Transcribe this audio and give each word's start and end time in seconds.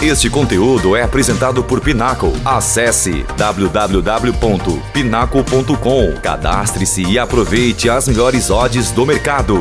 Este 0.00 0.30
conteúdo 0.30 0.94
é 0.94 1.02
apresentado 1.02 1.64
por 1.64 1.80
Pinacle. 1.80 2.30
Acesse 2.44 3.24
www.pinacle.com. 3.36 6.20
Cadastre-se 6.22 7.02
e 7.02 7.18
aproveite 7.18 7.90
as 7.90 8.06
melhores 8.06 8.48
odds 8.48 8.92
do 8.92 9.04
mercado. 9.04 9.60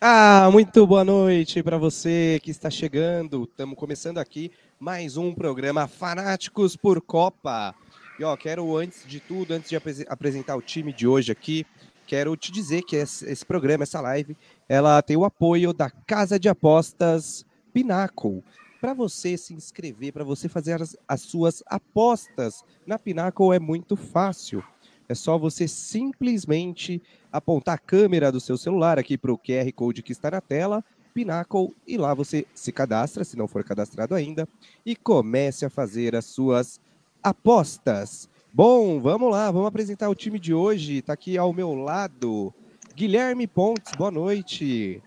Ah, 0.00 0.48
muito 0.52 0.86
boa 0.86 1.04
noite 1.04 1.64
para 1.64 1.76
você 1.78 2.38
que 2.44 2.52
está 2.52 2.70
chegando. 2.70 3.42
Estamos 3.42 3.76
começando 3.76 4.18
aqui 4.18 4.52
mais 4.78 5.16
um 5.16 5.34
programa 5.34 5.88
Fanáticos 5.88 6.76
por 6.76 7.00
Copa. 7.00 7.74
E 8.20 8.24
ó, 8.24 8.36
quero 8.36 8.76
antes 8.76 9.02
de 9.04 9.18
tudo, 9.18 9.52
antes 9.52 9.68
de 9.68 9.74
apres 9.74 10.04
apresentar 10.08 10.54
o 10.54 10.62
time 10.62 10.92
de 10.92 11.08
hoje 11.08 11.32
aqui, 11.32 11.66
quero 12.06 12.36
te 12.36 12.52
dizer 12.52 12.82
que 12.82 12.94
esse, 12.94 13.28
esse, 13.28 13.44
programa, 13.44 13.82
essa 13.82 14.00
live, 14.00 14.36
ela 14.68 15.02
tem 15.02 15.16
o 15.16 15.24
apoio 15.24 15.72
da 15.72 15.90
Casa 16.06 16.38
de 16.38 16.48
Apostas 16.48 17.44
Pinnacle. 17.72 18.44
Para 18.80 18.94
você 18.94 19.36
se 19.36 19.52
inscrever, 19.52 20.12
para 20.12 20.24
você 20.24 20.48
fazer 20.48 20.80
as, 20.80 20.96
as 21.06 21.20
suas 21.20 21.62
apostas 21.66 22.64
na 22.86 22.98
Pinnacle 22.98 23.52
é 23.52 23.58
muito 23.58 23.94
fácil. 23.94 24.64
É 25.06 25.14
só 25.14 25.36
você 25.36 25.68
simplesmente 25.68 27.02
apontar 27.30 27.74
a 27.74 27.78
câmera 27.78 28.32
do 28.32 28.40
seu 28.40 28.56
celular 28.56 28.98
aqui 28.98 29.18
para 29.18 29.32
o 29.32 29.38
QR 29.38 29.70
Code 29.74 30.02
que 30.02 30.12
está 30.12 30.30
na 30.30 30.40
tela, 30.40 30.82
Pinnacle, 31.12 31.74
e 31.86 31.98
lá 31.98 32.14
você 32.14 32.46
se 32.54 32.72
cadastra, 32.72 33.24
se 33.24 33.36
não 33.36 33.48
for 33.48 33.64
cadastrado 33.64 34.14
ainda, 34.14 34.48
e 34.86 34.96
comece 34.96 35.66
a 35.66 35.70
fazer 35.70 36.16
as 36.16 36.24
suas 36.24 36.80
apostas. 37.22 38.30
Bom, 38.52 39.00
vamos 39.00 39.30
lá, 39.30 39.50
vamos 39.50 39.68
apresentar 39.68 40.08
o 40.08 40.14
time 40.14 40.38
de 40.38 40.54
hoje. 40.54 40.98
Está 40.98 41.12
aqui 41.12 41.36
ao 41.36 41.52
meu 41.52 41.74
lado, 41.74 42.54
Guilherme 42.94 43.46
Pontes, 43.46 43.92
boa 43.96 44.10
noite. 44.10 45.02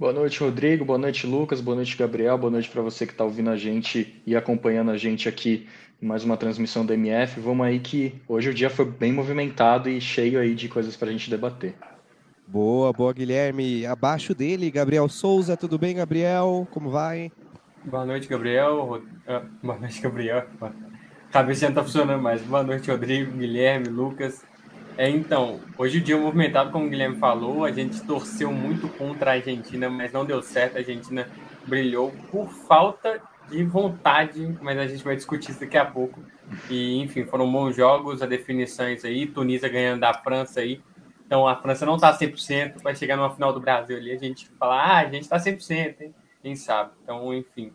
Boa 0.00 0.14
noite, 0.14 0.40
Rodrigo. 0.40 0.82
Boa 0.82 0.98
noite, 0.98 1.26
Lucas. 1.26 1.60
Boa 1.60 1.74
noite, 1.74 1.94
Gabriel. 1.94 2.38
Boa 2.38 2.50
noite 2.50 2.70
para 2.70 2.80
você 2.80 3.04
que 3.04 3.12
está 3.12 3.22
ouvindo 3.22 3.50
a 3.50 3.56
gente 3.58 4.18
e 4.26 4.34
acompanhando 4.34 4.90
a 4.90 4.96
gente 4.96 5.28
aqui 5.28 5.68
em 6.00 6.06
mais 6.06 6.24
uma 6.24 6.38
transmissão 6.38 6.86
do 6.86 6.94
MF. 6.94 7.38
Vamos 7.38 7.66
aí 7.66 7.78
que 7.78 8.14
hoje 8.26 8.48
o 8.48 8.54
dia 8.54 8.70
foi 8.70 8.86
bem 8.86 9.12
movimentado 9.12 9.90
e 9.90 10.00
cheio 10.00 10.40
aí 10.40 10.54
de 10.54 10.70
coisas 10.70 10.96
para 10.96 11.10
a 11.10 11.12
gente 11.12 11.28
debater. 11.28 11.74
Boa, 12.46 12.90
boa, 12.94 13.12
Guilherme. 13.12 13.84
Abaixo 13.84 14.34
dele, 14.34 14.70
Gabriel 14.70 15.06
Souza. 15.06 15.54
Tudo 15.54 15.78
bem, 15.78 15.96
Gabriel? 15.96 16.66
Como 16.70 16.88
vai? 16.88 17.30
Boa 17.84 18.06
noite, 18.06 18.26
Gabriel. 18.26 19.02
Ah, 19.28 19.42
boa 19.62 19.78
noite, 19.78 20.00
Gabriel. 20.00 20.46
Cabeça 21.30 21.66
não 21.66 21.74
tá 21.74 21.82
funcionando 21.82 22.22
mais. 22.22 22.40
Boa 22.40 22.62
noite, 22.62 22.90
Rodrigo, 22.90 23.32
Guilherme, 23.32 23.88
Lucas. 23.88 24.42
É, 24.96 25.08
então, 25.08 25.60
hoje 25.78 25.98
o 25.98 26.00
dia 26.00 26.16
movimentado, 26.16 26.70
como 26.70 26.86
o 26.86 26.90
Guilherme 26.90 27.16
falou, 27.16 27.64
a 27.64 27.72
gente 27.72 28.02
torceu 28.02 28.52
muito 28.52 28.88
contra 28.88 29.30
a 29.30 29.34
Argentina, 29.34 29.88
mas 29.88 30.12
não 30.12 30.24
deu 30.24 30.42
certo. 30.42 30.76
A 30.76 30.78
Argentina 30.80 31.28
brilhou 31.66 32.12
por 32.30 32.48
falta 32.48 33.22
de 33.48 33.64
vontade, 33.64 34.56
mas 34.60 34.78
a 34.78 34.86
gente 34.86 35.02
vai 35.02 35.16
discutir 35.16 35.50
isso 35.50 35.60
daqui 35.60 35.76
a 35.76 35.84
pouco. 35.84 36.20
E, 36.68 37.00
enfim, 37.00 37.24
foram 37.24 37.50
bons 37.50 37.74
jogos, 37.74 38.22
a 38.22 38.26
definições 38.26 39.04
aí, 39.04 39.26
Tunísia 39.26 39.68
ganhando 39.68 40.00
da 40.00 40.14
França 40.14 40.60
aí. 40.60 40.80
Então, 41.26 41.46
a 41.46 41.56
França 41.56 41.86
não 41.86 41.96
tá 41.96 42.16
100%, 42.16 42.82
vai 42.82 42.94
chegar 42.94 43.16
numa 43.16 43.30
final 43.30 43.52
do 43.52 43.60
Brasil 43.60 43.96
ali, 43.96 44.12
a 44.12 44.18
gente 44.18 44.48
fala, 44.58 44.82
ah, 44.82 44.98
a 44.98 45.10
gente 45.10 45.28
tá 45.28 45.36
100%, 45.38 46.00
hein? 46.00 46.14
Quem 46.42 46.56
sabe? 46.56 46.90
Então, 47.02 47.32
enfim, 47.32 47.72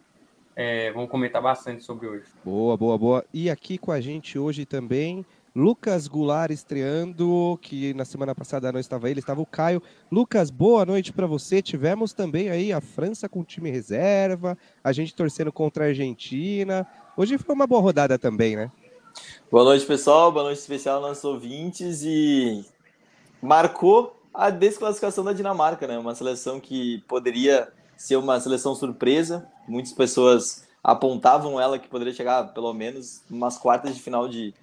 é, 0.55 0.91
vamos 0.91 1.09
comentar 1.09 1.41
bastante 1.41 1.83
sobre 1.83 2.07
hoje. 2.07 2.25
Boa, 2.43 2.75
boa, 2.75 2.97
boa. 2.97 3.25
E 3.33 3.49
aqui 3.49 3.77
com 3.77 3.91
a 3.91 4.01
gente 4.01 4.39
hoje 4.39 4.65
também 4.65 5.25
Lucas 5.55 6.05
Goulart 6.09 6.51
estreando, 6.51 7.57
que 7.61 7.93
na 7.93 8.03
semana 8.03 8.35
passada 8.35 8.73
não 8.73 8.79
estava 8.79 9.09
ele, 9.09 9.21
estava 9.21 9.41
o 9.41 9.45
Caio. 9.45 9.81
Lucas, 10.11 10.49
boa 10.49 10.85
noite 10.85 11.13
para 11.13 11.25
você. 11.25 11.61
Tivemos 11.61 12.11
também 12.11 12.49
aí 12.49 12.73
a 12.73 12.81
França 12.81 13.29
com 13.29 13.41
time 13.41 13.71
reserva, 13.71 14.57
a 14.83 14.91
gente 14.91 15.15
torcendo 15.15 15.53
contra 15.53 15.85
a 15.85 15.87
Argentina. 15.87 16.85
Hoje 17.15 17.37
foi 17.37 17.55
uma 17.55 17.65
boa 17.65 17.79
rodada 17.79 18.19
também, 18.19 18.57
né? 18.57 18.69
Boa 19.49 19.63
noite, 19.63 19.85
pessoal. 19.85 20.29
Boa 20.29 20.43
noite 20.43 20.59
especial 20.59 21.05
aos 21.05 21.23
ouvintes 21.23 22.03
e 22.03 22.65
marcou 23.41 24.21
a 24.33 24.49
desclassificação 24.49 25.23
da 25.23 25.31
Dinamarca, 25.31 25.87
né? 25.87 25.97
Uma 25.97 26.15
seleção 26.15 26.59
que 26.59 27.01
poderia 27.07 27.71
ser 27.95 28.17
uma 28.17 28.41
seleção 28.41 28.75
surpresa. 28.75 29.47
Muitas 29.69 29.93
pessoas 29.93 30.67
apontavam 30.83 31.57
ela 31.61 31.79
que 31.79 31.87
poderia 31.87 32.13
chegar 32.13 32.53
pelo 32.53 32.73
menos 32.73 33.23
umas 33.31 33.57
quartas 33.57 33.95
de 33.95 34.01
final 34.01 34.27
de 34.27 34.53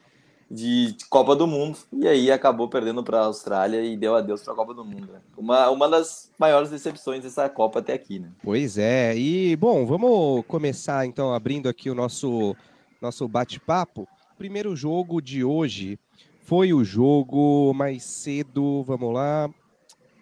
de 0.52 0.94
Copa 1.08 1.34
do 1.34 1.46
Mundo 1.46 1.78
e 1.90 2.06
aí 2.06 2.30
acabou 2.30 2.68
perdendo 2.68 3.02
para 3.02 3.20
a 3.20 3.24
Austrália 3.24 3.82
e 3.82 3.96
deu 3.96 4.14
adeus 4.14 4.42
para 4.42 4.52
a 4.52 4.56
Copa 4.56 4.74
do 4.74 4.84
Mundo. 4.84 5.10
Né? 5.10 5.18
Uma, 5.34 5.70
uma 5.70 5.88
das 5.88 6.30
maiores 6.38 6.68
decepções 6.68 7.22
dessa 7.22 7.48
Copa 7.48 7.78
até 7.78 7.94
aqui, 7.94 8.18
né? 8.18 8.28
Pois 8.42 8.76
é. 8.76 9.16
E 9.16 9.56
bom, 9.56 9.86
vamos 9.86 10.44
começar 10.46 11.06
então 11.06 11.32
abrindo 11.32 11.70
aqui 11.70 11.88
o 11.88 11.94
nosso 11.94 12.54
nosso 13.00 13.26
bate-papo. 13.26 14.06
Primeiro 14.36 14.76
jogo 14.76 15.22
de 15.22 15.42
hoje 15.42 15.98
foi 16.42 16.74
o 16.74 16.84
jogo 16.84 17.72
mais 17.72 18.02
cedo. 18.02 18.82
Vamos 18.82 19.14
lá. 19.14 19.48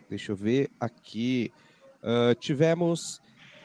Deixa 0.09 0.31
eu 0.31 0.37
ver 0.37 0.71
aqui. 0.79 1.53
Uh, 2.05 2.37
tivemos 2.37 3.17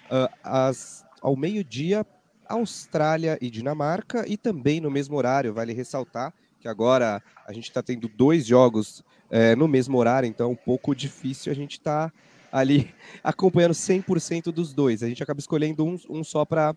uh, 0.09 0.33
as, 0.43 1.05
ao 1.21 1.35
meio-dia 1.35 2.03
Austrália 2.49 3.37
e 3.39 3.51
Dinamarca 3.51 4.25
e 4.27 4.35
também 4.35 4.81
no 4.81 4.89
mesmo 4.89 5.15
horário, 5.15 5.53
vale 5.53 5.71
ressaltar 5.71 6.33
que 6.65 6.69
agora 6.69 7.21
a 7.47 7.53
gente 7.53 7.65
está 7.65 7.83
tendo 7.83 8.07
dois 8.07 8.43
jogos 8.43 9.03
é, 9.29 9.55
no 9.55 9.67
mesmo 9.67 9.99
horário, 9.99 10.27
então 10.27 10.47
é 10.47 10.49
um 10.51 10.55
pouco 10.55 10.95
difícil 10.95 11.51
a 11.51 11.55
gente 11.55 11.73
estar 11.73 12.09
tá 12.09 12.15
ali 12.51 12.91
acompanhando 13.23 13.73
100% 13.73 14.45
dos 14.51 14.73
dois. 14.73 15.03
A 15.03 15.07
gente 15.07 15.21
acaba 15.21 15.39
escolhendo 15.39 15.85
um, 15.85 15.95
um 16.09 16.23
só 16.23 16.43
para 16.43 16.75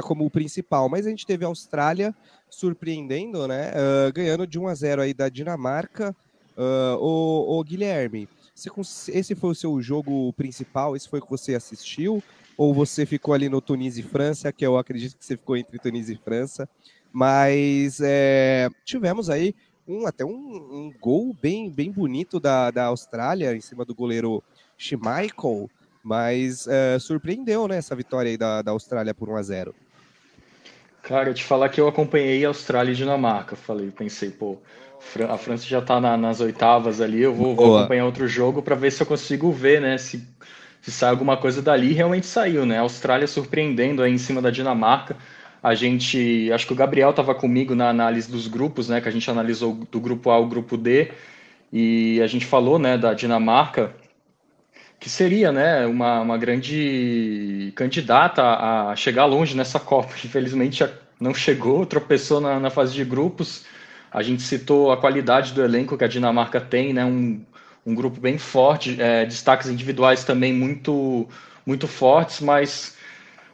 como 0.00 0.24
o 0.24 0.30
principal, 0.30 0.88
mas 0.88 1.06
a 1.06 1.10
gente 1.10 1.26
teve 1.26 1.44
a 1.44 1.48
Austrália 1.48 2.14
surpreendendo, 2.48 3.46
né? 3.46 3.72
Uh, 3.72 4.12
ganhando 4.14 4.46
de 4.46 4.58
1 4.58 4.68
a 4.68 4.74
0 4.74 5.02
aí 5.02 5.12
da 5.12 5.28
Dinamarca. 5.28 6.16
Uh, 6.56 6.96
o, 6.98 7.58
o 7.58 7.62
Guilherme, 7.64 8.26
esse 8.54 9.34
foi 9.34 9.50
o 9.50 9.54
seu 9.54 9.82
jogo 9.82 10.32
principal? 10.32 10.96
Esse 10.96 11.10
foi 11.10 11.18
o 11.18 11.22
que 11.22 11.30
você 11.30 11.54
assistiu? 11.54 12.22
Ou 12.56 12.72
você 12.72 13.04
ficou 13.04 13.34
ali 13.34 13.50
no 13.50 13.60
Tunísia 13.60 14.00
e 14.00 14.02
França, 14.02 14.50
que 14.50 14.64
eu 14.64 14.78
acredito 14.78 15.18
que 15.18 15.24
você 15.26 15.36
ficou 15.36 15.58
entre 15.58 15.78
Tunísia 15.78 16.14
e 16.14 16.16
França? 16.16 16.66
Mas 17.12 18.00
é, 18.02 18.68
tivemos 18.84 19.30
aí 19.30 19.54
um, 19.88 20.06
até 20.06 20.24
um, 20.24 20.30
um, 20.30 20.92
gol 21.00 21.34
bem, 21.40 21.70
bem 21.70 21.90
bonito 21.90 22.40
da, 22.40 22.70
da 22.70 22.86
Austrália 22.86 23.54
em 23.54 23.60
cima 23.60 23.84
do 23.84 23.94
goleiro 23.94 24.42
Schmeichel, 24.76 25.70
mas 26.02 26.66
é, 26.66 26.98
surpreendeu 26.98 27.68
né, 27.68 27.78
essa 27.78 27.94
vitória 27.94 28.30
aí 28.30 28.36
da, 28.36 28.62
da 28.62 28.72
Austrália 28.72 29.14
por 29.14 29.28
1 29.28 29.36
a 29.36 29.42
0 29.42 29.74
Cara, 31.02 31.32
te 31.32 31.44
falar 31.44 31.68
que 31.68 31.80
eu 31.80 31.86
acompanhei 31.86 32.44
a 32.44 32.48
Austrália 32.48 32.90
e 32.90 32.96
Dinamarca. 32.96 33.54
Falei, 33.54 33.92
pensei, 33.92 34.28
pô, 34.28 34.58
a 35.28 35.38
França 35.38 35.64
já 35.64 35.80
tá 35.80 36.00
na, 36.00 36.16
nas 36.16 36.40
oitavas 36.40 37.00
ali, 37.00 37.22
eu 37.22 37.32
vou, 37.32 37.54
vou 37.54 37.78
acompanhar 37.78 38.06
outro 38.06 38.26
jogo 38.26 38.60
para 38.60 38.74
ver 38.74 38.90
se 38.90 39.00
eu 39.02 39.06
consigo 39.06 39.52
ver, 39.52 39.80
né, 39.80 39.98
se, 39.98 40.26
se 40.82 40.90
sai 40.90 41.10
alguma 41.10 41.36
coisa 41.36 41.62
dali. 41.62 41.92
Realmente 41.92 42.26
saiu, 42.26 42.66
né? 42.66 42.78
A 42.78 42.80
Austrália 42.80 43.28
surpreendendo 43.28 44.02
aí 44.02 44.12
em 44.12 44.18
cima 44.18 44.42
da 44.42 44.50
Dinamarca 44.50 45.16
a 45.66 45.74
gente, 45.74 46.48
acho 46.52 46.64
que 46.64 46.72
o 46.72 46.76
Gabriel 46.76 47.10
estava 47.10 47.34
comigo 47.34 47.74
na 47.74 47.88
análise 47.88 48.30
dos 48.30 48.46
grupos, 48.46 48.88
né, 48.88 49.00
que 49.00 49.08
a 49.08 49.10
gente 49.10 49.28
analisou 49.28 49.74
do 49.90 49.98
grupo 49.98 50.30
A 50.30 50.34
ao 50.34 50.46
grupo 50.46 50.76
D, 50.76 51.10
e 51.72 52.20
a 52.22 52.26
gente 52.28 52.46
falou, 52.46 52.78
né, 52.78 52.96
da 52.96 53.12
Dinamarca, 53.12 53.92
que 55.00 55.10
seria, 55.10 55.50
né, 55.50 55.84
uma, 55.84 56.20
uma 56.20 56.38
grande 56.38 57.72
candidata 57.74 58.42
a 58.44 58.94
chegar 58.94 59.24
longe 59.24 59.56
nessa 59.56 59.80
Copa. 59.80 60.14
Infelizmente 60.24 60.88
não 61.18 61.34
chegou, 61.34 61.84
tropeçou 61.84 62.40
na, 62.40 62.60
na 62.60 62.70
fase 62.70 62.94
de 62.94 63.04
grupos. 63.04 63.64
A 64.12 64.22
gente 64.22 64.42
citou 64.42 64.92
a 64.92 64.96
qualidade 64.96 65.52
do 65.52 65.64
elenco 65.64 65.98
que 65.98 66.04
a 66.04 66.08
Dinamarca 66.08 66.60
tem, 66.60 66.92
né, 66.92 67.04
um, 67.04 67.44
um 67.84 67.92
grupo 67.92 68.20
bem 68.20 68.38
forte, 68.38 69.02
é, 69.02 69.26
destaques 69.26 69.68
individuais 69.68 70.22
também 70.22 70.52
muito, 70.52 71.28
muito 71.66 71.88
fortes, 71.88 72.40
mas 72.40 72.95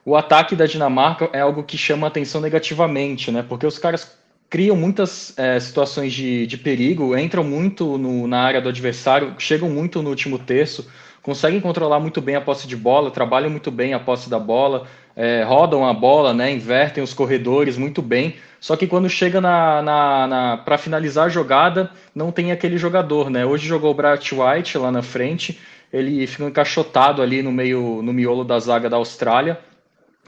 o 0.04 0.16
ataque 0.16 0.56
da 0.56 0.66
Dinamarca 0.66 1.30
é 1.32 1.40
algo 1.40 1.62
que 1.62 1.78
chama 1.78 2.06
atenção 2.06 2.40
negativamente, 2.40 3.30
né? 3.30 3.44
Porque 3.48 3.66
os 3.66 3.78
caras 3.78 4.18
criam 4.50 4.76
muitas 4.76 5.32
é, 5.38 5.58
situações 5.60 6.12
de, 6.12 6.46
de 6.46 6.58
perigo, 6.58 7.16
entram 7.16 7.44
muito 7.44 7.96
no, 7.96 8.26
na 8.26 8.40
área 8.40 8.60
do 8.60 8.68
adversário, 8.68 9.34
chegam 9.38 9.70
muito 9.70 10.02
no 10.02 10.10
último 10.10 10.38
terço, 10.38 10.90
conseguem 11.22 11.60
controlar 11.60 12.00
muito 12.00 12.20
bem 12.20 12.34
a 12.34 12.40
posse 12.40 12.66
de 12.66 12.76
bola, 12.76 13.10
trabalham 13.10 13.48
muito 13.48 13.70
bem 13.70 13.94
a 13.94 14.00
posse 14.00 14.28
da 14.28 14.38
bola, 14.38 14.86
é, 15.16 15.42
rodam 15.44 15.86
a 15.86 15.94
bola, 15.94 16.34
né, 16.34 16.52
invertem 16.52 17.02
os 17.02 17.14
corredores 17.14 17.78
muito 17.78 18.02
bem. 18.02 18.36
Só 18.60 18.76
que 18.76 18.86
quando 18.86 19.08
chega 19.08 19.40
na, 19.40 19.80
na, 19.80 20.26
na 20.26 20.56
para 20.58 20.76
finalizar 20.76 21.26
a 21.26 21.30
jogada, 21.30 21.90
não 22.14 22.30
tem 22.30 22.52
aquele 22.52 22.76
jogador, 22.76 23.30
né? 23.30 23.44
Hoje 23.46 23.66
jogou 23.66 23.90
o 23.90 23.94
Bright 23.94 24.34
White 24.34 24.78
lá 24.78 24.92
na 24.92 25.02
frente, 25.02 25.58
ele 25.92 26.26
fica 26.26 26.44
encaixotado 26.44 27.22
ali 27.22 27.42
no 27.42 27.50
meio 27.50 28.02
no 28.02 28.12
miolo 28.12 28.44
da 28.44 28.58
zaga 28.58 28.90
da 28.90 28.96
Austrália 28.96 29.58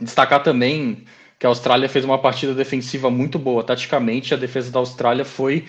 Destacar 0.01 0.43
também 0.43 1.05
que 1.39 1.47
a 1.47 1.49
Austrália 1.49 1.89
fez 1.89 2.05
uma 2.05 2.19
partida 2.19 2.55
defensiva 2.55 3.11
muito 3.11 3.39
boa. 3.39 3.63
Taticamente, 3.63 4.35
a 4.35 4.37
defesa 4.37 4.71
da 4.71 4.79
Austrália 4.79 5.25
foi 5.25 5.67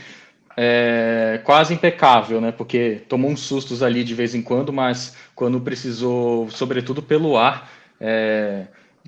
é, 0.58 1.42
quase 1.44 1.74
impecável, 1.74 2.40
né? 2.40 2.52
Porque 2.52 3.02
tomou 3.10 3.30
uns 3.30 3.42
sustos 3.42 3.84
ali 3.84 4.04
de 4.04 4.14
vez 4.14 4.34
em 4.34 4.42
quando, 4.42 4.72
mas 4.72 5.16
quando 5.36 5.60
precisou, 5.60 6.50
sobretudo 6.50 7.02
pelo 7.02 7.38
ar, 7.38 7.70
é, 8.00 8.66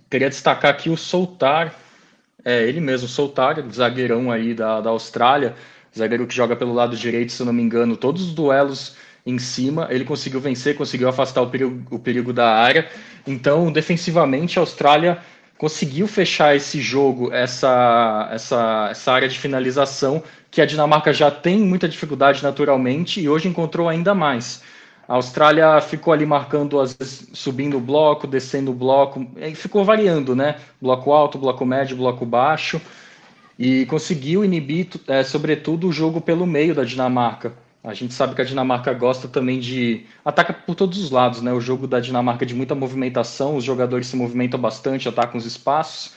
queria 0.10 0.30
destacar 0.30 0.72
aqui 0.72 0.90
o 0.90 0.98
Soltar, 0.98 1.74
é 2.44 2.64
ele 2.64 2.80
mesmo, 2.80 3.08
Soltar, 3.08 3.64
zagueirão 3.72 4.32
aí 4.32 4.54
da, 4.54 4.82
da 4.82 4.90
Austrália, 4.90 5.56
zagueiro 5.98 6.28
que 6.28 6.36
joga 6.36 6.56
pelo 6.56 6.74
lado 6.74 6.96
direito, 6.96 7.32
se 7.32 7.44
não 7.44 7.54
me 7.54 7.64
engano, 7.64 7.98
todos 7.98 8.22
os 8.24 8.34
duelos 8.34 8.96
em 9.28 9.38
cima, 9.38 9.88
ele 9.92 10.06
conseguiu 10.06 10.40
vencer, 10.40 10.78
conseguiu 10.78 11.10
afastar 11.10 11.42
o 11.42 11.50
perigo, 11.50 11.84
o 11.92 12.00
perigo 12.00 12.32
da 12.32 12.50
área. 12.50 12.88
Então, 13.28 13.70
defensivamente, 13.70 14.58
a 14.58 14.62
Austrália 14.62 15.20
conseguiu 15.58 16.08
fechar 16.08 16.56
esse 16.56 16.80
jogo, 16.80 17.34
essa, 17.34 18.30
essa, 18.32 18.88
essa 18.90 19.12
área 19.12 19.28
de 19.28 19.38
finalização, 19.38 20.24
que 20.50 20.62
a 20.62 20.66
Dinamarca 20.66 21.12
já 21.12 21.30
tem 21.30 21.60
muita 21.60 21.90
dificuldade 21.90 22.42
naturalmente 22.42 23.20
e 23.20 23.28
hoje 23.28 23.50
encontrou 23.50 23.90
ainda 23.90 24.16
mais. 24.16 24.64
A 25.08 25.16
Austrália 25.16 25.80
ficou 25.82 26.14
ali 26.14 26.26
marcando, 26.26 26.80
às 26.80 26.94
vezes, 26.94 27.30
subindo 27.34 27.78
o 27.78 27.82
bloco, 27.82 28.28
descendo 28.28 28.72
o 28.72 28.74
bloco, 28.74 29.26
ficou 29.56 29.84
variando, 29.84 30.36
né? 30.36 30.56
Bloco 30.82 31.12
alto, 31.12 31.38
bloco 31.38 31.66
médio, 31.66 31.98
bloco 31.98 32.26
baixo, 32.26 32.80
e 33.58 33.86
conseguiu 33.88 34.44
inibir, 34.46 34.88
é, 35.08 35.24
sobretudo, 35.24 35.88
o 35.88 35.94
jogo 35.94 36.22
pelo 36.22 36.46
meio 36.46 36.76
da 36.76 36.84
Dinamarca. 36.84 37.54
A 37.84 37.94
gente 37.94 38.14
sabe 38.14 38.36
que 38.36 38.42
a 38.42 38.46
Dinamarca 38.46 38.94
gosta 38.94 39.28
também 39.28 39.60
de. 39.60 40.06
ataca 40.26 40.54
por 40.54 40.76
todos 40.76 40.98
os 40.98 41.10
lados, 41.10 41.42
né? 41.42 41.54
O 41.54 41.62
jogo 41.62 41.88
da 41.88 42.00
Dinamarca 42.00 42.44
é 42.44 42.48
de 42.48 42.56
muita 42.56 42.76
movimentação, 42.76 43.56
os 43.56 43.64
jogadores 43.64 44.08
se 44.08 44.16
movimentam 44.16 44.60
bastante, 44.60 45.08
atacam 45.08 45.38
os 45.38 45.46
espaços. 45.46 46.14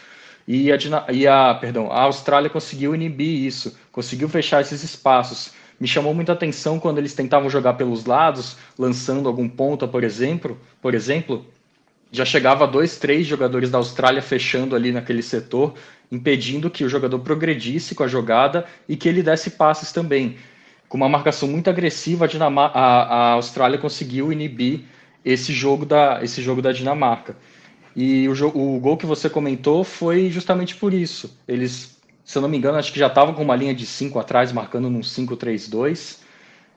E 0.48 0.72
a, 0.72 0.76
e 1.12 1.26
a, 1.28 1.54
perdão, 1.54 1.92
a 1.92 2.02
Austrália 2.02 2.50
conseguiu 2.50 2.94
inibir 2.94 3.46
isso, 3.46 3.78
conseguiu 3.92 4.28
fechar 4.28 4.60
esses 4.60 4.82
espaços. 4.82 5.52
Me 5.78 5.86
chamou 5.86 6.12
muita 6.12 6.32
atenção 6.32 6.80
quando 6.80 6.98
eles 6.98 7.14
tentavam 7.14 7.48
jogar 7.48 7.74
pelos 7.74 8.04
lados, 8.04 8.56
lançando 8.78 9.28
algum 9.28 9.48
ponta, 9.48 9.86
por 9.86 10.02
exemplo, 10.02 10.58
por 10.82 10.94
exemplo, 10.94 11.46
já 12.10 12.24
chegava 12.24 12.66
dois, 12.66 12.98
três 12.98 13.26
jogadores 13.26 13.70
da 13.70 13.78
Austrália 13.78 14.20
fechando 14.20 14.74
ali 14.74 14.90
naquele 14.90 15.22
setor, 15.22 15.74
impedindo 16.10 16.68
que 16.68 16.84
o 16.84 16.88
jogador 16.88 17.20
progredisse 17.20 17.94
com 17.94 18.02
a 18.02 18.08
jogada 18.08 18.66
e 18.88 18.96
que 18.96 19.08
ele 19.08 19.22
desse 19.22 19.50
passes 19.50 19.92
também. 19.92 20.36
Com 20.90 20.96
uma 20.96 21.08
marcação 21.08 21.48
muito 21.48 21.70
agressiva, 21.70 22.26
a, 22.26 22.66
a, 22.66 23.02
a 23.04 23.32
Austrália 23.34 23.78
conseguiu 23.78 24.32
inibir 24.32 24.80
esse 25.24 25.52
jogo 25.52 25.86
da, 25.86 26.18
esse 26.20 26.42
jogo 26.42 26.60
da 26.60 26.72
Dinamarca. 26.72 27.36
E 27.94 28.28
o, 28.28 28.32
o 28.48 28.80
gol 28.80 28.96
que 28.96 29.06
você 29.06 29.30
comentou 29.30 29.84
foi 29.84 30.30
justamente 30.30 30.74
por 30.74 30.92
isso. 30.92 31.38
Eles, 31.46 31.96
se 32.24 32.36
eu 32.36 32.42
não 32.42 32.48
me 32.48 32.56
engano, 32.56 32.76
acho 32.76 32.92
que 32.92 32.98
já 32.98 33.06
estavam 33.06 33.34
com 33.34 33.42
uma 33.44 33.54
linha 33.54 33.72
de 33.72 33.86
5 33.86 34.18
atrás, 34.18 34.50
marcando 34.50 34.90
num 34.90 34.98
5-3-2, 34.98 36.18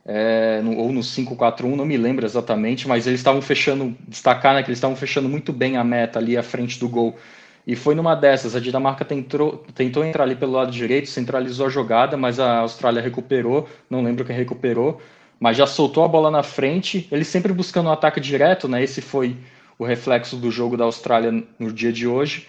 é, 0.06 0.62
ou 0.76 0.92
no 0.92 1.00
5-4-1, 1.00 1.74
não 1.74 1.84
me 1.84 1.96
lembro 1.96 2.24
exatamente, 2.24 2.86
mas 2.86 3.08
eles 3.08 3.18
estavam 3.18 3.42
fechando, 3.42 3.96
destacar 4.06 4.54
né, 4.54 4.62
que 4.62 4.68
eles 4.68 4.78
estavam 4.78 4.96
fechando 4.96 5.28
muito 5.28 5.52
bem 5.52 5.76
a 5.76 5.82
meta 5.82 6.20
ali 6.20 6.36
à 6.36 6.42
frente 6.44 6.78
do 6.78 6.88
gol. 6.88 7.16
E 7.66 7.74
foi 7.74 7.94
numa 7.94 8.14
dessas, 8.14 8.54
a 8.54 8.60
Dinamarca 8.60 9.04
tentou, 9.04 9.64
tentou 9.74 10.04
entrar 10.04 10.24
ali 10.24 10.36
pelo 10.36 10.52
lado 10.52 10.70
direito, 10.70 11.08
centralizou 11.08 11.66
a 11.66 11.70
jogada, 11.70 12.16
mas 12.16 12.38
a 12.38 12.58
Austrália 12.58 13.00
recuperou, 13.00 13.68
não 13.88 14.02
lembro 14.02 14.24
quem 14.24 14.36
recuperou, 14.36 15.00
mas 15.40 15.56
já 15.56 15.66
soltou 15.66 16.04
a 16.04 16.08
bola 16.08 16.30
na 16.30 16.42
frente, 16.42 17.08
eles 17.10 17.28
sempre 17.28 17.52
buscando 17.52 17.88
um 17.88 17.92
ataque 17.92 18.20
direto, 18.20 18.68
né? 18.68 18.82
Esse 18.82 19.00
foi 19.00 19.36
o 19.78 19.84
reflexo 19.84 20.36
do 20.36 20.50
jogo 20.50 20.76
da 20.76 20.84
Austrália 20.84 21.32
no 21.58 21.72
dia 21.72 21.92
de 21.92 22.06
hoje. 22.06 22.46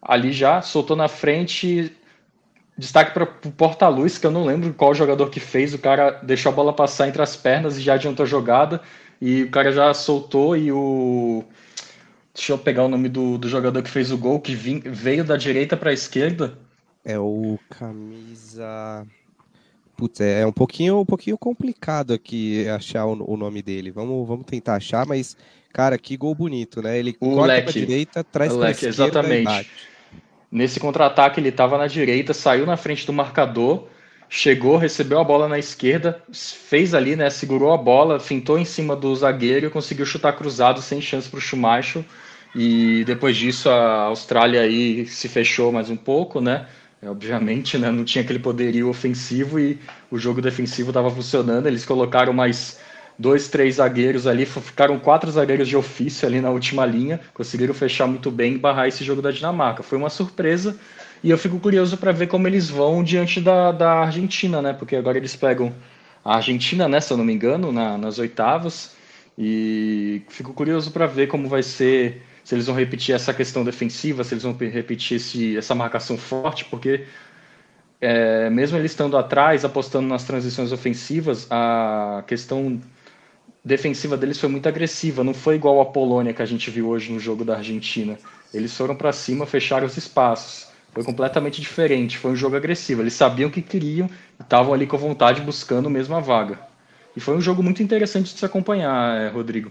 Ali 0.00 0.32
já 0.32 0.60
soltou 0.60 0.96
na 0.96 1.08
frente. 1.08 1.92
Destaque 2.76 3.12
para 3.12 3.24
o 3.24 3.52
Porta-Luz, 3.52 4.18
que 4.18 4.26
eu 4.26 4.30
não 4.30 4.44
lembro 4.44 4.72
qual 4.74 4.94
jogador 4.94 5.30
que 5.30 5.40
fez. 5.40 5.72
O 5.74 5.78
cara 5.78 6.10
deixou 6.22 6.50
a 6.50 6.54
bola 6.54 6.72
passar 6.72 7.08
entre 7.08 7.22
as 7.22 7.36
pernas 7.36 7.78
e 7.78 7.80
já 7.80 7.94
adiantou 7.94 8.24
a 8.24 8.28
jogada. 8.28 8.80
E 9.20 9.44
o 9.44 9.50
cara 9.50 9.72
já 9.72 9.94
soltou 9.94 10.56
e 10.56 10.72
o. 10.72 11.44
Deixa 12.34 12.52
eu 12.52 12.58
pegar 12.58 12.84
o 12.84 12.88
nome 12.88 13.08
do, 13.08 13.36
do 13.36 13.48
jogador 13.48 13.82
que 13.82 13.90
fez 13.90 14.10
o 14.10 14.18
gol, 14.18 14.40
que 14.40 14.54
vim, 14.54 14.80
veio 14.80 15.24
da 15.24 15.36
direita 15.36 15.76
para 15.76 15.90
a 15.90 15.94
esquerda. 15.94 16.58
É 17.04 17.18
o 17.18 17.58
camisa. 17.68 19.06
Putz, 19.96 20.20
é, 20.20 20.40
é 20.40 20.46
um 20.46 20.52
pouquinho, 20.52 21.00
um 21.00 21.04
pouquinho 21.04 21.36
complicado 21.36 22.12
aqui 22.14 22.66
achar 22.68 23.04
o, 23.04 23.32
o, 23.32 23.36
nome 23.36 23.60
dele. 23.60 23.90
Vamos, 23.90 24.26
vamos 24.26 24.46
tentar 24.46 24.76
achar, 24.76 25.04
mas 25.04 25.36
Cara, 25.72 25.96
que 25.96 26.16
gol 26.16 26.34
bonito, 26.34 26.82
né? 26.82 26.98
Ele 26.98 27.16
o 27.18 27.30
corta 27.30 27.46
leque. 27.46 27.62
pra 27.62 27.72
direita, 27.72 28.24
traz 28.24 28.52
o 28.52 28.58
pra 28.58 28.68
leque, 28.68 28.86
esquerda 28.86 29.20
exatamente. 29.20 29.70
Nesse 30.50 30.78
contra-ataque 30.78 31.40
ele 31.40 31.48
estava 31.48 31.78
na 31.78 31.86
direita, 31.86 32.34
saiu 32.34 32.66
na 32.66 32.76
frente 32.76 33.06
do 33.06 33.12
marcador, 33.12 33.86
chegou, 34.28 34.76
recebeu 34.76 35.18
a 35.18 35.24
bola 35.24 35.48
na 35.48 35.58
esquerda, 35.58 36.22
fez 36.30 36.92
ali, 36.92 37.16
né? 37.16 37.30
Segurou 37.30 37.72
a 37.72 37.78
bola, 37.78 38.20
fintou 38.20 38.58
em 38.58 38.66
cima 38.66 38.94
do 38.94 39.14
zagueiro 39.16 39.66
e 39.66 39.70
conseguiu 39.70 40.04
chutar 40.04 40.34
cruzado 40.34 40.82
sem 40.82 41.00
chance 41.00 41.28
para 41.28 41.38
o 41.38 41.40
Schumacher. 41.40 42.04
E 42.54 43.04
depois 43.04 43.36
disso 43.36 43.70
a 43.70 44.02
Austrália 44.02 44.60
aí 44.60 45.06
se 45.06 45.28
fechou 45.28 45.72
mais 45.72 45.88
um 45.90 45.96
pouco, 45.96 46.40
né? 46.40 46.66
Obviamente, 47.02 47.78
né? 47.78 47.90
Não 47.90 48.04
tinha 48.04 48.22
aquele 48.22 48.38
poderio 48.38 48.88
ofensivo 48.88 49.58
e 49.58 49.78
o 50.10 50.18
jogo 50.18 50.40
defensivo 50.40 50.90
estava 50.90 51.10
funcionando. 51.10 51.66
Eles 51.66 51.84
colocaram 51.84 52.32
mais 52.32 52.78
dois, 53.18 53.48
três 53.48 53.76
zagueiros 53.76 54.26
ali, 54.26 54.46
ficaram 54.46 54.98
quatro 54.98 55.30
zagueiros 55.30 55.68
de 55.68 55.76
ofício 55.76 56.26
ali 56.26 56.40
na 56.40 56.50
última 56.50 56.84
linha, 56.84 57.20
conseguiram 57.34 57.74
fechar 57.74 58.06
muito 58.06 58.30
bem 58.30 58.54
e 58.54 58.58
barrar 58.58 58.88
esse 58.88 59.04
jogo 59.04 59.22
da 59.22 59.30
Dinamarca. 59.30 59.82
Foi 59.82 59.98
uma 59.98 60.10
surpresa 60.10 60.76
e 61.22 61.30
eu 61.30 61.38
fico 61.38 61.58
curioso 61.60 61.96
para 61.96 62.12
ver 62.12 62.26
como 62.26 62.48
eles 62.48 62.68
vão 62.68 63.02
diante 63.02 63.40
da, 63.40 63.70
da 63.72 63.92
Argentina, 64.00 64.60
né? 64.60 64.72
Porque 64.72 64.96
agora 64.96 65.16
eles 65.16 65.36
pegam 65.36 65.72
a 66.24 66.36
Argentina, 66.36 66.88
né? 66.88 67.00
Se 67.00 67.12
eu 67.12 67.16
não 67.16 67.24
me 67.24 67.32
engano, 67.32 67.72
na, 67.72 67.96
nas 67.96 68.18
oitavas. 68.18 68.94
E 69.38 70.22
fico 70.28 70.52
curioso 70.52 70.90
para 70.90 71.06
ver 71.06 71.28
como 71.28 71.48
vai 71.48 71.62
ser, 71.62 72.22
se 72.44 72.54
eles 72.54 72.66
vão 72.66 72.74
repetir 72.74 73.14
essa 73.14 73.32
questão 73.32 73.64
defensiva, 73.64 74.24
se 74.24 74.34
eles 74.34 74.42
vão 74.42 74.56
repetir 74.56 75.16
esse, 75.18 75.56
essa 75.56 75.74
marcação 75.74 76.16
forte, 76.16 76.64
porque 76.64 77.06
é, 78.00 78.50
mesmo 78.50 78.76
eles 78.76 78.90
estando 78.90 79.16
atrás, 79.16 79.64
apostando 79.64 80.08
nas 80.08 80.24
transições 80.24 80.72
ofensivas, 80.72 81.46
a 81.50 82.24
questão 82.26 82.80
defensiva 83.64 84.16
deles 84.16 84.40
foi 84.40 84.48
muito 84.48 84.68
agressiva, 84.68 85.22
não 85.22 85.32
foi 85.32 85.54
igual 85.54 85.80
a 85.80 85.86
Polônia 85.86 86.34
que 86.34 86.42
a 86.42 86.46
gente 86.46 86.68
viu 86.70 86.88
hoje 86.88 87.12
no 87.12 87.20
jogo 87.20 87.44
da 87.44 87.56
Argentina. 87.56 88.18
Eles 88.52 88.76
foram 88.76 88.96
para 88.96 89.12
cima, 89.12 89.46
fecharam 89.46 89.86
os 89.86 89.96
espaços. 89.96 90.70
Foi 90.92 91.02
completamente 91.04 91.60
diferente, 91.60 92.18
foi 92.18 92.32
um 92.32 92.36
jogo 92.36 92.56
agressivo. 92.56 93.00
Eles 93.02 93.14
sabiam 93.14 93.48
o 93.48 93.52
que 93.52 93.62
queriam 93.62 94.10
e 94.38 94.42
estavam 94.42 94.74
ali 94.74 94.86
com 94.86 94.98
vontade 94.98 95.40
buscando 95.40 95.88
mesmo 95.88 96.14
a 96.14 96.20
vaga. 96.20 96.58
E 97.16 97.20
foi 97.20 97.36
um 97.36 97.40
jogo 97.40 97.62
muito 97.62 97.82
interessante 97.82 98.32
de 98.32 98.38
se 98.38 98.44
acompanhar, 98.44 99.16
eh, 99.20 99.28
Rodrigo. 99.28 99.70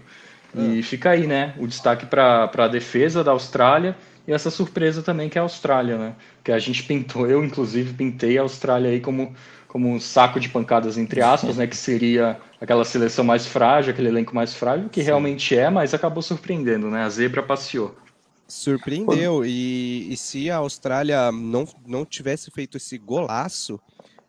E 0.54 0.80
é. 0.80 0.82
fica 0.82 1.10
aí, 1.10 1.26
né, 1.26 1.54
o 1.58 1.66
destaque 1.66 2.06
para 2.06 2.50
a 2.52 2.68
defesa 2.68 3.24
da 3.24 3.30
Austrália 3.30 3.96
e 4.26 4.32
essa 4.32 4.50
surpresa 4.50 5.02
também 5.02 5.28
que 5.28 5.38
é 5.38 5.40
a 5.40 5.44
Austrália, 5.44 5.98
né? 5.98 6.14
Que 6.44 6.52
a 6.52 6.58
gente 6.58 6.82
pintou, 6.82 7.26
eu 7.26 7.44
inclusive 7.44 7.92
pintei 7.94 8.38
a 8.38 8.42
Austrália 8.42 8.90
aí 8.90 9.00
como 9.00 9.34
como 9.72 9.88
um 9.88 9.98
saco 9.98 10.38
de 10.38 10.50
pancadas, 10.50 10.98
entre 10.98 11.22
aspas, 11.22 11.56
né, 11.56 11.66
que 11.66 11.74
seria 11.74 12.38
aquela 12.60 12.84
seleção 12.84 13.24
mais 13.24 13.46
frágil, 13.46 13.90
aquele 13.90 14.08
elenco 14.08 14.34
mais 14.34 14.52
frágil, 14.52 14.90
que 14.90 15.00
Sim. 15.00 15.06
realmente 15.06 15.56
é, 15.56 15.70
mas 15.70 15.94
acabou 15.94 16.22
surpreendendo, 16.22 16.90
né? 16.90 17.04
A 17.04 17.08
zebra 17.08 17.42
passeou. 17.42 17.96
Surpreendeu, 18.46 19.46
e, 19.46 20.12
e 20.12 20.16
se 20.18 20.50
a 20.50 20.58
Austrália 20.58 21.32
não, 21.32 21.66
não 21.86 22.04
tivesse 22.04 22.50
feito 22.50 22.76
esse 22.76 22.98
golaço, 22.98 23.80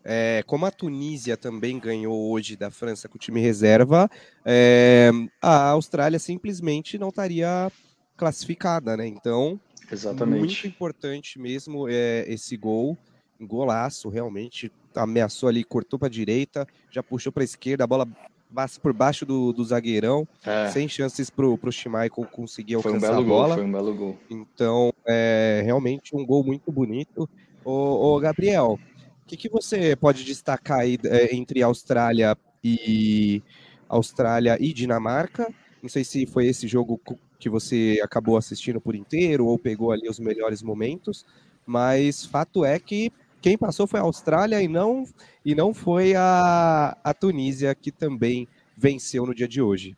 é, 0.03 0.43
como 0.45 0.65
a 0.65 0.71
Tunísia 0.71 1.37
também 1.37 1.79
ganhou 1.79 2.31
hoje 2.31 2.55
da 2.55 2.69
França 2.69 3.07
com 3.07 3.15
o 3.15 3.19
time 3.19 3.39
reserva, 3.39 4.09
é, 4.45 5.11
a 5.41 5.69
Austrália 5.69 6.19
simplesmente 6.19 6.97
não 6.97 7.09
estaria 7.09 7.71
classificada, 8.17 8.97
né? 8.97 9.07
Então, 9.07 9.59
Exatamente. 9.91 10.39
muito 10.39 10.67
importante 10.67 11.39
mesmo 11.39 11.87
é, 11.89 12.25
esse 12.27 12.57
gol, 12.57 12.97
um 13.39 13.47
golaço, 13.47 14.09
realmente 14.09 14.71
ameaçou 14.95 15.49
ali, 15.49 15.63
cortou 15.63 15.97
para 15.97 16.07
a 16.07 16.11
direita, 16.11 16.67
já 16.91 17.01
puxou 17.01 17.31
para 17.31 17.43
a 17.43 17.45
esquerda, 17.45 17.83
a 17.83 17.87
bola 17.87 18.07
passa 18.53 18.79
por 18.79 18.93
baixo 18.93 19.25
do, 19.25 19.51
do 19.51 19.63
zagueirão, 19.63 20.27
é. 20.45 20.69
sem 20.69 20.87
chances 20.87 21.29
para 21.29 21.47
o 21.47 21.71
Schmeichel 21.71 22.27
conseguir 22.31 22.75
alcançar 22.75 23.13
um 23.13 23.19
a 23.19 23.23
bola. 23.23 23.47
Gol, 23.47 23.55
foi 23.55 23.65
um 23.65 23.71
belo 23.71 23.95
gol. 23.95 24.17
Então, 24.29 24.93
é 25.05 25.61
realmente 25.65 26.15
um 26.15 26.25
gol 26.25 26.43
muito 26.43 26.71
bonito. 26.71 27.27
Ô, 27.65 28.15
ô 28.15 28.19
Gabriel, 28.19 28.77
o 29.23 29.25
que, 29.25 29.37
que 29.37 29.49
você 29.49 29.95
pode 29.95 30.23
destacar 30.23 30.79
aí 30.79 30.97
é, 31.05 31.33
entre 31.33 31.63
Austrália 31.63 32.37
e 32.63 33.41
Austrália 33.87 34.57
e 34.59 34.73
Dinamarca? 34.73 35.47
Não 35.81 35.89
sei 35.89 36.03
se 36.03 36.25
foi 36.25 36.47
esse 36.47 36.67
jogo 36.67 36.99
que 37.39 37.49
você 37.49 37.99
acabou 38.03 38.37
assistindo 38.37 38.81
por 38.81 38.95
inteiro 38.95 39.45
ou 39.45 39.57
pegou 39.57 39.91
ali 39.91 40.09
os 40.09 40.19
melhores 40.19 40.61
momentos, 40.61 41.25
mas 41.65 42.25
fato 42.25 42.65
é 42.65 42.77
que 42.79 43.11
quem 43.41 43.57
passou 43.57 43.87
foi 43.87 43.99
a 43.99 44.03
Austrália 44.03 44.61
e 44.61 44.67
não, 44.67 45.05
e 45.43 45.55
não 45.55 45.73
foi 45.73 46.15
a, 46.15 46.97
a 47.03 47.13
Tunísia, 47.13 47.73
que 47.75 47.91
também 47.91 48.47
venceu 48.77 49.25
no 49.25 49.35
dia 49.35 49.47
de 49.47 49.61
hoje. 49.61 49.97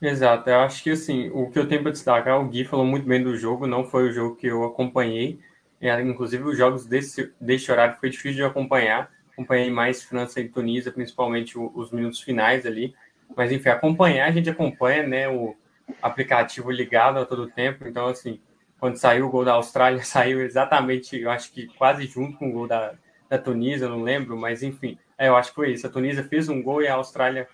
Exato, 0.00 0.48
eu 0.48 0.60
acho 0.60 0.82
que 0.82 0.90
assim, 0.90 1.28
o 1.30 1.50
que 1.50 1.58
eu 1.58 1.66
tenho 1.66 1.82
para 1.82 1.90
destacar, 1.92 2.40
o 2.40 2.48
Gui 2.48 2.64
falou 2.64 2.86
muito 2.86 3.06
bem 3.06 3.22
do 3.22 3.36
jogo, 3.36 3.66
não 3.66 3.84
foi 3.84 4.08
o 4.08 4.12
jogo 4.12 4.36
que 4.36 4.46
eu 4.46 4.64
acompanhei, 4.64 5.40
inclusive 5.80 6.42
os 6.44 6.56
jogos 6.56 6.86
desse, 6.86 7.32
desse 7.40 7.70
horário 7.70 7.96
foi 7.98 8.10
difícil 8.10 8.36
de 8.36 8.44
acompanhar, 8.44 9.10
acompanhei 9.32 9.70
mais 9.70 10.02
França 10.02 10.40
e 10.40 10.48
Tunísia, 10.48 10.92
principalmente 10.92 11.58
os 11.58 11.90
minutos 11.92 12.20
finais 12.20 12.66
ali, 12.66 12.94
mas 13.36 13.52
enfim, 13.52 13.68
acompanhar, 13.68 14.28
a 14.28 14.32
gente 14.32 14.50
acompanha, 14.50 15.06
né, 15.06 15.28
o 15.28 15.54
aplicativo 16.02 16.70
ligado 16.70 17.18
a 17.18 17.24
todo 17.24 17.48
tempo, 17.48 17.86
então 17.86 18.08
assim, 18.08 18.40
quando 18.80 18.96
saiu 18.96 19.26
o 19.26 19.30
gol 19.30 19.44
da 19.44 19.52
Austrália, 19.52 20.02
saiu 20.04 20.40
exatamente, 20.40 21.20
eu 21.20 21.30
acho 21.30 21.52
que 21.52 21.66
quase 21.76 22.06
junto 22.06 22.38
com 22.38 22.48
o 22.48 22.52
gol 22.52 22.66
da, 22.66 22.94
da 23.28 23.38
Tunísia, 23.38 23.88
não 23.88 24.02
lembro, 24.02 24.36
mas 24.36 24.62
enfim, 24.62 24.98
é, 25.16 25.28
eu 25.28 25.36
acho 25.36 25.50
que 25.50 25.56
foi 25.56 25.72
isso. 25.72 25.86
A 25.86 25.90
Tunísia 25.90 26.22
fez 26.24 26.48
um 26.48 26.62
gol 26.62 26.80
e 26.80 26.88
a 26.88 26.94
Austrália 26.94 27.48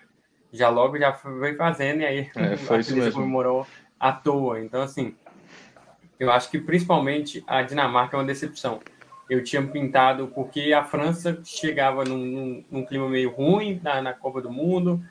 já 0.51 0.69
logo 0.69 0.97
já 0.97 1.13
foi 1.13 1.55
fazendo, 1.55 2.01
e 2.01 2.05
aí 2.05 2.31
é, 2.35 2.55
foi 2.57 2.79
a 2.79 2.83
Tunísia 2.83 3.11
comemorou 3.11 3.67
à 3.99 4.11
toa. 4.11 4.61
Então, 4.61 4.81
assim, 4.81 5.15
eu 6.19 6.31
acho 6.31 6.49
que 6.49 6.59
principalmente 6.59 7.43
a 7.47 7.61
Dinamarca 7.61 8.15
é 8.15 8.19
uma 8.19 8.25
decepção. 8.25 8.79
Eu 9.29 9.43
tinha 9.43 9.65
pintado 9.65 10.27
porque 10.27 10.71
a 10.71 10.83
França 10.83 11.41
chegava 11.43 12.03
num, 12.03 12.17
num, 12.17 12.65
num 12.69 12.85
clima 12.85 13.09
meio 13.09 13.31
ruim 13.31 13.79
na, 13.83 14.01
na 14.01 14.13
Copa 14.13 14.41
do 14.41 14.51
Mundo, 14.51 15.03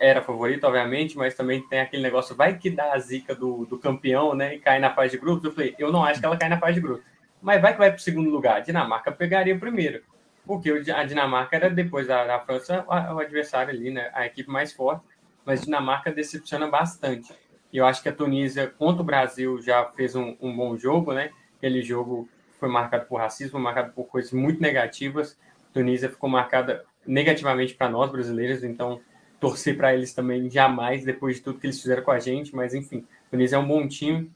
era 0.00 0.22
favorito, 0.22 0.64
obviamente, 0.64 1.16
mas 1.16 1.34
também 1.34 1.60
tem 1.68 1.80
aquele 1.80 2.02
negócio, 2.02 2.34
vai 2.34 2.56
que 2.56 2.70
dá 2.70 2.94
a 2.94 2.98
zica 2.98 3.34
do, 3.34 3.66
do 3.66 3.78
campeão, 3.78 4.34
né? 4.34 4.54
E 4.54 4.58
cai 4.58 4.78
na 4.78 4.94
fase 4.94 5.12
de 5.12 5.18
grupos. 5.18 5.44
Eu 5.44 5.52
falei, 5.52 5.74
eu 5.78 5.92
não 5.92 6.02
acho 6.02 6.18
que 6.18 6.26
ela 6.26 6.36
cai 6.36 6.48
na 6.48 6.58
fase 6.58 6.74
de 6.74 6.80
grupos. 6.80 7.04
Mas 7.42 7.60
vai 7.60 7.72
que 7.72 7.78
vai 7.78 7.90
para 7.90 7.98
o 7.98 8.02
segundo 8.02 8.30
lugar. 8.30 8.56
A 8.56 8.60
Dinamarca 8.60 9.12
pegaria 9.12 9.54
o 9.54 9.60
primeiro. 9.60 10.02
Porque 10.46 10.70
a 10.70 11.04
Dinamarca 11.04 11.56
era, 11.56 11.68
depois 11.68 12.06
da, 12.06 12.24
da 12.24 12.40
França, 12.40 12.84
o 12.88 13.18
adversário 13.18 13.74
ali, 13.74 13.90
né? 13.90 14.10
A 14.14 14.24
equipe 14.24 14.48
mais 14.48 14.72
forte. 14.72 15.04
Mas 15.44 15.60
a 15.60 15.64
Dinamarca 15.64 16.10
decepciona 16.10 16.68
bastante. 16.68 17.34
E 17.72 17.78
eu 17.78 17.86
acho 17.86 18.02
que 18.02 18.08
a 18.08 18.12
Tunísia, 18.12 18.66
contra 18.66 19.02
o 19.02 19.04
Brasil, 19.04 19.60
já 19.60 19.84
fez 19.84 20.14
um, 20.14 20.36
um 20.40 20.54
bom 20.54 20.76
jogo, 20.76 21.12
né? 21.12 21.30
Aquele 21.58 21.82
jogo 21.82 22.28
foi 22.58 22.68
marcado 22.68 23.06
por 23.06 23.16
racismo, 23.16 23.58
marcado 23.58 23.92
por 23.92 24.04
coisas 24.04 24.32
muito 24.32 24.60
negativas. 24.60 25.38
A 25.70 25.74
Tunísia 25.74 26.08
ficou 26.08 26.28
marcada 26.28 26.84
negativamente 27.06 27.74
para 27.74 27.88
nós 27.88 28.10
brasileiros, 28.10 28.64
então 28.64 29.00
torcer 29.38 29.76
para 29.76 29.94
eles 29.94 30.14
também 30.14 30.48
jamais, 30.48 31.04
depois 31.04 31.36
de 31.36 31.42
tudo 31.42 31.58
que 31.58 31.66
eles 31.66 31.80
fizeram 31.80 32.02
com 32.02 32.10
a 32.10 32.18
gente, 32.18 32.54
mas 32.56 32.74
enfim, 32.74 33.04
a 33.26 33.30
Tunísia 33.30 33.56
é 33.56 33.58
um 33.58 33.66
bom 33.66 33.86
time. 33.86 34.30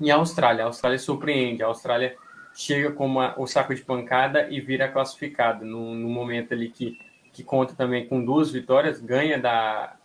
E 0.00 0.10
a 0.10 0.16
Austrália, 0.16 0.64
a 0.64 0.66
Austrália 0.66 0.98
surpreende, 0.98 1.62
a 1.62 1.66
Austrália 1.66 2.16
chega 2.54 2.90
como 2.92 3.20
o 3.36 3.46
saco 3.46 3.74
de 3.74 3.82
pancada 3.82 4.48
e 4.50 4.60
vira 4.60 4.88
classificada 4.88 5.64
no, 5.64 5.94
no, 5.94 6.08
momento 6.08 6.52
ali 6.52 6.68
que, 6.68 6.98
que 7.32 7.42
conta 7.42 7.74
também 7.74 8.06
com 8.06 8.24
duas 8.24 8.50
vitórias, 8.50 9.00
ganha 9.00 9.38
da, 9.38 9.96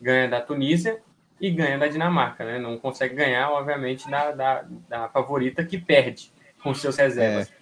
ganha 0.00 0.28
da 0.28 0.40
Tunísia 0.40 1.00
e 1.42 1.50
ganha 1.50 1.76
da 1.76 1.88
Dinamarca, 1.88 2.44
né? 2.44 2.56
Não 2.56 2.78
consegue 2.78 3.16
ganhar, 3.16 3.50
obviamente, 3.50 4.08
da, 4.08 4.30
da, 4.30 4.64
da 4.88 5.08
favorita 5.08 5.64
que 5.64 5.76
perde 5.76 6.32
com 6.62 6.72
seus 6.72 6.96
reservas. 6.96 7.50
É. 7.50 7.52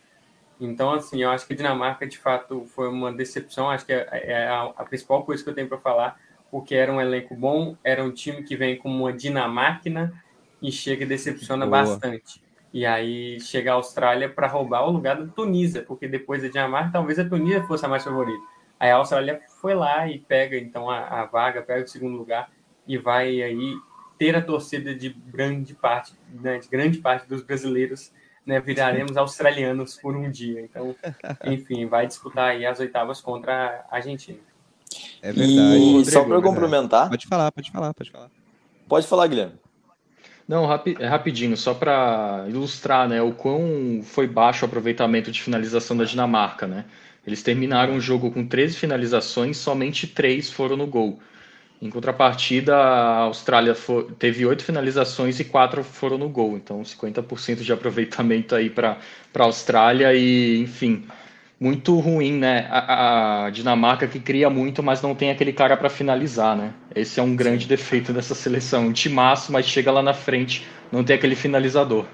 Então, 0.61 0.93
assim, 0.93 1.23
eu 1.23 1.31
acho 1.31 1.47
que 1.47 1.55
a 1.55 1.57
Dinamarca, 1.57 2.07
de 2.07 2.19
fato, 2.19 2.67
foi 2.67 2.91
uma 2.91 3.11
decepção. 3.11 3.71
Acho 3.71 3.87
que 3.87 3.95
é, 3.95 4.07
é 4.13 4.47
a, 4.49 4.65
a, 4.77 4.85
principal 4.85 5.25
coisa 5.25 5.43
que 5.43 5.49
eu 5.49 5.55
tenho 5.55 5.67
para 5.67 5.79
falar, 5.79 6.21
porque 6.51 6.75
era 6.75 6.93
um 6.93 7.01
elenco 7.01 7.35
bom, 7.35 7.75
era 7.83 8.05
um 8.05 8.11
time 8.11 8.43
que 8.43 8.55
vem 8.55 8.77
como 8.77 9.05
uma 9.05 9.15
dinamáquina 9.15 10.13
e 10.61 10.71
chega 10.71 11.05
e 11.05 11.07
decepciona 11.07 11.65
Boa. 11.65 11.83
bastante. 11.83 12.43
E 12.75 12.85
aí 12.85 13.41
chega 13.41 13.71
a 13.71 13.75
Austrália 13.77 14.29
para 14.29 14.47
roubar 14.47 14.87
o 14.87 14.91
lugar 14.91 15.17
da 15.17 15.27
Tunísia, 15.27 15.83
porque 15.83 16.07
depois 16.07 16.43
da 16.43 16.49
Dinamarca, 16.49 16.91
talvez 16.93 17.19
a 17.19 17.27
Tunísia 17.27 17.63
fosse 17.63 17.87
a 17.87 17.89
mais 17.89 18.05
favorita. 18.05 18.45
Aí 18.79 18.91
a 18.91 18.97
Austrália 18.97 19.41
foi 19.59 19.75
lá 19.75 20.07
e 20.07 20.19
pega, 20.19 20.59
então, 20.59 20.91
a, 20.91 21.23
a 21.23 21.25
vaga, 21.25 21.63
pega 21.63 21.83
o 21.83 21.89
segundo 21.89 22.19
lugar 22.19 22.51
e 22.93 22.99
vai 22.99 23.43
aí 23.43 23.77
ter 24.19 24.35
a 24.35 24.43
torcida 24.43 24.95
de 24.95 25.11
grande 25.11 25.75
parte, 25.75 26.13
né, 26.29 26.59
de 26.59 26.69
grande 26.69 26.99
parte 26.99 27.29
dos 27.29 27.43
brasileiros 27.43 28.13
né, 28.45 28.61
viraremos 28.61 29.17
australianos 29.17 29.97
por 29.97 30.17
um 30.17 30.31
dia. 30.31 30.61
Então, 30.63 30.95
enfim, 31.47 31.87
vai 31.87 32.07
disputar 32.07 32.51
aí 32.51 32.67
as 32.67 32.81
oitavas 32.81 33.21
contra 33.21 33.85
a 33.89 33.97
Argentina. 33.97 34.39
É 35.23 35.33
verdade. 35.33 35.53
E 35.53 35.93
Rodrigo, 35.93 36.11
só 36.11 36.25
para 36.25 36.35
eu 36.35 36.43
complementar. 36.43 37.09
Pode 37.09 37.27
falar, 37.27 37.53
pode 37.53 37.71
falar, 37.71 37.95
pode 37.95 38.11
falar. 38.11 38.31
Pode 38.89 39.07
falar, 39.07 39.27
Guilherme. 39.29 39.55
Não, 40.49 40.67
rapi 40.67 40.97
é 40.99 41.07
rapidinho, 41.07 41.57
só 41.57 41.73
para 41.73 42.45
ilustrar 42.49 43.09
né, 43.09 43.23
o 43.23 43.33
quão 43.33 44.01
foi 44.03 44.27
baixo 44.27 44.65
o 44.65 44.69
aproveitamento 44.69 45.31
de 45.31 45.41
finalização 45.41 45.97
da 45.97 46.03
Dinamarca. 46.03 46.67
Né? 46.67 46.87
Eles 47.25 47.41
terminaram 47.41 47.95
o 47.95 48.01
jogo 48.01 48.33
com 48.33 48.45
13 48.45 48.77
finalizações, 48.77 49.59
somente 49.59 50.09
3 50.09 50.51
foram 50.51 50.77
no 50.77 50.89
gol. 50.89 51.21
Em 51.83 51.89
contrapartida, 51.89 52.77
a 52.77 53.17
Austrália 53.21 53.75
for, 53.75 54.13
teve 54.19 54.45
oito 54.45 54.63
finalizações 54.63 55.41
e 55.41 55.45
quatro 55.45 55.83
foram 55.83 56.19
no 56.19 56.29
gol. 56.29 56.57
Então, 56.57 56.83
50% 56.83 57.63
de 57.63 57.73
aproveitamento 57.73 58.55
aí 58.55 58.69
para 58.69 58.99
a 59.35 59.43
Austrália 59.43 60.13
e, 60.15 60.61
enfim, 60.61 61.07
muito 61.59 61.99
ruim, 61.99 62.33
né? 62.33 62.67
A, 62.71 63.47
a, 63.47 63.51
Dinamarca 63.51 64.07
que 64.07 64.21
cria 64.21 64.51
muito, 64.51 64.83
mas 64.83 65.01
não 65.01 65.15
tem 65.15 65.31
aquele 65.31 65.55
cara 65.55 65.75
para 65.75 65.89
finalizar, 65.89 66.55
né? 66.55 66.75
Esse 66.95 67.19
é 67.19 67.23
um 67.23 67.35
grande 67.35 67.67
defeito 67.67 68.13
dessa 68.13 68.35
seleção. 68.35 68.89
Um 68.89 68.93
timaço, 68.93 69.51
mas 69.51 69.67
chega 69.67 69.91
lá 69.91 70.03
na 70.03 70.13
frente, 70.13 70.67
não 70.93 71.03
tem 71.03 71.17
aquele 71.17 71.35
finalizador. 71.35 72.05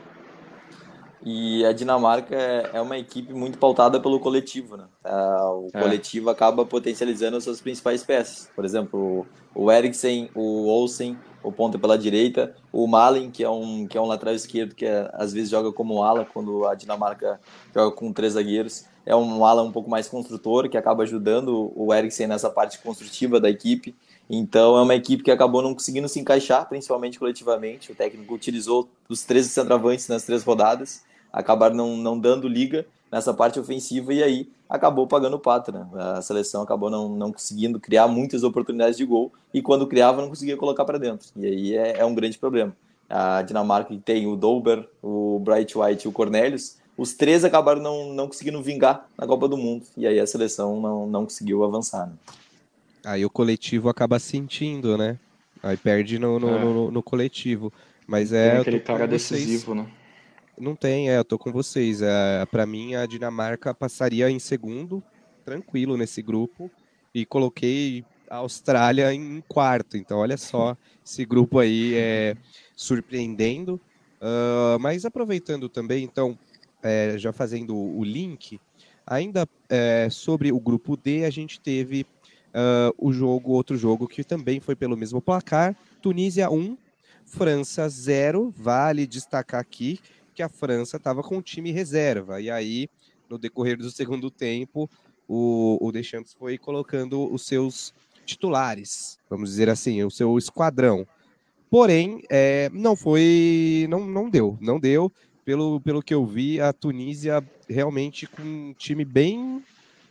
E 1.28 1.66
a 1.66 1.72
Dinamarca 1.72 2.36
é, 2.36 2.70
é 2.74 2.80
uma 2.80 2.96
equipe 2.96 3.34
muito 3.34 3.58
pautada 3.58 3.98
pelo 3.98 4.20
coletivo, 4.20 4.76
né? 4.76 4.84
O 5.04 5.66
é. 5.74 5.82
coletivo 5.82 6.30
acaba 6.30 6.64
potencializando 6.64 7.36
as 7.36 7.42
suas 7.42 7.60
principais 7.60 8.04
peças. 8.04 8.48
Por 8.54 8.64
exemplo, 8.64 9.26
o 9.52 9.72
Eriksen, 9.72 10.30
o 10.36 10.68
Olsen, 10.68 11.18
o 11.42 11.50
ponta 11.50 11.80
pela 11.80 11.98
direita, 11.98 12.54
o 12.72 12.86
Malin, 12.86 13.28
que 13.28 13.42
é 13.42 13.50
um 13.50 13.88
que 13.88 13.98
é 13.98 14.00
um 14.00 14.06
lateral 14.06 14.36
esquerdo 14.36 14.76
que 14.76 14.86
é, 14.86 15.10
às 15.14 15.32
vezes 15.32 15.50
joga 15.50 15.72
como 15.72 16.00
ala 16.00 16.24
quando 16.24 16.64
a 16.64 16.76
Dinamarca 16.76 17.40
joga 17.74 17.90
com 17.90 18.12
três 18.12 18.34
zagueiros. 18.34 18.84
É 19.04 19.16
um 19.16 19.44
ala 19.44 19.64
um 19.64 19.72
pouco 19.72 19.90
mais 19.90 20.06
construtor 20.06 20.68
que 20.68 20.78
acaba 20.78 21.02
ajudando 21.02 21.72
o 21.74 21.92
Eriksen 21.92 22.28
nessa 22.28 22.50
parte 22.50 22.78
construtiva 22.78 23.40
da 23.40 23.50
equipe. 23.50 23.96
Então 24.30 24.78
é 24.78 24.82
uma 24.82 24.94
equipe 24.94 25.24
que 25.24 25.32
acabou 25.32 25.60
não 25.60 25.74
conseguindo 25.74 26.08
se 26.08 26.20
encaixar, 26.20 26.68
principalmente 26.68 27.18
coletivamente. 27.18 27.90
O 27.90 27.96
técnico 27.96 28.32
utilizou 28.32 28.88
os 29.08 29.24
três 29.24 29.46
centroavantes 29.46 30.06
nas 30.06 30.22
três 30.22 30.44
rodadas 30.44 31.04
acabaram 31.32 31.74
não, 31.74 31.96
não 31.96 32.18
dando 32.18 32.48
liga 32.48 32.86
nessa 33.10 33.32
parte 33.32 33.58
ofensiva 33.58 34.12
e 34.12 34.22
aí 34.22 34.48
acabou 34.68 35.06
pagando 35.06 35.36
o 35.36 35.40
pato, 35.40 35.72
né? 35.72 35.86
A 35.94 36.20
seleção 36.22 36.62
acabou 36.62 36.90
não, 36.90 37.08
não 37.08 37.32
conseguindo 37.32 37.78
criar 37.78 38.08
muitas 38.08 38.42
oportunidades 38.42 38.96
de 38.96 39.04
gol 39.04 39.32
e 39.54 39.62
quando 39.62 39.86
criava 39.86 40.20
não 40.20 40.28
conseguia 40.28 40.56
colocar 40.56 40.84
para 40.84 40.98
dentro. 40.98 41.28
E 41.36 41.46
aí 41.46 41.76
é, 41.76 41.98
é, 41.98 42.04
um 42.04 42.14
grande 42.14 42.38
problema. 42.38 42.76
A 43.08 43.42
Dinamarca 43.42 43.96
tem 44.04 44.26
o 44.26 44.34
Dober, 44.34 44.88
o 45.02 45.38
Bright 45.38 45.78
White 45.78 46.06
e 46.06 46.08
o 46.08 46.12
Cornelius, 46.12 46.76
os 46.98 47.12
três 47.12 47.44
acabaram 47.44 47.80
não, 47.80 48.12
não 48.12 48.26
conseguindo 48.26 48.60
vingar 48.62 49.06
na 49.16 49.26
Copa 49.26 49.46
do 49.46 49.56
Mundo 49.56 49.84
e 49.96 50.06
aí 50.06 50.18
a 50.18 50.26
seleção 50.26 50.80
não, 50.80 51.06
não 51.06 51.24
conseguiu 51.24 51.62
avançar. 51.62 52.06
Né? 52.06 52.14
Aí 53.04 53.24
o 53.24 53.30
coletivo 53.30 53.88
acaba 53.88 54.18
sentindo, 54.18 54.98
né? 54.98 55.16
Aí 55.62 55.76
perde 55.76 56.18
no, 56.18 56.40
no, 56.40 56.48
é. 56.48 56.58
no, 56.58 56.90
no 56.90 57.02
coletivo. 57.02 57.72
Mas 58.06 58.32
é. 58.32 58.58
aquele 58.58 58.80
cara 58.80 59.06
decisivo, 59.06 59.74
né? 59.74 59.86
Não 60.58 60.74
tem, 60.74 61.10
é, 61.10 61.18
eu 61.18 61.24
tô 61.24 61.38
com 61.38 61.52
vocês. 61.52 62.00
É, 62.00 62.46
para 62.46 62.64
mim, 62.64 62.94
a 62.94 63.04
Dinamarca 63.04 63.74
passaria 63.74 64.30
em 64.30 64.38
segundo, 64.38 65.02
tranquilo 65.44 65.98
nesse 65.98 66.22
grupo, 66.22 66.70
e 67.14 67.26
coloquei 67.26 68.04
a 68.30 68.36
Austrália 68.36 69.12
em 69.12 69.42
quarto. 69.46 69.98
Então, 69.98 70.18
olha 70.18 70.38
só, 70.38 70.74
esse 71.04 71.26
grupo 71.26 71.58
aí 71.58 71.94
é 71.94 72.36
surpreendendo. 72.74 73.80
Uh, 74.16 74.78
mas 74.80 75.04
aproveitando 75.04 75.68
também, 75.68 76.02
então, 76.02 76.38
é, 76.82 77.18
já 77.18 77.34
fazendo 77.34 77.76
o 77.76 78.02
link, 78.02 78.58
ainda 79.06 79.46
é, 79.68 80.08
sobre 80.10 80.50
o 80.52 80.58
grupo 80.58 80.96
D, 80.96 81.26
a 81.26 81.30
gente 81.30 81.60
teve 81.60 82.06
uh, 82.48 82.94
o 82.96 83.12
jogo, 83.12 83.52
outro 83.52 83.76
jogo 83.76 84.08
que 84.08 84.24
também 84.24 84.58
foi 84.58 84.74
pelo 84.74 84.96
mesmo 84.96 85.20
placar: 85.20 85.76
Tunísia 86.00 86.50
1, 86.50 86.78
França 87.26 87.86
0. 87.88 88.54
Vale 88.56 89.06
destacar 89.06 89.60
aqui 89.60 90.00
que 90.36 90.42
a 90.42 90.48
França 90.48 90.98
estava 90.98 91.22
com 91.22 91.38
o 91.38 91.42
time 91.42 91.72
reserva. 91.72 92.40
E 92.40 92.50
aí, 92.50 92.88
no 93.28 93.38
decorrer 93.38 93.78
do 93.78 93.90
segundo 93.90 94.30
tempo, 94.30 94.88
o, 95.26 95.78
o 95.80 95.90
Deschamps 95.90 96.34
foi 96.34 96.58
colocando 96.58 97.32
os 97.32 97.46
seus 97.46 97.92
titulares, 98.24 99.18
vamos 99.30 99.50
dizer 99.50 99.70
assim, 99.70 100.02
o 100.04 100.10
seu 100.10 100.36
esquadrão. 100.36 101.06
Porém, 101.70 102.22
é, 102.28 102.68
não 102.72 102.94
foi, 102.94 103.86
não, 103.88 104.06
não 104.06 104.28
deu, 104.28 104.58
não 104.60 104.78
deu. 104.78 105.10
Pelo, 105.44 105.80
pelo 105.80 106.02
que 106.02 106.12
eu 106.12 106.26
vi, 106.26 106.60
a 106.60 106.72
Tunísia 106.72 107.42
realmente 107.68 108.26
com 108.26 108.42
um 108.42 108.74
time 108.76 109.04
bem 109.04 109.62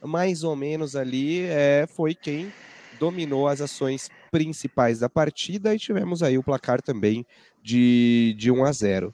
mais 0.02 0.44
ou 0.44 0.56
menos 0.56 0.96
ali, 0.96 1.42
é, 1.42 1.86
foi 1.88 2.16
quem 2.16 2.52
dominou 3.00 3.48
as 3.48 3.60
ações 3.60 4.10
principais 4.32 5.00
da 5.00 5.10
partida 5.10 5.76
e 5.76 5.80
tivemos 5.80 6.24
aí 6.24 6.38
o 6.38 6.44
placar 6.44 6.82
também 6.82 7.26
de, 7.62 8.34
de 8.38 8.50
1 8.50 8.64
a 8.64 8.72
0. 8.72 9.14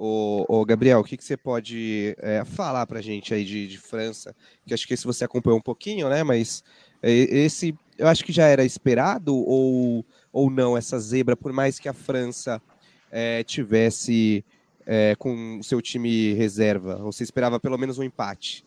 O, 0.00 0.64
Gabriel, 0.64 1.00
o 1.00 1.04
que, 1.04 1.16
que 1.16 1.24
você 1.24 1.36
pode 1.36 2.14
é, 2.20 2.44
falar 2.44 2.86
para 2.86 3.00
a 3.00 3.02
gente 3.02 3.34
aí 3.34 3.44
de, 3.44 3.66
de, 3.66 3.78
França? 3.78 4.32
Que 4.64 4.72
acho 4.72 4.86
que 4.86 4.94
esse 4.94 5.04
você 5.04 5.24
acompanhou 5.24 5.58
um 5.58 5.62
pouquinho, 5.62 6.08
né? 6.08 6.22
Mas 6.22 6.62
é, 7.02 7.10
esse 7.10 7.76
eu 7.98 8.06
acho 8.06 8.24
que 8.24 8.30
já 8.30 8.46
era 8.46 8.64
esperado 8.64 9.34
ou, 9.34 10.06
ou 10.32 10.48
não 10.50 10.76
essa 10.76 11.00
zebra, 11.00 11.36
por 11.36 11.52
mais 11.52 11.80
que 11.80 11.88
a 11.88 11.92
França 11.92 12.62
é, 13.10 13.42
tivesse 13.42 14.44
é, 14.86 15.16
com 15.16 15.58
o 15.58 15.64
seu 15.64 15.82
time 15.82 16.32
reserva? 16.34 17.00
Ou 17.02 17.10
você 17.10 17.24
esperava 17.24 17.58
pelo 17.58 17.76
menos 17.76 17.98
um 17.98 18.04
empate? 18.04 18.64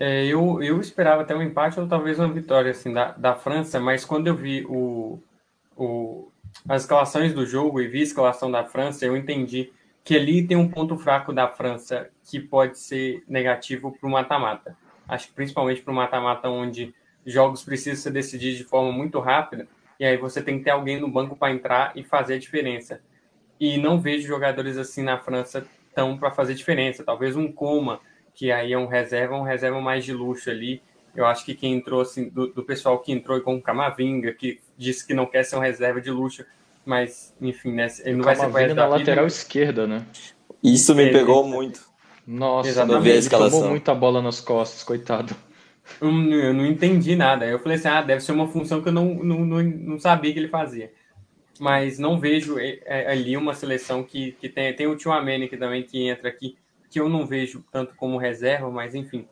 É, 0.00 0.26
eu, 0.26 0.60
eu 0.60 0.80
esperava 0.80 1.22
até 1.22 1.36
um 1.36 1.42
empate 1.42 1.78
ou 1.78 1.86
talvez 1.86 2.18
uma 2.18 2.32
vitória 2.32 2.72
assim, 2.72 2.92
da, 2.92 3.12
da 3.12 3.36
França, 3.36 3.78
mas 3.78 4.04
quando 4.04 4.26
eu 4.26 4.34
vi 4.34 4.66
o, 4.68 5.20
o, 5.76 6.28
as 6.68 6.82
escalações 6.82 7.32
do 7.32 7.46
jogo 7.46 7.80
e 7.80 7.86
vi 7.86 8.00
a 8.00 8.02
escalação 8.02 8.50
da 8.50 8.64
França, 8.64 9.06
eu 9.06 9.16
entendi 9.16 9.70
que 10.04 10.14
ali 10.14 10.46
tem 10.46 10.56
um 10.56 10.68
ponto 10.68 10.98
fraco 10.98 11.32
da 11.32 11.48
França 11.48 12.10
que 12.22 12.38
pode 12.38 12.78
ser 12.78 13.24
negativo 13.26 13.90
para 13.90 14.06
o 14.06 14.12
mata-mata. 14.12 14.76
Acho 15.08 15.28
que 15.28 15.32
principalmente 15.32 15.80
para 15.80 15.92
o 15.92 15.96
mata-mata, 15.96 16.48
onde 16.50 16.94
jogos 17.24 17.64
precisam 17.64 18.02
ser 18.02 18.10
decididos 18.10 18.58
de 18.58 18.64
forma 18.64 18.92
muito 18.92 19.18
rápida, 19.18 19.66
e 19.98 20.04
aí 20.04 20.18
você 20.18 20.42
tem 20.42 20.58
que 20.58 20.64
ter 20.64 20.70
alguém 20.70 21.00
no 21.00 21.10
banco 21.10 21.34
para 21.34 21.52
entrar 21.52 21.92
e 21.96 22.04
fazer 22.04 22.34
a 22.34 22.38
diferença. 22.38 23.00
E 23.58 23.78
não 23.78 23.98
vejo 23.98 24.26
jogadores 24.26 24.76
assim 24.76 25.02
na 25.02 25.18
França 25.18 25.66
tão 25.94 26.18
para 26.18 26.30
fazer 26.30 26.54
diferença. 26.54 27.02
Talvez 27.02 27.34
um 27.34 27.50
Coma, 27.50 28.00
que 28.34 28.52
aí 28.52 28.72
é 28.72 28.78
um 28.78 28.86
reserva, 28.86 29.36
um 29.36 29.42
reserva 29.42 29.80
mais 29.80 30.04
de 30.04 30.12
luxo 30.12 30.50
ali. 30.50 30.82
Eu 31.14 31.24
acho 31.24 31.44
que 31.44 31.54
quem 31.54 31.74
entrou, 31.74 32.00
assim, 32.00 32.28
do, 32.28 32.48
do 32.48 32.62
pessoal 32.64 32.98
que 32.98 33.12
entrou 33.12 33.40
com 33.40 33.54
o 33.54 33.62
Camavinga, 33.62 34.32
que 34.32 34.60
disse 34.76 35.06
que 35.06 35.14
não 35.14 35.24
quer 35.24 35.44
ser 35.44 35.56
um 35.56 35.60
reserva 35.60 36.00
de 36.00 36.10
luxo, 36.10 36.44
mas, 36.84 37.34
enfim, 37.40 37.72
né, 37.72 37.86
ele 38.04 38.16
não 38.16 38.24
vai 38.24 38.36
ser 38.36 38.42
Camavinga 38.42 38.74
na 38.74 38.86
lateral 38.86 39.26
esquerda, 39.26 39.86
né? 39.86 40.04
Isso 40.62 40.94
me 40.94 41.10
pegou 41.10 41.46
muito. 41.46 41.80
Nossa, 42.26 42.68
Exatamente. 42.68 43.08
ele 43.08 43.28
tomou 43.28 43.68
muita 43.68 43.94
bola 43.94 44.22
nas 44.22 44.40
costas, 44.40 44.82
coitado. 44.82 45.34
Eu, 46.00 46.08
eu 46.08 46.54
não 46.54 46.64
entendi 46.64 47.14
nada. 47.14 47.44
Eu 47.46 47.58
falei 47.58 47.76
assim, 47.76 47.88
ah, 47.88 48.02
deve 48.02 48.22
ser 48.22 48.32
uma 48.32 48.48
função 48.48 48.80
que 48.80 48.88
eu 48.88 48.92
não, 48.92 49.14
não, 49.14 49.44
não, 49.44 49.62
não 49.62 49.98
sabia 49.98 50.32
que 50.32 50.38
ele 50.38 50.48
fazia. 50.48 50.92
Mas 51.60 51.98
não 51.98 52.18
vejo 52.18 52.58
é, 52.58 52.80
é, 52.84 53.12
ali 53.12 53.36
uma 53.36 53.54
seleção 53.54 54.02
que, 54.02 54.32
que 54.32 54.48
tem, 54.48 54.74
tem 54.74 54.86
o 54.86 54.96
Tio 54.96 55.12
Amene 55.12 55.48
que 55.48 55.56
também 55.56 55.82
que 55.82 56.08
entra 56.08 56.28
aqui, 56.28 56.56
que 56.90 56.98
eu 56.98 57.08
não 57.08 57.26
vejo 57.26 57.64
tanto 57.70 57.94
como 57.94 58.18
reserva, 58.18 58.70
mas 58.70 58.94
enfim, 58.94 59.26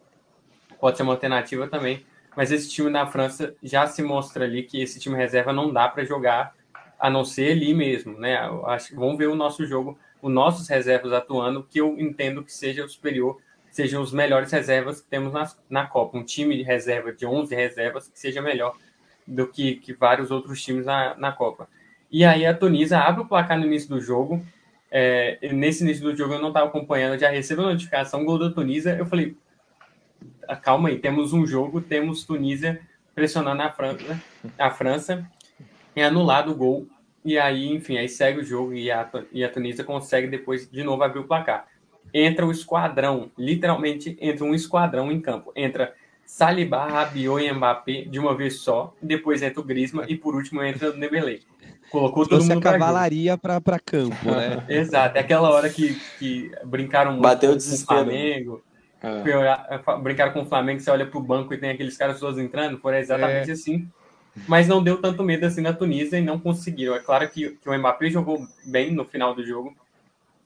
pode 0.79 0.97
ser 0.97 1.03
uma 1.03 1.13
alternativa 1.13 1.67
também. 1.67 2.05
Mas 2.37 2.53
esse 2.53 2.69
time 2.69 2.91
da 2.91 3.07
França 3.07 3.55
já 3.63 3.87
se 3.87 4.03
mostra 4.03 4.45
ali 4.45 4.63
que 4.63 4.81
esse 4.81 5.01
time 5.01 5.17
reserva 5.17 5.53
não 5.53 5.73
dá 5.73 5.89
para 5.89 6.05
jogar 6.05 6.55
a 7.03 7.11
não 7.11 7.25
ser 7.25 7.51
ali 7.51 7.75
mesmo, 7.75 8.17
né? 8.17 8.39
Acho 8.67 8.95
vamos 8.95 9.19
ver 9.19 9.27
o 9.27 9.35
nosso 9.35 9.67
jogo, 9.67 9.99
os 10.23 10.33
nossos 10.33 10.69
reservas 10.69 11.13
atuando, 11.13 11.67
que 11.69 11.81
eu 11.81 11.99
entendo 11.99 12.45
que 12.45 12.53
seja 12.53 12.85
o 12.85 12.89
superior 12.89 13.41
sejam 13.73 14.03
os 14.03 14.13
melhores 14.13 14.53
reservas 14.53 15.01
que 15.01 15.09
temos 15.09 15.33
na, 15.33 15.51
na 15.69 15.87
Copa. 15.87 16.17
Um 16.17 16.23
time 16.23 16.57
de 16.57 16.63
reserva 16.63 17.11
de 17.11 17.27
11 17.27 17.53
reservas 17.55 18.07
que 18.07 18.21
seja 18.21 18.41
melhor 18.41 18.77
do 19.27 19.49
que, 19.49 19.77
que 19.77 19.95
vários 19.95 20.31
outros 20.31 20.63
times 20.63 20.85
na, 20.85 21.17
na 21.17 21.33
Copa. 21.33 21.69
E 22.11 22.25
aí 22.25 22.47
a 22.47 22.55
Tunisa 22.55 22.99
abre 22.99 23.23
o 23.23 23.27
placar 23.27 23.59
no 23.59 23.67
início 23.67 23.89
do 23.89 24.01
jogo. 24.01 24.45
É, 24.91 25.39
nesse 25.53 25.83
início 25.83 26.05
do 26.05 26.15
jogo 26.15 26.35
eu 26.35 26.39
não 26.39 26.49
estava 26.49 26.67
acompanhando, 26.67 27.19
já 27.19 27.31
recebo 27.31 27.63
a 27.63 27.71
notificação, 27.71 28.25
gol 28.25 28.39
da 28.39 28.51
Tunisa. 28.51 28.95
Eu 28.95 29.07
falei, 29.07 29.35
ah, 30.47 30.55
calma 30.55 30.91
aí, 30.91 30.99
temos 30.99 31.33
um 31.33 31.47
jogo, 31.47 31.81
temos 31.81 32.25
Tunísia 32.25 32.79
pressionando 33.15 33.63
a 33.63 33.71
França, 33.71 34.23
a 34.59 34.71
França 34.71 35.27
é 35.95 36.05
anulado 36.05 36.53
o 36.53 36.55
gol. 36.55 36.87
E 37.25 37.39
aí, 37.39 37.69
enfim, 37.73 37.97
aí 37.99 38.09
segue 38.09 38.41
o 38.41 38.45
jogo 38.45 38.75
e 38.75 38.91
a, 38.91 39.09
e 39.33 39.45
a 39.45 39.49
Tunísia 39.49 39.85
consegue 39.85 40.27
depois 40.27 40.69
de 40.69 40.83
novo 40.83 41.03
abrir 41.03 41.21
o 41.21 41.25
placar 41.25 41.67
entra 42.13 42.47
o 42.47 42.51
esquadrão, 42.51 43.31
literalmente 43.39 44.17
entra 44.21 44.45
um 44.45 44.55
esquadrão 44.55 45.11
em 45.11 45.21
campo. 45.21 45.53
Entra 45.57 45.95
Saliba, 46.27 46.87
Rabiot 46.87 47.45
e 47.45 47.53
Mbappé 47.53 48.03
de 48.03 48.19
uma 48.19 48.37
vez 48.37 48.61
só, 48.61 48.95
depois 49.01 49.43
entra 49.43 49.61
o 49.61 49.65
Griezmann 49.65 50.07
e 50.09 50.17
por 50.17 50.35
último 50.35 50.63
entra 50.63 50.91
o 50.91 50.93
Dembélé. 50.93 51.41
Colocou 51.91 52.27
todo 52.27 52.43
mundo 52.43 52.59
a 52.59 52.61
cavalaria 52.61 53.37
para 53.37 53.79
campo, 53.79 54.31
né? 54.31 54.65
Exato, 54.69 55.17
é 55.17 55.21
aquela 55.21 55.51
hora 55.51 55.69
que, 55.69 55.99
que 56.19 56.51
brincaram 56.65 57.13
muito 57.13 57.23
Bateu 57.23 57.51
com 57.51 57.55
o 57.55 57.59
desespero. 57.59 58.01
o 58.01 58.05
Flamengo. 58.05 58.63
É. 59.03 59.99
Brincaram 59.99 60.33
com 60.33 60.43
o 60.43 60.47
Flamengo, 60.47 60.81
você 60.81 60.91
olha 60.91 61.07
pro 61.07 61.21
banco 61.21 61.53
e 61.53 61.59
tem 61.59 61.71
aqueles 61.71 61.97
caras 61.97 62.21
todos 62.21 62.39
entrando, 62.39 62.79
foi 62.79 62.99
exatamente 62.99 63.51
é. 63.51 63.53
assim. 63.53 63.89
Mas 64.49 64.67
não 64.67 64.83
deu 64.83 65.01
tanto 65.01 65.23
medo 65.23 65.45
assim 65.45 65.61
na 65.61 65.73
Tunísia 65.73 66.19
e 66.19 66.23
não 66.23 66.39
conseguiram. 66.39 66.95
É 66.95 66.99
claro 66.99 67.29
que, 67.29 67.51
que 67.51 67.69
o 67.69 67.79
Mbappé 67.79 68.09
jogou 68.09 68.47
bem 68.65 68.91
no 68.91 69.05
final 69.05 69.35
do 69.35 69.45
jogo, 69.45 69.77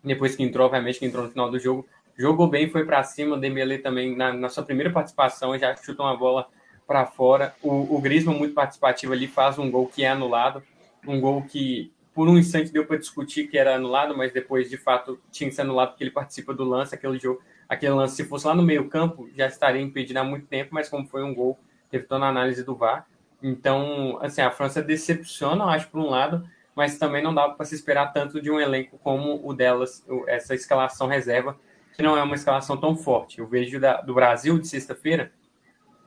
depois 0.03 0.35
que 0.35 0.43
entrou, 0.43 0.67
obviamente, 0.67 0.99
que 0.99 1.07
entrou 1.07 1.25
no 1.25 1.31
final 1.31 1.51
do 1.51 1.59
jogo, 1.59 1.87
jogou 2.17 2.49
bem, 2.49 2.69
foi 2.69 2.85
para 2.85 3.03
cima. 3.03 3.37
O 3.37 3.41
Dembélé 3.41 3.79
também, 3.79 4.17
na, 4.17 4.33
na, 4.33 4.49
sua 4.49 4.65
primeira 4.65 4.91
participação, 4.93 5.57
já 5.59 5.75
chutou 5.77 6.07
uma 6.07 6.17
bola 6.17 6.49
para 6.87 7.07
fora. 7.07 7.55
O, 7.63 7.97
o 7.97 8.01
Griezmann, 8.01 8.39
muito 8.39 8.55
participativo 8.55 9.13
ali, 9.13 9.27
faz 9.27 9.59
um 9.59 9.71
gol 9.71 9.87
que 9.87 10.05
é 10.05 10.09
anulado. 10.09 10.63
Um 11.07 11.21
gol 11.21 11.43
que, 11.43 11.93
por 12.15 12.29
um 12.29 12.39
instante, 12.39 12.73
deu 12.73 12.87
para 12.87 12.97
discutir 12.97 13.49
que 13.49 13.59
era 13.59 13.77
anulado, 13.77 14.17
mas 14.17 14.33
depois, 14.33 14.69
de 14.69 14.77
fato, 14.77 15.19
tinha 15.31 15.49
que 15.49 15.55
ser 15.55 15.63
anulado 15.63 15.91
porque 15.91 16.05
ele 16.05 16.11
participa 16.11 16.53
do 16.53 16.65
lance. 16.65 16.95
Aquele 16.95 17.19
jogo, 17.19 17.41
aquele 17.69 17.93
lance, 17.93 18.17
se 18.17 18.25
fosse 18.25 18.47
lá 18.47 18.55
no 18.55 18.63
meio-campo, 18.63 19.29
já 19.37 19.47
estaria 19.47 19.83
impedido 19.83 20.19
há 20.19 20.25
muito 20.25 20.47
tempo, 20.47 20.71
mas 20.73 20.89
como 20.89 21.07
foi 21.07 21.23
um 21.23 21.35
gol, 21.35 21.59
teve 21.91 22.05
toda 22.05 22.25
a 22.25 22.29
análise 22.29 22.65
do 22.65 22.75
VAR. 22.75 23.07
Então, 23.49 24.19
assim, 24.21 24.41
a 24.41 24.51
França 24.51 24.83
decepciona, 24.83 25.63
eu 25.63 25.69
acho, 25.69 25.89
por 25.89 26.01
um 26.01 26.11
lado, 26.11 26.45
mas 26.75 26.99
também 26.99 27.23
não 27.23 27.33
dava 27.33 27.55
para 27.55 27.65
se 27.65 27.77
esperar 27.77 28.13
tanto 28.13 28.43
de 28.43 28.51
um 28.51 28.59
elenco 28.59 28.99
como 28.99 29.41
o 29.49 29.55
delas, 29.55 30.05
essa 30.27 30.53
escalação 30.53 31.07
reserva, 31.07 31.57
que 31.95 32.03
não 32.03 32.17
é 32.17 32.23
uma 32.25 32.35
escalação 32.35 32.77
tão 32.77 32.97
forte. 32.97 33.39
Eu 33.39 33.47
vejo 33.47 33.79
da, 33.79 34.01
do 34.01 34.13
Brasil 34.13 34.59
de 34.59 34.67
sexta-feira, 34.67 35.31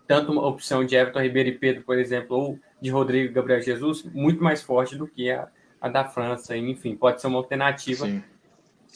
tanto 0.05 0.33
uma 0.33 0.45
opção 0.45 0.83
de 0.83 0.97
Everton 0.97 1.21
Ribeiro 1.21 1.47
e 1.47 1.57
Pedro, 1.57 1.83
por 1.83 1.97
exemplo, 1.97 2.35
ou 2.35 2.59
de 2.81 2.89
Rodrigo 2.89 3.31
e 3.31 3.33
Gabriel 3.33 3.61
Jesus, 3.61 4.03
muito 4.03 4.43
mais 4.43 4.61
forte 4.61 4.97
do 4.97 5.07
que 5.07 5.31
a, 5.31 5.47
a 5.79 5.87
da 5.87 6.03
França. 6.03 6.57
Enfim, 6.57 6.93
pode 6.93 7.21
ser 7.21 7.27
uma 7.27 7.37
alternativa. 7.37 8.05
Sim. 8.05 8.21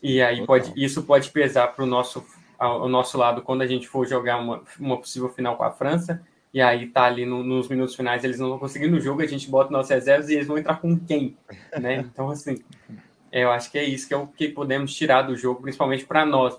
E 0.01 0.21
aí 0.21 0.45
pode, 0.45 0.73
isso 0.75 1.03
pode 1.03 1.29
pesar 1.31 1.67
para 1.67 1.85
o 1.85 1.87
nosso, 1.87 2.25
ao 2.59 2.89
nosso 2.89 3.17
lado 3.17 3.41
quando 3.41 3.61
a 3.61 3.67
gente 3.67 3.87
for 3.87 4.05
jogar 4.05 4.37
uma, 4.37 4.61
uma 4.77 4.97
possível 4.97 5.29
final 5.29 5.55
com 5.55 5.63
a 5.63 5.71
França 5.71 6.21
e 6.53 6.61
aí 6.61 6.87
tá 6.87 7.03
ali 7.03 7.25
no, 7.25 7.43
nos 7.43 7.67
minutos 7.67 7.95
finais, 7.95 8.23
eles 8.23 8.39
não 8.39 8.49
vão 8.49 8.59
conseguir 8.59 8.87
no 8.87 8.99
jogo, 8.99 9.21
a 9.21 9.27
gente 9.27 9.49
bota 9.49 9.71
nossos 9.71 9.89
reservas 9.89 10.29
e 10.29 10.35
eles 10.35 10.47
vão 10.47 10.57
entrar 10.57 10.79
com 10.79 10.97
quem, 10.99 11.35
né? 11.79 12.05
Então, 12.13 12.29
assim, 12.29 12.59
eu 13.31 13.49
acho 13.49 13.71
que 13.71 13.79
é 13.79 13.83
isso 13.83 14.07
que 14.07 14.13
é 14.13 14.17
o 14.17 14.27
que 14.27 14.49
podemos 14.49 14.93
tirar 14.93 15.23
do 15.23 15.35
jogo, 15.35 15.61
principalmente 15.61 16.05
para 16.05 16.25
nós, 16.25 16.55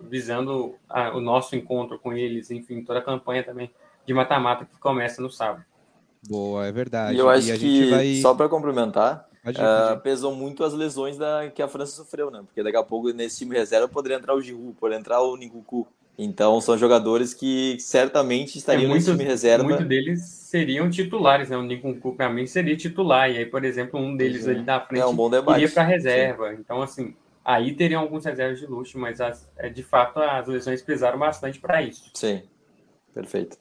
visando 0.00 0.74
a, 0.88 1.16
o 1.16 1.20
nosso 1.20 1.54
encontro 1.54 1.98
com 1.98 2.12
eles, 2.12 2.50
enfim, 2.50 2.82
toda 2.82 2.98
a 2.98 3.02
campanha 3.02 3.44
também 3.44 3.70
de 4.04 4.12
mata-mata 4.12 4.64
que 4.64 4.76
começa 4.78 5.22
no 5.22 5.30
sábado. 5.30 5.64
Boa, 6.28 6.66
é 6.66 6.72
verdade. 6.72 7.16
E 7.16 7.18
eu 7.18 7.28
acho 7.28 7.54
e 7.54 7.58
que, 7.58 7.90
vai... 7.90 8.14
só 8.16 8.34
para 8.34 8.48
complementar, 8.48 9.28
uh, 9.44 10.00
pesou 10.00 10.34
muito 10.34 10.64
as 10.64 10.72
lesões 10.72 11.16
da, 11.16 11.48
que 11.50 11.62
a 11.62 11.68
França 11.68 11.92
sofreu, 11.92 12.30
né? 12.30 12.42
Porque 12.44 12.62
daqui 12.62 12.76
a 12.76 12.82
pouco 12.82 13.10
nesse 13.10 13.38
time 13.38 13.56
reserva 13.56 13.86
poderia 13.86 14.16
entrar 14.16 14.34
o 14.34 14.42
Giroud, 14.42 14.72
poderia 14.74 14.98
entrar 14.98 15.20
o 15.20 15.36
Nkunku. 15.36 15.86
Então 16.18 16.60
são 16.60 16.78
jogadores 16.78 17.34
que 17.34 17.76
certamente 17.78 18.56
estariam 18.56 18.86
é, 18.86 18.88
muitos, 18.88 19.06
no 19.06 19.14
time 19.14 19.24
reserva. 19.24 19.64
Muitos 19.64 19.86
deles 19.86 20.22
seriam 20.22 20.88
titulares, 20.88 21.50
né? 21.50 21.56
O 21.56 21.62
Nkunku 21.62 22.14
para 22.14 22.30
mim 22.30 22.46
seria 22.46 22.76
titular 22.76 23.30
e 23.30 23.38
aí, 23.38 23.46
por 23.46 23.64
exemplo, 23.64 24.00
um 24.00 24.16
deles 24.16 24.48
ali 24.48 24.62
da 24.62 24.80
frente 24.80 25.02
é 25.02 25.06
um 25.06 25.14
bom 25.14 25.28
debate. 25.28 25.60
iria 25.60 25.70
para 25.70 25.82
reserva. 25.82 26.50
Sim. 26.50 26.56
Então 26.60 26.80
assim, 26.80 27.14
aí 27.44 27.74
teriam 27.74 28.00
alguns 28.00 28.24
reservas 28.24 28.58
de 28.58 28.66
luxo, 28.66 28.98
mas 28.98 29.20
as, 29.20 29.46
é, 29.58 29.68
de 29.68 29.82
fato 29.82 30.18
as 30.18 30.48
lesões 30.48 30.80
pesaram 30.80 31.18
bastante 31.18 31.58
para 31.58 31.82
isso. 31.82 32.10
Sim, 32.14 32.42
perfeito. 33.12 33.58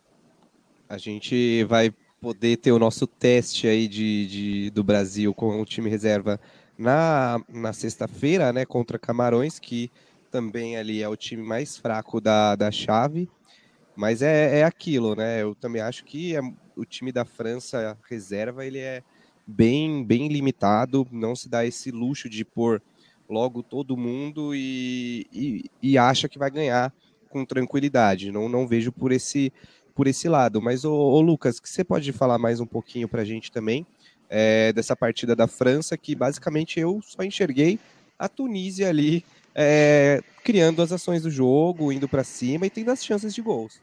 A 0.87 0.97
gente 0.97 1.63
vai 1.65 1.93
poder 2.21 2.57
ter 2.57 2.71
o 2.71 2.79
nosso 2.79 3.05
teste 3.05 3.67
aí 3.67 3.87
de, 3.87 4.27
de 4.27 4.69
do 4.69 4.83
Brasil 4.83 5.33
com 5.33 5.61
o 5.61 5.65
time 5.65 5.89
reserva 5.89 6.39
na, 6.77 7.39
na 7.49 7.73
sexta-feira, 7.73 8.51
né, 8.53 8.65
contra 8.65 8.97
Camarões, 8.97 9.59
que 9.59 9.91
também 10.31 10.77
ali 10.77 11.01
é 11.01 11.09
o 11.09 11.15
time 11.15 11.43
mais 11.43 11.77
fraco 11.77 12.19
da, 12.19 12.55
da 12.55 12.71
chave, 12.71 13.29
mas 13.95 14.21
é, 14.21 14.59
é 14.59 14.63
aquilo, 14.63 15.15
né? 15.15 15.41
Eu 15.41 15.55
também 15.55 15.81
acho 15.81 16.03
que 16.03 16.35
é, 16.35 16.41
o 16.75 16.85
time 16.85 17.11
da 17.11 17.25
França 17.25 17.97
reserva 18.09 18.65
ele 18.65 18.79
é 18.79 19.01
bem, 19.47 20.03
bem 20.03 20.27
limitado, 20.27 21.07
não 21.11 21.35
se 21.35 21.47
dá 21.47 21.65
esse 21.65 21.91
luxo 21.91 22.29
de 22.29 22.43
pôr 22.43 22.81
logo 23.29 23.63
todo 23.63 23.97
mundo 23.97 24.53
e, 24.53 25.25
e, 25.31 25.65
e 25.81 25.97
acha 25.97 26.27
que 26.27 26.37
vai 26.37 26.51
ganhar 26.51 26.93
com 27.29 27.45
tranquilidade. 27.45 28.31
Não, 28.31 28.47
não 28.47 28.67
vejo 28.67 28.91
por 28.91 29.11
esse 29.11 29.51
por 29.95 30.07
esse 30.07 30.27
lado. 30.27 30.61
Mas, 30.61 30.83
ô, 30.83 30.93
ô 30.93 31.21
Lucas, 31.21 31.57
que 31.57 31.69
você 31.69 31.81
pode 31.81 32.11
falar 32.11 32.37
mais 32.37 32.59
um 32.59 32.65
pouquinho 32.65 33.07
para 33.07 33.21
a 33.21 33.25
gente 33.25 33.49
também 33.49 33.87
é, 34.29 34.73
dessa 34.73 34.95
partida 34.95 35.35
da 35.35 35.47
França, 35.47 35.97
que 35.97 36.13
basicamente 36.13 36.79
eu 36.79 36.99
só 37.01 37.23
enxerguei 37.23 37.79
a 38.19 38.27
Tunísia 38.27 38.89
ali 38.89 39.23
é, 39.55 40.21
criando 40.43 40.81
as 40.81 40.91
ações 40.91 41.23
do 41.23 41.31
jogo, 41.31 41.91
indo 41.91 42.07
para 42.07 42.23
cima 42.23 42.65
e 42.65 42.69
tendo 42.69 42.91
as 42.91 43.03
chances 43.03 43.33
de 43.33 43.41
gols. 43.41 43.79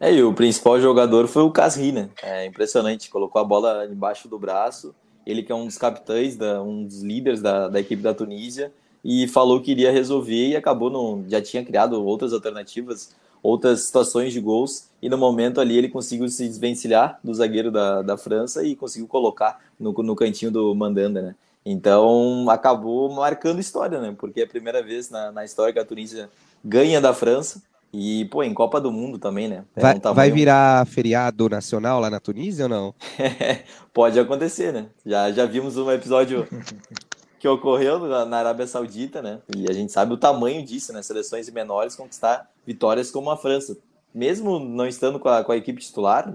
É, 0.00 0.12
e 0.12 0.22
o 0.22 0.34
principal 0.34 0.80
jogador 0.80 1.28
foi 1.28 1.42
o 1.42 1.50
Casri, 1.50 1.92
né? 1.92 2.10
É 2.22 2.44
impressionante, 2.44 3.08
colocou 3.08 3.40
a 3.40 3.44
bola 3.44 3.86
embaixo 3.86 4.28
do 4.28 4.38
braço. 4.38 4.94
Ele 5.24 5.42
que 5.42 5.52
é 5.52 5.54
um 5.54 5.66
dos 5.66 5.78
capitães, 5.78 6.36
da, 6.36 6.60
um 6.62 6.84
dos 6.84 7.00
líderes 7.00 7.40
da, 7.40 7.68
da 7.68 7.80
equipe 7.80 8.02
da 8.02 8.12
Tunísia, 8.12 8.72
e 9.04 9.28
falou 9.28 9.60
que 9.60 9.70
iria 9.70 9.92
resolver 9.92 10.48
e 10.48 10.56
acabou 10.56 10.90
não 10.90 11.24
já 11.28 11.40
tinha 11.40 11.64
criado 11.64 12.02
outras 12.04 12.32
alternativas, 12.32 13.14
outras 13.42 13.82
situações 13.82 14.32
de 14.32 14.40
gols 14.40 14.88
e 15.02 15.08
no 15.08 15.18
momento 15.18 15.60
ali 15.60 15.76
ele 15.76 15.90
conseguiu 15.90 16.28
se 16.28 16.48
desvencilhar 16.48 17.20
do 17.22 17.34
zagueiro 17.34 17.70
da, 17.70 18.00
da 18.00 18.16
França 18.16 18.64
e 18.64 18.74
conseguiu 18.74 19.06
colocar 19.06 19.60
no, 19.78 19.92
no 19.92 20.16
cantinho 20.16 20.50
do 20.50 20.74
Mandanda, 20.74 21.20
né? 21.20 21.34
Então 21.64 22.48
acabou 22.50 23.10
marcando 23.10 23.60
história, 23.60 24.00
né? 24.00 24.14
Porque 24.18 24.40
é 24.40 24.44
a 24.44 24.48
primeira 24.48 24.82
vez 24.82 25.08
na, 25.08 25.32
na 25.32 25.44
história 25.44 25.72
que 25.72 25.78
a 25.78 25.84
Tunísia 25.84 26.28
ganha 26.62 27.00
da 27.00 27.14
França 27.14 27.62
E, 27.92 28.26
pô, 28.26 28.42
em 28.42 28.52
Copa 28.52 28.80
do 28.80 28.92
Mundo 28.92 29.18
também, 29.18 29.48
né? 29.48 29.64
É 29.74 29.80
vai, 29.80 29.96
um 29.96 30.00
tamanho... 30.00 30.16
vai, 30.16 30.30
virar 30.30 30.86
feriado 30.86 31.48
nacional 31.48 32.00
lá 32.00 32.10
na 32.10 32.20
Tunísia 32.20 32.64
ou 32.64 32.68
não? 32.68 32.94
Pode 33.94 34.18
acontecer, 34.18 34.72
né? 34.72 34.86
Já, 35.06 35.30
já 35.30 35.46
vimos 35.46 35.76
um 35.76 35.90
episódio 35.90 36.46
que 37.38 37.48
ocorreu 37.48 38.00
na 38.26 38.38
Arábia 38.38 38.66
Saudita, 38.66 39.22
né? 39.22 39.40
E 39.54 39.70
a 39.70 39.72
gente 39.72 39.92
sabe 39.92 40.12
o 40.12 40.18
tamanho 40.18 40.64
disso, 40.64 40.92
né? 40.92 41.02
Seleções 41.02 41.48
menores 41.50 41.94
conquistar 41.94 42.50
vitórias 42.66 43.10
como 43.10 43.30
a 43.30 43.36
França. 43.36 43.76
Mesmo 44.14 44.58
não 44.58 44.86
estando 44.86 45.18
com 45.18 45.28
a, 45.28 45.44
com 45.44 45.52
a 45.52 45.56
equipe 45.56 45.80
titular, 45.80 46.34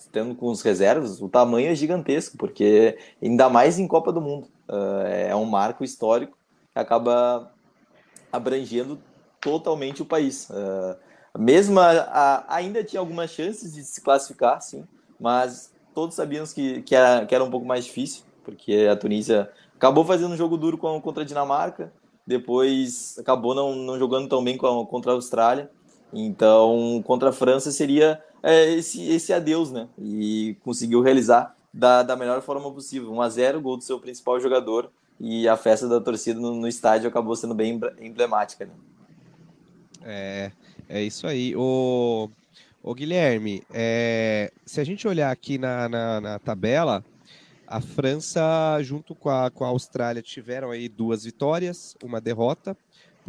estando 0.00 0.34
com 0.34 0.48
os 0.50 0.62
reservas, 0.62 1.20
o 1.20 1.28
tamanho 1.28 1.68
é 1.68 1.74
gigantesco, 1.74 2.36
porque 2.36 2.98
ainda 3.22 3.48
mais 3.48 3.78
em 3.78 3.86
Copa 3.86 4.10
do 4.10 4.20
Mundo. 4.20 4.48
Uh, 4.68 5.06
é 5.06 5.36
um 5.36 5.44
marco 5.44 5.84
histórico 5.84 6.36
que 6.72 6.78
acaba 6.78 7.52
abrangendo 8.32 8.98
totalmente 9.40 10.02
o 10.02 10.06
país. 10.06 10.48
Uh, 10.50 10.96
mesmo 11.38 11.78
a, 11.78 11.90
a, 11.90 12.56
ainda 12.56 12.82
tinha 12.82 13.00
algumas 13.00 13.30
chances 13.30 13.74
de 13.74 13.84
se 13.84 14.00
classificar, 14.00 14.60
sim, 14.60 14.84
mas 15.18 15.72
todos 15.94 16.16
sabíamos 16.16 16.52
que, 16.52 16.82
que, 16.82 16.94
era, 16.94 17.26
que 17.26 17.34
era 17.34 17.44
um 17.44 17.50
pouco 17.50 17.66
mais 17.66 17.84
difícil, 17.84 18.24
porque 18.42 18.88
a 18.90 18.96
Tunísia 18.96 19.50
acabou 19.76 20.04
fazendo 20.04 20.32
um 20.32 20.36
jogo 20.36 20.56
duro 20.56 20.78
contra 20.78 21.22
a 21.22 21.26
Dinamarca, 21.26 21.92
depois 22.26 23.18
acabou 23.18 23.54
não, 23.54 23.74
não 23.74 23.98
jogando 23.98 24.28
tão 24.28 24.42
bem 24.42 24.56
contra 24.56 25.12
a 25.12 25.14
Austrália. 25.14 25.70
Então, 26.12 27.02
contra 27.06 27.30
a 27.30 27.32
França 27.32 27.70
seria 27.70 28.22
é, 28.42 28.72
esse, 28.72 29.02
esse 29.08 29.32
adeus, 29.32 29.70
né? 29.70 29.88
E 29.98 30.56
conseguiu 30.64 31.02
realizar 31.02 31.54
da, 31.72 32.02
da 32.02 32.16
melhor 32.16 32.40
forma 32.42 32.70
possível. 32.72 33.12
1 33.12 33.22
a 33.22 33.28
0 33.28 33.60
gol 33.60 33.76
do 33.76 33.84
seu 33.84 33.98
principal 33.98 34.40
jogador 34.40 34.90
e 35.18 35.46
a 35.46 35.56
festa 35.56 35.86
da 35.86 36.00
torcida 36.00 36.40
no, 36.40 36.54
no 36.54 36.66
estádio 36.66 37.08
acabou 37.08 37.36
sendo 37.36 37.54
bem 37.54 37.78
emblemática. 38.00 38.64
Né? 38.64 38.72
É, 40.02 40.52
é 40.88 41.02
isso 41.02 41.26
aí. 41.26 41.54
O, 41.54 42.30
o 42.82 42.94
Guilherme, 42.94 43.62
é, 43.72 44.50
se 44.64 44.80
a 44.80 44.84
gente 44.84 45.06
olhar 45.06 45.30
aqui 45.30 45.58
na, 45.58 45.88
na, 45.88 46.20
na, 46.20 46.38
tabela, 46.38 47.04
a 47.66 47.80
França 47.80 48.78
junto 48.82 49.14
com 49.14 49.28
a, 49.28 49.50
com 49.50 49.64
a 49.64 49.68
Austrália 49.68 50.22
tiveram 50.22 50.70
aí 50.70 50.88
duas 50.88 51.24
vitórias, 51.24 51.94
uma 52.02 52.20
derrota. 52.20 52.76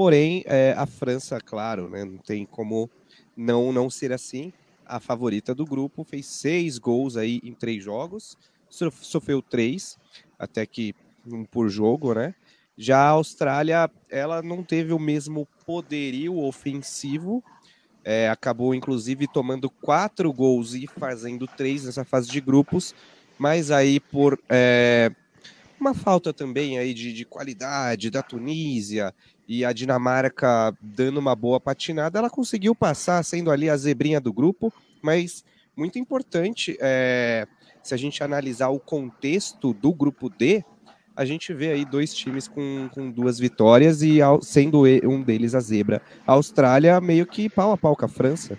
Porém, 0.02 0.42
é, 0.48 0.74
a 0.76 0.88
França, 0.88 1.40
claro, 1.40 1.88
né, 1.88 2.04
não 2.04 2.18
tem 2.18 2.44
como 2.44 2.90
não 3.38 3.72
não 3.72 3.88
ser 3.88 4.12
assim. 4.12 4.52
A 4.84 5.00
favorita 5.00 5.54
do 5.54 5.64
grupo 5.64 6.04
fez 6.04 6.26
seis 6.26 6.80
gols 6.80 7.16
aí 7.16 7.40
em 7.44 7.54
três 7.54 7.84
jogos, 7.84 8.36
sofreu 8.68 9.44
três, 9.44 10.00
até 10.40 10.66
que 10.66 10.96
um 11.24 11.46
por 11.46 11.70
jogo, 11.70 12.16
né? 12.16 12.34
Já 12.76 12.98
a 12.98 13.10
Austrália, 13.10 13.92
ela 14.10 14.42
não 14.42 14.64
teve 14.64 14.92
o 14.92 14.98
mesmo 14.98 15.48
poderio 15.68 16.36
ofensivo, 16.40 17.44
é, 18.04 18.28
acabou 18.28 18.74
inclusive 18.74 19.28
tomando 19.28 19.70
quatro 19.70 20.34
gols 20.34 20.74
e 20.74 20.88
fazendo 20.88 21.46
três 21.46 21.86
nessa 21.86 22.04
fase 22.04 22.28
de 22.28 22.42
grupos, 22.42 22.96
mas 23.38 23.70
aí 23.70 24.00
por 24.00 24.42
é, 24.50 25.12
uma 25.80 25.94
falta 25.94 26.34
também 26.34 26.80
aí 26.80 26.92
de, 26.92 27.14
de 27.14 27.24
qualidade 27.24 28.10
da 28.10 28.24
Tunísia 28.24 29.14
e 29.52 29.66
a 29.66 29.74
Dinamarca 29.74 30.74
dando 30.82 31.18
uma 31.18 31.36
boa 31.36 31.60
patinada, 31.60 32.18
ela 32.18 32.30
conseguiu 32.30 32.74
passar, 32.74 33.22
sendo 33.22 33.52
ali 33.52 33.70
a 33.70 33.76
zebrinha 33.76 34.22
do 34.22 34.32
grupo, 34.32 34.72
mas 35.02 35.44
muito 35.76 36.00
importante 36.00 36.78
é, 36.80 37.46
se 37.84 37.94
a 37.94 37.98
gente 37.98 38.24
analisar 38.24 38.70
o 38.70 38.80
contexto 38.80 39.74
do 39.74 39.94
grupo 39.94 40.30
D, 40.30 40.64
a 41.14 41.26
gente 41.26 41.54
vê 41.54 41.74
aí 41.74 41.84
dois 41.84 42.14
times 42.14 42.48
com, 42.48 42.88
com 42.94 43.12
duas 43.12 43.38
vitórias 43.40 44.02
e 44.02 44.20
sendo 44.42 44.84
um 45.04 45.22
deles 45.22 45.54
a 45.54 45.60
zebra. 45.60 46.02
A 46.26 46.32
Austrália 46.32 47.02
meio 47.02 47.26
que 47.26 47.50
pau 47.50 47.74
a 47.74 47.78
pau 47.78 47.94
com 47.94 48.06
a 48.06 48.08
França. 48.08 48.58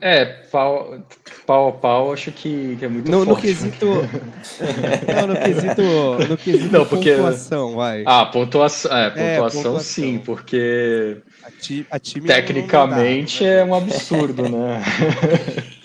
É, 0.00 0.24
pau, 0.24 1.04
pau 1.44 1.68
a 1.68 1.72
pau, 1.72 2.12
acho 2.12 2.30
que, 2.30 2.76
que 2.76 2.84
é 2.84 2.88
muito 2.88 3.10
no, 3.10 3.24
forte. 3.24 3.28
No 3.28 3.36
quesito... 3.36 3.86
não, 5.12 5.26
no 5.26 5.40
quesito, 5.40 6.28
no 6.28 6.36
quesito 6.36 6.72
não, 6.72 6.86
porque... 6.86 7.14
pontuação, 7.14 7.74
vai. 7.74 8.04
Ah, 8.06 8.26
pontuação, 8.26 8.96
é, 8.96 9.10
pontuação, 9.10 9.26
é, 9.26 9.64
pontuação. 9.64 9.80
sim, 9.80 10.18
porque 10.24 11.16
a 11.42 11.50
ti, 11.50 11.86
a 11.90 11.98
tecnicamente 11.98 13.42
dá, 13.42 13.50
né? 13.50 13.60
é 13.60 13.64
um 13.64 13.74
absurdo, 13.74 14.48
né? 14.48 14.82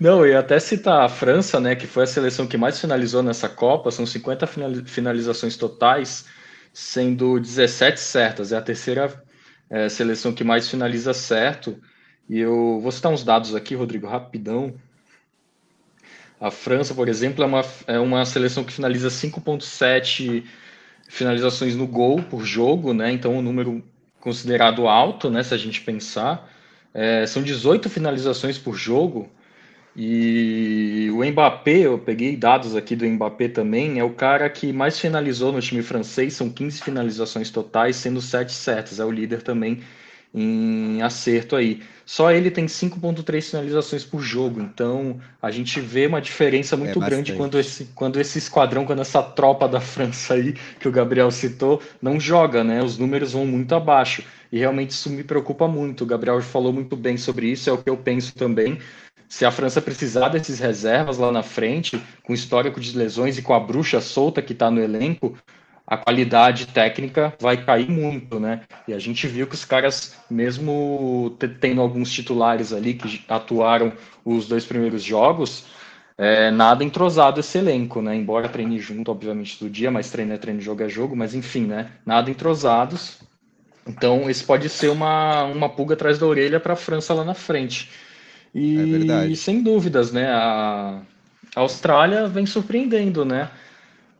Não, 0.00 0.24
e 0.24 0.32
até 0.32 0.60
citar 0.60 1.02
a 1.04 1.08
França, 1.08 1.58
né, 1.58 1.74
que 1.74 1.86
foi 1.86 2.04
a 2.04 2.06
seleção 2.06 2.46
que 2.46 2.56
mais 2.56 2.80
finalizou 2.80 3.20
nessa 3.20 3.48
Copa, 3.48 3.90
são 3.90 4.06
50 4.06 4.46
finalizações 4.86 5.56
totais, 5.56 6.24
sendo 6.72 7.40
17 7.40 7.98
certas. 7.98 8.52
É 8.52 8.56
a 8.56 8.62
terceira 8.62 9.20
é, 9.68 9.88
seleção 9.88 10.32
que 10.32 10.44
mais 10.44 10.68
finaliza 10.68 11.12
certo. 11.12 11.80
E 12.28 12.38
eu 12.38 12.80
vou 12.80 12.92
citar 12.92 13.12
uns 13.12 13.24
dados 13.24 13.54
aqui, 13.54 13.74
Rodrigo, 13.74 14.06
rapidão. 14.06 14.74
A 16.40 16.50
França, 16.50 16.94
por 16.94 17.08
exemplo, 17.08 17.42
é 17.42 17.46
uma, 17.46 17.64
é 17.86 17.98
uma 17.98 18.24
seleção 18.24 18.62
que 18.62 18.72
finaliza 18.72 19.08
5,7 19.08 20.44
finalizações 21.08 21.74
no 21.74 21.86
gol 21.86 22.22
por 22.22 22.44
jogo, 22.44 22.92
né? 22.92 23.10
Então, 23.10 23.34
um 23.34 23.42
número 23.42 23.82
considerado 24.20 24.86
alto, 24.86 25.30
né? 25.30 25.42
Se 25.42 25.54
a 25.54 25.56
gente 25.56 25.80
pensar. 25.80 26.48
É, 26.92 27.26
são 27.26 27.42
18 27.42 27.88
finalizações 27.88 28.58
por 28.58 28.74
jogo, 28.74 29.30
e 30.00 31.10
o 31.12 31.24
Mbappé, 31.24 31.78
eu 31.80 31.98
peguei 31.98 32.36
dados 32.36 32.76
aqui 32.76 32.94
do 32.94 33.04
Mbappé 33.04 33.48
também, 33.48 33.98
é 33.98 34.04
o 34.04 34.14
cara 34.14 34.48
que 34.48 34.72
mais 34.72 34.98
finalizou 34.98 35.52
no 35.52 35.60
time 35.60 35.82
francês, 35.82 36.34
são 36.34 36.48
15 36.48 36.82
finalizações 36.82 37.50
totais, 37.50 37.96
sendo 37.96 38.20
7 38.20 38.52
certas, 38.52 39.00
é 39.00 39.04
o 39.04 39.10
líder 39.10 39.42
também 39.42 39.82
em 40.34 41.02
acerto 41.02 41.56
aí. 41.56 41.82
Só 42.04 42.30
ele 42.30 42.50
tem 42.50 42.66
5.3 42.66 43.50
finalizações 43.50 44.04
por 44.04 44.20
jogo, 44.20 44.60
então 44.60 45.20
a 45.42 45.50
gente 45.50 45.80
vê 45.80 46.06
uma 46.06 46.20
diferença 46.20 46.74
é 46.74 46.78
muito 46.78 47.02
é 47.02 47.06
grande 47.06 47.34
quando 47.34 47.58
esse, 47.58 47.84
quando 47.94 48.18
esse 48.20 48.38
esquadrão, 48.38 48.86
quando 48.86 49.02
essa 49.02 49.22
tropa 49.22 49.68
da 49.68 49.80
França 49.80 50.34
aí, 50.34 50.54
que 50.80 50.88
o 50.88 50.92
Gabriel 50.92 51.30
citou, 51.30 51.82
não 52.00 52.18
joga, 52.18 52.64
né? 52.64 52.82
Os 52.82 52.96
números 52.96 53.32
vão 53.32 53.46
muito 53.46 53.74
abaixo. 53.74 54.22
E 54.50 54.58
realmente 54.58 54.90
isso 54.90 55.10
me 55.10 55.22
preocupa 55.22 55.68
muito. 55.68 56.04
O 56.04 56.06
Gabriel 56.06 56.40
falou 56.40 56.72
muito 56.72 56.96
bem 56.96 57.18
sobre 57.18 57.48
isso, 57.50 57.68
é 57.68 57.72
o 57.72 57.78
que 57.78 57.90
eu 57.90 57.96
penso 57.96 58.34
também 58.34 58.78
se 59.28 59.44
a 59.44 59.50
França 59.50 59.82
precisar 59.82 60.30
desses 60.30 60.58
reservas 60.58 61.18
lá 61.18 61.30
na 61.30 61.42
frente, 61.42 62.02
com 62.22 62.32
histórico 62.32 62.80
de 62.80 62.96
lesões 62.96 63.36
e 63.36 63.42
com 63.42 63.52
a 63.52 63.60
bruxa 63.60 64.00
solta 64.00 64.40
que 64.40 64.54
está 64.54 64.70
no 64.70 64.80
elenco, 64.80 65.36
a 65.88 65.96
qualidade 65.96 66.66
técnica 66.66 67.34
vai 67.40 67.56
cair 67.64 67.88
muito, 67.88 68.38
né? 68.38 68.60
E 68.86 68.92
a 68.92 68.98
gente 68.98 69.26
viu 69.26 69.46
que 69.46 69.54
os 69.54 69.64
caras, 69.64 70.14
mesmo 70.30 71.34
tendo 71.60 71.80
alguns 71.80 72.12
titulares 72.12 72.74
ali 72.74 72.92
que 72.92 73.24
atuaram 73.26 73.94
os 74.22 74.46
dois 74.46 74.66
primeiros 74.66 75.02
jogos, 75.02 75.64
é, 76.18 76.50
nada 76.50 76.84
entrosado 76.84 77.40
esse 77.40 77.56
elenco, 77.56 78.02
né? 78.02 78.14
Embora 78.14 78.50
treine 78.50 78.78
junto, 78.78 79.10
obviamente, 79.10 79.58
do 79.58 79.70
dia, 79.70 79.90
mas 79.90 80.10
treino 80.10 80.34
é 80.34 80.36
treino, 80.36 80.60
jogo 80.60 80.82
é 80.82 80.90
jogo, 80.90 81.16
mas 81.16 81.34
enfim, 81.34 81.64
né? 81.64 81.90
Nada 82.04 82.30
entrosados. 82.30 83.20
Então, 83.86 84.28
esse 84.28 84.44
pode 84.44 84.68
ser 84.68 84.88
uma, 84.88 85.44
uma 85.44 85.70
pulga 85.70 85.94
atrás 85.94 86.18
da 86.18 86.26
orelha 86.26 86.60
para 86.60 86.74
a 86.74 86.76
França 86.76 87.14
lá 87.14 87.24
na 87.24 87.32
frente. 87.32 87.90
E 88.54 89.10
é 89.10 89.34
sem 89.34 89.62
dúvidas, 89.62 90.12
né? 90.12 90.28
A, 90.28 91.00
a 91.56 91.60
Austrália 91.60 92.28
vem 92.28 92.44
surpreendendo, 92.44 93.24
né? 93.24 93.50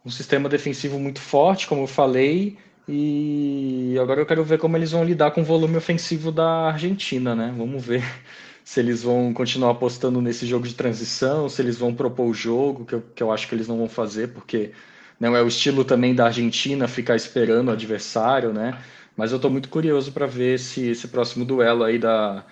Um 0.05 0.11
sistema 0.11 0.49
defensivo 0.49 0.99
muito 0.99 1.21
forte, 1.21 1.67
como 1.67 1.83
eu 1.83 1.87
falei, 1.87 2.57
e 2.89 3.97
agora 4.01 4.21
eu 4.21 4.27
quero 4.27 4.43
ver 4.43 4.59
como 4.59 4.77
eles 4.77 4.93
vão 4.93 5.05
lidar 5.05 5.31
com 5.33 5.43
o 5.43 5.45
volume 5.45 5.77
ofensivo 5.77 6.33
da 6.33 6.69
Argentina, 6.69 7.35
né? 7.35 7.53
Vamos 7.57 7.85
ver 7.85 8.03
se 8.65 8.81
eles 8.81 9.03
vão 9.03 9.33
continuar 9.35 9.73
apostando 9.73 10.23
nesse 10.23 10.47
jogo 10.47 10.67
de 10.67 10.75
transição, 10.75 11.49
se 11.49 11.61
eles 11.61 11.77
vão 11.77 11.95
propor 11.95 12.27
o 12.27 12.35
jogo, 12.35 12.85
que 12.87 12.95
eu, 12.95 13.03
que 13.15 13.23
eu 13.23 13.31
acho 13.31 13.49
que 13.49 13.55
eles 13.55 13.69
não 13.69 13.77
vão 13.77 13.89
fazer, 13.89 14.29
porque 14.29 14.73
não 15.21 15.37
é 15.37 15.43
o 15.43 15.49
estilo 15.49 15.85
também 15.85 16.15
da 16.15 16.27
Argentina 16.27 16.89
ficar 16.89 17.17
esperando 17.17 17.69
o 17.69 17.73
adversário, 17.73 18.53
né? 18.53 18.79
Mas 19.17 19.33
eu 19.33 19.37
estou 19.37 19.51
muito 19.51 19.69
curioso 19.69 20.13
para 20.13 20.27
ver 20.27 20.55
esse, 20.55 20.91
esse 20.91 21.09
próximo 21.09 21.45
duelo 21.45 21.83
aí 21.83 21.99
da, 21.99 22.45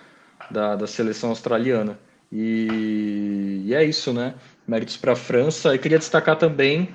da, 0.51 0.75
da 0.75 0.87
seleção 0.87 1.29
australiana. 1.29 1.97
E, 2.31 3.63
e, 3.65 3.73
é 3.73 3.83
isso, 3.85 4.11
né? 4.11 4.35
Méritos 4.67 4.97
para 4.97 5.13
a 5.13 5.15
França. 5.15 5.73
Eu 5.73 5.79
queria 5.79 5.97
destacar 5.97 6.37
também. 6.37 6.89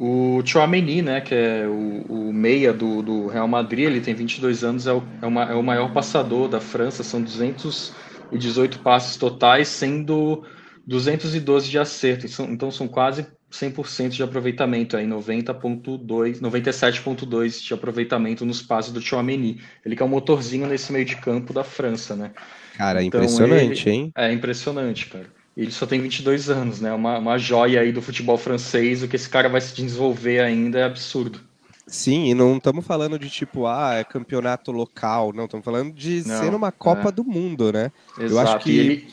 O 0.00 0.40
Chouameni, 0.46 1.02
né? 1.02 1.20
Que 1.20 1.34
é 1.34 1.66
o, 1.68 2.06
o 2.08 2.32
meia 2.32 2.72
do, 2.72 3.02
do, 3.02 3.26
Real 3.26 3.46
Madrid. 3.46 3.84
Ele 3.84 4.00
tem 4.00 4.14
22 4.14 4.64
anos, 4.64 4.86
é 4.86 4.92
o, 4.94 5.02
é, 5.20 5.26
uma, 5.26 5.44
é 5.44 5.54
o 5.54 5.62
maior 5.62 5.92
passador 5.92 6.48
da 6.48 6.58
França. 6.58 7.04
São 7.04 7.20
218 7.20 8.78
passes 8.78 9.18
totais, 9.18 9.68
sendo 9.68 10.42
212 10.86 11.68
de 11.68 11.78
acerto. 11.78 12.26
Então 12.48 12.70
são 12.70 12.88
quase 12.88 13.26
100% 13.52 14.08
de 14.08 14.22
aproveitamento, 14.22 14.96
aí 14.96 15.06
90.2, 15.06 16.40
97.2 16.40 17.62
de 17.62 17.74
aproveitamento 17.74 18.46
nos 18.46 18.62
passes 18.62 18.90
do 18.90 19.02
Chouameni. 19.02 19.60
Ele 19.84 19.94
que 19.94 20.02
é 20.02 20.04
o 20.04 20.08
um 20.08 20.12
motorzinho 20.12 20.66
nesse 20.66 20.90
meio 20.92 21.04
de 21.04 21.16
campo 21.16 21.52
da 21.52 21.62
França, 21.62 22.16
né? 22.16 22.30
Cara, 22.78 23.02
então, 23.02 23.20
impressionante, 23.20 23.86
ele, 23.86 23.96
hein? 23.96 24.12
É 24.16 24.32
impressionante, 24.32 25.06
cara. 25.06 25.26
Ele 25.60 25.70
só 25.70 25.84
tem 25.84 26.00
22 26.00 26.48
anos, 26.48 26.80
né? 26.80 26.90
Uma, 26.90 27.18
uma 27.18 27.36
joia 27.38 27.82
aí 27.82 27.92
do 27.92 28.00
futebol 28.00 28.38
francês. 28.38 29.02
O 29.02 29.08
que 29.08 29.16
esse 29.16 29.28
cara 29.28 29.46
vai 29.46 29.60
se 29.60 29.74
desenvolver 29.74 30.40
ainda 30.40 30.78
é 30.78 30.84
absurdo. 30.84 31.38
Sim, 31.86 32.26
e 32.30 32.34
não 32.34 32.56
estamos 32.56 32.86
falando 32.86 33.18
de 33.18 33.28
tipo, 33.28 33.66
ah, 33.66 33.94
é 33.94 34.02
campeonato 34.04 34.72
local, 34.72 35.32
não, 35.34 35.44
estamos 35.44 35.62
falando 35.64 35.92
de 35.92 36.22
Não, 36.26 36.40
ser 36.40 36.54
uma 36.54 36.72
Copa 36.72 37.08
é. 37.08 37.12
do 37.12 37.22
Mundo, 37.24 37.70
né? 37.72 37.92
Exato. 38.18 38.32
Eu 38.32 38.38
acho 38.38 38.58
que 38.64 38.70
e 38.70 38.78
ele, 38.78 39.08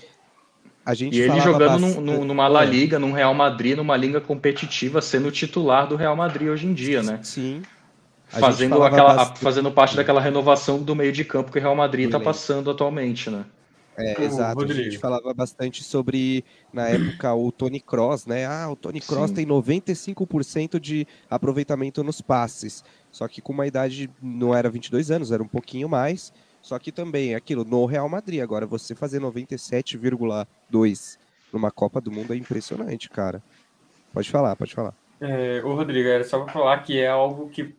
a 0.86 0.94
gente 0.94 1.18
e 1.18 1.22
ele 1.22 1.40
jogando 1.42 1.82
bastante- 1.82 2.00
num- 2.00 2.24
numa 2.24 2.48
La 2.48 2.64
Liga, 2.64 2.98
num 3.00 3.12
Real 3.12 3.34
Madrid, 3.34 3.76
numa 3.76 3.98
liga 3.98 4.22
competitiva, 4.22 5.02
sendo 5.02 5.30
titular 5.32 5.86
do 5.88 5.96
Real 5.98 6.16
Madrid 6.16 6.48
hoje 6.50 6.66
em 6.68 6.74
dia, 6.74 7.04
né? 7.04 7.20
Sim. 7.24 7.62
Fazendo, 8.30 8.82
aquela, 8.84 9.16
bastante- 9.16 9.40
fazendo 9.40 9.72
parte 9.72 9.96
daquela 9.98 10.22
renovação 10.22 10.78
do 10.82 10.96
meio 10.96 11.12
de 11.12 11.26
campo 11.26 11.52
que 11.52 11.58
o 11.58 11.62
Real 11.62 11.76
Madrid 11.76 12.06
está 12.06 12.20
passando 12.20 12.70
atualmente, 12.72 13.30
né? 13.30 13.44
É, 13.98 14.24
exato. 14.24 14.60
A 14.60 14.68
gente 14.68 14.76
Rodrigo. 14.76 15.02
falava 15.02 15.34
bastante 15.34 15.84
sobre, 15.84 16.46
na 16.72 16.88
época, 16.88 17.34
o 17.34 17.52
Tony 17.52 17.80
Cross, 17.80 18.28
né? 18.28 18.46
Ah, 18.46 18.70
o 18.70 18.76
Tony 18.76 19.02
Cross 19.02 19.30
Sim. 19.30 19.36
tem 19.36 19.46
95% 19.48 20.80
de 20.80 21.08
aproveitamento 21.28 22.04
nos 22.04 22.22
passes. 22.22 22.84
Só 23.12 23.28
que 23.28 23.42
com 23.42 23.54
uma 23.54 23.66
idade, 23.66 24.08
não 24.22 24.54
era 24.54 24.70
22 24.70 25.10
anos, 25.10 25.32
era 25.32 25.42
um 25.42 25.48
pouquinho 25.48 25.90
mais. 25.90 26.32
Só 26.62 26.78
que 26.78 26.92
também, 26.92 27.34
aquilo, 27.34 27.64
no 27.66 27.86
Real 27.86 28.08
Madrid. 28.08 28.42
Agora, 28.42 28.68
você 28.68 28.94
fazer 28.94 29.20
97,2 29.20 31.18
numa 31.52 31.72
Copa 31.72 32.00
do 32.00 32.12
Mundo 32.12 32.34
é 32.34 32.38
impressionante, 32.38 33.10
cara. 33.10 33.42
Pode 34.14 34.30
falar, 34.30 34.56
pode 34.56 34.76
falar. 34.76 34.94
É, 35.20 35.62
o 35.64 35.74
Rodrigo, 35.74 36.08
era 36.08 36.24
só 36.24 36.44
para 36.44 36.54
falar 36.54 36.84
que 36.84 37.00
é 37.00 37.08
algo 37.08 37.50
que 37.50 37.74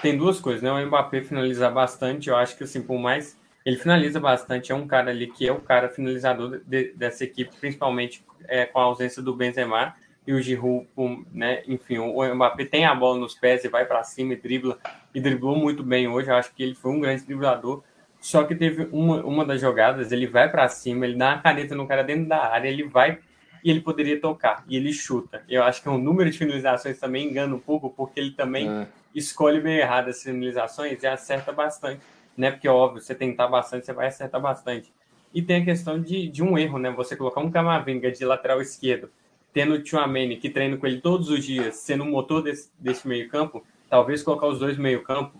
tem 0.00 0.16
duas 0.16 0.38
coisas, 0.38 0.62
né? 0.62 0.70
O 0.70 0.86
Mbappé 0.86 1.22
finaliza 1.22 1.68
bastante, 1.70 2.28
eu 2.28 2.36
acho 2.36 2.56
que 2.56 2.64
assim, 2.64 2.82
por 2.82 2.98
mais 2.98 3.36
ele 3.66 3.76
finaliza 3.76 4.18
bastante, 4.20 4.70
é 4.72 4.74
um 4.74 4.86
cara 4.86 5.10
ali 5.10 5.26
que 5.26 5.46
é 5.46 5.52
o 5.52 5.60
cara 5.60 5.88
finalizador 5.90 6.60
de- 6.64 6.92
dessa 6.94 7.24
equipe, 7.24 7.54
principalmente 7.60 8.24
é, 8.48 8.64
com 8.64 8.78
a 8.78 8.84
ausência 8.84 9.20
do 9.20 9.34
Benzema 9.34 9.94
e 10.26 10.32
o 10.32 10.40
Giroud, 10.40 10.86
né? 11.32 11.62
Enfim, 11.66 11.98
o 11.98 12.34
Mbappé 12.34 12.64
tem 12.64 12.84
a 12.86 12.94
bola 12.94 13.18
nos 13.18 13.34
pés 13.34 13.64
e 13.64 13.68
vai 13.68 13.84
para 13.84 14.02
cima 14.04 14.32
e 14.32 14.36
dribla 14.36 14.78
e 15.14 15.20
driblou 15.20 15.56
muito 15.56 15.82
bem 15.82 16.08
hoje. 16.08 16.30
Eu 16.30 16.36
acho 16.36 16.54
que 16.54 16.62
ele 16.62 16.74
foi 16.74 16.92
um 16.92 17.00
grande 17.00 17.24
driblador. 17.24 17.82
Só 18.20 18.42
que 18.44 18.54
teve 18.54 18.88
uma, 18.90 19.22
uma 19.24 19.44
das 19.44 19.60
jogadas, 19.60 20.10
ele 20.10 20.26
vai 20.26 20.48
para 20.50 20.66
cima, 20.68 21.04
ele 21.04 21.16
dá 21.16 21.34
uma 21.34 21.42
caneta 21.42 21.74
no 21.74 21.86
cara 21.86 22.02
dentro 22.02 22.26
da 22.28 22.38
área, 22.44 22.68
ele 22.68 22.84
vai 22.84 23.18
e 23.62 23.70
ele 23.70 23.80
poderia 23.80 24.20
tocar, 24.20 24.64
e 24.68 24.76
ele 24.76 24.92
chuta. 24.92 25.42
Eu 25.48 25.62
acho 25.64 25.82
que 25.82 25.88
o 25.88 25.98
número 25.98 26.30
de 26.30 26.38
finalizações 26.38 26.98
também 27.00 27.28
engana 27.28 27.54
um 27.54 27.58
pouco, 27.58 27.90
porque 27.90 28.18
ele 28.20 28.30
também 28.30 28.68
É. 28.68 28.86
escolhe 29.14 29.60
meio 29.60 29.80
errado 29.80 30.08
as 30.08 30.22
finalizações 30.22 31.02
e 31.02 31.06
acerta 31.06 31.52
bastante, 31.52 32.00
né? 32.36 32.50
Porque, 32.50 32.68
óbvio, 32.68 33.00
você 33.00 33.14
tentar 33.14 33.48
bastante, 33.48 33.86
você 33.86 33.92
vai 33.92 34.08
acertar 34.08 34.40
bastante. 34.40 34.92
E 35.34 35.42
tem 35.42 35.62
a 35.62 35.64
questão 35.64 36.00
de, 36.00 36.28
de 36.28 36.42
um 36.42 36.56
erro, 36.56 36.78
né? 36.78 36.90
Você 36.90 37.16
colocar 37.16 37.40
um 37.40 37.50
Camavinga 37.50 38.10
de 38.10 38.24
lateral 38.24 38.60
esquerdo, 38.60 39.10
tendo 39.52 39.74
o 39.74 39.82
Tchouameni, 39.82 40.36
que 40.36 40.50
treina 40.50 40.76
com 40.76 40.86
ele 40.86 41.00
todos 41.00 41.28
os 41.30 41.44
dias, 41.44 41.76
sendo 41.76 42.04
o 42.04 42.06
motor 42.06 42.42
desse, 42.42 42.70
desse 42.78 43.06
meio 43.06 43.28
campo, 43.28 43.64
talvez 43.88 44.22
colocar 44.22 44.46
os 44.46 44.58
dois 44.58 44.76
meio 44.76 45.02
campo, 45.02 45.32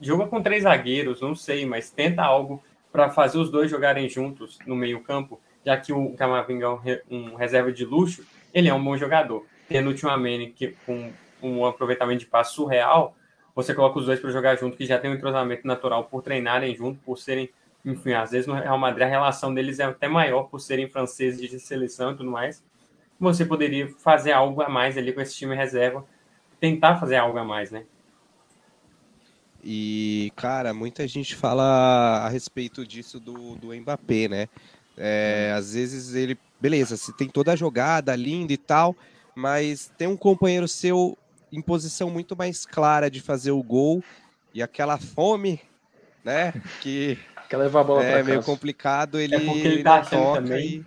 joga 0.00 0.26
com 0.26 0.42
três 0.42 0.64
zagueiros, 0.64 1.20
não 1.20 1.34
sei, 1.34 1.64
mas 1.64 1.90
tenta 1.90 2.22
algo 2.22 2.62
para 2.92 3.10
fazer 3.10 3.38
os 3.38 3.50
dois 3.50 3.70
jogarem 3.70 4.08
juntos 4.08 4.58
no 4.66 4.76
meio 4.76 5.00
campo, 5.02 5.40
já 5.64 5.76
que 5.76 5.92
o 5.92 6.12
Camavinga 6.14 6.66
é 6.84 7.02
um, 7.10 7.16
um 7.16 7.34
reserva 7.34 7.72
de 7.72 7.84
luxo, 7.84 8.24
ele 8.52 8.68
é 8.68 8.74
um 8.74 8.82
bom 8.82 8.96
jogador. 8.96 9.44
Tendo 9.68 9.90
o 9.90 9.94
Tchouameni 9.94 10.50
que 10.50 10.76
com 10.86 11.10
um 11.42 11.64
aproveitamento 11.64 12.20
de 12.20 12.26
passe 12.26 12.54
surreal, 12.54 13.16
você 13.54 13.74
coloca 13.74 13.98
os 13.98 14.06
dois 14.06 14.18
para 14.18 14.30
jogar 14.30 14.56
junto, 14.56 14.76
que 14.76 14.86
já 14.86 14.98
tem 14.98 15.10
um 15.10 15.14
entrosamento 15.14 15.66
natural 15.66 16.04
por 16.04 16.22
treinarem 16.22 16.74
junto, 16.74 16.98
por 17.00 17.16
serem, 17.16 17.48
enfim, 17.84 18.12
às 18.12 18.32
vezes 18.32 18.46
no 18.46 18.54
Real 18.54 18.76
Madrid 18.76 19.06
a 19.06 19.10
relação 19.10 19.54
deles 19.54 19.78
é 19.78 19.84
até 19.84 20.08
maior 20.08 20.44
por 20.44 20.60
serem 20.60 20.88
franceses 20.88 21.50
de 21.50 21.60
seleção 21.60 22.12
e 22.12 22.16
tudo 22.16 22.30
mais. 22.30 22.62
Você 23.20 23.44
poderia 23.44 23.88
fazer 23.98 24.32
algo 24.32 24.60
a 24.60 24.68
mais 24.68 24.98
ali 24.98 25.12
com 25.12 25.20
esse 25.20 25.36
time 25.36 25.54
reserva, 25.54 26.04
tentar 26.58 26.96
fazer 26.96 27.16
algo 27.16 27.38
a 27.38 27.44
mais, 27.44 27.70
né? 27.70 27.84
E, 29.62 30.30
cara, 30.36 30.74
muita 30.74 31.08
gente 31.08 31.34
fala 31.34 32.22
a 32.22 32.28
respeito 32.28 32.86
disso 32.86 33.18
do, 33.18 33.54
do 33.54 33.74
Mbappé, 33.74 34.28
né? 34.28 34.48
É, 34.96 35.54
às 35.56 35.72
vezes 35.72 36.14
ele, 36.14 36.36
beleza, 36.60 36.96
você 36.96 37.12
tem 37.12 37.28
toda 37.28 37.52
a 37.52 37.56
jogada 37.56 38.14
linda 38.14 38.52
e 38.52 38.58
tal, 38.58 38.94
mas 39.34 39.90
tem 39.96 40.06
um 40.06 40.16
companheiro 40.16 40.68
seu 40.68 41.16
em 41.52 41.62
posição 41.62 42.10
muito 42.10 42.36
mais 42.36 42.66
clara 42.66 43.10
de 43.10 43.20
fazer 43.20 43.50
o 43.52 43.62
gol 43.62 44.02
e 44.52 44.62
aquela 44.62 44.98
fome, 44.98 45.60
né? 46.24 46.52
Que 46.80 47.18
Quer 47.48 47.56
levar 47.58 47.80
a 47.80 47.84
bola 47.84 48.02
é 48.02 48.12
para 48.12 48.24
meio 48.24 48.40
casa. 48.40 48.46
complicado, 48.46 49.18
ele, 49.20 49.34
É 49.34 49.40
porque 49.40 49.68
ele 49.68 49.82
tá 49.82 49.96
achando 49.96 50.32
também 50.32 50.66
e- 50.80 50.86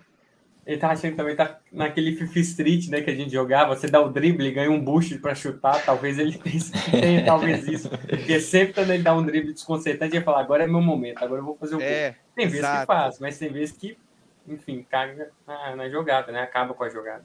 Ele 0.66 0.78
tá 0.78 0.90
achando 0.90 1.12
que 1.12 1.16
também 1.16 1.34
tá 1.36 1.60
naquele 1.72 2.14
Fifi 2.16 2.40
Street, 2.40 2.88
né, 2.88 3.00
que 3.00 3.10
a 3.10 3.14
gente 3.14 3.32
jogava, 3.32 3.74
você 3.74 3.88
dá 3.88 4.00
o 4.02 4.10
drible, 4.12 4.50
ganha 4.52 4.70
um 4.70 4.82
boost 4.84 5.18
pra 5.18 5.34
chutar, 5.34 5.82
talvez 5.84 6.18
ele 6.18 6.38
tenha 7.00 7.24
talvez 7.24 7.66
isso. 7.66 7.88
Porque 7.88 8.38
sempre 8.40 8.74
quando 8.74 8.90
ele 8.92 9.02
dá 9.02 9.14
um 9.16 9.24
drible 9.24 9.52
desconcertante, 9.54 10.16
ele 10.16 10.24
fala, 10.24 10.40
agora 10.40 10.64
é 10.64 10.66
meu 10.66 10.82
momento, 10.82 11.22
agora 11.22 11.40
eu 11.40 11.44
vou 11.44 11.56
fazer 11.56 11.74
o 11.76 11.78
gol. 11.78 11.86
É, 11.86 12.16
Tem 12.34 12.46
vezes 12.50 12.58
exato. 12.60 12.80
que 12.80 12.86
faz, 12.86 13.18
mas 13.18 13.38
tem 13.38 13.50
vezes 13.50 13.76
que, 13.76 13.96
enfim, 14.46 14.82
caga 14.82 15.30
na, 15.46 15.74
na 15.76 15.88
jogada, 15.88 16.32
né? 16.32 16.42
Acaba 16.42 16.74
com 16.74 16.84
a 16.84 16.90
jogada. 16.90 17.24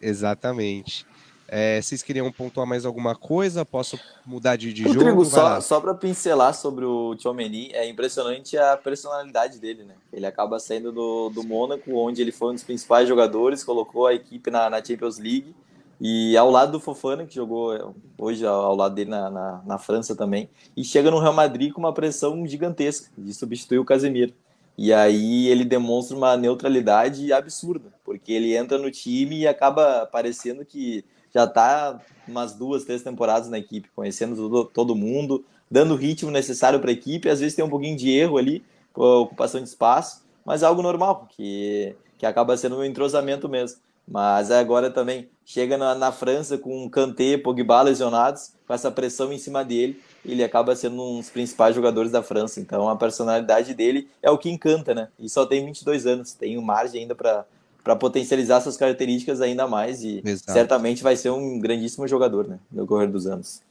exatamente. 0.00 1.06
É, 1.52 1.82
vocês 1.82 2.00
queriam 2.00 2.30
pontuar 2.30 2.64
mais 2.64 2.86
alguma 2.86 3.16
coisa? 3.16 3.64
Posso 3.64 3.98
mudar 4.24 4.54
de, 4.54 4.72
de 4.72 4.84
Rodrigo, 4.84 5.24
jogo? 5.24 5.24
Vai 5.24 5.54
só, 5.56 5.60
só 5.60 5.80
para 5.80 5.94
pincelar 5.94 6.54
sobre 6.54 6.84
o 6.84 7.16
Tchouameni, 7.16 7.72
é 7.72 7.88
impressionante 7.88 8.56
a 8.56 8.76
personalidade 8.76 9.58
dele, 9.58 9.82
né? 9.82 9.94
Ele 10.12 10.24
acaba 10.24 10.60
saindo 10.60 10.92
do, 10.92 11.28
do 11.28 11.42
Mônaco, 11.42 11.92
onde 11.96 12.22
ele 12.22 12.30
foi 12.30 12.50
um 12.50 12.54
dos 12.54 12.62
principais 12.62 13.08
jogadores, 13.08 13.64
colocou 13.64 14.06
a 14.06 14.14
equipe 14.14 14.48
na, 14.48 14.70
na 14.70 14.76
Champions 14.76 15.18
League, 15.18 15.52
e 16.00 16.36
ao 16.36 16.48
lado 16.52 16.70
do 16.70 16.78
Fofana, 16.78 17.26
que 17.26 17.34
jogou 17.34 17.96
hoje 18.16 18.46
ao, 18.46 18.66
ao 18.66 18.76
lado 18.76 18.94
dele 18.94 19.10
na, 19.10 19.28
na, 19.28 19.62
na 19.66 19.76
França 19.78 20.14
também, 20.14 20.48
e 20.76 20.84
chega 20.84 21.10
no 21.10 21.18
Real 21.18 21.34
Madrid 21.34 21.72
com 21.72 21.80
uma 21.80 21.92
pressão 21.92 22.46
gigantesca 22.46 23.10
de 23.18 23.34
substituir 23.34 23.80
o 23.80 23.84
Casemiro. 23.84 24.32
E 24.78 24.92
aí 24.92 25.48
ele 25.48 25.64
demonstra 25.64 26.16
uma 26.16 26.36
neutralidade 26.36 27.32
absurda, 27.32 27.92
porque 28.04 28.32
ele 28.32 28.56
entra 28.56 28.78
no 28.78 28.88
time 28.88 29.40
e 29.40 29.48
acaba 29.48 30.06
parecendo 30.06 30.64
que 30.64 31.04
já 31.32 31.46
tá 31.46 32.00
umas 32.26 32.54
duas, 32.54 32.84
três 32.84 33.02
temporadas 33.02 33.48
na 33.48 33.58
equipe, 33.58 33.90
conhecendo 33.94 34.36
todo, 34.36 34.64
todo 34.64 34.94
mundo, 34.94 35.44
dando 35.70 35.94
o 35.94 35.96
ritmo 35.96 36.30
necessário 36.30 36.80
para 36.80 36.90
a 36.90 36.92
equipe. 36.92 37.28
Às 37.28 37.40
vezes 37.40 37.54
tem 37.54 37.64
um 37.64 37.70
pouquinho 37.70 37.96
de 37.96 38.10
erro 38.10 38.38
ali, 38.38 38.64
ocupação 38.94 39.60
de 39.60 39.68
espaço, 39.68 40.24
mas 40.44 40.62
é 40.62 40.66
algo 40.66 40.82
normal, 40.82 41.28
que, 41.30 41.94
que 42.18 42.26
acaba 42.26 42.56
sendo 42.56 42.76
um 42.76 42.84
entrosamento 42.84 43.48
mesmo. 43.48 43.80
Mas 44.06 44.50
agora 44.50 44.90
também 44.90 45.28
chega 45.44 45.78
na, 45.78 45.94
na 45.94 46.10
França 46.10 46.58
com 46.58 46.90
Kanté, 46.90 47.36
Pogba 47.38 47.82
lesionados, 47.82 48.52
com 48.66 48.74
essa 48.74 48.90
pressão 48.90 49.32
em 49.32 49.38
cima 49.38 49.64
dele, 49.64 50.00
ele 50.24 50.42
acaba 50.42 50.74
sendo 50.74 51.00
um 51.00 51.18
dos 51.18 51.30
principais 51.30 51.74
jogadores 51.74 52.10
da 52.10 52.22
França. 52.22 52.60
Então 52.60 52.88
a 52.88 52.96
personalidade 52.96 53.72
dele 53.72 54.08
é 54.20 54.30
o 54.30 54.38
que 54.38 54.50
encanta, 54.50 54.94
né? 54.94 55.08
E 55.18 55.28
só 55.28 55.46
tem 55.46 55.64
22 55.64 56.06
anos, 56.06 56.34
tem 56.34 56.60
margem 56.60 57.02
ainda 57.02 57.14
para 57.14 57.44
para 57.82 57.96
potencializar 57.96 58.58
essas 58.58 58.76
características 58.76 59.40
ainda 59.40 59.66
mais 59.66 60.02
e 60.02 60.22
Exato. 60.24 60.52
certamente 60.52 61.02
vai 61.02 61.16
ser 61.16 61.30
um 61.30 61.58
grandíssimo 61.58 62.06
jogador, 62.06 62.46
né, 62.46 62.58
no 62.70 62.86
correr 62.86 63.06
dos 63.08 63.26
anos. 63.26 63.62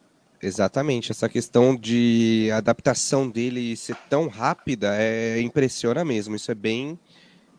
Exatamente, 0.41 1.11
essa 1.11 1.27
questão 1.27 1.75
de 1.75 2.49
adaptação 2.53 3.29
dele 3.29 3.75
ser 3.75 3.95
tão 4.09 4.27
rápida 4.27 4.95
é 4.95 5.41
impressiona 5.41 6.05
mesmo. 6.05 6.35
Isso 6.35 6.49
é 6.49 6.55
bem 6.55 6.97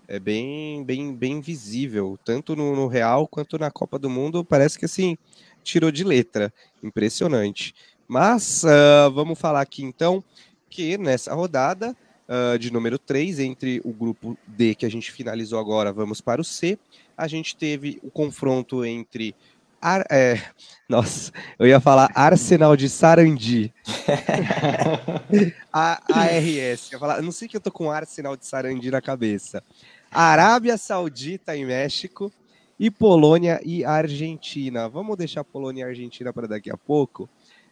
é 0.09 0.19
bem 0.19 0.83
bem 0.83 1.15
bem 1.15 1.41
visível, 1.41 2.19
tanto 2.25 2.57
no, 2.57 2.75
no 2.75 2.87
Real 2.87 3.29
quanto 3.29 3.59
na 3.59 3.71
Copa 3.71 3.99
do 3.99 4.09
Mundo. 4.09 4.43
Parece 4.43 4.79
que 4.79 4.87
assim 4.87 5.19
tirou 5.63 5.91
de 5.91 6.03
letra, 6.03 6.53
impressionante. 6.83 7.75
Mas 8.09 8.65
ah, 8.65 9.11
vamos 9.11 9.39
falar 9.39 9.61
aqui 9.61 9.85
então 9.85 10.25
que 10.71 10.97
nessa 10.97 11.35
rodada 11.35 11.95
ah, 12.31 12.57
de 12.57 12.73
número 12.73 12.97
3, 12.97 13.40
entre 13.40 13.81
o 13.85 13.93
grupo 13.93 14.38
D 14.47 14.77
que 14.77 14.87
a 14.87 14.88
gente 14.88 15.11
finalizou 15.11 15.59
agora, 15.59 15.93
vamos 15.93 16.21
para 16.21 16.40
o 16.40 16.45
C, 16.45 16.79
a 17.16 17.27
gente 17.27 17.57
teve 17.57 17.99
o 18.05 18.11
confronto 18.11 18.85
entre 18.85 19.35
Ar- 19.83 20.07
é, 20.09 20.40
nossa, 20.88 21.33
eu 21.59 21.66
ia 21.66 21.81
falar 21.81 22.09
Arsenal 22.14 22.77
de 22.77 22.88
Sarandi. 22.88 23.75
A 25.73 26.01
ARS. 26.12 26.93
Eu, 26.93 26.99
falar, 27.01 27.16
eu 27.16 27.23
não 27.23 27.33
sei 27.33 27.49
que 27.49 27.57
eu 27.57 27.61
tô 27.61 27.73
com 27.73 27.90
Arsenal 27.90 28.37
de 28.37 28.47
Sarandi 28.47 28.90
na 28.90 29.01
cabeça. 29.01 29.62
Arábia 30.11 30.77
Saudita 30.77 31.57
e 31.57 31.64
México 31.64 32.33
e 32.79 32.90
Polônia 32.90 33.61
e 33.64 33.85
Argentina. 33.85 34.88
Vamos 34.88 35.16
deixar 35.16 35.43
Polônia 35.43 35.83
e 35.83 35.88
Argentina 35.88 36.33
para 36.33 36.47
daqui 36.47 36.71
a 36.71 36.77
pouco. 36.77 37.29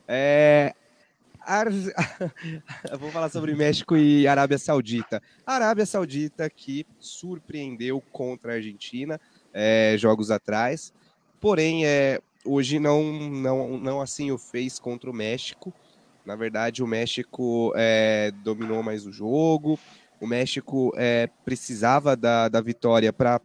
É, 0.06 0.74
Ar... 1.48 1.68
vou 3.00 3.10
falar 3.10 3.30
sobre 3.30 3.54
México 3.54 3.96
e 3.96 4.28
Arábia 4.28 4.58
Saudita. 4.58 5.22
A 5.46 5.54
Arábia 5.54 5.86
Saudita 5.86 6.50
que 6.50 6.86
surpreendeu 7.00 8.02
contra 8.12 8.52
a 8.52 8.56
Argentina 8.56 9.18
é, 9.52 9.96
jogos 9.96 10.30
atrás. 10.30 10.92
Porém, 11.40 11.86
é, 11.86 12.20
hoje 12.44 12.78
não, 12.78 13.02
não, 13.30 13.78
não 13.78 14.00
assim 14.02 14.30
o 14.30 14.36
fez 14.36 14.78
contra 14.78 15.10
o 15.10 15.14
México. 15.14 15.72
Na 16.26 16.36
verdade, 16.36 16.82
o 16.82 16.86
México 16.86 17.72
é, 17.74 18.30
dominou 18.44 18.82
mais 18.82 19.06
o 19.06 19.12
jogo. 19.12 19.80
O 20.20 20.26
México 20.26 20.92
é, 20.96 21.30
precisava 21.46 22.14
da, 22.14 22.50
da 22.50 22.60
vitória 22.60 23.10
para 23.10 23.40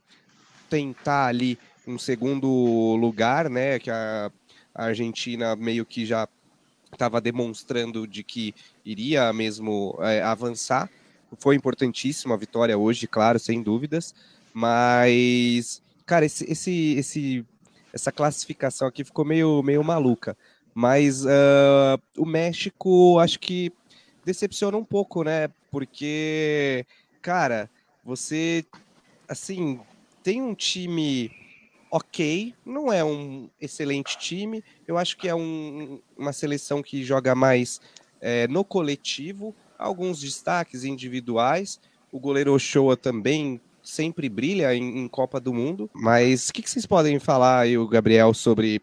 tentar 0.70 1.28
ali 1.28 1.58
um 1.88 1.98
segundo 1.98 2.98
lugar, 3.00 3.50
né? 3.50 3.80
Que 3.80 3.90
a, 3.90 4.30
a 4.76 4.86
Argentina 4.88 5.56
meio 5.56 5.86
que 5.86 6.06
já 6.06 6.28
estava 6.94 7.20
demonstrando 7.20 8.08
de 8.08 8.24
que 8.24 8.54
iria 8.86 9.32
mesmo 9.34 9.98
é, 10.02 10.22
avançar. 10.22 10.90
Foi 11.40 11.56
importantíssima 11.56 12.36
a 12.36 12.38
vitória 12.38 12.78
hoje, 12.78 13.08
claro, 13.08 13.40
sem 13.40 13.62
dúvidas. 13.62 14.14
Mas, 14.54 15.82
cara, 16.06 16.26
esse, 16.26 16.50
esse, 16.50 16.94
esse, 16.94 17.46
essa 17.92 18.12
classificação 18.12 18.88
aqui 18.88 19.04
ficou 19.04 19.26
meio, 19.26 19.62
meio 19.64 19.84
maluca. 19.84 20.38
Mas 20.74 21.26
uh, 21.26 22.00
o 22.18 22.26
México, 22.26 23.20
acho 23.20 23.40
que 23.40 23.72
decepciona 24.24 24.78
um 24.78 24.86
pouco, 24.86 25.24
né? 25.24 25.50
Porque, 25.72 26.86
cara, 27.22 27.70
você, 28.04 28.66
assim, 29.28 29.80
tem 30.24 30.42
um 30.42 30.54
time 30.56 31.32
ok, 31.94 32.56
não 32.66 32.92
é 32.92 33.06
um 33.06 33.48
excelente 33.62 34.18
time. 34.18 34.64
Eu 34.88 34.98
acho 34.98 35.16
que 35.16 35.30
é 35.30 35.36
um, 35.36 36.02
uma 36.18 36.34
seleção 36.34 36.82
que 36.82 37.04
joga 37.04 37.36
mais 37.36 37.80
é, 38.20 38.48
no 38.48 38.66
coletivo, 38.66 39.56
alguns 39.78 40.20
destaques 40.20 40.84
individuais. 40.84 41.80
O 42.12 42.20
goleiro 42.20 42.52
Ochoa 42.52 42.98
também 42.98 43.62
sempre 43.84 44.28
brilha 44.28 44.74
em, 44.74 45.02
em 45.02 45.08
Copa 45.08 45.40
do 45.40 45.54
Mundo. 45.54 45.88
Mas 45.94 46.50
o 46.50 46.54
que, 46.54 46.64
que, 46.64 46.70
vocês 46.72 46.88
podem 46.88 47.20
falar 47.20 47.60
aí, 47.60 47.76
Gabriel, 47.88 48.34
sobre 48.34 48.82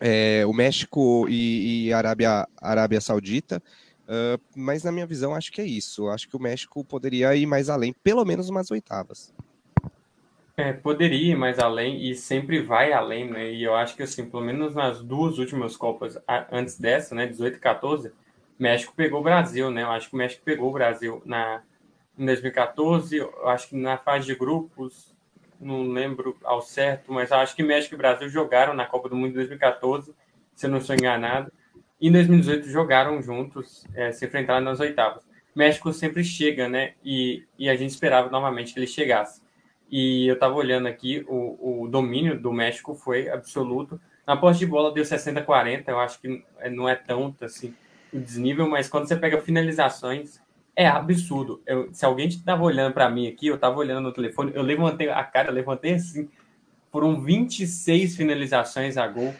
é, 0.00 0.46
o 0.46 0.52
México 0.52 1.26
e, 1.28 1.86
e 1.86 1.92
Arábia, 1.92 2.46
Arábia 2.62 3.00
Saudita? 3.00 3.60
Uh, 4.04 4.40
mas 4.54 4.84
na 4.84 4.92
minha 4.92 5.06
visão, 5.06 5.34
acho 5.34 5.50
que 5.50 5.60
é 5.60 5.66
isso. 5.66 6.06
Acho 6.08 6.28
que 6.28 6.36
o 6.36 6.40
México 6.40 6.84
poderia 6.84 7.34
ir 7.34 7.46
mais 7.46 7.68
além, 7.68 7.92
pelo 7.92 8.24
menos 8.24 8.48
umas 8.48 8.70
oitavas. 8.70 9.34
É, 10.58 10.72
poderia 10.72 11.34
ir 11.34 11.36
mais 11.36 11.60
além 11.60 12.10
e 12.10 12.16
sempre 12.16 12.60
vai 12.60 12.92
além, 12.92 13.30
né? 13.30 13.52
E 13.52 13.62
eu 13.62 13.76
acho 13.76 13.94
que, 13.94 14.02
assim, 14.02 14.28
pelo 14.28 14.42
menos 14.42 14.74
nas 14.74 15.00
duas 15.00 15.38
últimas 15.38 15.76
Copas 15.76 16.18
antes 16.50 16.76
dessa, 16.76 17.14
né, 17.14 17.28
18 17.28 17.58
e 17.58 17.60
14, 17.60 18.12
México 18.58 18.92
pegou 18.96 19.20
o 19.20 19.22
Brasil, 19.22 19.70
né? 19.70 19.84
Eu 19.84 19.90
acho 19.92 20.08
que 20.08 20.16
o 20.16 20.18
México 20.18 20.42
pegou 20.44 20.70
o 20.70 20.72
Brasil 20.72 21.22
na, 21.24 21.62
em 22.18 22.26
2014, 22.26 23.18
eu 23.18 23.48
acho 23.48 23.68
que 23.68 23.76
na 23.76 23.96
fase 23.98 24.26
de 24.26 24.34
grupos, 24.34 25.14
não 25.60 25.92
lembro 25.92 26.36
ao 26.42 26.60
certo, 26.60 27.12
mas 27.12 27.30
acho 27.30 27.54
que 27.54 27.62
México 27.62 27.94
e 27.94 27.98
Brasil 27.98 28.28
jogaram 28.28 28.74
na 28.74 28.84
Copa 28.84 29.08
do 29.08 29.14
Mundo 29.14 29.30
em 29.30 29.34
2014, 29.34 30.12
se 30.56 30.66
eu 30.66 30.70
não 30.70 30.78
estou 30.78 30.96
enganado. 30.96 31.52
E 32.00 32.08
em 32.08 32.12
2018 32.12 32.68
jogaram 32.68 33.22
juntos, 33.22 33.86
é, 33.94 34.10
se 34.10 34.26
enfrentaram 34.26 34.64
nas 34.64 34.80
oitavas. 34.80 35.24
México 35.54 35.92
sempre 35.92 36.24
chega, 36.24 36.68
né? 36.68 36.94
E, 37.04 37.44
e 37.56 37.70
a 37.70 37.76
gente 37.76 37.90
esperava 37.90 38.28
novamente 38.28 38.74
que 38.74 38.80
ele 38.80 38.88
chegasse. 38.88 39.40
E 39.90 40.26
eu 40.26 40.34
estava 40.34 40.54
olhando 40.54 40.86
aqui, 40.86 41.24
o, 41.26 41.84
o 41.84 41.88
domínio 41.88 42.38
do 42.38 42.52
México 42.52 42.94
foi 42.94 43.28
absoluto. 43.28 44.00
Na 44.26 44.36
posse 44.36 44.58
de 44.58 44.66
bola 44.66 44.92
deu 44.92 45.02
60-40, 45.02 45.84
eu 45.86 45.98
acho 45.98 46.20
que 46.20 46.44
não 46.70 46.88
é 46.88 46.94
tanto 46.94 47.44
assim 47.44 47.74
o 48.12 48.18
desnível, 48.18 48.68
mas 48.68 48.88
quando 48.88 49.08
você 49.08 49.16
pega 49.16 49.40
finalizações, 49.40 50.40
é 50.76 50.86
absurdo. 50.86 51.62
Eu, 51.66 51.92
se 51.92 52.04
alguém 52.04 52.28
estava 52.28 52.62
olhando 52.62 52.92
para 52.92 53.08
mim 53.10 53.26
aqui, 53.26 53.46
eu 53.46 53.54
estava 53.54 53.78
olhando 53.78 54.02
no 54.02 54.12
telefone, 54.12 54.52
eu 54.54 54.62
levantei 54.62 55.08
a 55.08 55.24
cara, 55.24 55.50
levantei 55.50 55.94
assim. 55.94 56.28
Foram 56.92 57.20
26 57.20 58.16
finalizações 58.16 58.96
a 58.96 59.06
gol, 59.06 59.34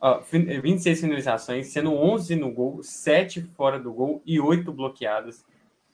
uh, 0.00 0.22
26 0.30 1.00
finalizações, 1.00 1.66
sendo 1.68 1.92
11 1.92 2.36
no 2.36 2.50
gol, 2.50 2.82
7 2.82 3.42
fora 3.56 3.78
do 3.78 3.92
gol 3.92 4.22
e 4.24 4.38
8 4.40 4.70
bloqueadas. 4.72 5.44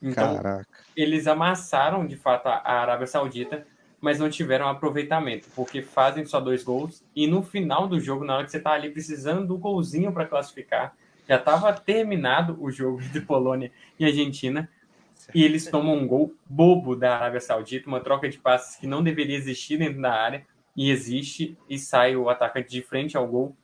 Então, 0.03 0.37
Caraca. 0.37 0.67
eles 0.97 1.27
amassaram 1.27 2.07
de 2.07 2.17
fato 2.17 2.47
a 2.49 2.63
Arábia 2.65 3.07
Saudita 3.07 3.67
mas 4.01 4.19
não 4.19 4.31
tiveram 4.31 4.69
aproveitamento, 4.69 5.49
porque 5.55 5.83
fazem 5.83 6.25
só 6.25 6.41
dois 6.41 6.65
gols 6.65 7.05
e 7.15 7.27
no 7.27 7.43
final 7.43 7.87
do 7.87 8.01
jogo, 8.01 8.25
na 8.25 8.37
hora 8.37 8.45
que 8.45 8.51
você 8.51 8.59
está 8.59 8.73
ali 8.73 8.91
precisando 8.91 9.47
do 9.47 9.59
golzinho 9.59 10.13
para 10.13 10.27
classificar, 10.27 10.95
já 11.29 11.37
estava 11.37 11.73
terminado 11.73 12.57
o 12.61 12.71
jogo 12.71 13.01
de 13.01 13.21
Polônia 13.21 13.71
e 13.99 14.05
Argentina 14.05 14.69
e 15.35 15.45
eles 15.45 15.67
tomam 15.67 15.97
um 15.97 16.07
gol 16.07 16.35
bobo 16.49 16.97
da 16.97 17.15
Arábia 17.15 17.41
Saudita, 17.41 17.89
uma 17.89 18.01
troca 18.01 18.29
de 18.29 18.39
passes 18.39 18.77
que 18.77 18.87
não 18.87 19.03
deveria 19.03 19.37
existir 19.37 19.79
dentro 19.79 20.01
da 20.01 20.13
área 20.13 20.47
e 20.77 20.91
existe 20.91 21.57
e 21.69 21.79
sai 21.79 22.17
o 22.17 22.29
atacante 22.29 22.71
de 22.71 22.83
frente 22.83 23.17
ao 23.17 23.29
gol 23.29 23.55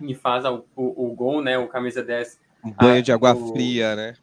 e 0.00 0.14
faz 0.14 0.44
o, 0.44 0.64
o, 0.76 1.06
o 1.06 1.14
gol, 1.14 1.42
né? 1.42 1.58
O 1.58 1.68
camisa 1.68 2.02
10. 2.02 2.38
Um 2.64 2.72
banho 2.72 2.98
a, 2.98 3.00
de 3.00 3.12
água 3.12 3.34
o, 3.34 3.52
fria, 3.52 3.96
né? 3.96 4.14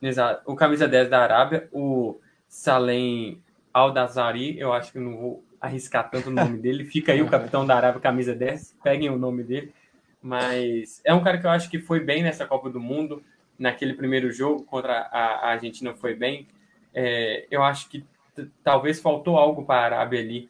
Exato. 0.00 0.42
O 0.50 0.54
camisa 0.54 0.86
10 0.86 1.08
da 1.08 1.20
Arábia, 1.20 1.68
o 1.72 2.20
Salem 2.48 3.42
Aldazari, 3.72 4.58
eu 4.58 4.72
acho 4.72 4.92
que 4.92 4.98
não 4.98 5.16
vou 5.16 5.44
arriscar 5.60 6.08
tanto 6.10 6.28
o 6.28 6.32
nome 6.32 6.58
dele. 6.60 6.84
Fica 6.84 7.12
aí 7.12 7.22
o 7.22 7.28
capitão 7.28 7.66
da 7.66 7.76
Arábia, 7.76 8.00
camisa 8.00 8.34
10, 8.34 8.76
peguem 8.82 9.10
o 9.10 9.18
nome 9.18 9.42
dele. 9.42 9.72
Mas 10.20 11.00
é 11.04 11.14
um 11.14 11.22
cara 11.22 11.38
que 11.38 11.46
eu 11.46 11.50
acho 11.50 11.70
que 11.70 11.78
foi 11.78 12.00
bem 12.00 12.22
nessa 12.22 12.46
Copa 12.46 12.68
do 12.70 12.80
Mundo. 12.80 13.22
Naquele 13.58 13.94
primeiro 13.94 14.30
jogo 14.30 14.64
contra 14.64 15.08
a, 15.12 15.50
Argentina 15.50 15.94
foi 15.94 16.14
bem. 16.14 16.46
É, 16.94 17.46
eu 17.50 17.62
acho 17.62 17.88
que 17.88 18.04
talvez 18.62 19.00
faltou 19.00 19.36
algo 19.36 19.64
para 19.64 19.80
a 19.80 19.84
Arábia 19.84 20.20
ali. 20.20 20.48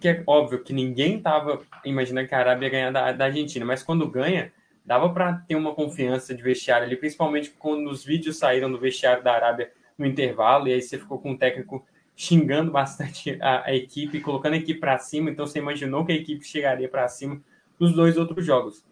Que 0.00 0.08
é 0.08 0.22
óbvio 0.26 0.62
que 0.62 0.72
ninguém 0.72 1.18
estava 1.18 1.62
imaginando 1.84 2.28
que 2.28 2.34
a 2.34 2.38
Arábia 2.38 2.66
ia 2.66 2.70
ganhar 2.70 2.90
da, 2.90 3.12
da 3.12 3.24
Argentina, 3.26 3.64
mas 3.64 3.82
quando 3.82 4.08
ganha, 4.08 4.52
dava 4.84 5.08
para 5.10 5.34
ter 5.34 5.54
uma 5.54 5.74
confiança 5.74 6.34
de 6.34 6.42
vestiário 6.42 6.86
ali, 6.86 6.96
principalmente 6.96 7.50
quando 7.50 7.88
os 7.88 8.04
vídeos 8.04 8.38
saíram 8.38 8.70
do 8.70 8.78
vestiário 8.78 9.22
da 9.22 9.32
Arábia 9.32 9.70
no 9.96 10.04
intervalo, 10.04 10.66
e 10.66 10.72
aí 10.72 10.82
você 10.82 10.98
ficou 10.98 11.18
com 11.18 11.30
um 11.30 11.36
técnico 11.36 11.86
xingando 12.16 12.70
bastante 12.70 13.38
a, 13.40 13.66
a 13.66 13.74
equipe, 13.74 14.20
colocando 14.20 14.54
a 14.54 14.58
equipe 14.58 14.80
para 14.80 14.98
cima. 14.98 15.30
Então 15.30 15.46
você 15.46 15.58
imaginou 15.58 16.04
que 16.04 16.12
a 16.12 16.16
equipe 16.16 16.44
chegaria 16.44 16.88
para 16.88 17.08
cima 17.08 17.40
nos 17.78 17.92
dois 17.92 18.16
outros 18.16 18.44
jogos. 18.44 18.84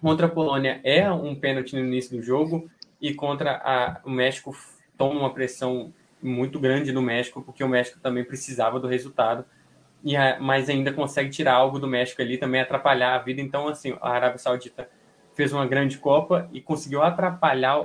Contra 0.00 0.26
a 0.26 0.30
Polônia 0.30 0.80
é 0.84 1.10
um 1.10 1.34
pênalti 1.34 1.74
no 1.74 1.84
início 1.84 2.16
do 2.16 2.22
jogo 2.22 2.70
e 3.00 3.14
contra 3.14 3.56
a, 3.64 4.00
o 4.04 4.10
México 4.10 4.56
toma 4.96 5.20
uma 5.20 5.32
pressão 5.32 5.92
muito 6.22 6.58
grande 6.58 6.92
no 6.92 7.00
México, 7.00 7.42
porque 7.42 7.62
o 7.62 7.68
México 7.68 8.00
também 8.00 8.24
precisava 8.24 8.80
do 8.80 8.88
resultado, 8.88 9.44
e 10.02 10.16
a, 10.16 10.38
mas 10.40 10.68
ainda 10.68 10.92
consegue 10.92 11.30
tirar 11.30 11.54
algo 11.54 11.78
do 11.78 11.86
México 11.86 12.20
ali, 12.20 12.36
também 12.36 12.60
atrapalhar 12.60 13.14
a 13.14 13.18
vida. 13.18 13.40
Então, 13.40 13.68
assim, 13.68 13.96
a 14.00 14.10
Arábia 14.10 14.38
Saudita 14.38 14.88
fez 15.38 15.52
uma 15.52 15.68
grande 15.68 15.98
Copa 15.98 16.48
e 16.52 16.60
conseguiu 16.60 17.00
atrapalhar 17.00 17.78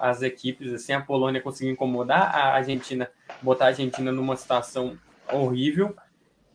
as 0.00 0.22
equipes. 0.22 0.72
Assim, 0.72 0.92
a 0.92 1.00
Polônia 1.00 1.40
conseguiu 1.40 1.72
incomodar 1.72 2.34
a 2.34 2.54
Argentina, 2.54 3.08
botar 3.40 3.66
a 3.66 3.68
Argentina 3.68 4.10
numa 4.10 4.34
situação 4.34 4.98
horrível 5.32 5.94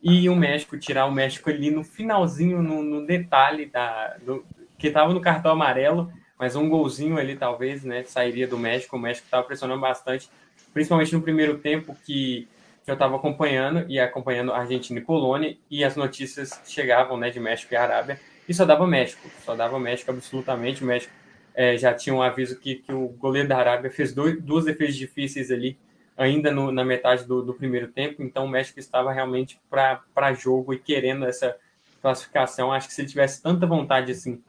e 0.04 0.28
o 0.28 0.36
México 0.36 0.78
tirar 0.78 1.06
o 1.06 1.12
México 1.12 1.50
ali 1.50 1.72
no 1.72 1.86
finalzinho, 1.86 2.62
no, 2.62 2.84
no 2.84 3.06
detalhe 3.06 3.68
da 3.68 4.18
do, 4.26 4.46
que 4.78 4.88
estava 4.88 5.14
no 5.14 5.22
cartão 5.22 5.54
amarelo, 5.54 6.12
mas 6.38 6.58
um 6.58 6.68
golzinho 6.68 7.18
ali 7.18 7.38
talvez, 7.38 7.86
né, 7.86 8.04
sairia 8.04 8.46
do 8.46 8.60
México. 8.60 8.98
O 8.98 9.00
México 9.00 9.28
estava 9.28 9.48
pressionando 9.48 9.80
bastante, 9.80 10.30
principalmente 10.74 11.16
no 11.16 11.22
primeiro 11.22 11.60
tempo 11.60 11.96
que 12.06 12.46
eu 12.86 12.96
estava 12.96 13.16
acompanhando 13.16 13.86
e 13.90 14.02
acompanhando 14.02 14.52
Argentina 14.52 15.00
e 15.00 15.02
Polônia 15.02 15.56
e 15.72 15.82
as 15.82 15.96
notícias 15.96 16.60
chegavam, 16.66 17.16
né, 17.16 17.30
de 17.30 17.40
México 17.40 17.74
e 17.74 17.78
Arábia 17.78 18.20
e 18.48 18.54
só 18.54 18.66
dava 18.66 18.86
México, 18.86 19.30
só 19.44 19.56
dava 19.56 19.80
México 19.80 20.12
absolutamente. 20.12 20.84
O 20.84 20.88
México 20.88 21.14
é, 21.54 21.78
já 21.78 21.94
tinha 21.94 22.14
um 22.14 22.22
aviso 22.22 22.60
que, 22.60 22.76
que 22.76 22.94
o 22.94 23.08
goleiro 23.08 23.48
da 23.48 23.58
Arábia 23.58 23.90
fez 23.90 24.14
dois, 24.14 24.42
duas 24.42 24.66
defesas 24.66 24.96
difíceis 24.96 25.52
ali, 25.52 25.78
ainda 26.18 26.52
no, 26.52 26.72
na 26.72 26.84
metade 26.84 27.26
do, 27.26 27.42
do, 27.42 27.54
primeiro 27.54 27.88
tempo. 27.88 28.22
Então 28.22 28.46
o 28.46 28.50
México 28.50 28.80
estava 28.80 29.12
realmente 29.12 29.60
para 29.70 30.34
jogo 30.34 30.74
e 30.74 30.80
querendo 30.80 31.26
essa 31.26 31.56
classificação. 32.02 32.72
Acho 32.72 32.88
que 32.88 32.94
se 32.94 33.02
ele 33.02 33.10
tivesse 33.10 33.42
tanta 33.42 33.66
vontade 33.66 34.12
assim 34.12 34.42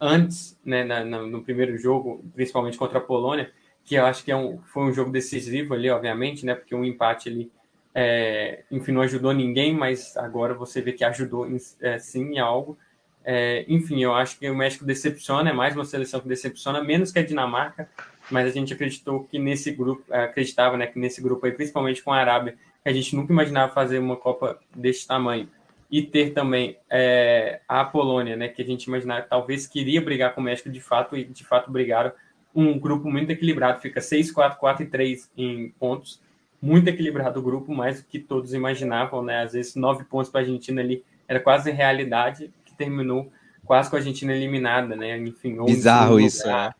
antes, 0.00 0.58
né, 0.64 0.82
na, 0.82 1.04
na, 1.04 1.22
no 1.22 1.44
primeiro 1.44 1.78
jogo, 1.78 2.24
principalmente 2.34 2.76
contra 2.76 2.98
a 2.98 3.00
Polônia, 3.00 3.52
que 3.84 3.94
eu 3.94 4.04
acho 4.04 4.24
que 4.24 4.32
é 4.32 4.36
um, 4.36 4.58
foi 4.62 4.84
um 4.84 4.92
jogo 4.92 5.12
decisivo 5.12 5.74
ali, 5.74 5.88
obviamente, 5.90 6.44
né, 6.44 6.56
porque 6.56 6.74
um 6.74 6.84
empate 6.84 7.28
ali, 7.28 7.52
é, 7.94 8.64
enfim, 8.70 8.90
não 8.90 9.02
ajudou 9.02 9.32
ninguém, 9.32 9.72
mas 9.72 10.16
agora 10.16 10.54
você 10.54 10.80
vê 10.80 10.92
que 10.92 11.04
ajudou 11.04 11.46
é, 11.80 11.98
sim 11.98 12.34
em 12.34 12.38
algo. 12.40 12.76
É, 13.24 13.64
enfim, 13.68 14.02
eu 14.02 14.14
acho 14.14 14.38
que 14.38 14.48
o 14.48 14.54
México 14.54 14.84
decepciona, 14.84 15.50
é 15.50 15.52
mais 15.52 15.74
uma 15.74 15.84
seleção 15.84 16.20
que 16.20 16.28
decepciona, 16.28 16.82
menos 16.82 17.12
que 17.12 17.18
a 17.18 17.24
Dinamarca, 17.24 17.88
mas 18.30 18.46
a 18.46 18.50
gente 18.50 18.72
acreditou 18.72 19.24
que 19.24 19.38
nesse 19.38 19.70
grupo, 19.70 20.02
acreditava 20.12 20.76
né, 20.76 20.86
que 20.86 20.98
nesse 20.98 21.20
grupo 21.20 21.46
aí, 21.46 21.52
principalmente 21.52 22.02
com 22.02 22.12
a 22.12 22.18
Arábia, 22.18 22.56
a 22.84 22.92
gente 22.92 23.14
nunca 23.14 23.32
imaginava 23.32 23.72
fazer 23.72 23.98
uma 23.98 24.16
Copa 24.16 24.58
desse 24.74 25.06
tamanho. 25.06 25.48
E 25.90 26.00
ter 26.02 26.30
também 26.32 26.78
é, 26.88 27.60
a 27.68 27.84
Polônia, 27.84 28.34
né, 28.34 28.48
que 28.48 28.62
a 28.62 28.64
gente 28.64 28.84
imaginava 28.84 29.22
talvez 29.22 29.66
queria 29.66 30.00
brigar 30.00 30.34
com 30.34 30.40
o 30.40 30.44
México 30.44 30.70
de 30.70 30.80
fato, 30.80 31.16
e 31.16 31.24
de 31.24 31.44
fato 31.44 31.70
brigaram. 31.70 32.12
Um 32.54 32.78
grupo 32.78 33.10
muito 33.10 33.30
equilibrado, 33.30 33.80
fica 33.80 34.00
6, 34.00 34.30
4, 34.32 34.58
4 34.58 34.82
e 34.84 34.86
3 34.86 35.30
em 35.36 35.70
pontos. 35.78 36.20
Muito 36.60 36.88
equilibrado 36.88 37.40
o 37.40 37.42
grupo, 37.42 37.74
mais 37.74 38.00
do 38.00 38.06
que 38.06 38.18
todos 38.18 38.54
imaginavam, 38.54 39.22
né? 39.22 39.42
Às 39.42 39.52
vezes, 39.52 39.74
nove 39.74 40.04
pontos 40.04 40.30
para 40.30 40.40
a 40.40 40.44
Argentina 40.44 40.80
ali 40.80 41.04
era 41.26 41.40
quase 41.40 41.70
realidade 41.70 42.52
terminou 42.72 43.30
quase 43.64 43.88
com 43.88 43.96
a 43.96 43.98
Argentina 43.98 44.32
eliminada, 44.32 44.96
né? 44.96 45.16
Enfim, 45.18 45.64
bizarro 45.64 46.18
isso. 46.18 46.48
É. 46.48 46.72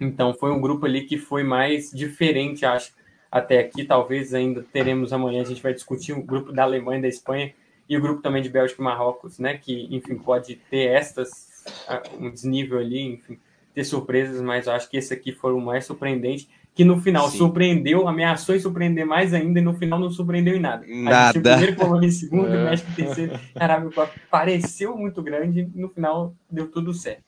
Então 0.00 0.32
foi 0.32 0.52
um 0.52 0.60
grupo 0.60 0.86
ali 0.86 1.04
que 1.04 1.18
foi 1.18 1.42
mais 1.42 1.90
diferente, 1.90 2.64
acho, 2.64 2.92
até 3.30 3.58
aqui. 3.58 3.84
Talvez 3.84 4.32
ainda 4.34 4.64
teremos 4.72 5.12
amanhã 5.12 5.42
a 5.42 5.46
gente 5.46 5.62
vai 5.62 5.74
discutir 5.74 6.12
o 6.12 6.22
grupo 6.22 6.52
da 6.52 6.62
Alemanha 6.62 6.98
e 6.98 7.02
da 7.02 7.08
Espanha 7.08 7.52
e 7.88 7.96
o 7.96 8.00
grupo 8.00 8.22
também 8.22 8.42
de 8.42 8.48
Bélgica 8.48 8.80
e 8.80 8.84
Marrocos, 8.84 9.38
né? 9.38 9.58
Que 9.58 9.88
enfim 9.94 10.16
pode 10.16 10.56
ter 10.70 10.88
estas 10.88 11.48
um 12.18 12.30
desnível 12.30 12.78
ali, 12.78 13.02
enfim, 13.02 13.38
ter 13.74 13.84
surpresas, 13.84 14.40
mas 14.40 14.66
eu 14.66 14.72
acho 14.72 14.88
que 14.88 14.96
esse 14.96 15.12
aqui 15.12 15.32
foi 15.32 15.52
o 15.52 15.60
mais 15.60 15.84
surpreendente, 15.84 16.48
que 16.78 16.84
no 16.84 17.00
final 17.00 17.28
Sim. 17.28 17.38
surpreendeu, 17.38 18.06
ameaçou 18.06 18.54
e 18.54 18.60
surpreender 18.60 19.04
mais 19.04 19.34
ainda, 19.34 19.58
e 19.58 19.62
no 19.62 19.74
final 19.74 19.98
não 19.98 20.12
surpreendeu 20.12 20.54
em 20.54 20.60
nada. 20.60 20.86
Nada. 20.86 21.56
A 21.56 21.58
gente, 21.58 21.74
primeiro 21.74 22.04
em 22.04 22.10
segundo, 22.12 22.46
é. 22.54 22.62
o 22.62 22.64
México 22.66 22.88
em 22.92 22.94
terceiro, 22.94 23.40
Arábia 23.56 23.90
pareceu 24.30 24.96
muito 24.96 25.20
grande, 25.20 25.68
e 25.74 25.80
no 25.80 25.88
final 25.88 26.36
deu 26.48 26.70
tudo 26.70 26.94
certo. 26.94 27.24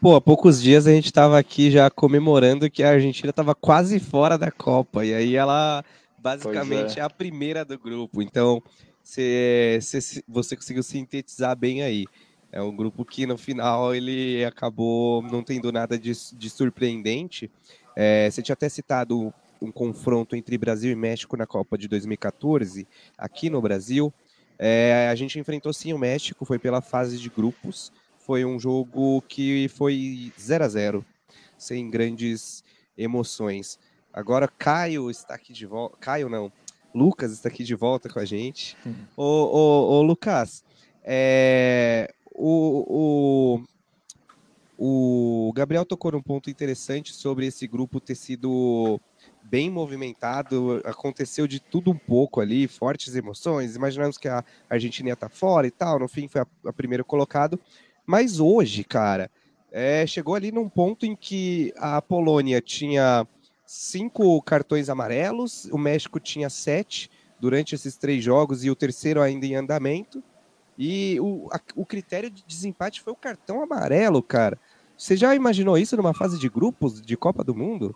Pô, 0.00 0.14
há 0.14 0.20
poucos 0.20 0.62
dias 0.62 0.86
a 0.86 0.92
gente 0.92 1.06
estava 1.06 1.36
aqui 1.36 1.68
já 1.68 1.90
comemorando 1.90 2.70
que 2.70 2.80
a 2.80 2.90
Argentina 2.90 3.30
estava 3.30 3.56
quase 3.56 3.98
fora 3.98 4.38
da 4.38 4.52
Copa, 4.52 5.04
e 5.04 5.12
aí 5.12 5.34
ela 5.34 5.84
basicamente 6.16 7.00
é. 7.00 7.02
é. 7.02 7.04
a 7.04 7.10
primeira 7.10 7.64
do 7.64 7.76
grupo. 7.76 8.22
Então, 8.22 8.62
cê, 9.02 9.80
cê, 9.82 10.22
você 10.28 10.54
conseguiu 10.54 10.84
sintetizar 10.84 11.56
bem 11.56 11.82
aí. 11.82 12.06
É 12.52 12.62
um 12.62 12.76
grupo 12.76 13.04
que 13.04 13.26
no 13.26 13.36
final 13.36 13.92
ele 13.96 14.44
acabou 14.44 15.22
não 15.22 15.42
tendo 15.42 15.72
nada 15.72 15.98
de, 15.98 16.12
de 16.34 16.50
surpreendente. 16.50 17.50
É, 17.96 18.30
você 18.30 18.42
tinha 18.42 18.54
até 18.54 18.68
citado 18.68 19.32
um 19.60 19.70
confronto 19.70 20.34
entre 20.34 20.58
Brasil 20.58 20.90
e 20.90 20.96
México 20.96 21.36
na 21.36 21.46
Copa 21.46 21.78
de 21.78 21.88
2014, 21.88 22.86
aqui 23.16 23.48
no 23.48 23.60
Brasil. 23.60 24.12
É, 24.58 25.08
a 25.10 25.14
gente 25.14 25.38
enfrentou 25.38 25.72
sim 25.72 25.92
o 25.92 25.98
México, 25.98 26.44
foi 26.44 26.58
pela 26.58 26.80
fase 26.80 27.18
de 27.18 27.28
grupos 27.28 27.92
foi 28.24 28.44
um 28.44 28.58
jogo 28.58 29.22
que 29.22 29.68
foi 29.68 30.32
0 30.38 30.64
a 30.64 30.68
0 30.68 31.04
sem 31.58 31.90
grandes 31.90 32.64
emoções. 32.96 33.78
Agora 34.12 34.48
Caio 34.48 35.10
está 35.10 35.34
aqui 35.34 35.52
de 35.52 35.66
volta. 35.66 35.96
Caio 35.98 36.28
não, 36.28 36.52
Lucas 36.94 37.32
está 37.32 37.48
aqui 37.48 37.64
de 37.64 37.74
volta 37.74 38.08
com 38.08 38.18
a 38.18 38.24
gente. 38.24 38.76
Uhum. 38.86 39.06
Ô, 39.16 39.24
ô, 39.24 39.98
ô, 39.98 40.02
Lucas, 40.02 40.64
é, 41.02 42.12
o, 42.32 42.84
o, 42.88 43.64
o 44.84 45.52
Gabriel 45.54 45.84
tocou 45.84 46.10
num 46.10 46.20
ponto 46.20 46.50
interessante 46.50 47.14
sobre 47.14 47.46
esse 47.46 47.68
grupo 47.68 48.00
ter 48.00 48.16
sido 48.16 49.00
bem 49.40 49.70
movimentado, 49.70 50.82
aconteceu 50.84 51.46
de 51.46 51.60
tudo 51.60 51.92
um 51.92 51.96
pouco 51.96 52.40
ali, 52.40 52.66
fortes 52.66 53.14
emoções. 53.14 53.76
Imaginamos 53.76 54.18
que 54.18 54.26
a 54.26 54.44
Argentina 54.68 55.10
ia 55.10 55.12
estar 55.12 55.28
fora 55.28 55.68
e 55.68 55.70
tal, 55.70 56.00
no 56.00 56.08
fim 56.08 56.26
foi 56.26 56.40
a, 56.40 56.46
a 56.66 56.72
primeira 56.72 57.04
colocado. 57.04 57.60
Mas 58.04 58.40
hoje, 58.40 58.82
cara, 58.82 59.30
é, 59.70 60.04
chegou 60.04 60.34
ali 60.34 60.50
num 60.50 60.68
ponto 60.68 61.06
em 61.06 61.14
que 61.14 61.72
a 61.76 62.02
Polônia 62.02 62.60
tinha 62.60 63.24
cinco 63.64 64.42
cartões 64.42 64.88
amarelos, 64.88 65.66
o 65.66 65.78
México 65.78 66.18
tinha 66.18 66.50
sete 66.50 67.08
durante 67.38 67.76
esses 67.76 67.96
três 67.96 68.24
jogos 68.24 68.64
e 68.64 68.70
o 68.70 68.74
terceiro 68.74 69.22
ainda 69.22 69.46
em 69.46 69.54
andamento. 69.54 70.20
E 70.76 71.20
o, 71.20 71.48
a, 71.52 71.60
o 71.76 71.86
critério 71.86 72.28
de 72.28 72.42
desempate 72.44 73.00
foi 73.00 73.12
o 73.12 73.16
cartão 73.16 73.62
amarelo, 73.62 74.22
cara. 74.22 74.58
Você 75.02 75.16
já 75.16 75.34
imaginou 75.34 75.76
isso 75.76 75.96
numa 75.96 76.14
fase 76.14 76.38
de 76.38 76.48
grupos 76.48 77.02
de 77.02 77.16
Copa 77.16 77.42
do 77.42 77.52
Mundo? 77.52 77.92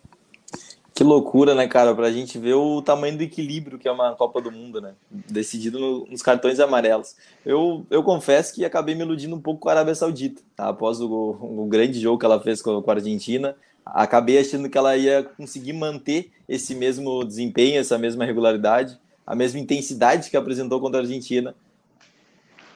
Que 0.92 1.04
loucura, 1.04 1.54
né, 1.54 1.68
cara? 1.68 1.94
Pra 1.94 2.10
gente 2.10 2.36
ver 2.36 2.54
o 2.54 2.82
tamanho 2.82 3.16
do 3.16 3.22
equilíbrio 3.22 3.78
que 3.78 3.86
é 3.86 3.92
uma 3.92 4.16
Copa 4.16 4.40
do 4.40 4.50
Mundo, 4.50 4.80
né? 4.80 4.94
Decidido 5.08 5.78
no, 5.78 6.04
nos 6.06 6.20
cartões 6.20 6.58
amarelos. 6.58 7.14
Eu, 7.44 7.86
eu 7.90 8.02
confesso 8.02 8.52
que 8.52 8.64
acabei 8.64 8.96
me 8.96 9.02
iludindo 9.02 9.36
um 9.36 9.40
pouco 9.40 9.60
com 9.60 9.68
a 9.68 9.72
Arábia 9.72 9.94
Saudita, 9.94 10.42
tá? 10.56 10.68
Após 10.68 11.00
o, 11.00 11.08
o 11.08 11.66
grande 11.66 12.00
jogo 12.00 12.18
que 12.18 12.26
ela 12.26 12.40
fez 12.40 12.60
com, 12.60 12.82
com 12.82 12.90
a 12.90 12.94
Argentina, 12.94 13.54
acabei 13.84 14.40
achando 14.40 14.68
que 14.68 14.76
ela 14.76 14.96
ia 14.96 15.22
conseguir 15.22 15.74
manter 15.74 16.32
esse 16.48 16.74
mesmo 16.74 17.22
desempenho, 17.24 17.78
essa 17.78 17.96
mesma 17.96 18.24
regularidade, 18.24 18.98
a 19.24 19.36
mesma 19.36 19.60
intensidade 19.60 20.28
que 20.28 20.36
apresentou 20.36 20.80
contra 20.80 20.98
a 20.98 21.04
Argentina. 21.04 21.54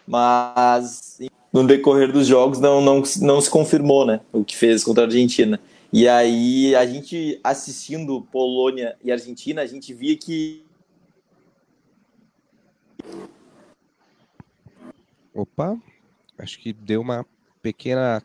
Mas 0.06 1.18
no 1.52 1.66
decorrer 1.66 2.12
dos 2.12 2.26
jogos 2.26 2.60
não, 2.60 2.80
não, 2.80 3.02
não 3.20 3.40
se 3.40 3.50
confirmou, 3.50 4.06
né? 4.06 4.20
O 4.32 4.44
que 4.44 4.56
fez 4.56 4.84
contra 4.84 5.04
a 5.04 5.06
Argentina. 5.06 5.60
E 5.92 6.06
aí, 6.06 6.74
a 6.76 6.86
gente 6.86 7.40
assistindo 7.42 8.22
Polônia 8.30 8.96
e 9.02 9.10
Argentina, 9.10 9.62
a 9.62 9.66
gente 9.66 9.92
via 9.92 10.16
que. 10.16 10.62
Opa, 15.34 15.76
acho 16.38 16.60
que 16.60 16.72
deu 16.72 17.00
uma 17.00 17.26
pequena 17.60 18.22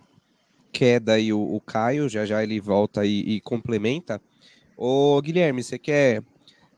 queda 0.72 1.14
aí 1.14 1.32
o, 1.32 1.40
o 1.40 1.62
Caio, 1.62 2.10
já 2.10 2.26
já 2.26 2.44
ele 2.44 2.60
volta 2.60 3.06
e, 3.06 3.22
e 3.22 3.42
complementa. 3.42 4.22
Ô 4.78 5.20
Guilherme, 5.22 5.64
você 5.64 5.80
quer 5.80 6.22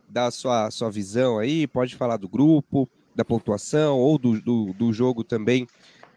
dar 0.08 0.28
a 0.28 0.32
sua, 0.32 0.72
sua 0.72 0.90
visão 0.90 1.40
aí? 1.40 1.68
Pode 1.68 1.96
falar 1.96 2.18
do 2.18 2.30
grupo, 2.30 2.88
da 3.16 3.26
pontuação 3.26 4.00
ou 4.00 4.18
do, 4.18 4.40
do, 4.40 4.74
do 4.74 4.94
jogo 4.94 5.24
também. 5.24 5.68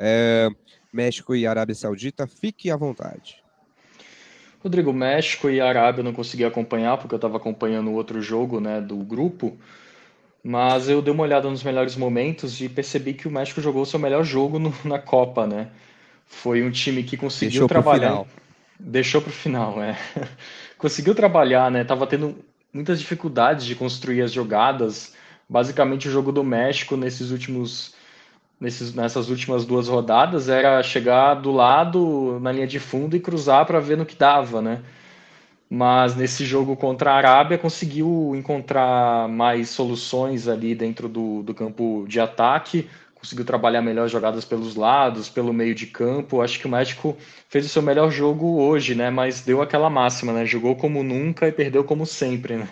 É, 0.02 0.48
México 0.90 1.34
e 1.34 1.46
Arábia 1.46 1.74
Saudita, 1.74 2.26
fique 2.26 2.70
à 2.70 2.76
vontade. 2.76 3.42
Rodrigo, 4.62 4.92
México 4.92 5.50
e 5.50 5.60
Arábia 5.60 6.00
eu 6.00 6.04
não 6.04 6.12
consegui 6.14 6.44
acompanhar 6.44 6.96
porque 6.96 7.14
eu 7.14 7.18
estava 7.18 7.36
acompanhando 7.36 7.92
outro 7.92 8.20
jogo 8.22 8.60
né, 8.60 8.80
do 8.80 8.96
grupo, 8.96 9.58
mas 10.42 10.88
eu 10.88 11.02
dei 11.02 11.12
uma 11.12 11.22
olhada 11.22 11.48
nos 11.50 11.62
melhores 11.62 11.96
momentos 11.96 12.60
e 12.62 12.68
percebi 12.68 13.12
que 13.12 13.28
o 13.28 13.30
México 13.30 13.60
jogou 13.60 13.84
seu 13.84 13.98
melhor 13.98 14.24
jogo 14.24 14.58
no, 14.58 14.74
na 14.84 14.98
Copa, 14.98 15.46
né? 15.46 15.68
Foi 16.26 16.62
um 16.62 16.70
time 16.70 17.02
que 17.02 17.16
conseguiu 17.16 17.60
Deixou 17.60 17.68
trabalhar. 17.68 18.24
Deixou 18.78 19.20
para 19.20 19.30
o 19.30 19.32
final, 19.32 19.82
é. 19.82 19.98
conseguiu 20.78 21.14
trabalhar, 21.14 21.70
né? 21.70 21.84
Tava 21.84 22.06
tendo 22.06 22.42
muitas 22.72 23.00
dificuldades 23.00 23.66
de 23.66 23.74
construir 23.74 24.22
as 24.22 24.32
jogadas. 24.32 25.14
Basicamente, 25.48 26.08
o 26.08 26.10
jogo 26.10 26.32
do 26.32 26.44
México 26.44 26.96
nesses 26.96 27.30
últimos 27.30 27.94
nesses, 28.60 28.94
nessas 28.94 29.30
últimas 29.30 29.64
duas 29.64 29.88
rodadas 29.88 30.48
era 30.48 30.82
chegar 30.82 31.34
do 31.34 31.50
lado 31.50 32.38
na 32.40 32.52
linha 32.52 32.66
de 32.66 32.78
fundo 32.78 33.16
e 33.16 33.20
cruzar 33.20 33.64
para 33.64 33.80
ver 33.80 33.96
no 33.96 34.04
que 34.06 34.14
dava, 34.14 34.60
né? 34.60 34.82
Mas 35.68 36.16
nesse 36.16 36.44
jogo 36.44 36.76
contra 36.76 37.12
a 37.12 37.16
Arábia 37.16 37.56
conseguiu 37.56 38.32
encontrar 38.36 39.28
mais 39.28 39.70
soluções 39.70 40.48
ali 40.48 40.74
dentro 40.74 41.08
do, 41.08 41.42
do 41.44 41.54
campo 41.54 42.04
de 42.08 42.18
ataque, 42.18 42.88
conseguiu 43.14 43.44
trabalhar 43.44 43.80
melhor 43.80 44.08
jogadas 44.08 44.44
pelos 44.44 44.74
lados, 44.74 45.28
pelo 45.28 45.52
meio 45.52 45.74
de 45.74 45.86
campo. 45.86 46.40
Acho 46.40 46.58
que 46.58 46.66
o 46.66 46.70
México 46.70 47.16
fez 47.48 47.66
o 47.66 47.68
seu 47.68 47.82
melhor 47.82 48.10
jogo 48.10 48.60
hoje, 48.60 48.94
né? 48.96 49.10
Mas 49.10 49.42
deu 49.42 49.62
aquela 49.62 49.88
máxima, 49.88 50.32
né? 50.32 50.44
Jogou 50.44 50.74
como 50.74 51.04
nunca 51.04 51.46
e 51.46 51.52
perdeu 51.52 51.84
como 51.84 52.04
sempre, 52.04 52.56
né? 52.56 52.68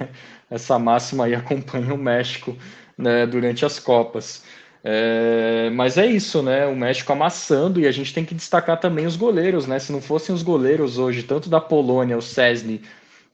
Essa 0.51 0.79
máxima 0.79 1.27
aí 1.27 1.35
acompanha 1.37 1.95
o 1.95 1.99
México 1.99 2.57
né, 2.97 3.27
durante 3.27 3.65
as 3.65 3.79
Copas. 3.79 4.43
É, 4.91 5.69
mas 5.69 5.99
é 5.99 6.07
isso, 6.07 6.43
né? 6.43 6.67
O 6.67 6.75
México 6.75 7.13
amassando 7.13 7.79
e 7.79 7.87
a 7.87 7.93
gente 7.93 8.15
tem 8.15 8.25
que 8.25 8.35
destacar 8.35 8.81
também 8.81 9.05
os 9.05 9.17
goleiros, 9.17 9.67
né? 9.67 9.79
Se 9.79 9.93
não 9.93 10.01
fossem 10.01 10.35
os 10.35 10.43
goleiros 10.43 10.97
hoje, 10.97 11.23
tanto 11.23 11.51
da 11.51 11.61
Polônia, 11.61 12.17
o 12.17 12.23
Cesny, 12.23 12.81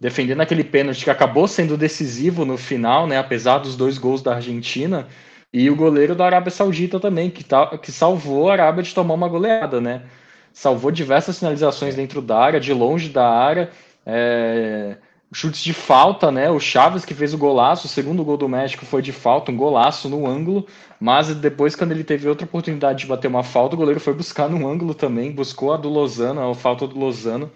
defendendo 0.00 0.40
aquele 0.40 0.64
pênalti 0.64 1.04
que 1.04 1.10
acabou 1.10 1.46
sendo 1.46 1.76
decisivo 1.76 2.44
no 2.44 2.56
final, 2.58 3.06
né? 3.06 3.18
Apesar 3.18 3.58
dos 3.58 3.76
dois 3.76 3.98
gols 3.98 4.20
da 4.20 4.34
Argentina, 4.34 5.06
e 5.52 5.70
o 5.70 5.76
goleiro 5.76 6.16
da 6.16 6.26
Arábia 6.26 6.50
Saudita 6.50 6.98
também, 6.98 7.30
que, 7.30 7.44
tá, 7.44 7.78
que 7.78 7.92
salvou 7.92 8.50
a 8.50 8.54
Arábia 8.54 8.82
de 8.82 8.92
tomar 8.92 9.14
uma 9.14 9.28
goleada, 9.28 9.80
né? 9.80 10.02
Salvou 10.52 10.90
diversas 10.90 11.38
finalizações 11.38 11.94
dentro 11.94 12.20
da 12.20 12.36
área, 12.36 12.58
de 12.58 12.72
longe 12.72 13.10
da 13.10 13.28
área. 13.28 13.70
É, 14.04 14.96
chutes 15.34 15.62
de 15.62 15.72
falta, 15.72 16.30
né? 16.30 16.48
O 16.48 16.60
Chaves 16.60 17.04
que 17.04 17.12
fez 17.12 17.34
o 17.34 17.38
golaço, 17.38 17.86
o 17.86 17.90
segundo 17.90 18.24
gol 18.24 18.36
do 18.36 18.48
México 18.48 18.86
foi 18.86 19.02
de 19.02 19.10
falta, 19.10 19.50
um 19.50 19.56
golaço 19.56 20.08
no 20.08 20.26
ângulo, 20.26 20.66
mas 21.00 21.34
depois, 21.34 21.74
quando 21.74 21.90
ele 21.90 22.04
teve 22.04 22.28
outra 22.28 22.44
oportunidade 22.46 23.00
de 23.00 23.06
bater 23.06 23.26
uma 23.26 23.42
falta, 23.42 23.74
o 23.74 23.78
goleiro 23.78 24.00
foi 24.00 24.14
buscar 24.14 24.48
no 24.48 24.66
ângulo 24.66 24.94
também, 24.94 25.32
buscou 25.32 25.74
a 25.74 25.76
do 25.76 25.88
Lozano, 25.88 26.48
a 26.48 26.54
falta 26.54 26.86
do 26.86 26.98
Lozano. 26.98 27.50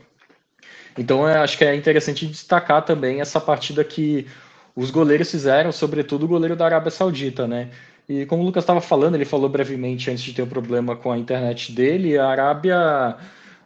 Então, 0.98 1.28
eu 1.28 1.40
acho 1.40 1.56
que 1.56 1.64
é 1.64 1.74
interessante 1.76 2.26
destacar 2.26 2.84
também 2.84 3.20
essa 3.20 3.40
partida 3.40 3.84
que 3.84 4.26
os 4.74 4.90
goleiros 4.90 5.30
fizeram, 5.30 5.70
sobretudo 5.70 6.24
o 6.24 6.28
goleiro 6.28 6.56
da 6.56 6.64
Arábia 6.64 6.90
Saudita, 6.90 7.46
né? 7.46 7.70
E 8.08 8.26
como 8.26 8.42
o 8.42 8.46
Lucas 8.46 8.64
estava 8.64 8.80
falando, 8.80 9.14
ele 9.14 9.24
falou 9.24 9.48
brevemente 9.48 10.10
antes 10.10 10.24
de 10.24 10.32
ter 10.32 10.42
o 10.42 10.46
um 10.46 10.48
problema 10.48 10.96
com 10.96 11.12
a 11.12 11.18
internet 11.18 11.70
dele, 11.72 12.18
a 12.18 12.26
Arábia 12.26 13.16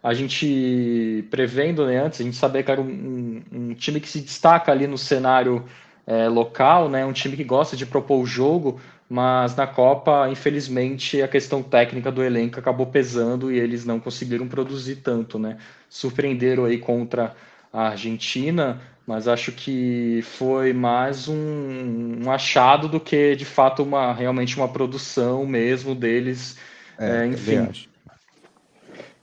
a 0.03 0.13
gente 0.13 1.25
prevendo 1.31 1.87
né, 1.87 1.99
antes, 1.99 2.21
a 2.21 2.25
gente 2.25 2.37
sabia 2.37 2.63
que 2.63 2.71
era 2.71 2.81
um, 2.81 3.43
um, 3.53 3.75
time 3.75 4.01
que 4.01 4.09
se 4.09 4.21
destaca 4.21 4.73
ali 4.73 4.87
no 4.87 4.99
cenário 4.99 5.65
é, 6.07 6.29
local, 6.29 6.89
né, 6.89 7.07
um 7.07 7.13
time 7.13 7.37
que 7.37 7.45
gosta 7.45 7.77
de 7.77 7.87
propor 7.87 8.21
o 8.21 8.27
jogo, 8.27 8.81
mas 9.09 9.55
na 9.55 9.67
Copa, 9.67 10.29
infelizmente, 10.31 11.21
a 11.23 11.29
questão 11.29 11.63
técnica 11.63 12.11
do 12.11 12.23
elenco 12.23 12.59
acabou 12.59 12.87
pesando 12.87 13.53
e 13.53 13.59
eles 13.59 13.85
não 13.85 14.01
conseguiram 14.01 14.49
produzir 14.49 14.97
tanto, 14.97 15.39
né? 15.39 15.59
Surpreenderam 15.87 16.65
aí 16.65 16.79
contra 16.79 17.37
a 17.71 17.89
Argentina, 17.89 18.81
mas 19.07 19.29
acho 19.29 19.53
que 19.53 20.21
foi 20.23 20.73
mais 20.73 21.29
um, 21.29 22.25
um 22.25 22.31
achado 22.31 22.89
do 22.89 22.99
que 22.99 23.37
de 23.37 23.45
fato 23.45 23.83
uma 23.83 24.15
realmente 24.15 24.57
uma 24.57 24.69
produção 24.69 25.45
mesmo 25.45 25.95
deles. 25.95 26.57
É, 26.99 27.25
é, 27.25 27.27
enfim, 27.27 27.69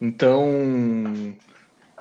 então, 0.01 1.35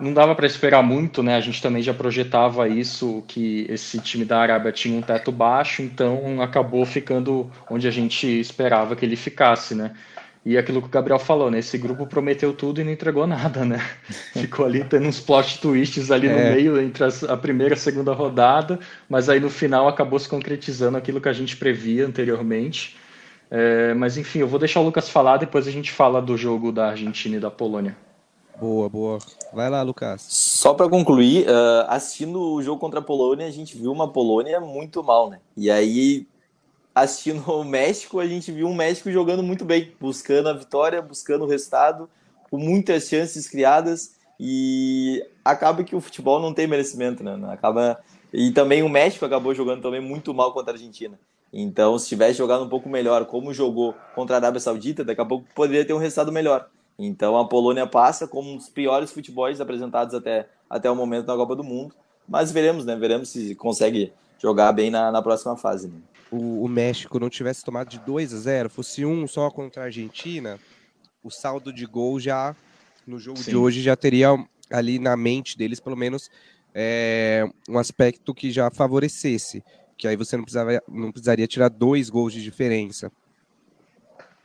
não 0.01 0.13
dava 0.13 0.35
para 0.35 0.47
esperar 0.47 0.83
muito, 0.83 1.23
né? 1.23 1.35
A 1.35 1.41
gente 1.41 1.61
também 1.61 1.83
já 1.83 1.93
projetava 1.93 2.69
isso, 2.69 3.25
que 3.27 3.67
esse 3.69 3.99
time 4.01 4.25
da 4.25 4.39
Arábia 4.39 4.73
tinha 4.73 4.97
um 4.97 5.03
teto 5.03 5.33
baixo, 5.33 5.83
então 5.83 6.41
acabou 6.41 6.85
ficando 6.87 7.51
onde 7.69 7.89
a 7.89 7.91
gente 7.91 8.27
esperava 8.27 8.95
que 8.95 9.05
ele 9.05 9.17
ficasse, 9.17 9.75
né? 9.75 9.93
E 10.45 10.57
aquilo 10.57 10.81
que 10.81 10.87
o 10.87 10.91
Gabriel 10.91 11.19
falou, 11.19 11.51
né? 11.51 11.59
Esse 11.59 11.77
grupo 11.77 12.07
prometeu 12.07 12.53
tudo 12.53 12.81
e 12.81 12.85
não 12.85 12.93
entregou 12.93 13.27
nada, 13.27 13.65
né? 13.65 13.85
Ficou 14.33 14.65
ali 14.65 14.85
tendo 14.85 15.07
uns 15.07 15.21
plot 15.21 15.61
twists 15.61 16.11
ali 16.11 16.29
é. 16.29 16.33
no 16.33 16.55
meio 16.55 16.81
entre 16.81 17.05
a 17.29 17.37
primeira 17.37 17.75
e 17.75 17.77
a 17.77 17.81
segunda 17.81 18.13
rodada, 18.13 18.79
mas 19.09 19.29
aí 19.29 19.41
no 19.41 19.51
final 19.51 19.89
acabou 19.89 20.19
se 20.19 20.29
concretizando 20.29 20.97
aquilo 20.97 21.21
que 21.21 21.29
a 21.29 21.33
gente 21.33 21.57
previa 21.57 22.07
anteriormente. 22.07 22.97
É, 23.51 23.95
mas 23.95 24.17
enfim, 24.17 24.41
eu 24.41 24.49
vou 24.49 24.59
deixar 24.59 24.81
o 24.81 24.85
Lucas 24.85 25.09
falar, 25.09 25.39
depois 25.39 25.67
a 25.67 25.71
gente 25.71 25.91
fala 25.91 26.21
do 26.21 26.37
jogo 26.37 26.71
da 26.71 26.91
Argentina 26.91 27.37
e 27.37 27.41
da 27.41 27.51
Polônia. 27.51 27.97
Boa, 28.59 28.89
boa. 28.89 29.19
Vai 29.53 29.71
lá, 29.71 29.83
Lucas. 29.83 30.23
Só 30.29 30.75
para 30.75 30.89
concluir, 30.89 31.47
uh, 31.49 31.87
assistindo 31.89 32.41
o 32.41 32.63
jogo 32.63 32.81
contra 32.81 32.99
a 32.99 33.03
Polônia, 33.03 33.47
a 33.47 33.51
gente 33.51 33.77
viu 33.77 33.93
uma 33.93 34.13
Polônia 34.13 34.61
muito 34.61 35.03
mal, 35.03 35.31
né? 35.31 35.39
E 35.57 35.71
aí 35.71 36.27
assistindo 36.95 37.41
o 37.51 37.65
México, 37.65 38.19
a 38.19 38.27
gente 38.27 38.51
viu 38.51 38.67
um 38.67 38.75
México 38.75 39.11
jogando 39.11 39.43
muito 39.43 39.65
bem, 39.65 39.93
buscando 40.01 40.49
a 40.49 40.53
vitória, 40.53 41.01
buscando 41.01 41.45
o 41.45 41.49
resultado, 41.49 42.11
com 42.51 42.59
muitas 42.59 43.09
chances 43.09 43.49
criadas 43.49 44.17
e 44.41 45.25
acaba 45.45 45.85
que 45.85 45.95
o 45.95 46.01
futebol 46.01 46.41
não 46.41 46.53
tem 46.53 46.67
merecimento, 46.67 47.23
né? 47.23 47.39
Acaba 47.51 47.99
e 48.33 48.51
também 48.51 48.83
o 48.83 48.89
México 48.89 49.25
acabou 49.25 49.55
jogando 49.55 49.83
também 49.83 50.01
muito 50.01 50.35
mal 50.35 50.53
contra 50.53 50.73
a 50.73 50.75
Argentina. 50.75 51.19
Então, 51.53 51.99
se 51.99 52.09
tivesse 52.09 52.39
jogado 52.39 52.65
um 52.65 52.69
pouco 52.69 52.89
melhor, 52.89 53.25
como 53.25 53.55
jogou 53.55 53.95
contra 54.15 54.37
a 54.37 54.39
Arábia 54.39 54.61
Saudita, 54.61 55.05
daqui 55.05 55.21
a 55.21 55.25
pouco 55.25 55.47
poderia 55.55 55.85
ter 55.85 55.95
um 55.95 55.99
resultado 55.99 56.31
melhor. 56.31 56.69
Então, 56.99 57.39
a 57.39 57.47
Polônia 57.47 57.87
passa 57.87 58.27
como 58.27 58.53
um 58.53 58.57
dos 58.57 58.69
piores 58.69 59.13
futebols 59.13 59.61
apresentados 59.61 60.15
até, 60.15 60.49
até 60.69 60.91
o 60.91 60.97
momento 60.97 61.27
na 61.27 61.37
Copa 61.37 61.57
do 61.57 61.65
Mundo. 61.65 61.95
Mas 62.29 62.53
veremos, 62.53 62.85
né? 62.85 62.97
Veremos 62.97 63.31
se 63.31 63.55
consegue 63.55 64.13
jogar 64.39 64.73
bem 64.73 64.91
na, 64.91 65.11
na 65.11 65.23
próxima 65.23 65.57
fase. 65.57 65.89
Né? 65.89 66.01
o, 66.31 66.65
o, 66.65 66.69
México 66.69 67.19
não 67.19 67.31
tivesse 67.31 67.65
tomado 67.65 67.89
de 67.89 67.99
2 68.01 68.35
a 68.35 68.39
0, 68.39 68.71
fosse 68.71 69.05
um 69.05 69.27
só 69.27 69.51
contra 69.51 69.83
a 69.83 69.85
Argentina, 69.87 70.59
o 71.23 71.31
saldo 71.31 71.73
de 71.73 71.87
gol 71.87 72.21
já 72.21 72.55
no 73.07 73.19
jogo 73.19 73.39
Sim. 73.39 73.51
de 73.51 73.57
hoje 73.57 73.81
já 73.81 73.97
teria 73.97 74.29
ali 74.71 74.99
na 74.99 75.17
mente 75.17 75.57
deles 75.57 75.81
pelo 75.81 75.97
menos 75.97 76.31
é, 76.75 77.49
um 77.69 77.79
aspecto 77.79 78.35
que 78.35 78.51
já 78.51 78.71
favorecesse, 78.71 79.65
que 79.99 80.07
aí 80.07 80.17
você 80.17 80.37
não, 80.37 80.45
precisava, 80.45 80.81
não 80.89 81.11
precisaria 81.11 81.47
tirar 81.47 81.69
dois 81.69 82.09
gols 82.09 82.33
de 82.33 82.43
diferença. 82.43 83.11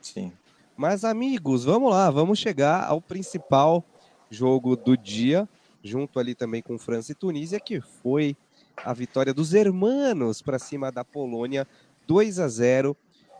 Sim. 0.01 0.33
Mas 0.75 1.05
amigos, 1.05 1.63
vamos 1.63 1.91
lá, 1.91 2.09
vamos 2.09 2.39
chegar 2.39 2.85
ao 2.85 2.99
principal 2.99 3.85
jogo 4.29 4.75
do 4.75 4.97
dia, 4.97 5.47
junto 5.83 6.19
ali 6.19 6.33
também 6.33 6.63
com 6.63 6.79
França 6.79 7.11
e 7.11 7.15
Tunísia, 7.15 7.59
que 7.59 7.79
foi 7.79 8.35
a 8.75 8.91
vitória 8.91 9.31
dos 9.31 9.53
hermanos 9.53 10.41
para 10.41 10.57
cima 10.57 10.91
da 10.91 11.05
Polônia, 11.05 11.67
2 12.07 12.39
a 12.39 12.47
0. 12.47 12.97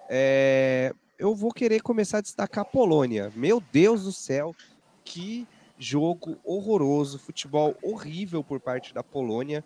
É, 0.07 0.93
eu 1.18 1.34
vou 1.34 1.51
querer 1.51 1.82
começar 1.82 2.20
a 2.20 2.22
destacar 2.22 2.61
a 2.61 2.66
Polônia. 2.66 3.34
Meu 3.36 3.59
Deus 3.72 4.03
do 4.03 4.11
céu, 4.11 4.55
que 5.03 5.47
jogo 5.80 6.38
horroroso, 6.45 7.18
futebol 7.18 7.76
horrível 7.82 8.43
por 8.43 8.59
parte 8.59 8.93
da 8.93 9.03
Polônia. 9.03 9.64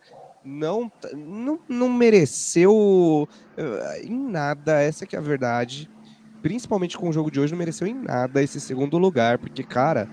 Não, 0.48 0.91
não, 1.14 1.60
não 1.68 1.89
mereceu 1.89 3.28
eh, 3.58 4.02
em 4.06 4.18
nada, 4.18 4.82
essa 4.82 5.06
que 5.06 5.16
é 5.16 5.20
a 5.20 5.22
verdade. 5.22 5.89
Principalmente 6.41 6.98
com 6.98 7.10
o 7.10 7.14
jogo 7.14 7.30
de 7.30 7.39
hoje, 7.39 7.52
não 7.52 7.60
mereceu 7.60 7.86
em 7.86 7.93
nada 7.93 8.41
esse 8.41 8.62
segundo 8.62 8.98
lugar, 8.98 9.38
porque, 9.38 9.64
cara, 9.64 10.08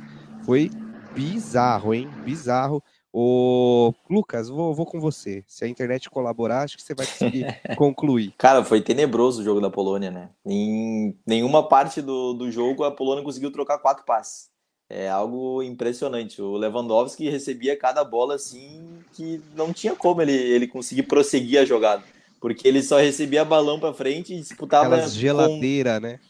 foi 0.44 0.70
bizarro, 1.14 1.94
hein? 1.94 2.08
Bizarro. 2.24 2.82
Ô, 3.16 3.94
Lucas, 4.10 4.48
vou, 4.48 4.74
vou 4.74 4.84
com 4.84 4.98
você. 4.98 5.44
Se 5.46 5.64
a 5.64 5.68
internet 5.68 6.10
colaborar, 6.10 6.62
acho 6.62 6.76
que 6.76 6.82
você 6.82 6.96
vai 6.96 7.06
conseguir 7.06 7.46
concluir. 7.78 8.34
Cara, 8.36 8.64
foi 8.64 8.80
tenebroso 8.80 9.40
o 9.40 9.44
jogo 9.44 9.60
da 9.60 9.70
Polônia, 9.70 10.10
né? 10.10 10.30
Em 10.44 11.16
nenhuma 11.24 11.68
parte 11.68 12.02
do, 12.02 12.34
do 12.34 12.50
jogo 12.50 12.82
a 12.82 12.90
Polônia 12.90 13.22
conseguiu 13.22 13.52
trocar 13.52 13.78
quatro 13.78 14.04
passes. 14.04 14.50
É 14.96 15.08
algo 15.08 15.60
impressionante. 15.60 16.40
O 16.40 16.56
Lewandowski 16.56 17.28
recebia 17.28 17.76
cada 17.76 18.04
bola 18.04 18.36
assim 18.36 19.00
que 19.12 19.40
não 19.56 19.72
tinha 19.72 19.96
como 19.96 20.22
ele, 20.22 20.32
ele 20.32 20.68
conseguir 20.68 21.02
prosseguir 21.02 21.58
a 21.58 21.64
jogada. 21.64 22.04
Porque 22.40 22.68
ele 22.68 22.80
só 22.80 22.98
recebia 22.98 23.44
balão 23.44 23.80
para 23.80 23.92
frente 23.92 24.32
e 24.32 24.38
disputava. 24.38 24.94
Aquelas 24.94 25.12
geladeira, 25.12 25.94
com... 25.94 26.06
né? 26.06 26.20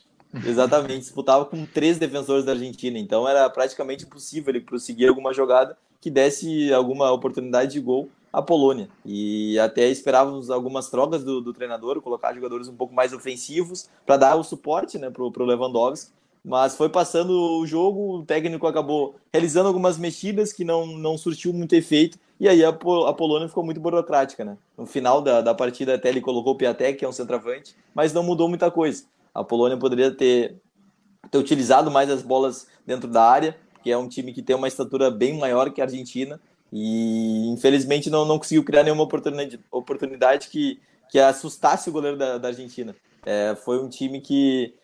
Exatamente, 0.47 1.01
disputava 1.01 1.45
com 1.45 1.67
três 1.67 1.99
defensores 1.99 2.45
da 2.45 2.53
Argentina, 2.53 2.99
então 2.99 3.29
era 3.29 3.49
praticamente 3.51 4.05
impossível 4.05 4.51
ele 4.51 4.65
prosseguir 4.65 5.09
alguma 5.09 5.33
jogada 5.33 5.77
que 6.01 6.11
desse 6.11 6.73
alguma 6.73 7.12
oportunidade 7.12 7.73
de 7.73 7.81
gol 7.81 8.09
à 8.33 8.43
Polônia. 8.43 8.89
E 9.05 9.59
até 9.59 9.89
esperávamos 9.89 10.51
algumas 10.51 10.89
trocas 10.89 11.23
do, 11.23 11.41
do 11.41 11.53
treinador, 11.53 12.01
colocar 12.01 12.35
jogadores 12.35 12.67
um 12.67 12.75
pouco 12.75 12.95
mais 12.95 13.12
ofensivos 13.12 13.89
para 14.07 14.17
dar 14.17 14.37
o 14.37 14.43
suporte 14.43 14.99
né, 14.99 15.11
para 15.11 15.23
o 15.23 15.45
Lewandowski. 15.45 16.11
Mas 16.45 16.77
foi 16.77 16.89
passando 16.89 17.31
o 17.59 17.67
jogo, 17.67 18.19
o 18.19 18.25
técnico 18.25 18.67
acabou 18.67 19.17
realizando 19.33 19.69
algumas 19.69 19.97
mexidas 19.97 20.53
que 20.53 20.65
não, 20.65 20.87
não 20.87 21.17
surtiu 21.17 21.53
muito 21.53 21.75
efeito, 21.75 22.19
e 22.39 22.49
aí 22.49 22.63
a, 22.63 22.69
a 22.69 23.13
Polônia 23.13 23.49
ficou 23.49 23.65
muito 23.65 23.81
burocrática. 23.81 24.45
Né? 24.45 24.59
No 24.77 24.85
final 24.85 25.23
da, 25.23 25.41
da 25.41 25.55
partida, 25.55 25.95
até 25.95 26.11
ele 26.11 26.21
colocou 26.21 26.53
o 26.53 26.57
Piatek, 26.57 26.99
que 26.99 27.05
é 27.05 27.09
um 27.09 27.13
centroavante, 27.13 27.75
mas 27.95 28.13
não 28.13 28.23
mudou 28.23 28.49
muita 28.49 28.71
coisa 28.71 29.05
a 29.35 29.43
Polônia 29.43 29.77
poderia 29.77 30.11
ter, 30.13 30.57
ter 31.31 31.39
utilizado 31.39 31.91
mais 31.91 32.09
as 32.09 32.23
bolas 32.23 32.69
dentro 32.87 33.09
da 33.09 33.23
área, 33.23 33.57
que 33.83 33.91
é 33.91 33.99
um 33.99 34.09
time 34.09 34.33
que 34.33 34.43
tem 34.43 34.55
uma 34.55 34.69
estatura 34.69 35.11
bem 35.11 35.37
maior 35.37 35.71
que 35.71 35.81
a 35.81 35.85
Argentina, 35.85 36.41
e 36.73 37.49
infelizmente 37.49 38.09
não, 38.09 38.25
não 38.25 38.39
conseguiu 38.39 38.65
criar 38.65 38.85
nenhuma 38.85 39.03
oportunidade, 39.03 39.61
oportunidade 39.71 40.49
que, 40.49 40.81
que 41.11 41.19
assustasse 41.19 41.91
o 41.91 41.93
goleiro 41.93 42.17
da, 42.17 42.39
da 42.39 42.49
Argentina. 42.49 42.95
É, 43.27 43.57
foi 43.57 43.83
um 43.83 43.89
time 43.89 44.21
que 44.21 44.75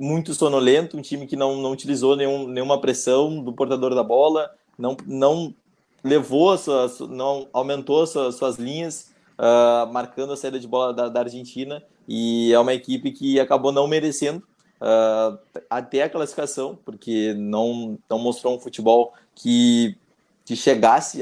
muito 0.00 0.32
sonolento, 0.32 0.96
um 0.96 1.02
time 1.02 1.26
que 1.26 1.36
não, 1.36 1.56
não 1.60 1.72
utilizou 1.72 2.16
nenhum, 2.16 2.48
nenhuma 2.48 2.80
pressão 2.80 3.44
do 3.44 3.52
portador 3.52 3.94
da 3.94 4.02
bola, 4.02 4.50
não, 4.78 4.96
não 5.06 5.54
levou, 6.02 6.52
a 6.52 6.58
sua, 6.58 6.90
não 7.06 7.46
aumentou 7.52 8.06
suas, 8.06 8.36
suas 8.36 8.56
linhas, 8.56 9.12
uh, 9.38 9.92
marcando 9.92 10.32
a 10.32 10.36
saída 10.38 10.58
de 10.58 10.66
bola 10.66 10.94
da, 10.94 11.08
da 11.10 11.20
Argentina. 11.20 11.82
E 12.08 12.50
é 12.50 12.58
uma 12.58 12.72
equipe 12.72 13.12
que 13.12 13.38
acabou 13.38 13.70
não 13.72 13.86
merecendo 13.86 14.42
uh, 14.80 15.38
até 15.68 16.02
a 16.02 16.10
classificação, 16.10 16.78
porque 16.82 17.34
não, 17.34 17.98
não 18.08 18.18
mostrou 18.18 18.56
um 18.56 18.60
futebol 18.60 19.12
que, 19.34 19.98
que 20.46 20.56
chegasse 20.56 21.20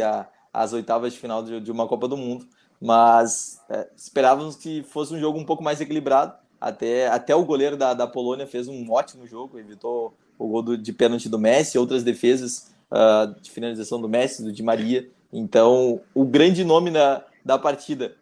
às 0.53 0.72
oitavas 0.72 1.12
de 1.12 1.18
final 1.18 1.43
de, 1.43 1.61
de, 1.61 1.72
uma 1.72 1.89
Copa 1.89 2.07
do 2.07 2.16
Mundo, 2.16 2.47
mas 2.81 3.61
é, 3.68 3.89
esperávamos 3.97 4.55
que 4.55 4.85
fosse 4.85 5.12
um 5.12 5.18
jogo 5.18 5.37
um 5.37 5.45
pouco 5.45 5.64
mais 5.64 5.81
equilibrado, 5.81 6.33
até, 6.61 7.09
até 7.09 7.34
o 7.34 7.44
goleiro 7.44 7.76
da, 7.76 7.94
da 7.94 8.06
Polônia 8.06 8.46
fez 8.46 8.68
um 8.68 8.90
ótimo 8.90 9.26
jogo, 9.26 9.59
evitou 9.59 10.14
o 10.38 10.48
gol 10.48 10.62
do, 10.62 10.78
de 10.78 10.92
pênalti 10.92 11.28
do 11.28 11.38
Messi, 11.38 11.78
outras 11.78 12.02
defesas 12.02 12.72
uh, 12.90 13.40
de 13.40 13.50
finalização 13.50 14.00
do 14.00 14.09
Messi, 14.09 14.42
do 14.42 14.52
Di 14.52 14.62
Maria, 14.62 15.09
então 15.32 16.00
o 16.14 16.24
grande 16.24 16.64
nome 16.64 16.90
da, 16.90 17.24
da 17.44 17.59
partida 17.59 18.14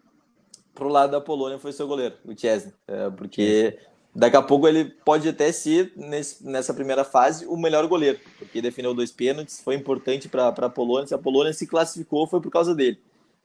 pro 0.74 0.88
lado 0.88 1.12
da 1.12 1.20
Polônia 1.20 1.58
foi 1.58 1.72
seu 1.72 1.88
goleiro, 1.88 2.14
o 2.24 2.38
Chesney, 2.38 2.72
é, 2.86 3.08
porque 3.10 3.78
daqui 4.14 4.36
a 4.36 4.42
pouco 4.42 4.68
ele 4.68 4.84
pode 4.84 5.28
até 5.28 5.50
ser, 5.50 5.92
nesse, 5.96 6.46
nessa 6.46 6.74
primeira 6.74 7.02
fase, 7.02 7.46
o 7.46 7.56
melhor 7.56 7.86
goleiro, 7.86 8.20
porque 8.38 8.60
defendeu 8.60 8.92
dois 8.92 9.10
pênaltis, 9.10 9.60
foi 9.60 9.74
importante 9.74 10.28
para 10.28 10.48
a 10.48 10.68
Polônia, 10.68 11.06
se 11.06 11.14
a 11.14 11.18
Polônia 11.18 11.52
se 11.52 11.66
classificou 11.66 12.26
foi 12.26 12.40
por 12.40 12.50
causa 12.50 12.74
dele. 12.74 12.98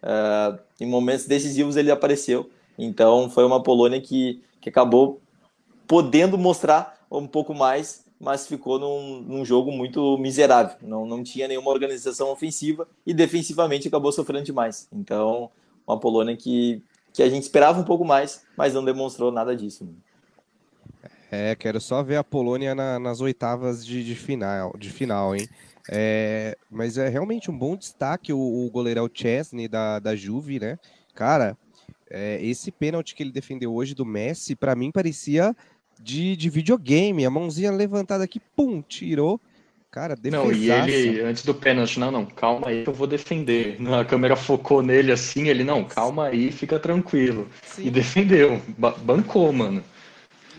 É, 0.03 0.59
em 0.81 0.85
momentos 0.85 1.25
decisivos 1.25 1.77
ele 1.77 1.89
apareceu, 1.89 2.49
então 2.77 3.29
foi 3.29 3.45
uma 3.45 3.63
Polônia 3.63 4.01
que, 4.01 4.41
que 4.61 4.69
acabou 4.69 5.19
podendo 5.87 6.37
mostrar 6.37 7.05
um 7.11 7.27
pouco 7.27 7.53
mais, 7.53 8.05
mas 8.19 8.47
ficou 8.47 8.79
num, 8.79 9.21
num 9.21 9.43
jogo 9.43 9.71
muito 9.71 10.17
miserável, 10.17 10.77
não, 10.81 11.05
não 11.05 11.23
tinha 11.23 11.47
nenhuma 11.47 11.71
organização 11.71 12.29
ofensiva 12.29 12.87
e 13.05 13.13
defensivamente 13.13 13.87
acabou 13.87 14.11
sofrendo 14.11 14.45
demais. 14.45 14.87
Então, 14.93 15.49
uma 15.85 15.99
Polônia 15.99 16.37
que 16.37 16.81
que 17.13 17.21
a 17.21 17.29
gente 17.29 17.43
esperava 17.43 17.79
um 17.79 17.83
pouco 17.83 18.05
mais, 18.05 18.43
mas 18.55 18.73
não 18.73 18.83
demonstrou 18.83 19.31
nada 19.31 19.55
disso. 19.55 19.87
É, 21.29 21.55
quero 21.55 21.79
só 21.79 22.03
ver 22.03 22.17
a 22.17 22.23
Polônia 22.23 22.75
na, 22.75 22.99
nas 22.99 23.21
oitavas 23.21 23.85
de, 23.85 24.03
de, 24.03 24.15
final, 24.15 24.73
de 24.77 24.89
final, 24.89 25.35
hein? 25.35 25.47
É, 25.89 26.57
mas 26.69 26.97
é 26.97 27.07
realmente 27.07 27.49
um 27.49 27.57
bom 27.57 27.75
destaque 27.75 28.31
o, 28.33 28.37
o 28.37 28.69
goleirão 28.69 29.09
Chesney 29.11 29.67
da, 29.67 29.99
da 29.99 30.15
Juve, 30.15 30.59
né? 30.59 30.77
Cara, 31.15 31.57
é, 32.13 32.39
esse 32.43 32.71
pênalti 32.71 33.15
que 33.15 33.23
ele 33.23 33.31
defendeu 33.31 33.73
hoje 33.73 33.95
do 33.95 34.05
Messi, 34.05 34.55
para 34.55 34.75
mim 34.75 34.91
parecia 34.91 35.55
de, 36.01 36.35
de 36.35 36.49
videogame. 36.49 37.25
A 37.25 37.29
mãozinha 37.29 37.71
levantada 37.71 38.23
aqui, 38.23 38.41
pum, 38.55 38.81
tirou. 38.81 39.39
Cara, 39.89 40.15
defesaça. 40.15 40.45
Não, 40.45 40.53
e 40.53 40.71
ele, 40.71 41.21
antes 41.21 41.43
do 41.43 41.53
pênalti, 41.53 41.99
não, 41.99 42.11
não, 42.11 42.25
calma 42.25 42.69
aí 42.69 42.83
que 42.83 42.89
eu 42.89 42.93
vou 42.93 43.07
defender. 43.07 43.77
A 43.99 44.05
câmera 44.05 44.35
focou 44.35 44.81
nele 44.81 45.11
assim, 45.11 45.49
ele, 45.49 45.63
não, 45.63 45.83
calma 45.83 46.27
aí, 46.27 46.51
fica 46.51 46.79
tranquilo. 46.79 47.49
Sim. 47.61 47.87
E 47.87 47.89
defendeu, 47.89 48.61
bancou, 48.77 49.51
mano. 49.51 49.83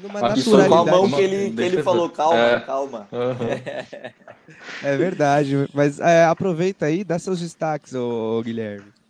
Numa 0.02 0.34
Isso 0.34 0.50
com 0.50 0.74
a 0.74 0.84
mão 0.84 1.10
que 1.10 1.20
ele, 1.20 1.50
que 1.52 1.62
ele 1.62 1.82
falou, 1.82 2.10
calma, 2.10 2.38
é. 2.38 2.60
calma. 2.60 3.08
Uhum. 3.12 4.08
é 4.82 4.96
verdade, 4.96 5.68
mas 5.72 6.00
é, 6.00 6.24
aproveita 6.24 6.86
aí, 6.86 7.04
dá 7.04 7.18
seus 7.18 7.40
destaques, 7.40 7.94
ô, 7.94 8.38
ô 8.38 8.42
Guilherme. 8.42 9.01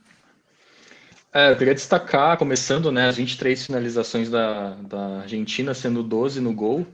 É, 1.35 1.51
eu 1.51 1.57
queria 1.57 1.75
destacar, 1.75 2.37
começando, 2.39 2.91
né, 2.93 3.09
as 3.09 3.17
23 3.17 3.67
finalizações 3.67 4.29
da, 4.31 4.75
da 4.77 5.21
Argentina, 5.23 5.73
sendo 5.75 6.03
12 6.03 6.41
no 6.41 6.53
gol. 6.55 6.87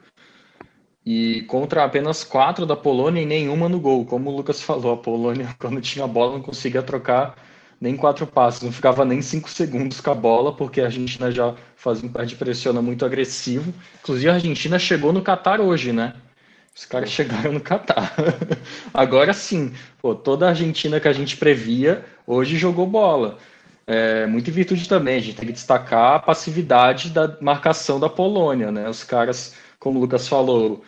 e 1.05 1.43
contra 1.45 1.85
apenas 1.85 2.23
quatro 2.25 2.67
da 2.67 2.77
Polônia 2.77 3.23
e 3.23 3.27
nenhuma 3.27 3.69
no 3.69 3.81
gol. 3.81 4.05
Como 4.05 4.31
o 4.31 4.37
Lucas 4.37 4.61
falou, 4.63 4.93
a 4.93 4.97
Polônia, 4.97 5.55
quando 5.59 5.81
tinha 5.81 6.05
a 6.05 6.09
bola, 6.09 6.35
não 6.35 6.43
conseguia 6.43 6.83
trocar 6.83 7.37
nem 7.81 7.97
quatro 7.97 8.27
passos, 8.27 8.63
não 8.63 8.73
ficava 8.73 9.05
nem 9.05 9.23
cinco 9.23 9.49
segundos 9.49 10.01
com 10.01 10.11
a 10.11 10.15
bola, 10.15 10.55
porque 10.55 10.81
a 10.81 10.87
Argentina 10.87 11.31
já 11.31 11.55
fazia 11.77 12.09
um 12.09 12.13
pé 12.13 12.25
de 12.25 12.37
pressiona 12.37 12.83
muito 12.83 13.05
agressivo. 13.05 13.73
Inclusive, 14.01 14.29
a 14.31 14.35
Argentina 14.35 14.79
chegou 14.79 15.13
no 15.13 15.23
Catar 15.23 15.61
hoje, 15.61 15.93
né? 15.93 16.15
Os 16.75 16.85
caras 16.85 17.11
chegaram 17.11 17.53
no 17.53 17.61
Catar. 17.61 18.15
Agora 18.95 19.33
sim, 19.33 19.73
pô, 20.01 20.15
toda 20.15 20.47
a 20.47 20.51
Argentina 20.51 21.01
que 21.01 21.09
a 21.09 21.13
gente 21.13 21.37
previa, 21.37 22.05
hoje 22.27 22.57
jogou 22.57 22.87
bola. 22.87 23.39
É, 23.91 24.27
muito 24.27 24.51
em 24.51 24.53
virtude 24.53 24.87
também, 24.87 25.17
a 25.17 25.21
gente 25.21 25.35
tem 25.35 25.47
que 25.47 25.53
destacar 25.55 26.17
a 26.17 26.19
passividade 26.19 27.09
da 27.09 27.39
marcação 27.41 27.99
da 27.99 28.07
Polônia, 28.07 28.71
né? 28.71 28.87
Os 28.87 29.03
caras, 29.03 29.55
como 29.81 29.99
o 29.99 30.03
Lucas 30.03 30.29
falou, 30.29 30.85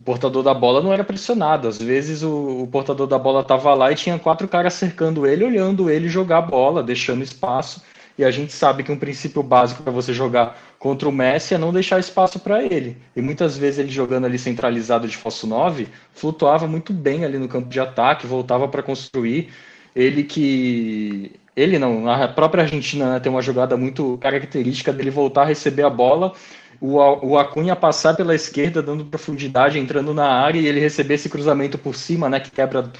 o 0.00 0.04
portador 0.04 0.44
da 0.44 0.54
bola 0.54 0.80
não 0.80 0.92
era 0.92 1.02
pressionado. 1.02 1.66
Às 1.66 1.78
vezes 1.82 2.22
o, 2.22 2.62
o 2.62 2.68
portador 2.68 3.08
da 3.08 3.18
bola 3.18 3.40
estava 3.40 3.74
lá 3.74 3.90
e 3.90 3.96
tinha 3.96 4.16
quatro 4.20 4.46
caras 4.46 4.74
cercando 4.74 5.26
ele, 5.26 5.44
olhando 5.44 5.90
ele 5.90 6.08
jogar 6.08 6.38
a 6.38 6.42
bola, 6.42 6.80
deixando 6.80 7.24
espaço. 7.24 7.82
E 8.16 8.24
a 8.24 8.30
gente 8.30 8.52
sabe 8.52 8.84
que 8.84 8.92
um 8.92 8.96
princípio 8.96 9.42
básico 9.42 9.82
para 9.82 9.90
você 9.90 10.12
jogar 10.12 10.56
contra 10.78 11.08
o 11.08 11.12
Messi 11.12 11.54
é 11.54 11.58
não 11.58 11.72
deixar 11.72 11.98
espaço 11.98 12.38
para 12.38 12.62
ele. 12.62 12.96
E 13.16 13.20
muitas 13.20 13.58
vezes 13.58 13.80
ele 13.80 13.90
jogando 13.90 14.26
ali 14.26 14.38
centralizado 14.38 15.08
de 15.08 15.16
falso 15.16 15.44
9, 15.48 15.88
flutuava 16.12 16.68
muito 16.68 16.92
bem 16.92 17.24
ali 17.24 17.36
no 17.36 17.48
campo 17.48 17.68
de 17.68 17.80
ataque, 17.80 18.28
voltava 18.28 18.68
para 18.68 18.80
construir. 18.80 19.48
Ele 19.96 20.22
que 20.22 21.32
ele 21.56 21.78
não, 21.78 22.08
a 22.10 22.28
própria 22.28 22.62
Argentina 22.62 23.12
né, 23.12 23.20
tem 23.20 23.30
uma 23.30 23.42
jogada 23.42 23.76
muito 23.76 24.18
característica 24.18 24.92
dele 24.92 25.10
voltar 25.10 25.42
a 25.42 25.46
receber 25.46 25.84
a 25.84 25.90
bola 25.90 26.32
o, 26.80 26.98
o 27.30 27.38
Acunha 27.38 27.74
passar 27.74 28.14
pela 28.14 28.34
esquerda, 28.34 28.82
dando 28.82 29.04
profundidade, 29.04 29.78
entrando 29.78 30.12
na 30.12 30.26
área 30.28 30.58
e 30.58 30.66
ele 30.66 30.80
receber 30.80 31.14
esse 31.14 31.28
cruzamento 31.28 31.78
por 31.78 31.94
cima, 31.94 32.28
né, 32.28 32.40
que 32.40 32.50
quebra 32.50 32.90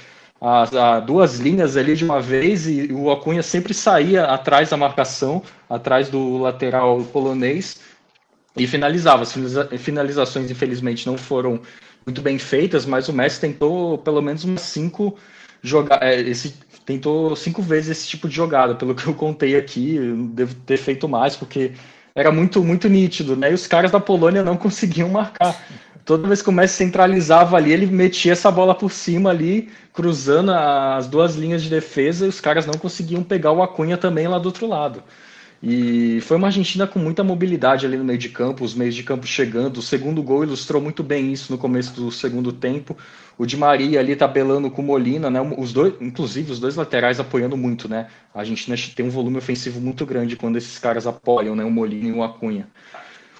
as, 0.41 0.73
as 0.73 1.05
duas 1.05 1.39
linhas 1.39 1.77
ali 1.77 1.95
de 1.95 2.03
uma 2.03 2.21
vez 2.21 2.67
e 2.67 2.91
o 2.91 3.11
Acunha 3.11 3.43
sempre 3.43 3.73
saía 3.73 4.25
atrás 4.25 4.69
da 4.69 4.77
marcação, 4.77 5.41
atrás 5.69 6.09
do 6.09 6.37
lateral 6.37 7.01
polonês 7.13 7.79
e 8.57 8.65
finalizava. 8.65 9.23
As 9.23 9.33
finalizações, 9.79 10.49
infelizmente, 10.49 11.05
não 11.05 11.17
foram 11.17 11.61
muito 12.05 12.21
bem 12.21 12.37
feitas, 12.37 12.85
mas 12.85 13.07
o 13.07 13.13
Messi 13.13 13.39
tentou 13.39 13.97
pelo 13.97 14.21
menos 14.21 14.43
umas 14.43 14.61
cinco 14.61 15.15
jogar 15.61 16.01
é, 16.03 16.21
esse 16.21 16.53
tentou 16.85 17.35
cinco 17.35 17.61
vezes 17.61 17.97
esse 17.97 18.07
tipo 18.07 18.29
de 18.29 18.35
jogada, 18.35 18.75
pelo 18.75 18.93
que 18.93 19.07
eu 19.07 19.13
contei 19.13 19.55
aqui, 19.55 19.97
devo 20.33 20.53
ter 20.53 20.77
feito 20.77 21.07
mais 21.09 21.35
porque 21.35 21.71
era 22.13 22.31
muito, 22.31 22.63
muito 22.63 22.87
nítido, 22.87 23.35
né? 23.35 23.51
E 23.51 23.53
os 23.53 23.67
caras 23.67 23.91
da 23.91 23.99
Polônia 23.99 24.43
não 24.43 24.55
conseguiam 24.57 25.09
marcar. 25.09 25.59
Toda 26.05 26.27
vez 26.27 26.41
que 26.41 26.49
o 26.49 26.53
Messi 26.53 26.75
centralizava 26.75 27.57
ali, 27.57 27.73
ele 27.73 27.87
metia 27.87 28.31
essa 28.31 28.51
bola 28.51 28.75
por 28.75 28.91
cima 28.91 29.31
ali, 29.31 29.69
cruzando 29.91 30.51
as 30.51 31.07
duas 31.07 31.35
linhas 31.35 31.63
de 31.63 31.69
defesa, 31.69 32.25
e 32.25 32.29
os 32.29 32.39
caras 32.39 32.67
não 32.67 32.75
conseguiam 32.75 33.23
pegar 33.23 33.51
o 33.51 33.63
Acunha 33.63 33.97
também 33.97 34.27
lá 34.27 34.37
do 34.37 34.45
outro 34.45 34.67
lado. 34.67 35.03
E 35.63 36.19
foi 36.21 36.37
uma 36.37 36.47
Argentina 36.47 36.85
com 36.85 36.99
muita 36.99 37.23
mobilidade 37.23 37.85
ali 37.85 37.97
no 37.97 38.03
meio 38.03 38.19
de 38.19 38.29
campo, 38.29 38.63
os 38.63 38.75
meios 38.75 38.93
de 38.93 39.03
campo 39.03 39.25
chegando. 39.25 39.77
O 39.77 39.81
segundo 39.81 40.21
gol 40.21 40.43
ilustrou 40.43 40.81
muito 40.81 41.01
bem 41.01 41.31
isso 41.31 41.51
no 41.51 41.57
começo 41.57 41.93
do 41.93 42.11
segundo 42.11 42.51
tempo. 42.51 42.95
O 43.37 43.45
Di 43.45 43.57
Maria 43.57 43.99
ali 43.99 44.15
tabelando 44.15 44.69
com 44.69 44.81
o 44.81 44.85
Molina, 44.85 45.29
né? 45.29 45.41
Os 45.57 45.73
dois, 45.73 45.93
inclusive 45.99 46.51
os 46.51 46.59
dois 46.59 46.75
laterais 46.75 47.19
apoiando 47.19 47.57
muito, 47.57 47.89
né? 47.89 48.07
A 48.33 48.39
Argentina 48.39 48.75
tem 48.95 49.05
um 49.05 49.09
volume 49.09 49.37
ofensivo 49.37 49.81
muito 49.81 50.05
grande 50.05 50.35
quando 50.35 50.57
esses 50.57 50.77
caras 50.77 51.07
apoiam, 51.07 51.55
né? 51.55 51.63
O 51.63 51.71
Molina 51.71 52.09
e 52.09 52.11
o 52.11 52.23
Acunha. 52.23 52.67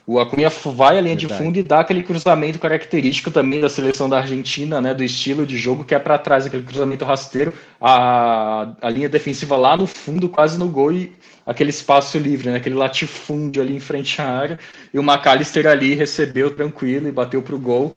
O 0.07 0.20
Acunha 0.20 0.49
vai 0.49 0.99
à 0.99 1.01
linha 1.01 1.16
Verdade. 1.16 1.39
de 1.39 1.43
fundo 1.43 1.57
e 1.57 1.63
dá 1.63 1.80
aquele 1.80 2.03
cruzamento 2.03 2.59
característico 2.59 3.32
também 3.32 3.59
da 3.59 3.70
seleção 3.70 4.07
da 4.07 4.18
Argentina, 4.18 4.80
né? 4.80 4.93
Do 4.93 5.03
estilo 5.03 5.47
de 5.47 5.57
jogo 5.57 5.84
que 5.84 5.95
é 5.95 5.99
para 5.99 6.18
trás, 6.18 6.45
aquele 6.45 6.61
cruzamento 6.61 7.03
rasteiro, 7.03 7.53
a, 7.82 8.74
a 8.82 8.89
linha 8.89 9.09
defensiva 9.09 9.57
lá 9.57 9.76
no 9.76 9.88
fundo, 9.88 10.30
quase 10.30 10.59
no 10.59 10.68
gol 10.68 10.91
e 10.91 11.11
aquele 11.45 11.69
espaço 11.69 12.17
livre, 12.17 12.49
né? 12.49 12.57
Aquele 12.57 12.75
latifúndio 12.75 13.61
ali 13.61 13.75
em 13.75 13.79
frente 13.79 14.21
à 14.21 14.27
área. 14.27 14.59
E 14.93 14.99
o 14.99 15.03
McAllister 15.03 15.67
ali 15.67 15.93
recebeu 15.93 16.51
tranquilo 16.55 17.07
e 17.07 17.11
bateu 17.11 17.41
para 17.41 17.55
o 17.55 17.59
gol. 17.59 17.93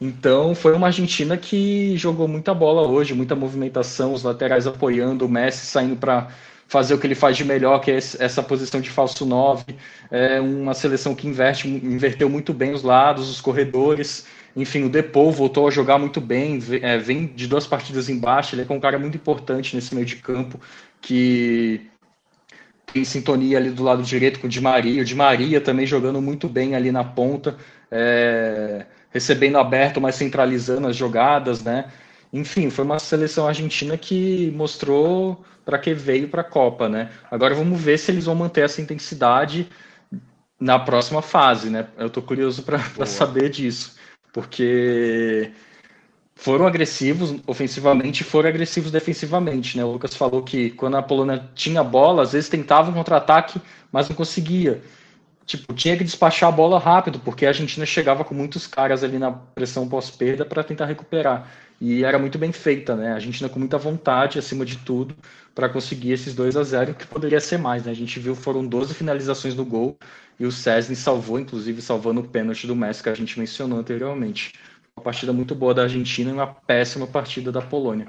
Então 0.00 0.54
foi 0.54 0.74
uma 0.74 0.88
Argentina 0.88 1.36
que 1.36 1.96
jogou 1.96 2.28
muita 2.28 2.52
bola 2.54 2.86
hoje, 2.86 3.14
muita 3.14 3.34
movimentação, 3.34 4.12
os 4.12 4.22
laterais 4.22 4.66
apoiando, 4.66 5.24
o 5.24 5.28
Messi 5.28 5.66
saindo 5.66 5.96
para 5.96 6.28
fazer 6.66 6.94
o 6.94 6.98
que 6.98 7.06
ele 7.06 7.14
faz 7.14 7.36
de 7.36 7.44
melhor, 7.44 7.78
que 7.78 7.90
é 7.90 7.96
essa 7.96 8.42
posição 8.42 8.80
de 8.80 8.90
falso 8.90 9.24
9. 9.24 9.64
É 10.10 10.40
uma 10.40 10.74
seleção 10.74 11.14
que 11.14 11.28
inverte, 11.28 11.68
inverteu 11.68 12.28
muito 12.28 12.52
bem 12.52 12.72
os 12.72 12.82
lados, 12.82 13.30
os 13.30 13.40
corredores. 13.40 14.26
Enfim, 14.56 14.84
o 14.84 14.88
Depou 14.88 15.32
voltou 15.32 15.66
a 15.66 15.70
jogar 15.70 15.98
muito 15.98 16.20
bem, 16.20 16.60
é, 16.82 16.96
vem 16.96 17.26
de 17.26 17.46
duas 17.46 17.66
partidas 17.66 18.08
embaixo, 18.08 18.54
ele 18.54 18.64
é 18.68 18.72
um 18.72 18.80
cara 18.80 18.98
muito 18.98 19.16
importante 19.16 19.74
nesse 19.74 19.94
meio 19.94 20.06
de 20.06 20.16
campo, 20.16 20.60
que 21.00 21.80
tem 22.92 23.04
sintonia 23.04 23.58
ali 23.58 23.70
do 23.70 23.82
lado 23.82 24.02
direito 24.02 24.40
com 24.40 24.46
o 24.46 24.50
Di 24.50 24.60
Maria. 24.60 25.02
O 25.02 25.04
Di 25.04 25.14
Maria 25.14 25.60
também 25.60 25.86
jogando 25.86 26.20
muito 26.20 26.48
bem 26.48 26.74
ali 26.74 26.92
na 26.92 27.02
ponta, 27.02 27.56
é, 27.90 28.86
recebendo 29.10 29.58
aberto, 29.58 30.00
mas 30.00 30.14
centralizando 30.14 30.86
as 30.88 30.96
jogadas, 30.96 31.62
né? 31.62 31.90
Enfim, 32.32 32.68
foi 32.68 32.84
uma 32.84 32.98
seleção 32.98 33.46
argentina 33.46 33.96
que 33.96 34.52
mostrou 34.56 35.44
para 35.64 35.78
que 35.78 35.94
veio 35.94 36.28
para 36.28 36.42
a 36.42 36.44
Copa, 36.44 36.88
né? 36.88 37.10
Agora 37.30 37.54
vamos 37.54 37.80
ver 37.80 37.98
se 37.98 38.10
eles 38.10 38.26
vão 38.26 38.34
manter 38.34 38.64
essa 38.64 38.82
intensidade 38.82 39.68
na 40.58 40.78
próxima 40.78 41.22
fase, 41.22 41.70
né? 41.70 41.86
Eu 41.96 42.08
estou 42.08 42.22
curioso 42.22 42.62
para 42.62 43.06
saber 43.06 43.50
disso, 43.50 43.96
porque 44.32 45.52
foram 46.36 46.66
agressivos 46.66 47.36
ofensivamente 47.46 48.22
e 48.22 48.24
foram 48.24 48.48
agressivos 48.48 48.90
defensivamente, 48.90 49.76
né? 49.76 49.84
O 49.84 49.92
Lucas 49.92 50.14
falou 50.14 50.42
que 50.42 50.70
quando 50.70 50.96
a 50.96 51.02
Polônia 51.02 51.48
tinha 51.54 51.82
bola, 51.82 52.22
às 52.22 52.32
vezes 52.32 52.48
tentava 52.48 52.90
um 52.90 52.94
contra-ataque, 52.94 53.60
mas 53.90 54.08
não 54.08 54.16
conseguia. 54.16 54.82
Tipo, 55.46 55.74
tinha 55.74 55.96
que 55.96 56.04
despachar 56.04 56.48
a 56.48 56.52
bola 56.52 56.78
rápido, 56.78 57.20
porque 57.20 57.44
a 57.44 57.50
Argentina 57.50 57.84
chegava 57.84 58.24
com 58.24 58.34
muitos 58.34 58.66
caras 58.66 59.04
ali 59.04 59.18
na 59.18 59.30
pressão 59.30 59.88
pós-perda 59.88 60.44
para 60.44 60.64
tentar 60.64 60.86
recuperar. 60.86 61.50
E 61.80 62.02
era 62.04 62.18
muito 62.18 62.38
bem 62.38 62.50
feita, 62.52 62.96
né? 62.96 63.12
A 63.12 63.14
Argentina 63.16 63.48
com 63.48 63.58
muita 63.58 63.76
vontade, 63.76 64.38
acima 64.38 64.64
de 64.64 64.78
tudo, 64.78 65.14
para 65.54 65.68
conseguir 65.68 66.12
esses 66.12 66.34
2 66.34 66.56
a 66.56 66.62
0 66.62 66.94
que 66.94 67.06
poderia 67.06 67.40
ser 67.40 67.58
mais, 67.58 67.84
né? 67.84 67.92
A 67.92 67.94
gente 67.94 68.18
viu 68.18 68.34
foram 68.34 68.66
12 68.66 68.94
finalizações 68.94 69.54
no 69.54 69.64
gol 69.64 69.96
e 70.38 70.46
o 70.46 70.52
Cesny 70.52 70.96
salvou, 70.96 71.38
inclusive 71.38 71.82
salvando 71.82 72.20
o 72.20 72.28
pênalti 72.28 72.66
do 72.66 72.74
Messi 72.74 73.02
que 73.02 73.08
a 73.08 73.14
gente 73.14 73.38
mencionou 73.38 73.78
anteriormente. 73.78 74.52
Uma 74.96 75.04
partida 75.04 75.32
muito 75.32 75.54
boa 75.54 75.74
da 75.74 75.82
Argentina 75.82 76.30
e 76.30 76.32
uma 76.32 76.46
péssima 76.46 77.06
partida 77.06 77.50
da 77.50 77.60
Polônia. 77.60 78.06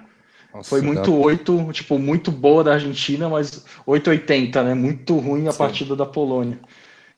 Nossa, 0.53 0.69
Foi 0.69 0.81
muito 0.81 1.11
dá... 1.11 1.17
8, 1.17 1.71
tipo, 1.73 1.97
muito 1.97 2.31
boa 2.31 2.63
da 2.63 2.73
Argentina, 2.73 3.27
mas 3.27 3.65
8,80, 3.87 4.63
né? 4.63 4.73
Muito 4.73 5.17
ruim 5.17 5.47
a 5.47 5.51
Sim. 5.51 5.57
partida 5.57 5.95
da 5.95 6.05
Polônia. 6.05 6.59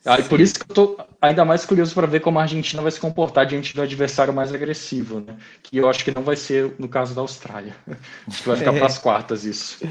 Aí, 0.05 0.23
por 0.23 0.39
isso 0.39 0.55
que 0.55 0.71
eu 0.71 0.73
tô 0.73 0.97
ainda 1.21 1.43
mais 1.43 1.65
curioso 1.65 1.93
para 1.93 2.07
ver 2.07 2.21
como 2.21 2.39
a 2.39 2.43
Argentina 2.43 2.81
vai 2.81 2.91
se 2.91 2.99
comportar 2.99 3.45
diante 3.45 3.75
do 3.75 3.81
adversário 3.81 4.33
mais 4.33 4.53
agressivo, 4.53 5.19
né? 5.19 5.35
Que 5.61 5.77
eu 5.77 5.89
acho 5.89 6.03
que 6.05 6.15
não 6.15 6.23
vai 6.23 6.37
ser 6.37 6.73
no 6.79 6.87
caso 6.87 7.13
da 7.13 7.19
Austrália. 7.19 7.75
Acho 8.25 8.41
que 8.41 8.47
vai 8.47 8.57
ficar 8.57 8.71
para 8.73 8.85
as 8.85 8.97
quartas 8.97 9.43
isso. 9.43 9.85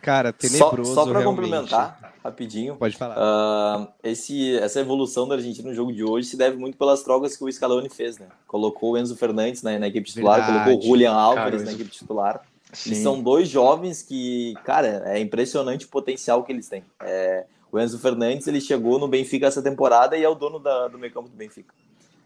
Cara, 0.00 0.32
tenebroso. 0.32 0.94
Só, 0.94 1.04
só 1.04 1.12
para 1.12 1.22
complementar, 1.22 1.99
rapidinho. 2.22 2.76
Pode 2.76 2.96
falar. 2.96 3.16
Uh, 3.16 3.88
esse, 4.02 4.56
essa 4.58 4.80
evolução 4.80 5.26
da 5.26 5.34
Argentina 5.34 5.68
no 5.68 5.74
jogo 5.74 5.92
de 5.92 6.04
hoje 6.04 6.28
se 6.28 6.36
deve 6.36 6.56
muito 6.56 6.76
pelas 6.76 7.02
trocas 7.02 7.36
que 7.36 7.44
o 7.44 7.52
Scaloni 7.52 7.88
fez, 7.88 8.18
né? 8.18 8.26
Colocou 8.46 8.92
o 8.92 8.98
Enzo 8.98 9.16
Fernandes 9.16 9.62
na, 9.62 9.78
na 9.78 9.88
equipe 9.88 10.08
titular, 10.08 10.36
Verdade. 10.36 10.64
colocou 10.64 10.84
o 10.84 10.86
Julian 10.88 11.12
Álvares 11.12 11.64
na 11.64 11.72
equipe 11.72 11.90
titular. 11.90 12.42
Sim. 12.72 12.92
E 12.92 12.94
são 12.96 13.20
dois 13.20 13.48
jovens 13.48 14.02
que, 14.02 14.54
cara, 14.64 15.02
é 15.06 15.18
impressionante 15.18 15.86
o 15.86 15.88
potencial 15.88 16.44
que 16.44 16.52
eles 16.52 16.68
têm. 16.68 16.84
É, 17.02 17.44
o 17.72 17.78
Enzo 17.78 17.98
Fernandes 17.98 18.46
ele 18.46 18.60
chegou 18.60 18.98
no 18.98 19.08
Benfica 19.08 19.46
essa 19.46 19.62
temporada 19.62 20.16
e 20.16 20.22
é 20.22 20.28
o 20.28 20.34
dono 20.34 20.58
da, 20.58 20.88
do 20.88 20.98
meio 20.98 21.12
campo 21.12 21.28
do 21.28 21.36
Benfica. 21.36 21.74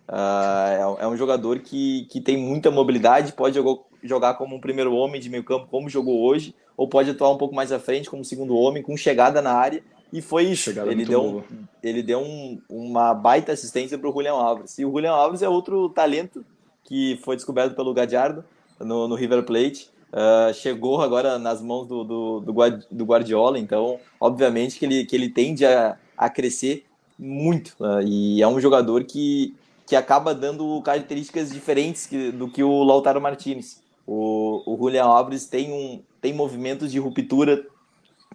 Uh, 0.09 1.01
é, 1.01 1.05
é, 1.05 1.09
um 1.09 1.17
jogador 1.17 1.61
que, 1.61 2.07
que 2.11 2.21
tem 2.21 2.37
muita 2.37 2.71
mobilidade, 2.71 3.33
pode 3.33 3.55
jogar, 3.55 3.83
jogar 4.05 4.35
como 4.35 4.55
um 4.55 4.61
primeiro 4.61 4.95
homem 4.95 5.21
de 5.21 5.29
meio 5.29 5.43
campo, 5.43 5.67
como 5.71 5.89
jogou 5.89 6.23
hoje, 6.23 6.55
ou 6.77 6.87
pode 6.87 7.11
atuar 7.11 7.31
um 7.31 7.39
pouco 7.39 7.55
mais 7.55 7.73
à 7.73 7.79
frente 7.79 8.09
como 8.11 8.25
segundo 8.25 8.57
homem, 8.57 8.83
com 8.83 8.97
chegada 8.97 9.43
na 9.43 9.53
área. 9.53 9.83
E 10.13 10.23
foi 10.23 10.45
isso. 10.45 10.71
Chegada 10.71 10.93
ele 10.93 11.05
deu, 11.05 11.43
ele 11.83 12.03
deu 12.03 12.21
um, 12.21 12.61
uma 12.69 13.13
baita 13.13 13.53
assistência 13.53 13.99
para 13.99 14.09
o 14.09 14.13
Julian 14.13 14.35
Alves. 14.35 14.79
E 14.79 14.85
o 14.85 14.91
Julian 14.93 15.13
Alves 15.13 15.43
é 15.43 15.49
outro 15.49 15.89
talento 15.89 16.45
que 16.85 17.19
foi 17.25 17.35
descoberto 17.35 17.75
pelo 17.75 17.95
Gadiardo 17.95 18.45
no, 18.79 19.09
no 19.09 19.15
River 19.15 19.43
Plate. 19.43 19.91
Uh, 20.13 20.55
chegou 20.55 21.03
agora 21.03 21.39
nas 21.41 21.61
mãos 21.61 21.89
do, 21.89 22.05
do, 22.05 22.41
do, 22.89 23.05
Guardiola, 23.05 23.59
então, 23.59 23.99
obviamente, 24.21 24.79
que 24.79 24.85
ele, 24.85 25.05
que 25.05 25.17
ele 25.17 25.29
tende 25.29 25.67
a, 25.67 25.99
a 26.17 26.31
crescer 26.31 26.87
muito. 27.19 27.75
Uh, 27.81 28.01
e 28.07 28.41
é 28.41 28.47
um 28.47 28.61
jogador 28.61 29.03
que, 29.03 29.57
que 29.85 29.97
acaba 29.97 30.33
dando 30.33 30.81
características 30.83 31.51
diferentes 31.51 32.07
que, 32.07 32.31
do 32.31 32.49
que 32.49 32.63
o 32.63 32.85
Lautaro 32.85 33.21
Martinez. 33.21 33.83
O, 34.07 34.63
o 34.67 34.77
Julian 34.77 35.05
Alves 35.05 35.47
tem, 35.47 35.73
um, 35.73 36.03
tem 36.21 36.33
movimentos 36.33 36.91
de 36.93 36.99
ruptura, 36.99 37.67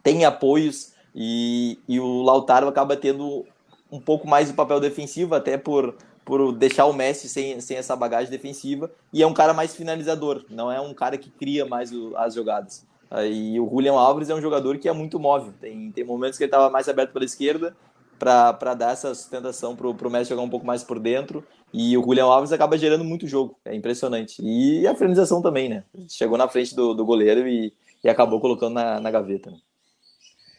tem 0.02 0.26
apoios, 0.26 0.94
e, 1.16 1.80
e 1.88 2.00
o 2.00 2.22
Lautaro 2.22 2.68
acaba 2.68 2.96
tendo 2.96 3.46
um 3.92 4.00
pouco 4.00 4.28
mais 4.28 4.50
do 4.50 4.54
papel 4.54 4.80
defensivo, 4.80 5.36
até 5.36 5.58
por, 5.58 5.96
por 6.24 6.52
deixar 6.54 6.86
o 6.86 6.94
Messi 6.94 7.28
sem, 7.28 7.60
sem 7.60 7.78
essa 7.78 7.96
bagagem 7.96 8.30
defensiva 8.30 8.92
e 9.12 9.24
é 9.24 9.28
um 9.28 9.34
cara 9.34 9.54
mais 9.54 9.76
finalizador, 9.76 10.46
não 10.50 10.72
é 10.72 10.80
um 10.80 10.94
cara 10.94 11.18
que 11.18 11.30
cria 11.30 11.66
mais 11.66 11.92
o, 11.92 12.16
as 12.16 12.34
jogadas. 12.34 12.88
E 13.28 13.60
o 13.60 13.68
Julian 13.68 13.94
Alves 13.94 14.30
é 14.30 14.36
um 14.36 14.42
jogador 14.42 14.78
que 14.78 14.88
é 14.88 14.94
muito 14.94 15.20
móvel, 15.20 15.52
tem, 15.60 15.92
tem 15.92 16.04
momentos 16.04 16.38
que 16.38 16.44
ele 16.44 16.50
estava 16.50 16.70
mais 16.70 16.88
aberto 16.88 17.12
pela 17.12 17.26
esquerda 17.26 17.76
para 18.20 18.74
dar 18.74 18.92
essa 18.92 19.16
sustentação 19.16 19.76
para 19.76 19.88
o 19.88 20.12
Messi 20.12 20.30
jogar 20.30 20.44
um 20.44 20.50
pouco 20.50 20.66
mais 20.66 20.84
por 20.84 21.00
dentro 21.00 21.44
e 21.74 21.98
o 21.98 22.04
Julian 22.04 22.26
Alves 22.26 22.52
acaba 22.52 22.78
gerando 22.78 23.04
muito 23.04 23.28
jogo, 23.28 23.58
é 23.64 23.74
impressionante. 23.74 24.42
E 24.42 24.86
a 24.86 24.94
finalização 24.94 25.42
também, 25.42 25.70
né? 25.70 25.84
Chegou 26.10 26.38
na 26.38 26.48
frente 26.48 26.76
do, 26.76 26.94
do 26.94 27.06
goleiro 27.06 27.48
e, 27.48 27.74
e 28.04 28.10
acabou 28.10 28.42
colocando 28.42 28.74
na, 28.74 29.00
na 29.00 29.10
gaveta. 29.10 29.52
Né? 29.52 29.58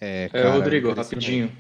É, 0.01 0.29
cara, 0.31 0.49
é, 0.49 0.53
Rodrigo, 0.53 0.93
rapidinho. 0.93 1.53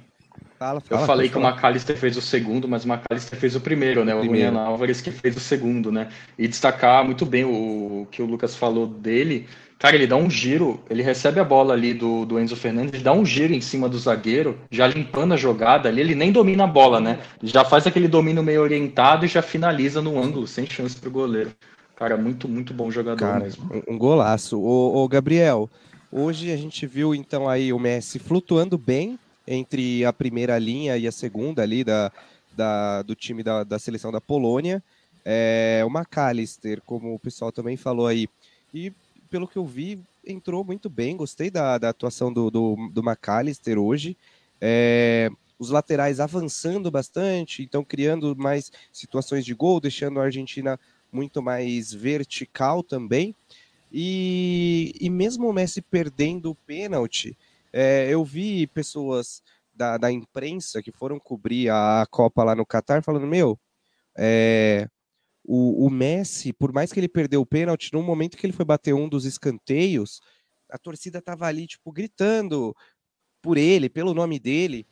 Fala, 0.60 0.78
fala, 0.78 1.00
eu 1.00 1.06
falei 1.06 1.28
que 1.30 1.38
o 1.38 1.40
McAllister 1.40 1.96
fez 1.96 2.18
o 2.18 2.20
segundo, 2.20 2.68
mas 2.68 2.84
o 2.84 2.88
McAllister 2.88 3.38
fez 3.38 3.56
o 3.56 3.62
primeiro, 3.62 4.04
né? 4.04 4.14
O, 4.14 4.22
Julian 4.22 4.60
Álvares 4.60 5.00
que 5.00 5.10
fez 5.10 5.34
o 5.34 5.40
segundo, 5.40 5.90
né? 5.90 6.10
E 6.38 6.46
destacar 6.46 7.02
muito 7.02 7.24
bem 7.24 7.46
o, 7.46 8.02
o 8.02 8.08
que 8.10 8.20
o 8.20 8.26
Lucas 8.26 8.54
falou 8.54 8.86
dele. 8.86 9.48
Cara, 9.78 9.96
ele 9.96 10.06
dá 10.06 10.16
um 10.16 10.28
giro, 10.28 10.78
ele 10.90 11.02
recebe 11.02 11.40
a 11.40 11.44
bola 11.44 11.72
ali 11.72 11.94
do, 11.94 12.26
do 12.26 12.38
Enzo 12.38 12.56
Fernandes, 12.56 13.02
dá 13.02 13.10
um 13.10 13.24
giro 13.24 13.54
em 13.54 13.60
cima 13.62 13.88
do 13.88 13.98
zagueiro, 13.98 14.58
já 14.70 14.86
limpando 14.86 15.32
a 15.32 15.36
jogada 15.38 15.88
ali, 15.88 16.02
ele 16.02 16.14
nem 16.14 16.30
domina 16.30 16.64
a 16.64 16.66
bola, 16.66 17.00
né? 17.00 17.20
Já 17.42 17.64
faz 17.64 17.86
aquele 17.86 18.06
domínio 18.06 18.42
meio 18.42 18.60
orientado 18.60 19.24
e 19.24 19.28
já 19.28 19.40
finaliza 19.40 20.02
no 20.02 20.22
ângulo, 20.22 20.46
sem 20.46 20.66
chance 20.66 20.94
pro 20.94 21.10
goleiro. 21.10 21.52
Cara, 21.96 22.18
muito, 22.18 22.46
muito 22.46 22.74
bom 22.74 22.90
jogador 22.90 23.18
Cara, 23.18 23.44
mesmo. 23.44 23.64
Um 23.88 23.96
golaço. 23.96 24.60
Ô, 24.60 25.02
ô, 25.02 25.08
Gabriel, 25.08 25.70
hoje 26.12 26.52
a 26.52 26.56
gente 26.58 26.86
viu 26.86 27.14
então 27.14 27.48
aí 27.48 27.72
o 27.72 27.78
Messi 27.78 28.18
flutuando 28.18 28.76
bem 28.76 29.18
entre 29.52 30.04
a 30.04 30.12
primeira 30.12 30.56
linha 30.58 30.96
e 30.96 31.08
a 31.08 31.12
segunda 31.12 31.62
ali 31.62 31.82
da, 31.82 32.12
da 32.56 33.02
do 33.02 33.16
time 33.16 33.42
da, 33.42 33.64
da 33.64 33.80
seleção 33.80 34.12
da 34.12 34.20
Polônia. 34.20 34.80
É, 35.24 35.82
o 35.84 35.90
McAllister, 35.90 36.80
como 36.86 37.12
o 37.12 37.18
pessoal 37.18 37.50
também 37.50 37.76
falou 37.76 38.06
aí. 38.06 38.28
E 38.72 38.92
pelo 39.28 39.48
que 39.48 39.56
eu 39.56 39.66
vi, 39.66 39.98
entrou 40.24 40.62
muito 40.62 40.88
bem. 40.88 41.16
Gostei 41.16 41.50
da, 41.50 41.76
da 41.78 41.88
atuação 41.88 42.32
do, 42.32 42.48
do, 42.48 42.76
do 42.92 43.02
McAllister 43.02 43.76
hoje. 43.76 44.16
É, 44.60 45.28
os 45.58 45.70
laterais 45.70 46.20
avançando 46.20 46.88
bastante, 46.88 47.62
então 47.62 47.84
criando 47.84 48.36
mais 48.36 48.70
situações 48.92 49.44
de 49.44 49.52
gol, 49.52 49.80
deixando 49.80 50.20
a 50.20 50.24
Argentina 50.24 50.78
muito 51.12 51.42
mais 51.42 51.92
vertical 51.92 52.84
também. 52.84 53.34
E, 53.92 54.94
e 55.00 55.10
mesmo 55.10 55.48
o 55.48 55.52
Messi 55.52 55.82
perdendo 55.82 56.52
o 56.52 56.54
pênalti, 56.54 57.36
é, 57.72 58.08
eu 58.08 58.24
vi 58.24 58.66
pessoas 58.66 59.42
da, 59.72 59.96
da, 59.96 60.10
imprensa 60.10 60.82
que 60.82 60.92
foram 60.92 61.18
cobrir 61.18 61.70
a 61.70 62.06
Copa 62.10 62.44
lá 62.44 62.54
no 62.54 62.66
Catar 62.66 63.02
falando: 63.02 63.26
Meu, 63.26 63.58
é, 64.16 64.88
o, 65.44 65.86
o, 65.86 65.90
Messi, 65.90 66.52
por 66.52 66.72
mais 66.72 66.92
que 66.92 67.00
ele 67.00 67.08
perdeu 67.08 67.40
o 67.40 67.46
pênalti, 67.46 67.92
no 67.92 68.02
momento 68.02 68.36
que 68.36 68.46
ele 68.46 68.52
foi 68.52 68.64
bater 68.64 68.94
um 68.94 69.08
dos 69.08 69.24
escanteios, 69.24 70.20
a 70.68 70.78
torcida 70.78 71.22
tava 71.22 71.46
ali, 71.46 71.66
tipo, 71.66 71.90
gritando 71.90 72.74
por 73.42 73.56
ele, 73.56 73.88
pelo 73.88 74.14
nome 74.14 74.38
dele, 74.38 74.86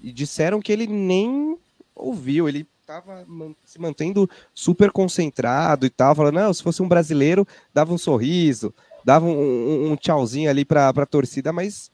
e 0.00 0.12
disseram 0.12 0.60
que 0.60 0.72
ele 0.72 0.86
nem 0.86 1.58
ouviu, 1.94 2.48
ele 2.48 2.66
estava 2.80 3.26
se 3.64 3.78
mantendo 3.78 4.28
super 4.54 4.90
concentrado 4.90 5.86
e 5.86 5.90
tal, 5.90 6.14
falando, 6.14 6.34
não, 6.34 6.54
se 6.54 6.62
fosse 6.62 6.82
um 6.82 6.88
brasileiro, 6.88 7.46
dava 7.72 7.92
um 7.92 7.98
sorriso, 7.98 8.74
dava 9.04 9.26
um, 9.26 9.38
um, 9.38 9.92
um 9.92 9.96
tchauzinho 9.96 10.50
ali 10.50 10.64
para 10.64 10.88
a 10.88 11.06
torcida, 11.06 11.52
mas 11.52 11.90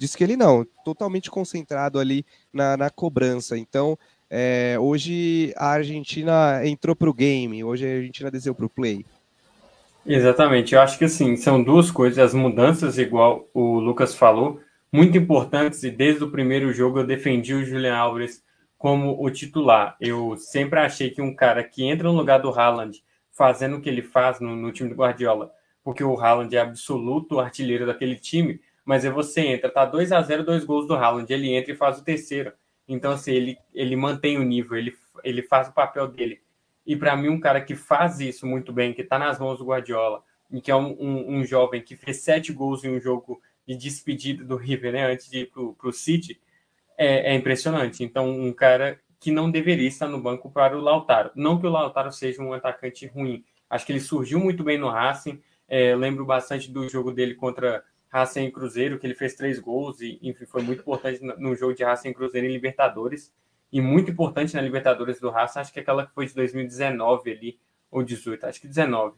disse 0.00 0.16
que 0.16 0.24
ele 0.24 0.34
não, 0.34 0.66
totalmente 0.82 1.30
concentrado 1.30 1.98
ali 1.98 2.24
na, 2.50 2.74
na 2.74 2.88
cobrança. 2.88 3.58
Então, 3.58 3.98
é, 4.30 4.76
hoje 4.80 5.52
a 5.58 5.72
Argentina 5.72 6.66
entrou 6.66 6.96
para 6.96 7.10
o 7.10 7.12
game, 7.14 7.62
hoje 7.62 7.86
a 7.86 7.96
Argentina 7.96 8.30
desceu 8.30 8.54
para 8.54 8.64
o 8.64 8.70
play. 8.70 9.04
Exatamente, 10.06 10.74
eu 10.74 10.80
acho 10.80 10.96
que 10.98 11.04
assim, 11.04 11.36
são 11.36 11.62
duas 11.62 11.90
coisas, 11.90 12.18
as 12.18 12.32
mudanças, 12.32 12.96
igual 12.96 13.46
o 13.52 13.78
Lucas 13.78 14.14
falou, 14.14 14.58
muito 14.90 15.18
importantes, 15.18 15.82
e 15.82 15.90
desde 15.90 16.24
o 16.24 16.30
primeiro 16.30 16.72
jogo 16.72 17.00
eu 17.00 17.06
defendi 17.06 17.52
o 17.52 17.64
Julian 17.64 17.94
Alves 17.94 18.42
como 18.78 19.22
o 19.22 19.30
titular. 19.30 19.94
Eu 20.00 20.34
sempre 20.38 20.80
achei 20.80 21.10
que 21.10 21.20
um 21.20 21.34
cara 21.34 21.62
que 21.62 21.84
entra 21.84 22.08
no 22.08 22.16
lugar 22.16 22.40
do 22.40 22.48
Haaland, 22.48 23.04
fazendo 23.30 23.76
o 23.76 23.80
que 23.82 23.90
ele 23.90 24.00
faz 24.00 24.40
no, 24.40 24.56
no 24.56 24.72
time 24.72 24.88
do 24.88 24.96
Guardiola, 24.96 25.52
porque 25.84 26.02
o 26.02 26.18
Haaland 26.18 26.56
é 26.56 26.60
absoluto 26.60 27.38
artilheiro 27.38 27.84
daquele 27.84 28.16
time, 28.16 28.58
mas 28.90 29.04
é 29.04 29.10
você 29.10 29.42
entra, 29.42 29.70
tá 29.70 29.84
2 29.84 30.10
a 30.10 30.20
0 30.20 30.42
dois 30.42 30.64
gols 30.64 30.84
do 30.84 30.96
Haaland, 30.96 31.32
ele 31.32 31.54
entra 31.54 31.70
e 31.70 31.76
faz 31.76 32.00
o 32.00 32.02
terceiro. 32.02 32.52
Então, 32.88 33.12
assim, 33.12 33.30
ele, 33.30 33.56
ele 33.72 33.94
mantém 33.94 34.36
o 34.36 34.42
nível, 34.42 34.76
ele, 34.76 34.92
ele 35.22 35.42
faz 35.42 35.68
o 35.68 35.72
papel 35.72 36.08
dele. 36.08 36.40
E 36.84 36.96
para 36.96 37.16
mim, 37.16 37.28
um 37.28 37.38
cara 37.38 37.60
que 37.60 37.76
faz 37.76 38.18
isso 38.18 38.44
muito 38.48 38.72
bem, 38.72 38.92
que 38.92 39.02
está 39.02 39.16
nas 39.16 39.38
mãos 39.38 39.58
do 39.58 39.64
Guardiola, 39.64 40.24
e 40.50 40.60
que 40.60 40.72
é 40.72 40.74
um, 40.74 40.96
um, 41.00 41.36
um, 41.36 41.44
jovem 41.44 41.80
que 41.80 41.94
fez 41.94 42.16
sete 42.22 42.52
gols 42.52 42.82
em 42.82 42.90
um 42.90 42.98
jogo 42.98 43.40
de 43.64 43.76
despedida 43.76 44.42
do 44.42 44.56
River, 44.56 44.92
né, 44.92 45.12
antes 45.12 45.30
de 45.30 45.42
ir 45.42 45.52
para 45.52 45.88
o 45.88 45.92
City, 45.92 46.40
é, 46.98 47.32
é, 47.32 47.36
impressionante. 47.36 48.02
Então, 48.02 48.28
um 48.28 48.52
cara 48.52 48.98
que 49.20 49.30
não 49.30 49.52
deveria 49.52 49.86
estar 49.86 50.08
no 50.08 50.20
banco 50.20 50.50
para 50.50 50.76
o 50.76 50.80
Lautaro. 50.80 51.30
Não 51.36 51.60
que 51.60 51.66
o 51.68 51.70
Lautaro 51.70 52.10
seja 52.10 52.42
um 52.42 52.52
atacante 52.52 53.06
ruim. 53.06 53.44
Acho 53.70 53.86
que 53.86 53.92
ele 53.92 54.00
surgiu 54.00 54.40
muito 54.40 54.64
bem 54.64 54.78
no 54.78 54.88
Racing. 54.88 55.40
É, 55.68 55.94
lembro 55.94 56.26
bastante 56.26 56.68
do 56.68 56.88
jogo 56.88 57.12
dele 57.12 57.36
contra 57.36 57.84
Racing 58.10 58.44
e 58.44 58.52
Cruzeiro, 58.52 58.98
que 58.98 59.06
ele 59.06 59.14
fez 59.14 59.34
três 59.34 59.58
gols 59.58 60.00
e 60.00 60.18
enfim, 60.22 60.44
foi 60.44 60.62
muito 60.62 60.80
importante 60.80 61.20
no 61.22 61.54
jogo 61.54 61.74
de 61.74 61.84
Racing 61.84 62.10
e 62.10 62.14
Cruzeiro 62.14 62.46
em 62.46 62.52
Libertadores. 62.52 63.32
E 63.72 63.80
muito 63.80 64.10
importante 64.10 64.54
na 64.54 64.60
Libertadores 64.60 65.20
do 65.20 65.30
Racing, 65.30 65.60
acho 65.60 65.72
que 65.72 65.80
aquela 65.80 66.04
que 66.04 66.12
foi 66.12 66.26
de 66.26 66.34
2019 66.34 67.30
ali, 67.30 67.60
ou 67.90 68.02
18, 68.02 68.46
acho 68.46 68.60
que 68.60 68.66
19. 68.66 69.16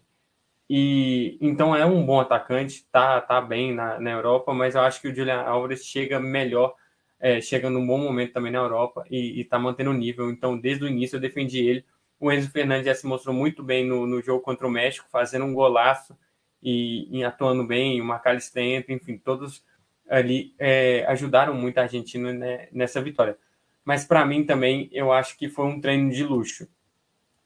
E 0.68 1.38
então 1.40 1.74
é 1.74 1.84
um 1.84 2.04
bom 2.04 2.20
atacante, 2.20 2.86
tá, 2.92 3.20
tá 3.20 3.40
bem 3.40 3.74
na, 3.74 3.98
na 3.98 4.10
Europa, 4.10 4.52
mas 4.54 4.74
eu 4.74 4.82
acho 4.82 5.00
que 5.00 5.08
o 5.08 5.14
Julian 5.14 5.40
Alves 5.40 5.84
chega 5.84 6.20
melhor 6.20 6.74
é, 7.22 7.40
chega 7.40 7.70
num 7.70 7.86
bom 7.86 7.98
momento 7.98 8.32
também 8.32 8.50
na 8.50 8.58
Europa 8.58 9.04
e 9.08 9.40
está 9.40 9.56
mantendo 9.56 9.90
o 9.90 9.94
nível. 9.94 10.28
Então, 10.28 10.58
desde 10.58 10.84
o 10.84 10.88
início 10.88 11.16
eu 11.16 11.20
defendi 11.20 11.64
ele. 11.64 11.84
O 12.18 12.32
Enzo 12.32 12.50
Fernandes 12.50 12.86
já 12.86 12.94
se 12.96 13.06
mostrou 13.06 13.32
muito 13.32 13.62
bem 13.62 13.86
no, 13.86 14.06
no 14.08 14.20
jogo 14.20 14.42
contra 14.42 14.66
o 14.66 14.70
México, 14.70 15.06
fazendo 15.08 15.44
um 15.44 15.54
golaço 15.54 16.18
e, 16.62 17.18
e 17.18 17.24
atuando 17.24 17.66
bem. 17.66 18.00
O 18.00 18.04
McAllister 18.04 18.84
enfim, 18.88 19.18
todos 19.18 19.64
ali 20.08 20.54
é, 20.58 21.04
ajudaram 21.08 21.54
muito 21.54 21.78
a 21.78 21.82
Argentina 21.82 22.32
né, 22.32 22.68
nessa 22.72 23.00
vitória. 23.00 23.36
Mas 23.84 24.04
para 24.04 24.24
mim 24.24 24.44
também, 24.44 24.88
eu 24.92 25.12
acho 25.12 25.36
que 25.36 25.48
foi 25.48 25.66
um 25.66 25.80
treino 25.80 26.10
de 26.10 26.22
luxo. 26.22 26.68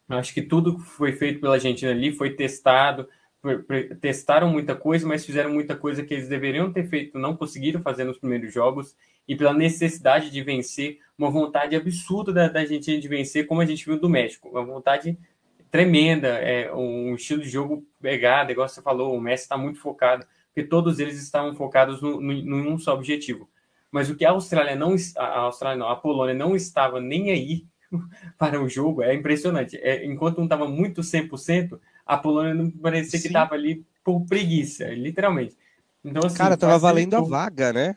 Eu 0.09 0.19
acho 0.19 0.35
que 0.35 0.43
tudo 0.43 0.77
que 0.77 0.85
foi 0.85 1.13
feito 1.13 1.41
pela 1.41 1.55
Argentina 1.55 1.91
ali 1.91 2.13
foi 2.13 2.31
testado, 2.31 3.09
testaram 4.01 4.51
muita 4.51 4.75
coisa, 4.75 5.07
mas 5.07 5.25
fizeram 5.25 5.53
muita 5.53 5.77
coisa 5.77 6.03
que 6.03 6.15
eles 6.15 6.29
deveriam 6.29 6.73
ter 6.73 6.89
feito, 6.89 7.19
não 7.19 7.37
conseguiram 7.37 7.81
fazer 7.83 8.05
nos 8.05 8.19
primeiros 8.19 8.53
jogos, 8.53 8.97
e 9.27 9.35
pela 9.35 9.53
necessidade 9.53 10.31
de 10.31 10.43
vencer, 10.43 10.99
uma 11.19 11.31
vontade 11.31 11.75
absurda 11.75 12.33
da, 12.33 12.49
da 12.49 12.61
Argentina 12.61 13.01
de 13.01 13.09
vencer, 13.09 13.47
como 13.47 13.61
a 13.61 13.67
gente 13.67 13.85
viu 13.85 13.99
do 13.99 14.09
México, 14.09 14.49
uma 14.49 14.65
vontade 14.65 15.19
tremenda, 15.77 16.29
é 16.29 16.73
um 16.75 17.15
estilo 17.15 17.43
de 17.43 17.51
jogo 17.51 17.87
pegado, 18.01 18.51
igual 18.51 18.67
você 18.67 18.81
falou, 18.81 19.15
o 19.15 19.21
Messi 19.21 19.43
está 19.43 19.59
muito 19.59 19.79
focado, 19.79 20.27
porque 20.47 20.67
todos 20.67 20.99
eles 20.99 21.23
estavam 21.23 21.55
focados 21.55 22.01
no, 22.01 22.19
no, 22.19 22.33
num 22.43 22.79
só 22.79 22.95
objetivo. 22.95 23.47
Mas 23.93 24.09
o 24.09 24.17
que 24.17 24.25
a 24.25 24.31
Austrália 24.31 24.75
não, 24.75 24.97
a 25.19 25.41
Austrália 25.41 25.79
não, 25.79 25.91
a 25.91 25.97
Polônia 25.97 26.35
não 26.35 26.57
estava 26.57 26.99
nem 26.99 27.31
aí 27.31 27.67
para 28.39 28.59
o 28.59 28.67
jogo 28.71 29.03
é 29.03 29.15
impressionante. 29.15 29.77
É, 29.77 30.07
enquanto 30.07 30.41
um 30.41 30.45
estava 30.45 30.67
muito 30.67 31.03
100%, 31.03 31.79
a 32.07 32.17
Polônia 32.17 32.55
não 32.55 32.71
parecia 32.71 33.21
que 33.21 33.27
estava 33.27 33.55
ali 33.55 33.85
por 34.03 34.25
preguiça, 34.25 34.87
literalmente. 34.95 35.55
Então, 36.03 36.23
assim, 36.25 36.39
Cara, 36.39 36.57
tava 36.57 36.79
valendo 36.79 37.17
a 37.17 37.21
vaga, 37.21 37.71
né? 37.71 37.97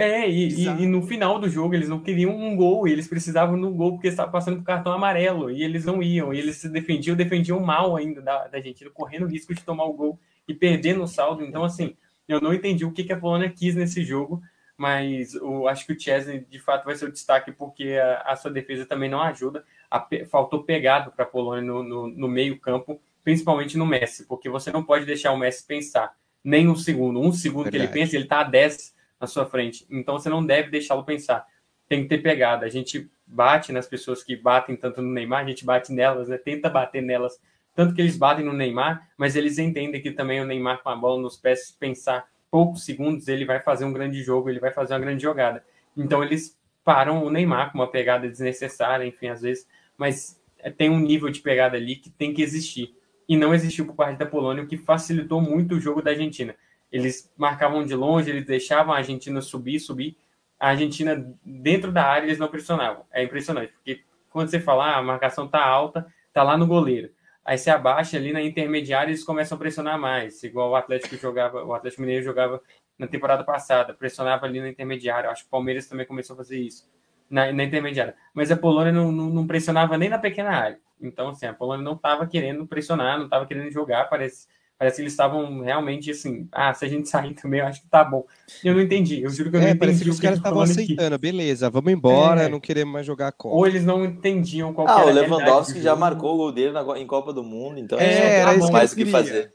É, 0.00 0.30
e, 0.30 0.48
e, 0.48 0.64
e, 0.64 0.86
no 0.86 1.02
final 1.02 1.40
do 1.40 1.48
jogo 1.48 1.74
eles 1.74 1.88
não 1.88 1.98
queriam 1.98 2.30
um 2.30 2.54
gol, 2.54 2.86
e 2.86 2.92
eles 2.92 3.08
precisavam 3.08 3.58
de 3.58 3.66
um 3.66 3.72
gol 3.72 3.94
porque 3.94 4.06
estava 4.06 4.30
passando 4.30 4.58
por 4.58 4.64
cartão 4.64 4.92
amarelo, 4.92 5.50
e 5.50 5.64
eles 5.64 5.84
não 5.84 6.00
iam, 6.00 6.32
e 6.32 6.38
eles 6.38 6.58
se 6.58 6.68
defendiam, 6.68 7.16
defendiam 7.16 7.58
mal 7.58 7.96
ainda 7.96 8.22
da, 8.22 8.46
da 8.46 8.58
Argentina, 8.58 8.88
correndo 8.94 9.24
o 9.24 9.28
risco 9.28 9.52
de 9.52 9.64
tomar 9.64 9.86
o 9.86 9.92
gol 9.92 10.16
e 10.46 10.54
perder 10.54 10.96
no 10.96 11.08
saldo. 11.08 11.42
Então, 11.42 11.64
assim, 11.64 11.96
eu 12.28 12.40
não 12.40 12.54
entendi 12.54 12.84
o 12.84 12.92
que, 12.92 13.02
que 13.02 13.12
a 13.12 13.18
Polônia 13.18 13.50
quis 13.50 13.74
nesse 13.74 14.04
jogo, 14.04 14.40
mas 14.76 15.34
eu 15.34 15.66
acho 15.66 15.84
que 15.84 15.92
o 15.92 15.98
Chesney 15.98 16.46
de 16.48 16.60
fato 16.60 16.84
vai 16.84 16.94
ser 16.94 17.06
o 17.06 17.12
destaque 17.12 17.50
porque 17.50 17.98
a, 18.00 18.20
a 18.20 18.36
sua 18.36 18.52
defesa 18.52 18.86
também 18.86 19.10
não 19.10 19.20
ajuda. 19.20 19.64
A, 19.90 20.06
faltou 20.30 20.62
pegado 20.62 21.10
para 21.10 21.24
a 21.24 21.28
Polônia 21.28 21.64
no, 21.64 21.82
no, 21.82 22.06
no 22.06 22.28
meio-campo 22.28 23.00
principalmente 23.24 23.76
no 23.76 23.84
Messi, 23.84 24.26
porque 24.26 24.48
você 24.48 24.70
não 24.70 24.84
pode 24.84 25.04
deixar 25.04 25.32
o 25.32 25.36
Messi 25.36 25.66
pensar 25.66 26.14
nem 26.42 26.68
um 26.68 26.76
segundo. 26.76 27.20
Um 27.20 27.32
segundo 27.32 27.64
Verdade. 27.64 27.88
que 27.88 27.98
ele 27.98 28.00
pensa, 28.00 28.16
ele 28.16 28.24
está 28.24 28.40
a 28.40 28.44
10 28.44 28.94
na 29.20 29.26
sua 29.26 29.46
frente. 29.46 29.86
Então 29.90 30.18
você 30.18 30.28
não 30.28 30.44
deve 30.44 30.70
deixá-lo 30.70 31.04
pensar. 31.04 31.46
Tem 31.88 32.02
que 32.02 32.08
ter 32.08 32.18
pegada. 32.18 32.66
A 32.66 32.68
gente 32.68 33.10
bate 33.26 33.72
nas 33.72 33.86
pessoas 33.86 34.22
que 34.22 34.36
batem 34.36 34.76
tanto 34.76 35.02
no 35.02 35.12
Neymar, 35.12 35.44
a 35.44 35.48
gente 35.48 35.64
bate 35.64 35.92
nelas, 35.92 36.28
né? 36.28 36.38
tenta 36.38 36.68
bater 36.70 37.02
nelas. 37.02 37.40
Tanto 37.74 37.94
que 37.94 38.00
eles 38.00 38.16
batem 38.16 38.44
no 38.44 38.52
Neymar, 38.52 39.08
mas 39.16 39.36
eles 39.36 39.58
entendem 39.58 40.00
que 40.00 40.10
também 40.10 40.40
o 40.40 40.44
Neymar 40.44 40.82
com 40.82 40.88
a 40.88 40.96
bola 40.96 41.20
nos 41.20 41.36
pés, 41.36 41.70
pensar 41.78 42.26
poucos 42.50 42.84
segundos, 42.84 43.28
ele 43.28 43.44
vai 43.44 43.60
fazer 43.60 43.84
um 43.84 43.92
grande 43.92 44.22
jogo, 44.22 44.48
ele 44.48 44.58
vai 44.58 44.72
fazer 44.72 44.94
uma 44.94 45.00
grande 45.00 45.22
jogada. 45.22 45.62
Então 45.96 46.22
eles 46.24 46.58
param 46.82 47.24
o 47.24 47.30
Neymar 47.30 47.70
com 47.70 47.78
uma 47.78 47.90
pegada 47.90 48.28
desnecessária, 48.28 49.04
enfim, 49.04 49.28
às 49.28 49.42
vezes. 49.42 49.68
Mas 49.96 50.40
tem 50.76 50.90
um 50.90 50.98
nível 50.98 51.30
de 51.30 51.40
pegada 51.40 51.76
ali 51.76 51.96
que 51.96 52.10
tem 52.10 52.32
que 52.32 52.42
existir. 52.42 52.94
E 53.28 53.36
não 53.36 53.54
existiu 53.54 53.84
por 53.84 53.94
parte 53.94 54.18
da 54.18 54.24
Polônia, 54.24 54.64
o 54.64 54.66
que 54.66 54.78
facilitou 54.78 55.40
muito 55.40 55.74
o 55.74 55.80
jogo 55.80 56.00
da 56.00 56.12
Argentina. 56.12 56.54
Eles 56.90 57.32
marcavam 57.36 57.84
de 57.84 57.94
longe, 57.94 58.30
eles 58.30 58.46
deixavam 58.46 58.92
a 58.92 58.98
Argentina 58.98 59.40
subir, 59.40 59.78
subir. 59.78 60.16
A 60.58 60.68
Argentina, 60.70 61.34
dentro 61.44 61.92
da 61.92 62.04
área, 62.04 62.26
eles 62.26 62.38
não 62.38 62.48
pressionavam. 62.48 63.04
É 63.12 63.22
impressionante, 63.22 63.72
porque 63.72 64.02
quando 64.30 64.50
você 64.50 64.60
fala, 64.60 64.92
ah, 64.92 64.98
a 64.98 65.02
marcação 65.02 65.46
tá 65.46 65.64
alta, 65.64 66.06
tá 66.32 66.42
lá 66.42 66.56
no 66.56 66.66
goleiro. 66.66 67.10
Aí 67.44 67.56
se 67.56 67.70
abaixa 67.70 68.16
ali 68.16 68.32
na 68.32 68.42
intermediária, 68.42 69.10
eles 69.10 69.24
começam 69.24 69.56
a 69.56 69.58
pressionar 69.58 69.98
mais, 69.98 70.42
igual 70.42 70.70
o 70.70 70.76
Atlético 70.76 71.16
jogava, 71.16 71.64
o 71.64 71.72
Atlético 71.72 72.02
Mineiro 72.02 72.24
jogava 72.24 72.60
na 72.98 73.06
temporada 73.06 73.44
passada, 73.44 73.94
pressionava 73.94 74.44
ali 74.44 74.60
na 74.60 74.68
intermediária. 74.68 75.30
Acho 75.30 75.42
que 75.42 75.48
o 75.48 75.50
Palmeiras 75.50 75.86
também 75.86 76.04
começou 76.04 76.34
a 76.34 76.36
fazer 76.36 76.58
isso 76.58 76.86
na, 77.30 77.52
na 77.52 77.64
intermediária. 77.64 78.14
Mas 78.34 78.50
a 78.50 78.56
Polônia 78.56 78.92
não, 78.92 79.12
não, 79.12 79.30
não, 79.30 79.46
pressionava 79.46 79.96
nem 79.96 80.08
na 80.08 80.18
pequena 80.18 80.50
área. 80.50 80.80
Então, 81.00 81.28
assim, 81.28 81.46
a 81.46 81.54
Polônia 81.54 81.84
não 81.84 81.94
estava 81.94 82.26
querendo 82.26 82.66
pressionar, 82.66 83.16
não 83.18 83.26
estava 83.26 83.46
querendo 83.46 83.70
jogar. 83.70 84.08
Parece, 84.10 84.48
parece 84.78 84.96
que 84.96 85.02
eles 85.02 85.12
estavam 85.12 85.60
realmente 85.60 86.10
assim. 86.10 86.48
Ah, 86.52 86.72
se 86.72 86.84
a 86.84 86.88
gente 86.88 87.08
sair 87.10 87.34
também, 87.34 87.60
eu 87.60 87.66
acho 87.66 87.82
que 87.82 87.88
tá 87.88 88.04
bom. 88.04 88.24
Eu 88.62 88.74
não 88.74 88.80
entendi. 88.80 89.22
Eu 89.22 89.30
juro 89.30 89.50
que 89.50 89.56
eu 89.56 89.60
não 89.60 89.66
é, 89.66 89.70
entendi. 89.70 89.80
Parece 89.80 90.04
que 90.04 90.10
os 90.10 90.20
caras 90.20 90.38
estavam 90.38 90.60
aceitando, 90.60 91.14
aqui. 91.14 91.22
beleza, 91.22 91.68
vamos 91.68 91.92
embora, 91.92 92.42
é. 92.42 92.48
não 92.48 92.60
queremos 92.60 92.92
mais 92.92 93.06
jogar 93.06 93.32
contra. 93.32 93.58
Ou 93.58 93.66
eles 93.66 93.84
não 93.84 94.04
entendiam 94.04 94.72
qual 94.72 94.88
ah, 94.88 95.00
era 95.00 95.10
o 95.10 95.12
Lewandowski 95.12 95.82
já 95.82 95.96
marcou 95.96 96.34
o 96.34 96.36
gol 96.36 96.52
dele 96.52 96.72
na, 96.72 96.98
em 96.98 97.06
Copa 97.06 97.32
do 97.32 97.42
Mundo, 97.42 97.80
então 97.80 97.98
é, 97.98 98.40
era 98.40 98.54
isso 98.54 98.70
mais 98.70 98.92
o 98.92 98.96
que 98.96 99.06
fazer. 99.06 99.52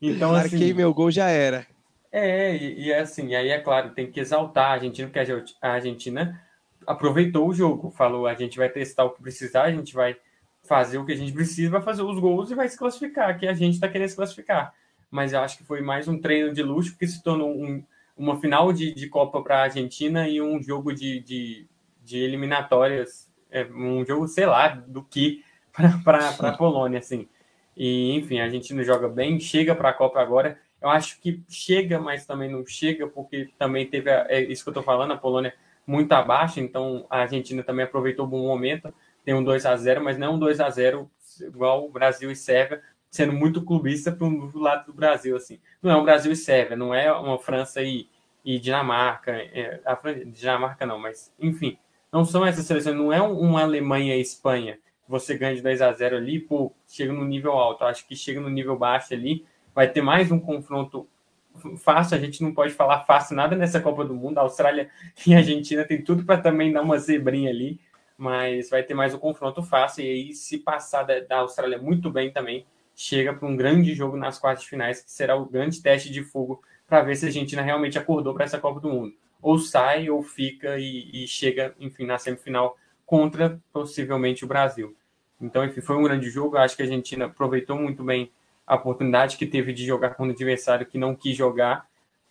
então, 0.00 0.32
Marquei 0.32 0.64
assim, 0.64 0.72
meu 0.72 0.94
gol, 0.94 1.10
já 1.10 1.28
era. 1.28 1.66
É, 2.10 2.56
e, 2.56 2.84
e 2.84 2.92
é 2.92 3.00
assim, 3.00 3.34
aí 3.34 3.48
é 3.48 3.58
claro, 3.58 3.90
tem 3.90 4.10
que 4.10 4.20
exaltar 4.20 4.66
a 4.66 4.72
Argentina, 4.74 5.08
porque 5.08 5.52
a 5.60 5.68
Argentina 5.68 6.40
aproveitou 6.86 7.48
o 7.48 7.54
jogo, 7.54 7.90
falou, 7.90 8.26
a 8.26 8.34
gente 8.34 8.56
vai 8.56 8.68
testar 8.68 9.04
o 9.04 9.10
que 9.10 9.22
precisar, 9.22 9.62
a 9.64 9.72
gente 9.72 9.92
vai 9.94 10.16
fazer 10.64 10.98
o 10.98 11.04
que 11.04 11.12
a 11.12 11.16
gente 11.16 11.32
precisa, 11.32 11.70
vai 11.70 11.82
fazer 11.82 12.02
os 12.02 12.18
gols 12.18 12.50
e 12.50 12.54
vai 12.54 12.68
se 12.68 12.78
classificar, 12.78 13.38
que 13.38 13.46
a 13.46 13.54
gente 13.54 13.74
está 13.74 13.88
querendo 13.88 14.08
se 14.08 14.16
classificar. 14.16 14.74
Mas 15.10 15.32
eu 15.32 15.40
acho 15.40 15.58
que 15.58 15.64
foi 15.64 15.80
mais 15.80 16.08
um 16.08 16.18
treino 16.18 16.52
de 16.52 16.62
luxo, 16.62 16.90
porque 16.90 17.06
se 17.06 17.22
tornou 17.22 17.50
um, 17.50 17.84
uma 18.16 18.40
final 18.40 18.72
de, 18.72 18.94
de 18.94 19.08
Copa 19.08 19.42
para 19.42 19.58
a 19.58 19.62
Argentina 19.64 20.28
e 20.28 20.40
um 20.40 20.62
jogo 20.62 20.92
de, 20.92 21.20
de, 21.20 21.66
de 22.02 22.18
eliminatórias, 22.18 23.30
é, 23.50 23.64
um 23.66 24.04
jogo, 24.04 24.26
sei 24.26 24.46
lá, 24.46 24.68
do 24.68 25.02
que 25.02 25.44
para 26.04 26.30
a 26.30 26.56
Polônia, 26.56 26.98
assim. 26.98 27.28
E, 27.76 28.12
enfim, 28.16 28.40
a 28.40 28.44
Argentina 28.44 28.82
joga 28.82 29.08
bem, 29.08 29.38
chega 29.38 29.74
para 29.74 29.90
a 29.90 29.92
Copa 29.92 30.20
agora, 30.20 30.58
eu 30.80 30.88
acho 30.88 31.20
que 31.20 31.42
chega, 31.48 31.98
mas 31.98 32.26
também 32.26 32.50
não 32.50 32.64
chega, 32.66 33.06
porque 33.06 33.50
também 33.58 33.86
teve 33.86 34.10
a, 34.10 34.26
é 34.28 34.42
isso 34.42 34.62
que 34.62 34.68
eu 34.68 34.72
estou 34.72 34.82
falando, 34.82 35.12
a 35.12 35.16
Polônia 35.16 35.54
muito 35.86 36.12
abaixo, 36.12 36.60
então 36.60 37.06
a 37.10 37.20
Argentina 37.20 37.62
também 37.62 37.84
aproveitou 37.84 38.24
o 38.24 38.28
bom 38.28 38.46
momento, 38.46 38.92
tem 39.24 39.34
um 39.34 39.42
2 39.42 39.66
a 39.66 39.76
0 39.76 40.02
mas 40.02 40.18
não 40.18 40.34
um 40.34 40.38
2 40.38 40.60
a 40.60 40.70
0 40.70 41.10
igual 41.40 41.84
o 41.84 41.90
Brasil 41.90 42.30
e 42.30 42.36
Sérvia, 42.36 42.82
sendo 43.10 43.32
muito 43.32 43.64
clubista 43.64 44.12
para 44.12 44.26
o 44.26 44.58
lado 44.58 44.86
do 44.86 44.92
Brasil, 44.92 45.36
assim. 45.36 45.60
Não 45.82 45.90
é 45.90 45.96
um 45.96 46.04
Brasil 46.04 46.32
e 46.32 46.36
Sérvia, 46.36 46.76
não 46.76 46.94
é 46.94 47.10
uma 47.12 47.38
França 47.38 47.82
e, 47.82 48.08
e 48.44 48.58
Dinamarca, 48.58 49.32
é, 49.32 49.80
a 49.84 49.96
França, 49.96 50.24
Dinamarca 50.26 50.86
não, 50.86 50.98
mas 50.98 51.32
enfim, 51.38 51.78
não 52.12 52.24
são 52.24 52.44
essas 52.44 52.66
seleções, 52.66 52.96
não 52.96 53.12
é 53.12 53.20
uma 53.20 53.62
Alemanha 53.62 54.16
e 54.16 54.20
Espanha, 54.20 54.78
você 55.08 55.36
ganha 55.36 55.54
de 55.54 55.62
2 55.62 55.82
a 55.82 55.92
0 55.92 56.16
ali, 56.16 56.38
pô, 56.38 56.72
chega 56.86 57.12
no 57.12 57.24
nível 57.24 57.52
alto, 57.52 57.84
acho 57.84 58.06
que 58.06 58.16
chega 58.16 58.40
no 58.40 58.48
nível 58.48 58.76
baixo 58.76 59.12
ali, 59.12 59.44
vai 59.74 59.88
ter 59.90 60.02
mais 60.02 60.30
um 60.30 60.38
confronto 60.38 61.08
fácil. 61.78 62.16
A 62.16 62.20
gente 62.20 62.42
não 62.42 62.52
pode 62.52 62.72
falar 62.72 63.00
fácil 63.00 63.36
nada 63.36 63.56
nessa 63.56 63.80
Copa 63.80 64.04
do 64.04 64.14
Mundo. 64.14 64.38
A 64.38 64.42
Austrália 64.42 64.90
e 65.26 65.34
a 65.34 65.38
Argentina 65.38 65.84
tem 65.84 66.02
tudo 66.02 66.24
para 66.24 66.40
também 66.40 66.72
dar 66.72 66.82
uma 66.82 66.98
zebrinha 66.98 67.50
ali, 67.50 67.80
mas 68.16 68.70
vai 68.70 68.82
ter 68.82 68.94
mais 68.94 69.14
um 69.14 69.18
confronto 69.18 69.62
fácil. 69.62 70.04
E 70.04 70.08
aí, 70.08 70.34
se 70.34 70.58
passar 70.58 71.02
da, 71.02 71.20
da 71.20 71.38
Austrália 71.38 71.78
muito 71.78 72.10
bem 72.10 72.30
também, 72.30 72.66
chega 72.94 73.34
para 73.34 73.48
um 73.48 73.56
grande 73.56 73.94
jogo 73.94 74.16
nas 74.16 74.38
quartas 74.38 74.64
finais, 74.64 75.02
que 75.02 75.10
será 75.10 75.36
o 75.36 75.46
grande 75.46 75.82
teste 75.82 76.10
de 76.10 76.22
fogo 76.22 76.62
para 76.86 77.02
ver 77.02 77.16
se 77.16 77.24
a 77.24 77.28
Argentina 77.28 77.62
realmente 77.62 77.98
acordou 77.98 78.34
para 78.34 78.44
essa 78.44 78.58
Copa 78.58 78.80
do 78.80 78.88
Mundo. 78.88 79.14
Ou 79.42 79.58
sai 79.58 80.08
ou 80.08 80.22
fica 80.22 80.78
e, 80.78 81.24
e 81.24 81.28
chega, 81.28 81.74
enfim, 81.78 82.06
na 82.06 82.18
semifinal 82.18 82.76
contra 83.04 83.60
possivelmente 83.72 84.44
o 84.44 84.48
Brasil. 84.48 84.96
Então, 85.40 85.64
enfim, 85.64 85.80
foi 85.80 85.96
um 85.96 86.02
grande 86.02 86.30
jogo. 86.30 86.56
Acho 86.56 86.76
que 86.76 86.82
a 86.82 86.86
Argentina 86.86 87.26
aproveitou 87.26 87.76
muito 87.76 88.02
bem 88.02 88.30
a 88.66 88.76
oportunidade 88.76 89.36
que 89.36 89.46
teve 89.46 89.72
de 89.72 89.84
jogar 89.84 90.14
com 90.14 90.26
um 90.26 90.30
adversário 90.30 90.86
que 90.86 90.96
não 90.96 91.14
quis 91.14 91.36
jogar. 91.36 91.86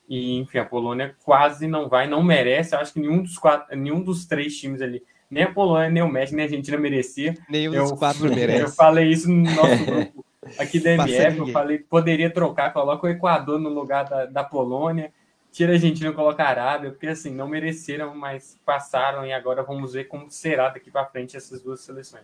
E, 0.09 0.37
enfim, 0.37 0.57
a 0.57 0.65
Polônia 0.65 1.15
quase 1.23 1.67
não 1.67 1.87
vai, 1.87 2.07
não 2.07 2.23
merece. 2.23 2.75
Acho 2.75 2.93
que 2.93 2.99
nenhum 2.99 3.21
dos 3.21 3.37
quatro, 3.37 3.75
nenhum 3.77 4.01
dos 4.01 4.25
três 4.25 4.57
times 4.57 4.81
ali, 4.81 5.03
nem 5.33 5.43
a 5.43 5.51
Polônia, 5.51 5.89
nem 5.89 6.03
o 6.03 6.07
México, 6.07 6.35
nem 6.35 6.45
a 6.45 6.47
Argentina 6.47 6.77
merecia. 6.77 7.35
Nenhum 7.49 7.73
eu, 7.73 7.83
dos 7.83 7.91
quatro 7.93 8.33
merece. 8.33 8.61
Eu 8.63 8.69
falei 8.69 9.09
isso 9.09 9.29
no 9.29 9.43
nosso 9.43 9.85
grupo 9.85 10.25
aqui 10.57 10.79
da 10.79 10.91
MF. 11.05 11.39
eu 11.39 11.47
falei 11.47 11.79
poderia 11.79 12.29
trocar, 12.29 12.71
coloca 12.71 13.07
o 13.07 13.09
Equador 13.09 13.59
no 13.59 13.69
lugar 13.69 14.03
da, 14.05 14.25
da 14.25 14.43
Polônia, 14.43 15.11
tira 15.51 15.71
a 15.71 15.75
Argentina 15.75 16.09
e 16.09 16.13
coloca 16.13 16.43
a 16.43 16.49
Arábia, 16.49 16.91
porque 16.91 17.07
assim, 17.07 17.33
não 17.33 17.47
mereceram, 17.47 18.15
mas 18.15 18.57
passaram 18.65 19.25
e 19.25 19.33
agora 19.33 19.63
vamos 19.63 19.93
ver 19.93 20.05
como 20.05 20.29
será 20.29 20.69
daqui 20.69 20.91
para 20.91 21.05
frente 21.05 21.35
essas 21.35 21.61
duas 21.61 21.81
seleções. 21.81 22.23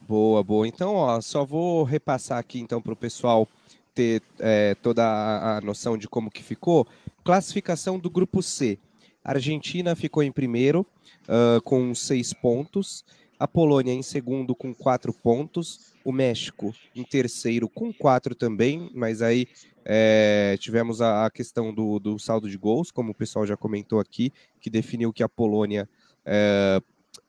Boa, 0.00 0.42
boa. 0.42 0.66
Então, 0.66 0.94
ó, 0.94 1.20
só 1.20 1.44
vou 1.44 1.84
repassar 1.84 2.38
aqui 2.38 2.58
então 2.58 2.80
para 2.80 2.92
o 2.92 2.96
pessoal 2.96 3.46
ter 3.94 4.22
é, 4.38 4.74
toda 4.76 5.04
a, 5.04 5.56
a, 5.56 5.60
noção 5.60 5.98
de 5.98 6.08
como 6.08 6.30
que 6.30 6.42
ficou. 6.42 6.86
Classificação 7.24 7.98
do 7.98 8.08
grupo 8.08 8.42
C. 8.42 8.78
A 9.24 9.32
Argentina 9.32 9.94
ficou 9.94 10.22
em 10.22 10.32
primeiro 10.32 10.86
uh, 11.24 11.60
com 11.62 11.94
seis 11.94 12.32
pontos. 12.32 13.04
A 13.38 13.46
Polônia 13.46 13.92
em 13.92 14.02
segundo 14.02 14.54
com 14.54 14.74
quatro 14.74 15.12
pontos. 15.12 15.92
O 16.04 16.12
México 16.12 16.74
em 16.94 17.04
terceiro 17.04 17.68
com 17.68 17.92
quatro 17.92 18.34
também, 18.34 18.90
mas 18.94 19.20
aí 19.20 19.46
é, 19.84 20.56
tivemos 20.58 21.00
a, 21.00 21.26
a 21.26 21.30
questão 21.30 21.72
do, 21.72 21.98
do, 21.98 22.18
saldo 22.18 22.48
de 22.48 22.56
gols, 22.56 22.90
como 22.90 23.12
o 23.12 23.14
pessoal 23.14 23.46
já 23.46 23.56
comentou 23.56 24.00
aqui, 24.00 24.32
que 24.60 24.68
definiu 24.68 25.12
que 25.12 25.22
a 25.22 25.28
Polônia 25.28 25.88
é, 26.24 26.80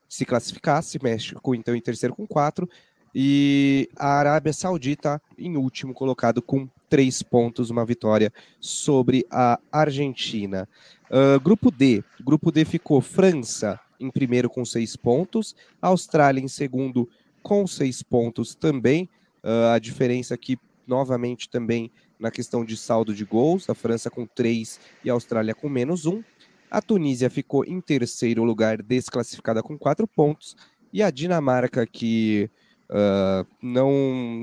se 0.08 0.26
classificasse, 0.26 1.02
México 1.02 1.56
então 1.56 1.76
em 1.76 1.82
terceiro 1.82 2.16
com 2.16 2.28
quatro, 2.28 2.70
e 3.14 3.90
a 3.96 4.20
Arábia 4.20 4.54
Saudita 4.54 5.22
em 5.38 5.58
último 5.58 5.94
colocado 5.94 6.42
com 6.42 6.68
três 6.90 7.22
pontos, 7.22 7.70
uma 7.70 7.86
vitória 7.86 8.34
sobre 8.60 9.26
a 9.32 9.60
Argentina. 9.72 10.68
Uh, 11.10 11.40
grupo 11.40 11.72
D, 11.72 12.04
grupo 12.22 12.52
D 12.52 12.66
ficou 12.66 13.02
França 13.02 13.80
em 14.00 14.10
primeiro 14.10 14.50
com 14.50 14.64
seis 14.64 14.96
pontos, 14.96 15.56
Austrália 15.82 16.42
em 16.42 16.48
segundo 16.48 17.10
com 17.42 17.66
seis 17.68 18.02
pontos 18.02 18.56
também, 18.56 19.10
uh, 19.44 19.74
a 19.74 19.80
diferença 19.80 20.36
aqui 20.36 20.58
novamente 20.88 21.50
também 21.50 21.92
na 22.20 22.30
questão 22.30 22.66
de 22.66 22.76
saldo 22.76 23.14
de 23.14 23.24
gols, 23.24 23.70
a 23.70 23.76
França 23.76 24.10
com 24.10 24.26
três 24.26 24.80
e 25.04 25.10
a 25.10 25.14
Austrália 25.14 25.56
com 25.56 25.70
menos 25.70 26.06
um. 26.06 26.22
A 26.70 26.82
Tunísia 26.82 27.30
ficou 27.30 27.64
em 27.66 27.80
terceiro 27.80 28.44
lugar, 28.44 28.82
desclassificada 28.82 29.64
com 29.64 29.78
quatro 29.78 30.08
pontos. 30.08 30.56
E 30.92 31.02
a 31.02 31.10
Dinamarca, 31.10 31.86
que 31.86 32.50
uh, 32.90 33.48
não, 33.62 33.92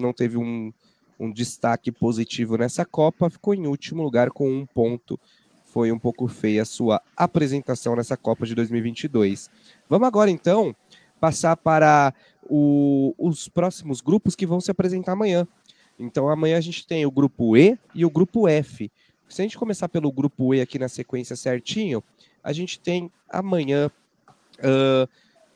não 0.00 0.12
teve 0.12 0.36
um, 0.36 0.72
um 1.20 1.30
destaque 1.30 1.92
positivo 1.92 2.56
nessa 2.56 2.84
Copa, 2.84 3.28
ficou 3.28 3.54
em 3.54 3.66
último 3.66 4.02
lugar 4.02 4.30
com 4.30 4.50
um 4.50 4.64
ponto. 4.64 5.20
Foi 5.76 5.92
um 5.92 5.98
pouco 5.98 6.26
feia 6.26 6.62
a 6.62 6.64
sua 6.64 7.02
apresentação 7.14 7.94
nessa 7.94 8.16
Copa 8.16 8.46
de 8.46 8.54
2022. 8.54 9.50
Vamos 9.90 10.08
agora, 10.08 10.30
então, 10.30 10.74
passar 11.20 11.54
para 11.54 12.14
o, 12.48 13.14
os 13.18 13.46
próximos 13.46 14.00
grupos 14.00 14.34
que 14.34 14.46
vão 14.46 14.58
se 14.58 14.70
apresentar 14.70 15.12
amanhã. 15.12 15.46
Então, 15.98 16.30
amanhã 16.30 16.56
a 16.56 16.62
gente 16.62 16.86
tem 16.86 17.04
o 17.04 17.10
grupo 17.10 17.58
E 17.58 17.78
e 17.94 18.06
o 18.06 18.10
grupo 18.10 18.48
F. 18.48 18.90
Se 19.28 19.42
a 19.42 19.44
gente 19.44 19.58
começar 19.58 19.86
pelo 19.90 20.10
grupo 20.10 20.54
E 20.54 20.62
aqui 20.62 20.78
na 20.78 20.88
sequência 20.88 21.36
certinho, 21.36 22.02
a 22.42 22.54
gente 22.54 22.80
tem 22.80 23.12
amanhã, 23.28 23.90
uh, 24.60 25.06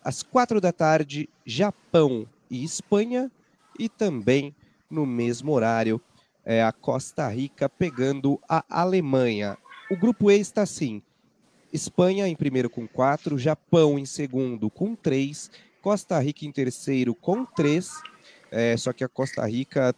às 0.05 0.23
quatro 0.23 0.61
da 0.61 0.71
tarde, 0.71 1.31
Japão 1.47 2.27
e 2.51 2.63
Espanha, 2.63 3.33
e 3.79 3.89
também 3.89 4.55
no 4.91 5.07
mesmo 5.07 5.51
horário, 5.51 5.99
é, 6.45 6.63
a 6.63 6.73
Costa 6.73 7.27
Rica 7.27 7.71
pegando 7.71 8.39
a 8.47 8.63
Alemanha. 8.69 9.57
O 9.91 9.97
grupo 9.97 10.31
E 10.31 10.39
está 10.39 10.63
assim: 10.63 11.03
Espanha 11.73 12.29
em 12.29 12.37
primeiro 12.37 12.71
com 12.71 12.87
quatro, 12.87 13.37
Japão 13.37 13.99
em 13.99 14.07
segundo 14.07 14.71
com 14.71 14.95
três, 14.95 15.51
Costa 15.83 16.17
Rica 16.21 16.47
em 16.47 16.53
terceiro 16.53 17.13
com 17.13 17.45
três. 17.45 18.01
É, 18.53 18.77
só 18.77 18.93
que 18.93 19.03
a 19.03 19.09
Costa 19.09 19.45
Rica 19.45 19.93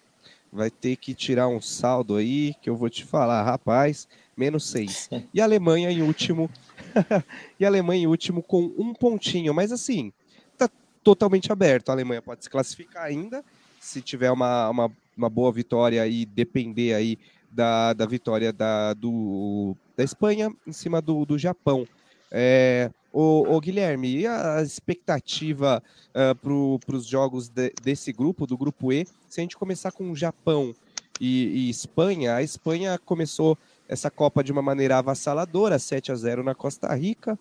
vai 0.51 0.71
ter 0.71 0.97
que 0.97 1.15
tirar 1.15 1.47
um 1.47 1.61
saldo 1.61 2.17
aí, 2.17 2.55
que 2.63 2.71
eu 2.71 2.77
vou 2.77 2.89
te 2.89 3.05
falar, 3.05 3.43
rapaz, 3.43 4.09
menos 4.35 4.67
seis. 4.67 5.11
E 5.33 5.43
a 5.43 5.45
Alemanha 5.45 5.91
em 5.91 6.01
último 6.01 6.51
e 7.61 7.65
a 7.65 7.69
Alemanha 7.69 8.05
em 8.05 8.07
último 8.07 8.43
com 8.43 8.73
um 8.79 8.95
pontinho. 8.95 9.53
Mas 9.53 9.73
assim, 9.73 10.11
tá 10.57 10.71
totalmente 11.05 11.53
aberto. 11.53 11.91
A 11.91 11.93
Alemanha 11.93 12.23
pode 12.23 12.45
se 12.45 12.49
classificar 12.49 13.05
ainda, 13.05 13.45
se 13.79 14.01
tiver 14.01 14.31
uma, 14.31 14.71
uma, 14.71 14.93
uma 15.15 15.29
boa 15.29 15.53
vitória 15.53 16.07
e 16.07 16.25
depender 16.25 16.95
aí 16.95 17.19
da, 17.53 17.93
da 17.93 18.07
vitória 18.07 18.53
da, 18.53 18.95
do, 18.95 19.77
da 19.97 20.03
Espanha 20.03 20.51
em 20.67 20.73
cima 20.73 21.01
do, 21.01 21.25
do 21.25 21.39
Japão. 21.39 21.87
É, 22.31 22.91
o, 23.13 23.57
o, 23.57 23.61
Guilherme, 23.61 24.17
e 24.17 24.27
a 24.27 24.63
expectativa 24.63 25.83
uh, 26.09 26.79
para 26.79 26.97
os 26.97 27.07
jogos 27.07 27.49
de, 27.49 27.73
desse 27.83 28.11
grupo, 28.11 28.47
do 28.47 28.57
grupo 28.57 28.91
E, 28.91 29.07
se 29.29 29.41
a 29.41 29.43
gente 29.43 29.57
começar 29.57 29.93
com 29.93 30.11
o 30.11 30.17
Japão 30.17 30.75
e, 31.21 31.67
e, 31.67 31.71
Espanha, 31.71 32.37
a 32.37 32.43
Espanha 32.43 32.99
começou 32.99 33.59
essa 33.87 34.11
Copa 34.11 34.43
de 34.43 34.51
uma 34.51 34.63
maneira 34.63 34.97
avassaladora, 34.97 35.79
7 35.79 36.11
a 36.11 36.15
0 36.15 36.43
na 36.43 36.55
Costa 36.55 36.93
Rica, 36.95 37.39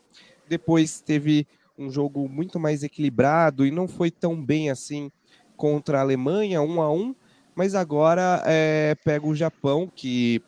depois 0.49 0.99
teve 0.99 1.47
um 1.77 1.89
jogo 1.89 2.27
muito 2.27 2.59
mais 2.59 2.83
equilibrado 2.83 3.65
e 3.65 3.71
não 3.71 3.87
foi 3.87 4.11
tão 4.11 4.43
bem 4.43 4.69
assim 4.69 5.09
contra 5.55 5.99
a 5.99 6.01
Alemanha, 6.01 6.61
1 6.61 6.81
a 6.81 6.91
1 6.91 7.15
mas 7.61 7.75
agora 7.75 8.41
é, 8.47 8.95
pega 9.05 9.27
o 9.27 9.35
Japão, 9.35 9.87
que, 9.95 10.41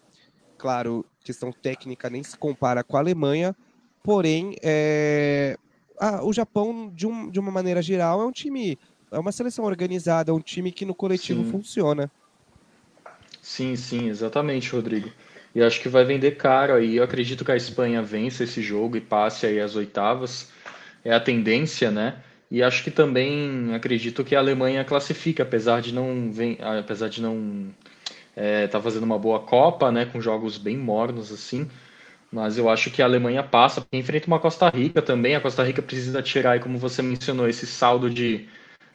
claro, 0.57 1.05
questão 1.23 1.51
técnica 1.51 2.09
nem 2.09 2.23
se 2.23 2.35
compara 2.35 2.83
com 2.83 2.97
a 2.97 2.99
Alemanha, 2.99 3.55
porém, 4.03 4.55
é, 4.63 5.55
o 6.23 6.33
Japão, 6.33 6.91
de, 6.91 7.05
um, 7.05 7.29
de 7.29 7.39
uma 7.39 7.51
maneira 7.51 7.83
geral, 7.83 8.19
é 8.19 8.25
um 8.25 8.31
time, 8.31 8.79
é 9.11 9.19
uma 9.19 9.31
seleção 9.31 9.63
organizada, 9.63 10.31
é 10.31 10.33
um 10.33 10.39
time 10.39 10.71
que 10.71 10.85
no 10.85 10.95
coletivo 10.95 11.43
sim. 11.43 11.51
funciona. 11.51 12.09
Sim, 13.39 13.75
sim, 13.75 14.09
exatamente, 14.09 14.71
Rodrigo. 14.71 15.11
E 15.53 15.61
acho 15.61 15.79
que 15.81 15.89
vai 15.89 16.03
vender 16.03 16.31
caro 16.31 16.73
aí. 16.73 16.95
Eu 16.95 17.03
acredito 17.03 17.45
que 17.45 17.51
a 17.51 17.55
Espanha 17.55 18.01
vença 18.01 18.43
esse 18.43 18.59
jogo 18.59 18.97
e 18.97 19.01
passe 19.01 19.45
aí 19.45 19.59
as 19.59 19.75
oitavas. 19.75 20.49
É 21.05 21.13
a 21.13 21.19
tendência, 21.19 21.91
né? 21.91 22.23
E 22.53 22.61
acho 22.61 22.83
que 22.83 22.91
também 22.91 23.73
acredito 23.73 24.23
que 24.23 24.35
a 24.35 24.39
Alemanha 24.39 24.85
classifica, 24.85 25.41
apesar 25.41 25.81
de 25.81 25.91
não 25.91 26.31
vem, 26.31 26.55
apesar 26.61 27.09
de 27.09 27.19
não 27.19 27.73
é, 28.35 28.67
tá 28.67 28.79
fazendo 28.79 29.01
uma 29.05 29.17
boa 29.17 29.39
Copa, 29.39 29.91
né, 29.91 30.05
com 30.05 30.21
jogos 30.21 30.55
bem 30.59 30.77
mornos 30.77 31.31
assim. 31.31 31.67
Mas 32.31 32.55
eu 32.55 32.69
acho 32.69 32.91
que 32.91 33.01
a 33.01 33.05
Alemanha 33.05 33.41
passa, 33.41 33.83
enfrenta 33.91 34.27
uma 34.27 34.39
Costa 34.39 34.69
Rica 34.69 35.01
também. 35.01 35.35
A 35.35 35.41
Costa 35.41 35.63
Rica 35.63 35.81
precisa 35.81 36.21
tirar, 36.21 36.59
como 36.59 36.77
você 36.77 37.01
mencionou, 37.01 37.49
esse 37.49 37.65
saldo 37.65 38.07
de 38.07 38.47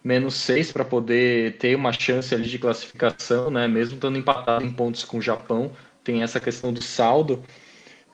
menos 0.04 0.34
seis 0.34 0.70
para 0.70 0.84
poder 0.84 1.56
ter 1.59 1.74
uma 1.74 1.92
chance 1.92 2.32
ali 2.32 2.48
de 2.48 2.61
classificação, 2.61 3.50
né? 3.50 3.66
Mesmo 3.66 3.96
estando 3.96 4.18
empatado 4.18 4.64
em 4.64 4.70
pontos 4.70 5.02
com 5.02 5.18
o 5.18 5.22
Japão, 5.22 5.72
tem 6.04 6.22
essa 6.22 6.38
questão 6.38 6.72
do 6.72 6.80
saldo. 6.82 7.42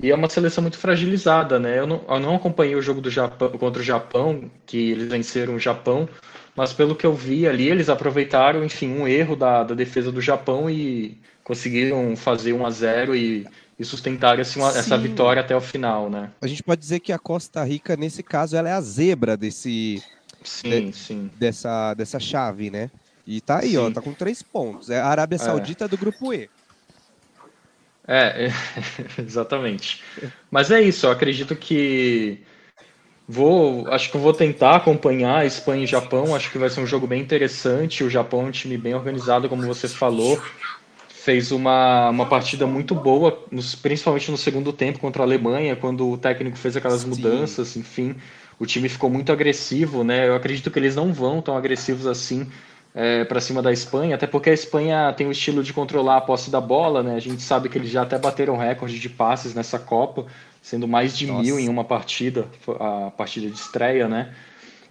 E 0.01 0.11
é 0.11 0.14
uma 0.14 0.28
seleção 0.28 0.62
muito 0.62 0.76
fragilizada, 0.76 1.59
né? 1.59 1.78
Eu 1.78 1.86
não, 1.86 2.05
eu 2.09 2.20
não 2.20 2.34
acompanhei 2.34 2.74
o 2.74 2.82
jogo 2.82 3.01
do 3.01 3.11
Japão 3.11 3.51
contra 3.53 3.80
o 3.80 3.84
Japão, 3.84 4.51
que 4.66 4.90
eles 4.90 5.09
venceram 5.09 5.55
o 5.55 5.59
Japão, 5.59 6.09
mas 6.57 6.72
pelo 6.72 6.95
que 6.95 7.07
eu 7.07 7.14
vi 7.14 7.47
ali, 7.47 7.68
eles 7.68 7.88
aproveitaram, 7.88 8.64
enfim, 8.64 8.88
um 8.88 9.07
erro 9.07 9.36
da, 9.36 9.62
da 9.62 9.74
defesa 9.74 10.11
do 10.11 10.20
Japão 10.20 10.68
e 10.68 11.18
conseguiram 11.42 12.16
fazer 12.16 12.53
1 12.53 12.66
a 12.66 12.70
0 12.70 13.16
e, 13.16 13.47
e 13.78 13.84
sustentar 13.84 14.40
assim, 14.40 14.61
uma, 14.61 14.70
essa 14.70 14.97
vitória 14.97 15.40
até 15.40 15.55
o 15.55 15.61
final, 15.61 16.09
né? 16.09 16.30
A 16.40 16.47
gente 16.47 16.62
pode 16.62 16.80
dizer 16.80 17.01
que 17.01 17.12
a 17.12 17.18
Costa 17.18 17.62
Rica, 17.64 17.97
nesse 17.97 18.22
caso, 18.22 18.57
ela 18.57 18.68
é 18.68 18.72
a 18.72 18.80
zebra 18.80 19.36
desse, 19.36 20.03
sim, 20.42 20.90
de, 20.90 20.97
sim. 20.97 21.30
Dessa, 21.38 21.95
dessa 21.95 22.18
chave, 22.18 22.70
né? 22.70 22.90
E 23.26 23.40
tá 23.40 23.61
aí, 23.61 23.70
sim. 23.70 23.76
ó, 23.76 23.90
tá 23.90 24.01
com 24.01 24.12
três 24.12 24.42
pontos. 24.42 24.90
É 24.90 25.01
a 25.01 25.07
Arábia 25.07 25.36
é. 25.36 25.38
Saudita 25.38 25.84
é. 25.84 25.88
do 25.88 25.97
grupo 25.97 26.32
E. 26.32 26.49
É, 28.07 28.49
exatamente. 29.19 30.03
Mas 30.51 30.71
é 30.71 30.81
isso, 30.81 31.07
eu 31.07 31.11
acredito 31.11 31.57
que 31.57 32.43
vou, 33.27 33.91
acho 33.91 34.11
que 34.11 34.17
eu 34.17 34.21
vou 34.21 34.33
tentar 34.33 34.77
acompanhar 34.77 35.47
Espanha 35.47 35.85
e 35.85 35.87
Japão, 35.87 36.35
acho 36.35 36.51
que 36.51 36.59
vai 36.59 36.69
ser 36.69 36.81
um 36.81 36.87
jogo 36.87 37.07
bem 37.07 37.21
interessante. 37.21 38.05
O 38.05 38.11
Japão 38.11 38.43
é 38.43 38.45
um 38.45 38.51
time 38.51 38.77
bem 38.77 38.95
organizado, 38.95 39.49
como 39.49 39.63
você 39.63 39.89
falou. 39.89 40.41
Fez 41.09 41.51
uma, 41.53 42.11
uma 42.11 42.27
partida 42.27 42.67
muito 42.67 42.95
boa, 42.95 43.33
principalmente 43.81 44.31
no 44.31 44.37
segundo 44.37 44.75
tempo 44.75 44.99
contra 44.99 45.23
a 45.23 45.27
Alemanha, 45.27 45.75
quando 45.75 46.11
o 46.11 46.19
técnico 46.19 46.59
fez 46.59 46.77
aquelas 46.77 47.03
Sim. 47.03 47.09
mudanças, 47.09 47.77
enfim. 47.79 48.15
O 48.59 48.67
time 48.67 48.91
ficou 48.91 49.09
muito 49.09 49.33
agressivo, 49.33 50.05
né? 50.05 50.29
Eu 50.29 50.37
acredito 50.37 50.71
que 50.71 50.79
eles 50.79 50.95
não 50.95 51.15
vão 51.15 51.41
tão 51.41 51.57
agressivos 51.57 52.07
assim 52.07 52.47
é, 52.95 53.24
para 53.24 53.40
cima 53.40 53.61
da 53.61 53.72
Espanha, 53.72 54.14
até 54.14 54.26
porque 54.26 54.51
a 54.51 54.55
Espanha 54.55 55.12
tem 55.12 55.26
o 55.26 55.32
estilo 55.32 55.64
de 55.64 55.72
controlar 55.72 56.18
a 56.18 56.20
posse 56.20 56.49
da 56.49 56.61
bola, 56.61 57.03
né? 57.03 57.16
A 57.16 57.20
gente 57.20 57.42
sabe 57.42 57.68
que 57.68 57.76
eles 57.76 57.90
já 57.90 58.03
até 58.03 58.16
bateram 58.16 58.57
recorde 58.57 59.01
de 59.01 59.09
passes 59.09 59.53
nessa 59.53 59.78
Copa, 59.80 60.26
sendo 60.62 60.86
mais 60.86 61.16
de 61.16 61.26
Nossa. 61.26 61.42
mil 61.42 61.59
em 61.59 61.68
uma 61.68 61.82
partida, 61.82 62.47
a 62.78 63.11
partida 63.11 63.51
de 63.51 63.57
estreia, 63.57 64.07
né? 64.07 64.32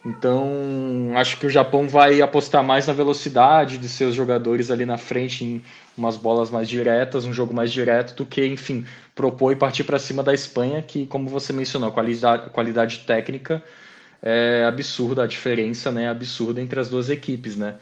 Então, 0.05 1.13
acho 1.15 1.39
que 1.39 1.45
o 1.45 1.49
Japão 1.49 1.87
vai 1.87 2.21
apostar 2.21 2.61
mais 2.61 2.87
na 2.87 2.93
velocidade 2.93 3.77
de 3.77 3.87
seus 3.87 4.13
jogadores 4.13 4.69
ali 4.69 4.85
na 4.85 4.97
frente, 4.97 5.45
em 5.45 5.63
umas 5.97 6.17
bolas 6.17 6.49
mais 6.49 6.67
diretas, 6.67 7.23
um 7.23 7.31
jogo 7.31 7.53
mais 7.53 7.71
direto, 7.71 8.13
do 8.13 8.25
que, 8.25 8.45
enfim, 8.45 8.85
propor 9.15 9.53
e 9.53 9.55
partir 9.55 9.85
para 9.85 9.97
cima 9.97 10.21
da 10.21 10.33
Espanha, 10.33 10.81
que, 10.81 11.05
como 11.05 11.29
você 11.29 11.53
mencionou, 11.53 11.87
a 11.87 11.91
qualidade, 11.93 12.49
qualidade 12.49 12.99
técnica 13.07 13.63
é 14.21 14.65
absurda, 14.65 15.23
a 15.23 15.27
diferença 15.27 15.91
né, 15.91 16.03
é 16.05 16.07
absurda 16.07 16.61
entre 16.61 16.79
as 16.79 16.89
duas 16.89 17.09
equipes, 17.09 17.57
né? 17.57 17.75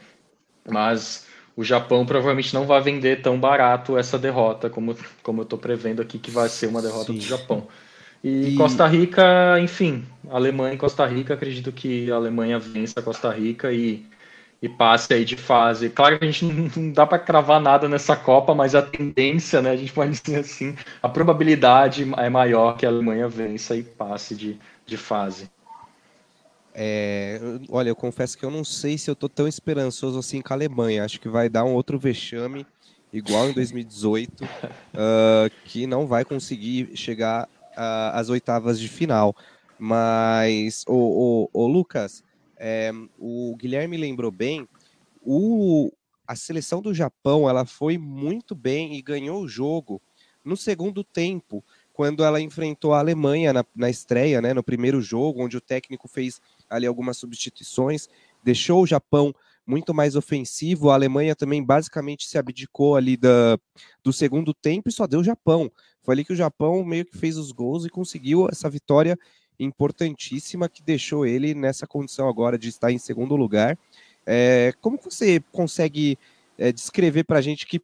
Mas 0.68 1.26
o 1.56 1.62
Japão 1.62 2.06
provavelmente 2.06 2.54
não 2.54 2.66
vai 2.66 2.80
vender 2.80 3.22
tão 3.22 3.38
barato 3.38 3.98
essa 3.98 4.18
derrota, 4.18 4.70
como, 4.70 4.96
como 5.22 5.40
eu 5.40 5.44
estou 5.44 5.58
prevendo 5.58 6.00
aqui 6.00 6.18
que 6.18 6.30
vai 6.30 6.48
ser 6.48 6.68
uma 6.68 6.80
derrota 6.80 7.12
Sim. 7.12 7.18
do 7.18 7.24
Japão. 7.24 7.66
E, 8.24 8.50
e, 8.50 8.56
Costa 8.56 8.86
Rica, 8.86 9.58
enfim, 9.60 10.04
Alemanha 10.30 10.74
e 10.74 10.78
Costa 10.78 11.04
Rica, 11.04 11.34
acredito 11.34 11.72
que 11.72 12.10
a 12.10 12.14
Alemanha 12.14 12.58
vença 12.58 13.00
a 13.00 13.02
Costa 13.02 13.30
Rica 13.30 13.72
e, 13.72 14.06
e 14.62 14.68
passe 14.68 15.12
aí 15.12 15.24
de 15.24 15.36
fase. 15.36 15.90
Claro 15.90 16.18
que 16.18 16.24
a 16.24 16.30
gente 16.30 16.44
não, 16.44 16.92
dá 16.92 17.04
para 17.04 17.18
cravar 17.18 17.60
nada 17.60 17.88
nessa 17.88 18.14
Copa, 18.14 18.54
mas 18.54 18.76
a 18.76 18.82
tendência, 18.82 19.60
né, 19.60 19.72
a 19.72 19.76
gente 19.76 19.92
pode 19.92 20.12
dizer 20.22 20.38
assim, 20.38 20.76
a 21.02 21.08
probabilidade 21.08 22.08
é 22.16 22.30
maior 22.30 22.76
que 22.76 22.86
a 22.86 22.88
Alemanha 22.88 23.28
vença 23.28 23.76
e 23.76 23.82
passe 23.82 24.36
de, 24.36 24.56
de 24.86 24.96
fase. 24.96 25.50
É, 26.74 27.38
olha, 27.68 27.90
eu 27.90 27.96
confesso 27.96 28.36
que 28.36 28.44
eu 28.44 28.50
não 28.50 28.64
sei 28.64 28.96
se 28.96 29.10
eu 29.10 29.14
tô 29.14 29.28
tão 29.28 29.46
esperançoso 29.46 30.18
assim 30.18 30.40
com 30.40 30.52
a 30.52 30.56
Alemanha. 30.56 31.04
Acho 31.04 31.20
que 31.20 31.28
vai 31.28 31.48
dar 31.48 31.64
um 31.64 31.74
outro 31.74 31.98
vexame, 31.98 32.66
igual 33.12 33.48
em 33.48 33.52
2018, 33.52 34.44
uh, 34.44 34.46
ah, 34.96 35.50
que 35.64 35.86
não 35.86 36.06
vai 36.06 36.24
conseguir 36.24 36.96
chegar 36.96 37.46
uh, 37.72 38.14
às 38.14 38.28
oitavas 38.28 38.80
de 38.80 38.88
final. 38.88 39.36
Mas, 39.78 40.84
o, 40.86 41.48
o, 41.52 41.64
o 41.64 41.66
Lucas, 41.66 42.22
é, 42.56 42.92
o 43.18 43.56
Guilherme 43.56 43.96
lembrou 43.96 44.30
bem, 44.30 44.68
o, 45.20 45.92
a 46.26 46.36
seleção 46.36 46.80
do 46.80 46.94
Japão 46.94 47.48
ela 47.48 47.64
foi 47.64 47.98
muito 47.98 48.54
bem 48.54 48.94
e 48.94 49.02
ganhou 49.02 49.42
o 49.42 49.48
jogo 49.48 50.00
no 50.44 50.56
segundo 50.56 51.04
tempo 51.04 51.64
quando 51.92 52.24
ela 52.24 52.40
enfrentou 52.40 52.94
a 52.94 52.98
Alemanha 52.98 53.52
na, 53.52 53.64
na 53.74 53.90
estreia, 53.90 54.40
né, 54.40 54.54
no 54.54 54.62
primeiro 54.62 55.00
jogo, 55.00 55.42
onde 55.42 55.56
o 55.56 55.60
técnico 55.60 56.08
fez 56.08 56.40
ali 56.72 56.86
algumas 56.86 57.16
substituições, 57.16 58.08
deixou 58.42 58.82
o 58.82 58.86
Japão 58.86 59.34
muito 59.66 59.94
mais 59.94 60.16
ofensivo, 60.16 60.90
a 60.90 60.94
Alemanha 60.94 61.36
também 61.36 61.64
basicamente 61.64 62.26
se 62.26 62.36
abdicou 62.36 62.96
ali 62.96 63.16
da, 63.16 63.56
do 64.02 64.12
segundo 64.12 64.52
tempo 64.52 64.88
e 64.88 64.92
só 64.92 65.06
deu 65.06 65.20
o 65.20 65.24
Japão. 65.24 65.70
Foi 66.02 66.14
ali 66.14 66.24
que 66.24 66.32
o 66.32 66.36
Japão 66.36 66.84
meio 66.84 67.04
que 67.04 67.16
fez 67.16 67.36
os 67.36 67.52
gols 67.52 67.84
e 67.84 67.90
conseguiu 67.90 68.48
essa 68.50 68.68
vitória 68.68 69.16
importantíssima 69.58 70.68
que 70.68 70.82
deixou 70.82 71.24
ele 71.24 71.54
nessa 71.54 71.86
condição 71.86 72.28
agora 72.28 72.58
de 72.58 72.68
estar 72.68 72.90
em 72.90 72.98
segundo 72.98 73.36
lugar. 73.36 73.78
É, 74.26 74.72
como 74.80 74.98
você 74.98 75.40
consegue 75.52 76.18
é, 76.58 76.72
descrever 76.72 77.24
para 77.24 77.38
a 77.38 77.42
gente 77.42 77.66
que 77.66 77.80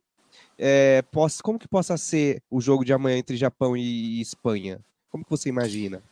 é, 0.59 1.03
possa, 1.13 1.41
como 1.43 1.59
que 1.59 1.69
possa 1.69 1.97
ser 1.97 2.43
o 2.51 2.61
jogo 2.61 2.85
de 2.85 2.93
amanhã 2.93 3.19
entre 3.19 3.37
Japão 3.37 3.77
e 3.77 4.21
Espanha? 4.21 4.81
Como 5.11 5.25
que 5.25 5.31
você 5.31 5.49
imagina? 5.49 6.03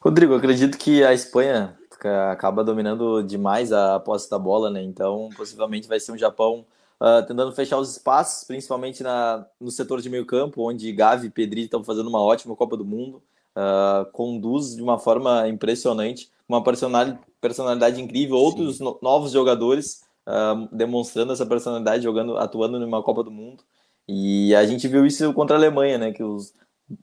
Rodrigo, 0.00 0.34
acredito 0.34 0.78
que 0.78 1.04
a 1.04 1.12
Espanha 1.12 1.77
acaba 2.06 2.62
dominando 2.62 3.22
demais 3.22 3.72
a 3.72 3.98
posse 3.98 4.30
da 4.30 4.38
bola, 4.38 4.70
né? 4.70 4.82
Então, 4.82 5.28
possivelmente 5.36 5.88
vai 5.88 5.98
ser 5.98 6.12
um 6.12 6.18
Japão 6.18 6.64
uh, 7.00 7.26
tentando 7.26 7.52
fechar 7.52 7.78
os 7.78 7.92
espaços, 7.92 8.44
principalmente 8.44 9.02
na, 9.02 9.46
no 9.60 9.70
setor 9.70 10.00
de 10.00 10.10
meio 10.10 10.26
campo, 10.26 10.68
onde 10.68 10.92
Gavi 10.92 11.26
e 11.26 11.30
Pedri 11.30 11.62
estão 11.62 11.82
fazendo 11.82 12.08
uma 12.08 12.20
ótima 12.20 12.54
Copa 12.54 12.76
do 12.76 12.84
Mundo. 12.84 13.22
Uh, 13.56 14.04
conduz 14.12 14.76
de 14.76 14.82
uma 14.82 15.00
forma 15.00 15.48
impressionante, 15.48 16.30
uma 16.48 16.62
personalidade, 16.62 18.00
incrível, 18.00 18.36
outros 18.36 18.78
no, 18.78 18.96
novos 19.02 19.32
jogadores 19.32 20.02
uh, 20.28 20.68
demonstrando 20.70 21.32
essa 21.32 21.44
personalidade, 21.44 22.04
jogando, 22.04 22.36
atuando 22.36 22.78
numa 22.78 23.02
Copa 23.02 23.24
do 23.24 23.32
Mundo. 23.32 23.64
E 24.06 24.54
a 24.54 24.64
gente 24.64 24.86
viu 24.86 25.04
isso 25.04 25.32
contra 25.34 25.56
a 25.56 25.58
Alemanha, 25.58 25.98
né? 25.98 26.12
Que 26.12 26.22
os, 26.22 26.54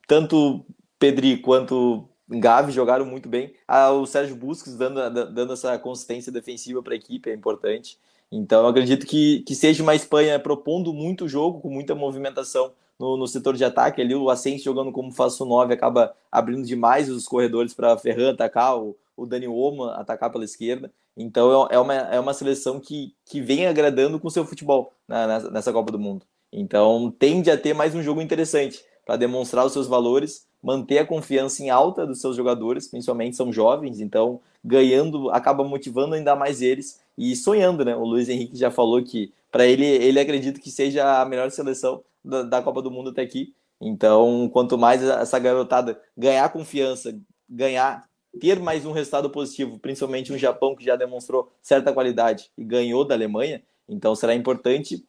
tanto 0.08 0.66
Pedri 0.98 1.38
quanto 1.38 2.08
Gavi 2.28 2.72
jogaram 2.72 3.06
muito 3.06 3.30
bem. 3.30 3.54
Ah, 3.68 3.92
o 3.92 4.06
Sérgio 4.06 4.36
Busquets 4.36 4.76
dando, 4.76 5.32
dando 5.32 5.54
essa 5.54 5.78
consistência 5.78 6.32
defensiva 6.32 6.82
para 6.82 6.94
a 6.94 6.98
equipe 6.98 7.30
é 7.30 7.34
importante. 7.34 8.00
Então, 8.32 8.68
acredito 8.68 9.06
que, 9.06 9.42
que 9.42 9.54
seja 9.54 9.84
uma 9.84 9.96
Espanha 9.96 10.40
propondo 10.40 10.92
muito 10.94 11.28
jogo, 11.28 11.62
com 11.62 11.70
muita 11.70 11.94
movimentação 11.94 12.74
no, 13.00 13.16
no 13.16 13.28
setor 13.28 13.56
de 13.56 13.64
ataque. 13.64 14.02
Ali, 14.02 14.16
o 14.16 14.30
Asensio 14.30 14.66
jogando 14.66 14.92
como 14.92 15.12
falso 15.12 15.46
9 15.46 15.74
acaba 15.74 16.14
abrindo 16.32 16.66
demais 16.66 17.10
os 17.10 17.28
corredores 17.28 17.74
para 17.74 17.98
Ferran 17.98 18.32
atacar, 18.32 18.78
o, 18.78 18.98
o 19.16 19.26
Dani 19.26 19.48
Oma 19.48 19.94
atacar 19.94 20.32
pela 20.32 20.44
esquerda. 20.44 20.92
Então, 21.16 21.68
é, 21.70 21.76
é 21.76 21.80
uma, 21.80 21.94
é 21.94 22.20
uma 22.20 22.34
seleção 22.34 22.80
que, 22.80 23.14
que 23.26 23.40
vem 23.40 23.68
agradando 23.68 24.20
com 24.20 24.30
seu 24.30 24.46
futebol 24.46 24.92
na, 25.08 25.40
nessa 25.52 25.72
Copa 25.72 25.92
do 25.92 26.00
Mundo. 26.00 26.26
Então, 26.52 27.14
tende 27.18 27.52
a 27.52 27.58
ter 27.58 27.74
mais 27.74 27.94
um 27.94 28.02
jogo 28.02 28.22
interessante 28.22 28.84
para 29.06 29.18
demonstrar 29.18 29.66
os 29.66 29.74
seus 29.74 29.88
valores 29.88 30.48
manter 30.66 30.98
a 30.98 31.06
confiança 31.06 31.64
em 31.64 31.70
alta 31.70 32.08
dos 32.08 32.20
seus 32.20 32.36
jogadores, 32.36 32.88
principalmente 32.88 33.36
são 33.36 33.54
jovens, 33.54 34.00
então 34.00 34.42
ganhando 34.64 35.30
acaba 35.30 35.64
motivando 35.64 36.16
ainda 36.16 36.36
mais 36.36 36.60
eles 36.60 37.00
e 37.16 37.36
sonhando, 37.36 37.86
né? 37.86 37.96
O 37.96 38.04
Luiz 38.04 38.28
Henrique 38.28 38.58
já 38.58 38.72
falou 38.72 39.04
que 39.04 39.32
para 39.52 39.68
ele 39.68 39.86
ele 39.86 40.20
acredita 40.20 40.60
que 40.60 40.72
seja 40.72 41.22
a 41.22 41.26
melhor 41.26 41.52
seleção 41.52 42.04
da, 42.24 42.42
da 42.42 42.62
Copa 42.64 42.82
do 42.82 42.90
Mundo 42.90 43.12
até 43.12 43.22
aqui. 43.22 43.54
Então, 43.80 44.50
quanto 44.52 44.76
mais 44.76 45.04
essa 45.04 45.38
garotada 45.38 46.02
ganhar 46.18 46.50
confiança, 46.50 47.16
ganhar 47.48 48.04
ter 48.40 48.60
mais 48.60 48.88
um 48.88 48.92
resultado 48.92 49.30
positivo, 49.30 49.78
principalmente 49.78 50.34
um 50.34 50.38
Japão 50.38 50.76
que 50.76 50.84
já 50.84 50.96
demonstrou 50.96 51.52
certa 51.62 51.94
qualidade 51.94 52.50
e 52.58 52.64
ganhou 52.64 53.06
da 53.06 53.14
Alemanha, 53.14 53.62
então 53.88 54.16
será 54.16 54.34
importante 54.34 55.06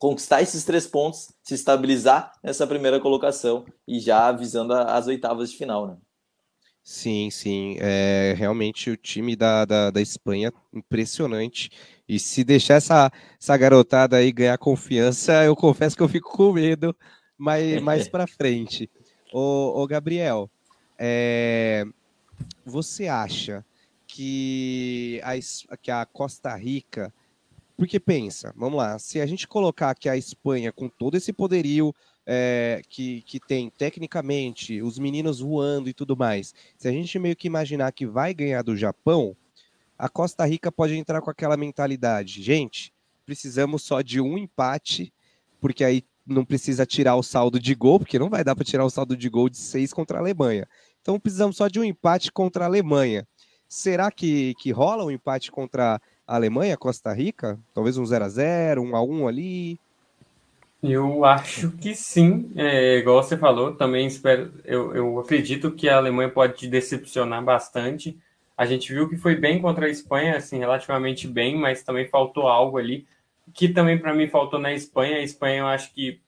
conquistar 0.00 0.40
esses 0.40 0.64
três 0.64 0.86
pontos, 0.86 1.30
se 1.44 1.54
estabilizar 1.54 2.32
nessa 2.42 2.66
primeira 2.66 2.98
colocação 2.98 3.66
e 3.86 4.00
já 4.00 4.32
visando 4.32 4.72
as 4.72 5.06
oitavas 5.06 5.50
de 5.50 5.58
final, 5.58 5.86
né? 5.86 5.96
Sim, 6.82 7.28
sim. 7.30 7.76
É, 7.78 8.34
realmente 8.34 8.90
o 8.90 8.96
time 8.96 9.36
da, 9.36 9.66
da, 9.66 9.90
da 9.90 10.00
Espanha 10.00 10.50
impressionante. 10.72 11.70
E 12.08 12.18
se 12.18 12.42
deixar 12.42 12.76
essa, 12.76 13.12
essa 13.38 13.56
garotada 13.58 14.16
aí 14.16 14.32
ganhar 14.32 14.56
confiança, 14.56 15.44
eu 15.44 15.54
confesso 15.54 15.94
que 15.94 16.02
eu 16.02 16.08
fico 16.08 16.30
com 16.30 16.54
medo 16.54 16.96
mais, 17.36 17.82
mais 17.82 18.08
para 18.08 18.26
frente. 18.26 18.90
Ô, 19.30 19.82
ô 19.82 19.86
Gabriel, 19.86 20.50
é, 20.98 21.84
você 22.64 23.06
acha 23.06 23.62
que 24.06 25.20
a, 25.22 25.76
que 25.76 25.90
a 25.90 26.06
Costa 26.06 26.56
Rica. 26.56 27.12
Porque 27.80 27.98
pensa, 27.98 28.52
vamos 28.54 28.76
lá, 28.76 28.98
se 28.98 29.22
a 29.22 29.24
gente 29.24 29.48
colocar 29.48 29.94
que 29.94 30.06
a 30.06 30.14
Espanha, 30.14 30.70
com 30.70 30.86
todo 30.86 31.16
esse 31.16 31.32
poderio 31.32 31.94
é, 32.26 32.82
que, 32.86 33.22
que 33.22 33.40
tem 33.40 33.70
tecnicamente, 33.70 34.82
os 34.82 34.98
meninos 34.98 35.40
voando 35.40 35.88
e 35.88 35.94
tudo 35.94 36.14
mais, 36.14 36.54
se 36.76 36.86
a 36.86 36.92
gente 36.92 37.18
meio 37.18 37.34
que 37.34 37.46
imaginar 37.46 37.90
que 37.92 38.06
vai 38.06 38.34
ganhar 38.34 38.60
do 38.60 38.76
Japão, 38.76 39.34
a 39.96 40.10
Costa 40.10 40.44
Rica 40.44 40.70
pode 40.70 40.94
entrar 40.94 41.22
com 41.22 41.30
aquela 41.30 41.56
mentalidade, 41.56 42.42
gente, 42.42 42.92
precisamos 43.24 43.82
só 43.82 44.02
de 44.02 44.20
um 44.20 44.36
empate, 44.36 45.10
porque 45.58 45.82
aí 45.82 46.04
não 46.26 46.44
precisa 46.44 46.84
tirar 46.84 47.16
o 47.16 47.22
saldo 47.22 47.58
de 47.58 47.74
gol, 47.74 47.98
porque 47.98 48.18
não 48.18 48.28
vai 48.28 48.44
dar 48.44 48.54
para 48.54 48.62
tirar 48.62 48.84
o 48.84 48.90
saldo 48.90 49.16
de 49.16 49.30
gol 49.30 49.48
de 49.48 49.56
seis 49.56 49.90
contra 49.90 50.18
a 50.18 50.20
Alemanha. 50.20 50.68
Então 51.00 51.18
precisamos 51.18 51.56
só 51.56 51.66
de 51.66 51.80
um 51.80 51.84
empate 51.84 52.30
contra 52.30 52.64
a 52.64 52.68
Alemanha. 52.68 53.26
Será 53.66 54.10
que, 54.10 54.52
que 54.60 54.70
rola 54.70 55.02
um 55.02 55.10
empate 55.10 55.50
contra 55.50 55.98
Alemanha, 56.36 56.76
Costa 56.76 57.12
Rica? 57.12 57.58
Talvez 57.74 57.96
um 57.96 58.06
0 58.06 58.24
a 58.24 58.28
0 58.28 58.82
um 58.82 58.96
a 58.96 59.02
1 59.02 59.28
ali? 59.28 59.80
Eu 60.82 61.24
acho 61.24 61.72
que 61.72 61.94
sim, 61.94 62.52
é, 62.56 62.98
igual 62.98 63.22
você 63.22 63.36
falou, 63.36 63.74
também 63.74 64.06
espero, 64.06 64.50
eu, 64.64 64.94
eu 64.94 65.18
acredito 65.18 65.72
que 65.72 65.88
a 65.88 65.98
Alemanha 65.98 66.30
pode 66.30 66.66
decepcionar 66.68 67.44
bastante. 67.44 68.18
A 68.56 68.64
gente 68.64 68.92
viu 68.92 69.08
que 69.08 69.16
foi 69.16 69.36
bem 69.36 69.60
contra 69.60 69.86
a 69.86 69.90
Espanha, 69.90 70.36
assim, 70.36 70.58
relativamente 70.58 71.28
bem, 71.28 71.56
mas 71.56 71.82
também 71.82 72.08
faltou 72.08 72.48
algo 72.48 72.78
ali, 72.78 73.06
que 73.52 73.68
também 73.68 73.98
para 73.98 74.14
mim 74.14 74.28
faltou 74.28 74.58
na 74.58 74.72
Espanha. 74.72 75.16
A 75.16 75.22
Espanha, 75.22 75.60
eu 75.60 75.66
acho 75.66 75.92
que 75.92 76.18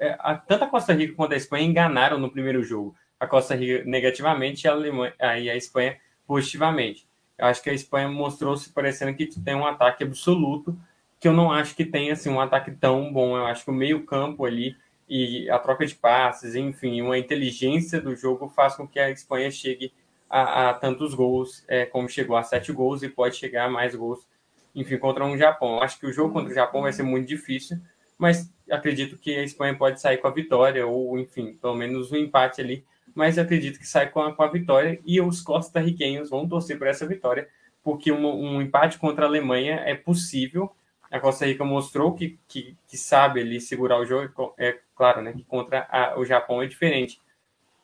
é, 0.00 0.16
a, 0.18 0.34
tanto 0.34 0.64
a 0.64 0.68
Costa 0.68 0.92
Rica 0.92 1.14
quanto 1.14 1.34
a 1.34 1.36
Espanha 1.36 1.64
enganaram 1.64 2.18
no 2.18 2.30
primeiro 2.30 2.64
jogo 2.64 2.96
a 3.22 3.26
Costa 3.28 3.54
Rica 3.54 3.84
negativamente 3.84 4.66
e 4.66 4.68
a, 4.68 4.72
Alemanha, 4.72 5.14
aí 5.20 5.48
a 5.48 5.54
Espanha 5.54 5.96
positivamente. 6.26 7.06
Eu 7.38 7.46
acho 7.46 7.62
que 7.62 7.70
a 7.70 7.74
Espanha 7.74 8.08
mostrou-se 8.08 8.70
parecendo 8.70 9.14
que 9.16 9.26
tem 9.26 9.54
um 9.54 9.66
ataque 9.66 10.04
absoluto, 10.04 10.78
que 11.18 11.28
eu 11.28 11.32
não 11.32 11.52
acho 11.52 11.74
que 11.74 11.84
tenha 11.84 12.12
assim, 12.12 12.30
um 12.30 12.40
ataque 12.40 12.70
tão 12.72 13.12
bom. 13.12 13.36
Eu 13.36 13.46
acho 13.46 13.64
que 13.64 13.70
o 13.70 13.74
meio-campo 13.74 14.44
ali 14.44 14.76
e 15.08 15.48
a 15.50 15.58
troca 15.58 15.84
de 15.84 15.94
passes, 15.94 16.54
enfim, 16.54 17.02
uma 17.02 17.18
inteligência 17.18 18.00
do 18.00 18.16
jogo 18.16 18.48
faz 18.48 18.74
com 18.74 18.86
que 18.86 18.98
a 18.98 19.10
Espanha 19.10 19.50
chegue 19.50 19.92
a, 20.28 20.70
a 20.70 20.74
tantos 20.74 21.12
gols, 21.14 21.62
é, 21.68 21.84
como 21.84 22.08
chegou 22.08 22.36
a 22.36 22.42
sete 22.42 22.72
gols 22.72 23.02
e 23.02 23.08
pode 23.08 23.36
chegar 23.36 23.66
a 23.66 23.70
mais 23.70 23.94
gols, 23.94 24.26
enfim, 24.74 24.96
contra 24.96 25.24
um 25.24 25.36
Japão. 25.36 25.76
Eu 25.76 25.82
acho 25.82 26.00
que 26.00 26.06
o 26.06 26.12
jogo 26.12 26.32
contra 26.32 26.50
o 26.50 26.54
Japão 26.54 26.82
vai 26.82 26.92
ser 26.92 27.02
muito 27.02 27.28
difícil, 27.28 27.78
mas 28.16 28.50
acredito 28.70 29.18
que 29.18 29.36
a 29.36 29.42
Espanha 29.42 29.76
pode 29.76 30.00
sair 30.00 30.16
com 30.16 30.28
a 30.28 30.30
vitória, 30.30 30.86
ou 30.86 31.18
enfim, 31.18 31.58
pelo 31.60 31.74
menos 31.74 32.10
um 32.10 32.16
empate 32.16 32.62
ali, 32.62 32.84
mas 33.14 33.38
acredito 33.38 33.78
que 33.78 33.86
sai 33.86 34.08
com 34.08 34.20
a, 34.20 34.32
com 34.34 34.42
a 34.42 34.48
vitória 34.48 35.00
e 35.04 35.20
os 35.20 35.40
costarriquenhos 35.40 36.30
vão 36.30 36.48
torcer 36.48 36.78
por 36.78 36.86
essa 36.86 37.06
vitória, 37.06 37.48
porque 37.82 38.10
um, 38.10 38.26
um, 38.26 38.62
empate 38.62 38.98
contra 38.98 39.24
a 39.24 39.28
Alemanha 39.28 39.82
é 39.84 39.94
possível. 39.94 40.70
A 41.10 41.20
Costa 41.20 41.44
Rica 41.44 41.64
mostrou 41.64 42.14
que, 42.14 42.38
que, 42.48 42.76
que 42.88 42.96
sabe 42.96 43.40
ali 43.40 43.60
segurar 43.60 43.98
o 43.98 44.06
jogo, 44.06 44.54
é 44.58 44.78
claro, 44.96 45.20
né, 45.20 45.32
que 45.32 45.44
contra 45.44 45.86
a, 45.90 46.18
o 46.18 46.24
Japão 46.24 46.62
é 46.62 46.66
diferente. 46.66 47.20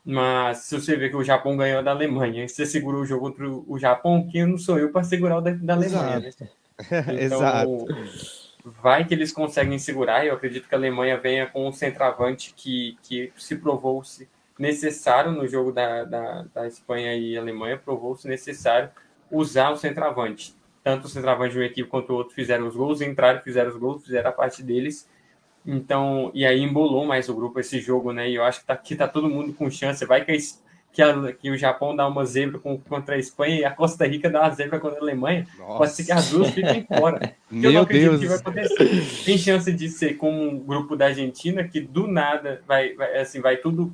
Mas 0.05 0.59
se 0.59 0.81
você 0.81 0.97
vê 0.97 1.11
que 1.11 1.16
o 1.16 1.24
Japão 1.24 1.57
ganhou 1.57 1.83
da 1.83 1.91
Alemanha, 1.91 2.49
você 2.49 2.64
segura 2.64 2.97
o 2.97 3.05
jogo 3.05 3.29
contra 3.29 3.47
o 3.47 3.79
Japão, 3.79 4.26
quem 4.31 4.47
não 4.47 4.57
sou 4.57 4.79
eu 4.79 4.91
para 4.91 5.05
segurar 5.05 5.39
o 5.39 5.41
da, 5.43 5.51
da 5.51 5.74
Alemanha, 5.74 6.20
né? 6.20 6.31
Então, 7.20 7.41
Exato. 7.41 7.87
vai 8.64 9.05
que 9.05 9.12
eles 9.12 9.33
conseguem 9.33 9.81
segurar, 9.81 10.24
e 10.24 10.29
eu 10.29 10.35
acredito 10.35 10.68
que 10.68 10.74
a 10.74 10.79
Alemanha 10.79 11.18
venha 11.18 11.47
com 11.49 11.68
um 11.68 11.72
centroavante 11.72 12.55
que, 12.55 12.97
que 13.03 13.33
se 13.37 13.57
provou-se 13.57 14.29
necessário 14.59 15.30
no 15.30 15.46
jogo 15.46 15.72
da, 15.72 16.04
da, 16.04 16.44
da 16.52 16.66
Espanha 16.66 17.14
e 17.14 17.36
Alemanha, 17.36 17.78
provou-se 17.78 18.26
necessário 18.26 18.90
usar 19.30 19.70
o 19.70 19.76
centroavante. 19.76 20.54
Tanto 20.82 21.06
o 21.06 21.09
centroavante 21.09 21.52
de 21.52 21.59
uma 21.59 21.66
equipe 21.66 21.88
quanto 21.88 22.12
o 22.12 22.16
outro 22.16 22.34
fizeram 22.34 22.66
os 22.66 22.74
gols, 22.74 23.00
entraram, 23.00 23.40
fizeram 23.40 23.70
os 23.70 23.76
gols, 23.76 24.04
fizeram 24.04 24.30
a 24.30 24.32
parte 24.32 24.62
deles. 24.62 25.09
Então, 25.66 26.30
e 26.34 26.46
aí 26.46 26.62
embolou 26.62 27.04
mais 27.04 27.28
o 27.28 27.34
grupo 27.34 27.61
esse 27.61 27.78
jogo, 27.80 28.12
né? 28.12 28.30
E 28.30 28.36
eu 28.36 28.44
acho 28.44 28.61
que 28.61 28.66
tá, 28.66 28.72
aqui 28.72 28.96
tá 28.96 29.06
todo 29.06 29.28
mundo 29.28 29.52
com 29.52 29.70
chance. 29.70 30.04
Vai 30.06 30.24
que, 30.24 30.32
a, 30.32 30.36
que, 30.90 31.02
a, 31.02 31.32
que, 31.32 31.50
o 31.50 31.59
Japão 31.59 31.94
dá 31.94 32.09
uma 32.09 32.24
zebra 32.24 32.59
com, 32.59 32.78
contra 32.78 33.16
a 33.16 33.18
Espanha 33.18 33.61
e 33.61 33.64
a 33.64 33.70
Costa 33.70 34.06
Rica 34.06 34.30
dá 34.30 34.42
uma 34.42 34.50
zebra 34.50 34.80
contra 34.80 34.98
a 34.98 35.02
Alemanha. 35.02 35.46
Nossa. 35.59 35.78
Pode 35.78 35.92
ser 35.92 36.04
que 36.04 36.12
as 36.12 36.30
duas 36.30 36.50
fiquem 36.50 36.86
fora. 36.86 37.34
Meu 37.50 37.70
eu 37.70 37.74
não 37.74 37.82
acredito 37.82 38.16
Deus. 38.16 38.20
que 38.20 38.28
vai 38.28 38.38
acontecer. 38.38 39.24
Tem 39.26 39.36
chance 39.36 39.70
de 39.70 39.88
ser 39.90 40.14
como 40.14 40.40
um 40.40 40.59
grupo 40.59 40.96
da 40.96 41.06
Argentina, 41.06 41.62
que 41.64 41.80
do 41.80 42.06
nada 42.06 42.62
vai, 42.66 42.94
vai 42.94 43.18
assim, 43.18 43.42
vai 43.42 43.59
tudo 43.59 43.92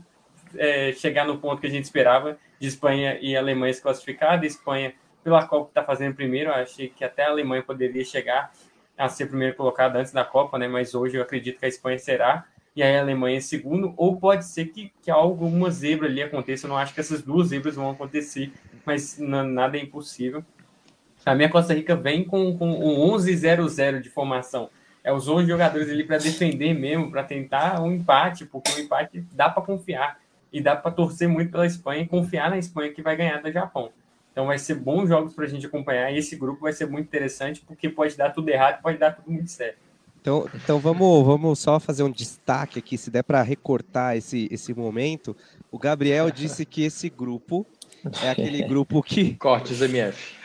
é, 0.56 0.92
chegar 0.92 1.26
no 1.26 1.38
ponto 1.38 1.60
que 1.60 1.66
a 1.66 1.70
gente 1.70 1.84
esperava 1.84 2.38
de 2.58 2.68
Espanha 2.68 3.18
e 3.20 3.36
Alemanha 3.36 3.72
se 3.72 3.82
classificar, 3.82 4.40
da 4.40 4.46
Espanha 4.46 4.94
pela 5.22 5.46
Copa 5.46 5.68
está 5.68 5.82
fazendo 5.82 6.14
primeiro, 6.14 6.50
achei 6.52 6.88
que 6.88 7.02
até 7.02 7.24
a 7.24 7.30
Alemanha 7.30 7.62
poderia 7.62 8.04
chegar 8.04 8.52
a 8.96 9.08
ser 9.08 9.26
primeiro 9.26 9.56
colocada 9.56 9.98
antes 9.98 10.12
da 10.12 10.24
Copa, 10.24 10.58
né? 10.58 10.68
Mas 10.68 10.94
hoje 10.94 11.16
eu 11.16 11.22
acredito 11.22 11.58
que 11.58 11.64
a 11.64 11.68
Espanha 11.68 11.98
será 11.98 12.46
e 12.76 12.82
aí 12.82 12.96
a 12.96 13.00
Alemanha 13.00 13.40
segundo, 13.40 13.94
ou 13.96 14.16
pode 14.16 14.44
ser 14.44 14.66
que, 14.66 14.92
que 15.00 15.10
alguma 15.10 15.70
zebra 15.70 16.08
ali 16.08 16.22
aconteça. 16.22 16.66
Eu 16.66 16.70
não 16.70 16.76
acho 16.76 16.92
que 16.92 17.00
essas 17.00 17.22
duas 17.22 17.48
zebras 17.48 17.76
vão 17.76 17.90
acontecer, 17.90 18.52
mas 18.84 19.16
nada 19.18 19.78
é 19.78 19.80
impossível. 19.80 20.44
A 21.24 21.34
minha 21.34 21.48
Costa 21.48 21.72
Rica 21.72 21.96
vem 21.96 22.24
com, 22.24 22.56
com 22.58 22.68
um 22.68 23.16
11-0-0 23.16 24.00
de 24.00 24.10
formação. 24.10 24.68
É 25.02 25.12
os 25.12 25.28
11 25.28 25.46
jogadores 25.46 25.88
ali 25.88 26.04
para 26.04 26.18
defender 26.18 26.74
mesmo, 26.74 27.10
para 27.10 27.22
tentar 27.22 27.80
um 27.80 27.92
empate, 27.92 28.44
porque 28.44 28.72
o 28.72 28.80
empate 28.80 29.20
dá 29.32 29.48
para 29.48 29.62
confiar 29.62 30.18
e 30.54 30.60
dá 30.60 30.76
para 30.76 30.92
torcer 30.92 31.28
muito 31.28 31.50
pela 31.50 31.66
Espanha 31.66 32.02
e 32.02 32.06
confiar 32.06 32.48
na 32.48 32.56
Espanha 32.56 32.92
que 32.92 33.02
vai 33.02 33.16
ganhar 33.16 33.42
do 33.42 33.50
Japão. 33.50 33.90
Então 34.30 34.46
vai 34.46 34.56
ser 34.56 34.76
bons 34.76 35.08
jogos 35.08 35.34
para 35.34 35.46
a 35.46 35.48
gente 35.48 35.66
acompanhar 35.66 36.12
e 36.12 36.18
esse 36.18 36.36
grupo 36.36 36.60
vai 36.60 36.72
ser 36.72 36.86
muito 36.86 37.06
interessante 37.06 37.60
porque 37.66 37.88
pode 37.88 38.16
dar 38.16 38.30
tudo 38.30 38.48
errado, 38.48 38.80
pode 38.80 38.96
dar 38.96 39.10
tudo 39.10 39.32
muito 39.32 39.50
certo. 39.50 39.78
Então, 40.20 40.48
então 40.54 40.78
vamos, 40.78 41.26
vamos 41.26 41.58
só 41.58 41.80
fazer 41.80 42.04
um 42.04 42.10
destaque 42.10 42.78
aqui, 42.78 42.96
se 42.96 43.10
der 43.10 43.24
para 43.24 43.42
recortar 43.42 44.16
esse, 44.16 44.48
esse 44.50 44.72
momento. 44.72 45.36
O 45.72 45.78
Gabriel 45.78 46.30
disse 46.30 46.64
que 46.64 46.84
esse 46.84 47.10
grupo 47.10 47.66
é 48.22 48.30
aquele 48.30 48.62
grupo 48.68 49.02
que. 49.02 49.34
Cortes 49.34 49.82
MF. 49.82 50.36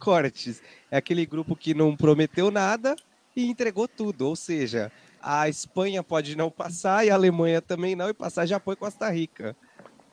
Cortes. 0.00 0.60
É 0.90 0.96
aquele 0.96 1.24
grupo 1.24 1.54
que 1.54 1.72
não 1.72 1.96
prometeu 1.96 2.50
nada 2.50 2.96
e 3.34 3.46
entregou 3.46 3.86
tudo. 3.86 4.28
Ou 4.28 4.36
seja, 4.36 4.90
a 5.22 5.48
Espanha 5.48 6.02
pode 6.02 6.36
não 6.36 6.50
passar 6.50 7.06
e 7.06 7.10
a 7.10 7.14
Alemanha 7.14 7.62
também 7.62 7.94
não, 7.94 8.08
e 8.08 8.14
passar 8.14 8.46
Japão 8.46 8.74
e 8.74 8.76
Costa 8.76 9.08
Rica. 9.08 9.56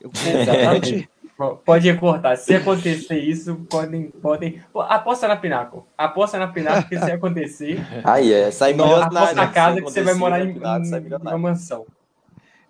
Eu, 0.00 0.10
Exatamente. 0.14 1.08
Pode 1.64 1.94
cortar. 1.94 2.36
Se 2.36 2.54
acontecer 2.54 3.18
isso, 3.18 3.56
podem. 3.70 4.10
podem... 4.10 4.62
Aposta 4.74 5.26
na 5.26 5.36
Pináculo. 5.36 5.86
Aposta 5.96 6.38
na 6.38 6.48
Pináculo 6.48 6.86
que 6.86 6.98
se 6.98 7.10
acontecer. 7.10 7.80
Aí 8.04 8.30
é, 8.30 8.50
sai 8.50 8.74
milionário. 8.74 9.16
Aposta 9.16 9.34
na 9.34 9.48
casa 9.48 9.76
que 9.76 9.82
você 9.82 10.02
vai 10.02 10.12
morar 10.12 10.44
em, 10.44 10.50
em 10.50 11.14
uma 11.14 11.38
mansão. 11.38 11.86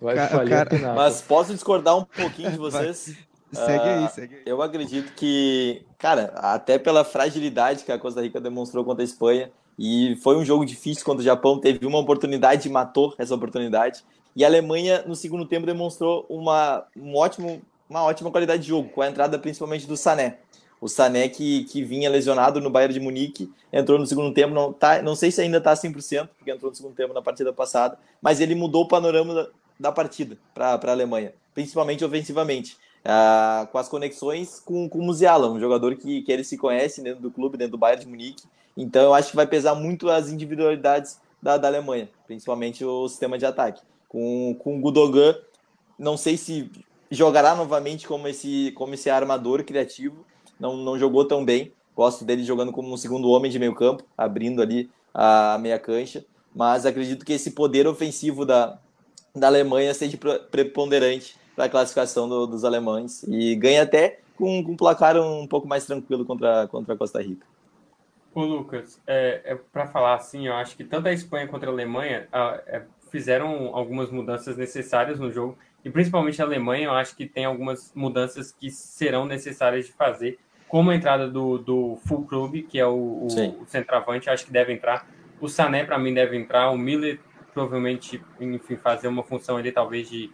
Vai 0.01 0.15
cara... 0.15 0.95
Mas 0.95 1.21
posso 1.21 1.53
discordar 1.53 1.97
um 1.97 2.05
pouquinho 2.05 2.53
de 2.53 2.57
vocês? 2.57 3.17
Segue 3.53 3.83
aí, 3.83 4.05
ah, 4.05 4.09
segue 4.09 4.35
aí. 4.37 4.43
Eu 4.47 4.63
acredito 4.63 5.13
que, 5.15 5.85
cara, 5.99 6.33
até 6.37 6.79
pela 6.79 7.05
fragilidade 7.05 7.85
que 7.85 7.91
a 7.91 7.99
Costa 7.99 8.23
Rica 8.23 8.41
demonstrou 8.41 8.85
contra 8.85 9.03
a 9.03 9.05
Espanha, 9.05 9.51
e 9.83 10.15
foi 10.17 10.37
um 10.37 10.45
jogo 10.45 10.67
difícil 10.67 11.03
quando 11.07 11.21
o 11.21 11.23
Japão 11.23 11.59
teve 11.59 11.87
uma 11.87 11.99
oportunidade 11.99 12.69
e 12.69 12.71
matou 12.71 13.15
essa 13.17 13.35
oportunidade. 13.35 14.05
E 14.37 14.45
a 14.45 14.47
Alemanha, 14.47 15.03
no 15.07 15.17
segundo 15.17 15.47
tempo, 15.47 15.65
demonstrou 15.65 16.27
uma, 16.29 16.85
um 16.95 17.17
ótimo, 17.17 17.63
uma 17.89 18.03
ótima 18.03 18.31
qualidade 18.31 18.61
de 18.61 18.69
jogo, 18.69 18.91
com 18.91 19.01
a 19.01 19.09
entrada 19.09 19.39
principalmente 19.39 19.87
do 19.87 19.97
Sané. 19.97 20.37
O 20.83 20.87
Sané, 20.87 21.31
que, 21.31 21.65
que 21.65 21.83
vinha 21.83 22.11
lesionado 22.11 22.61
no 22.61 22.69
Bayern 22.69 22.93
de 22.93 23.01
Munique, 23.01 23.51
entrou 23.73 23.99
no 23.99 24.07
segundo 24.07 24.35
tempo, 24.35 24.53
não, 24.53 24.71
tá, 24.71 25.01
não 25.01 25.15
sei 25.15 25.31
se 25.31 25.41
ainda 25.41 25.57
está 25.57 25.73
100%, 25.73 26.29
porque 26.37 26.51
entrou 26.51 26.71
no 26.71 26.77
segundo 26.77 26.95
tempo 26.95 27.15
na 27.15 27.23
partida 27.23 27.51
passada, 27.51 27.99
mas 28.21 28.39
ele 28.39 28.55
mudou 28.55 28.83
o 28.83 28.89
panorama 28.89 29.49
da 29.79 29.91
partida 29.91 30.37
para 30.53 30.75
a 30.75 30.91
Alemanha, 30.91 31.33
principalmente 31.55 32.05
ofensivamente. 32.05 32.77
Uh, 33.01 33.67
com 33.69 33.79
as 33.79 33.89
conexões 33.89 34.61
com, 34.61 34.87
com 34.87 34.99
o 34.99 35.03
Musiala, 35.03 35.51
um 35.51 35.59
jogador 35.59 35.97
que, 35.97 36.21
que 36.21 36.31
ele 36.31 36.45
se 36.45 36.59
conhece 36.59 37.03
dentro 37.03 37.23
do 37.23 37.31
clube, 37.31 37.57
dentro 37.57 37.73
do 37.73 37.79
Bayern 37.79 38.05
de 38.05 38.11
Munique. 38.11 38.43
Então 38.77 39.03
eu 39.03 39.15
acho 39.15 39.31
que 39.31 39.37
vai 39.37 39.47
pesar 39.47 39.75
muito 39.75 40.09
as 40.09 40.29
individualidades 40.29 41.21
da, 41.43 41.57
da 41.57 41.69
Alemanha, 41.69 42.09
principalmente 42.27 42.85
o 42.85 43.09
sistema 43.09 43.39
de 43.39 43.47
ataque. 43.47 43.83
Com, 44.09 44.57
com 44.59 44.79
o 44.79 44.81
Gudogan, 44.81 45.37
não 45.99 46.17
sei 46.17 46.37
se 46.37 46.71
jogará 47.11 47.55
novamente 47.55 48.07
como 48.07 48.29
esse, 48.29 48.73
como 48.73 48.95
esse 48.95 49.11
armador 49.11 49.65
criativo, 49.65 50.25
não, 50.59 50.77
não 50.77 50.99
jogou 50.99 51.25
tão 51.25 51.45
bem. 51.45 51.73
Gosto 51.95 52.25
dele 52.25 52.45
jogando 52.45 52.73
como 52.73 52.93
um 52.93 52.97
segundo 52.97 53.29
homem 53.29 53.51
de 53.51 53.59
meio 53.59 53.75
campo, 53.75 54.05
abrindo 54.17 54.63
ali 54.63 54.91
a 55.13 55.59
meia 55.61 55.79
cancha. 55.79 56.25
Mas 56.55 56.87
acredito 56.87 57.25
que 57.25 57.33
esse 57.33 57.53
poder 57.53 57.87
ofensivo 57.87 58.45
da, 58.45 58.79
da 59.35 59.47
Alemanha 59.47 59.93
seja 59.95 60.19
preponderante 60.51 61.37
para 61.55 61.67
a 61.67 61.69
classificação 61.69 62.29
do, 62.29 62.47
dos 62.47 62.65
alemães 62.65 63.23
e 63.25 63.55
ganha 63.55 63.83
até 63.83 64.21
com, 64.37 64.65
com 64.65 64.73
um 64.73 64.77
placar 64.77 65.17
um 65.17 65.47
pouco 65.47 65.69
mais 65.69 65.85
tranquilo 65.85 66.25
contra, 66.25 66.67
contra 66.69 66.95
a 66.95 66.97
Costa 66.97 67.21
Rica. 67.23 67.47
Ô 68.35 68.43
Lucas, 68.43 69.01
é, 69.07 69.41
é 69.45 69.55
para 69.55 69.87
falar 69.87 70.15
assim, 70.15 70.47
eu 70.47 70.55
acho 70.55 70.77
que 70.77 70.85
tanto 70.85 71.09
a 71.09 71.13
Espanha 71.13 71.49
quanto 71.49 71.65
a 71.65 71.69
Alemanha 71.69 72.29
a, 72.33 72.61
é, 72.67 72.83
fizeram 73.11 73.75
algumas 73.75 74.11
mudanças 74.11 74.57
necessárias 74.57 75.19
no 75.19 75.33
jogo 75.33 75.59
e 75.85 75.91
principalmente 75.91 76.41
a 76.41 76.45
Alemanha, 76.45 76.87
eu 76.87 76.93
acho 76.93 77.17
que 77.17 77.27
tem 77.27 77.45
algumas 77.45 77.93
mudanças 77.95 78.53
que 78.53 78.71
serão 78.71 79.25
necessárias 79.25 79.87
de 79.87 79.93
fazer, 79.93 80.39
como 80.69 80.91
a 80.91 80.95
entrada 80.95 81.29
do, 81.29 81.59
do 81.59 81.99
Full 82.07 82.27
Club, 82.27 82.67
que 82.69 82.79
é 82.79 82.87
o, 82.87 83.27
o, 83.27 83.67
centroavante, 83.67 84.31
acho 84.31 84.45
que 84.45 84.53
deve 84.53 84.73
entrar. 84.73 85.09
O 85.41 85.49
Sané, 85.49 85.85
para 85.85 85.99
mim, 85.99 86.15
deve 86.15 86.37
entrar. 86.37 86.71
O 86.71 86.79
Miller, 86.79 87.19
provavelmente, 87.53 88.23
enfim, 88.39 88.77
fazer 88.77 89.09
uma 89.09 89.25
função 89.25 89.57
ali, 89.57 89.73
talvez, 89.73 90.09
de 90.09 90.31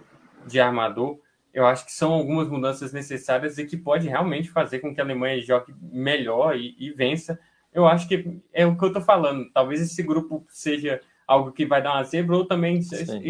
de 0.47 0.61
armador. 0.61 1.19
Eu 1.53 1.67
acho 1.67 1.87
que 1.87 1.93
são 1.93 2.13
algumas 2.13 2.49
mudanças 2.49 2.93
necessárias 2.93 3.59
e 3.59 3.67
que 3.67 3.77
pode 3.77 4.09
realmente 4.09 4.51
fazer 4.51 4.79
com 4.79 4.95
que 4.95 5.01
a 5.01 5.05
Alemanha 5.05 5.41
jogue 5.43 5.75
melhor 5.81 6.57
e, 6.57 6.77
e 6.79 6.91
vença. 6.91 7.39
Eu 7.77 7.87
acho 7.87 8.09
que 8.09 8.41
é 8.55 8.65
o 8.65 8.75
que 8.75 8.83
eu 8.83 8.89
estou 8.89 9.03
falando. 9.03 9.51
Talvez 9.53 9.83
esse 9.83 10.03
grupo 10.03 10.47
seja 10.49 10.99
algo 11.29 11.53
que 11.53 11.67
vai 11.67 11.83
dar 11.83 11.93
uma 11.93 12.05
zebra, 12.05 12.35
ou 12.35 12.47
também 12.47 12.81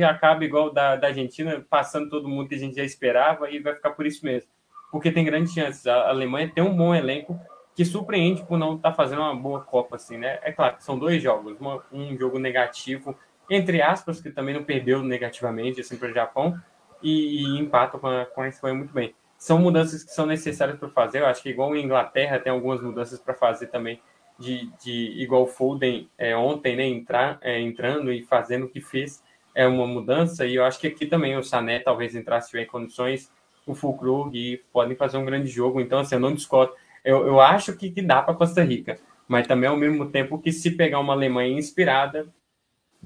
acabe 0.09 0.47
igual 0.47 0.73
da, 0.73 0.95
da 0.95 1.09
Argentina, 1.09 1.67
passando 1.69 2.09
todo 2.09 2.29
mundo 2.29 2.49
que 2.49 2.55
a 2.55 2.59
gente 2.59 2.77
já 2.77 2.85
esperava 2.85 3.51
e 3.51 3.59
vai 3.59 3.75
ficar 3.75 3.91
por 3.91 4.07
isso 4.07 4.25
mesmo. 4.25 4.49
Porque 4.93 5.11
tem 5.11 5.25
grandes 5.25 5.53
chances. 5.53 5.85
A 5.89 6.11
Alemanha 6.11 6.49
tem 6.55 6.63
um 6.63 6.77
bom 6.77 6.95
elenco 6.95 7.37
que 7.75 7.85
surpreende 7.85 8.45
por 8.45 8.57
não 8.57 8.77
estar 8.77 8.91
tá 8.91 8.97
fazendo 8.97 9.21
uma 9.21 9.35
boa 9.35 9.63
Copa, 9.63 9.97
assim, 9.97 10.17
né? 10.17 10.39
É 10.43 10.53
claro 10.53 10.77
que 10.77 10.85
são 10.85 10.97
dois 10.97 11.21
jogos, 11.21 11.59
uma, 11.59 11.83
um 11.93 12.17
jogo 12.17 12.39
negativo, 12.39 13.19
entre 13.51 13.83
aspas, 13.83 14.21
que 14.21 14.31
também 14.31 14.55
não 14.55 14.63
perdeu 14.63 15.03
negativamente, 15.03 15.81
assim, 15.81 15.97
para 15.97 16.09
o 16.09 16.15
Japão, 16.15 16.57
e, 17.03 17.43
e 17.43 17.59
empatam 17.59 17.99
com 17.99 18.07
a, 18.07 18.25
com 18.27 18.43
a 18.43 18.49
Espanha 18.49 18.77
muito 18.77 18.95
bem. 18.95 19.13
São 19.37 19.59
mudanças 19.59 20.05
que 20.05 20.13
são 20.13 20.25
necessárias 20.25 20.79
para 20.79 20.89
fazer. 20.89 21.21
Eu 21.21 21.27
acho 21.27 21.43
que 21.43 21.51
igual 21.51 21.75
em 21.75 21.85
Inglaterra 21.85 22.39
tem 22.39 22.53
algumas 22.53 22.81
mudanças 22.81 23.19
para 23.19 23.35
fazer 23.35 23.67
também, 23.67 24.01
de, 24.39 24.71
de 24.83 25.23
igual 25.23 25.47
Foden 25.47 26.09
é, 26.19 26.37
ontem, 26.37 26.77
né, 26.77 26.87
entrar, 26.87 27.39
é, 27.41 27.61
entrando 27.61 28.13
e 28.13 28.23
fazendo 28.23 28.67
o 28.67 28.69
que 28.69 28.81
fez 28.81 29.23
é 29.55 29.67
uma 29.67 29.87
mudança. 29.87 30.45
E 30.45 30.55
eu 30.55 30.65
acho 30.65 30.79
que 30.79 30.87
aqui 30.87 31.07
também 31.07 31.37
o 31.37 31.43
Sané 31.43 31.79
talvez 31.79 32.15
entrasse 32.15 32.47
se 32.47 32.51
tiver 32.51 32.67
condições, 32.67 33.33
o 33.67 33.75
Fulkrug 33.75 34.37
e 34.37 34.59
podem 34.73 34.95
fazer 34.95 35.17
um 35.17 35.25
grande 35.25 35.49
jogo. 35.49 35.81
Então, 35.81 35.99
assim, 35.99 36.15
eu 36.15 36.21
não 36.21 36.35
discordo. 36.35 36.75
Eu, 37.03 37.27
eu 37.27 37.41
acho 37.41 37.75
que, 37.75 37.91
que 37.91 38.03
dá 38.03 38.21
para 38.21 38.35
Costa 38.35 38.63
Rica, 38.63 38.99
mas 39.27 39.47
também 39.47 39.69
ao 39.69 39.77
mesmo 39.77 40.11
tempo 40.11 40.39
que 40.39 40.53
se 40.53 40.73
pegar 40.73 41.01
uma 41.01 41.15
Alemanha 41.15 41.59
inspirada, 41.59 42.29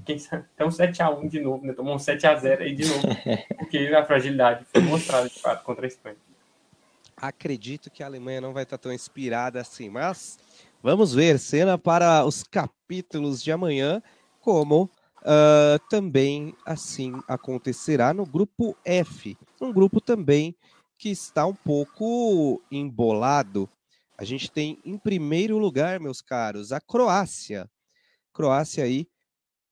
quem 0.05 0.19
sabe, 0.19 0.44
até 0.55 0.65
um 0.65 0.69
7x1 0.69 1.28
de 1.28 1.40
novo, 1.40 1.65
né? 1.65 1.73
Tomou 1.73 1.94
um 1.94 1.98
7x0 1.98 2.61
aí 2.61 2.74
de 2.74 2.86
novo, 2.89 3.02
porque 3.59 3.78
a 3.94 4.05
fragilidade 4.05 4.65
foi 4.65 4.82
mostrada 4.82 5.28
de 5.28 5.39
fato 5.39 5.62
contra 5.62 5.86
a 5.86 5.89
Espanha. 5.89 6.16
Acredito 7.16 7.90
que 7.90 8.02
a 8.02 8.07
Alemanha 8.07 8.40
não 8.40 8.52
vai 8.52 8.62
estar 8.62 8.78
tão 8.78 8.93
inspirada 8.93 9.61
assim, 9.61 9.90
mas 9.90 10.39
vamos 10.82 11.15
ver 11.15 11.39
cena 11.39 11.77
para 11.77 12.24
os 12.24 12.43
capítulos 12.43 13.43
de 13.43 13.52
amanhã, 13.52 14.02
como 14.40 14.85
uh, 14.85 15.78
também 15.89 16.55
assim 16.65 17.12
acontecerá 17.28 18.15
no 18.15 18.24
grupo 18.24 18.77
F, 18.85 19.36
um 19.61 19.73
grupo 19.73 20.01
também 20.01 20.55
que 20.98 21.11
está 21.11 21.47
um 21.47 21.55
pouco 21.55 22.62
embolado. 22.70 23.69
A 24.16 24.24
gente 24.24 24.51
tem 24.51 24.78
em 24.85 24.98
primeiro 24.98 25.59
lugar, 25.59 25.98
meus 25.98 26.20
caros, 26.20 26.73
a 26.73 26.81
Croácia. 26.81 27.70
Croácia 28.32 28.85
aí 28.85 29.07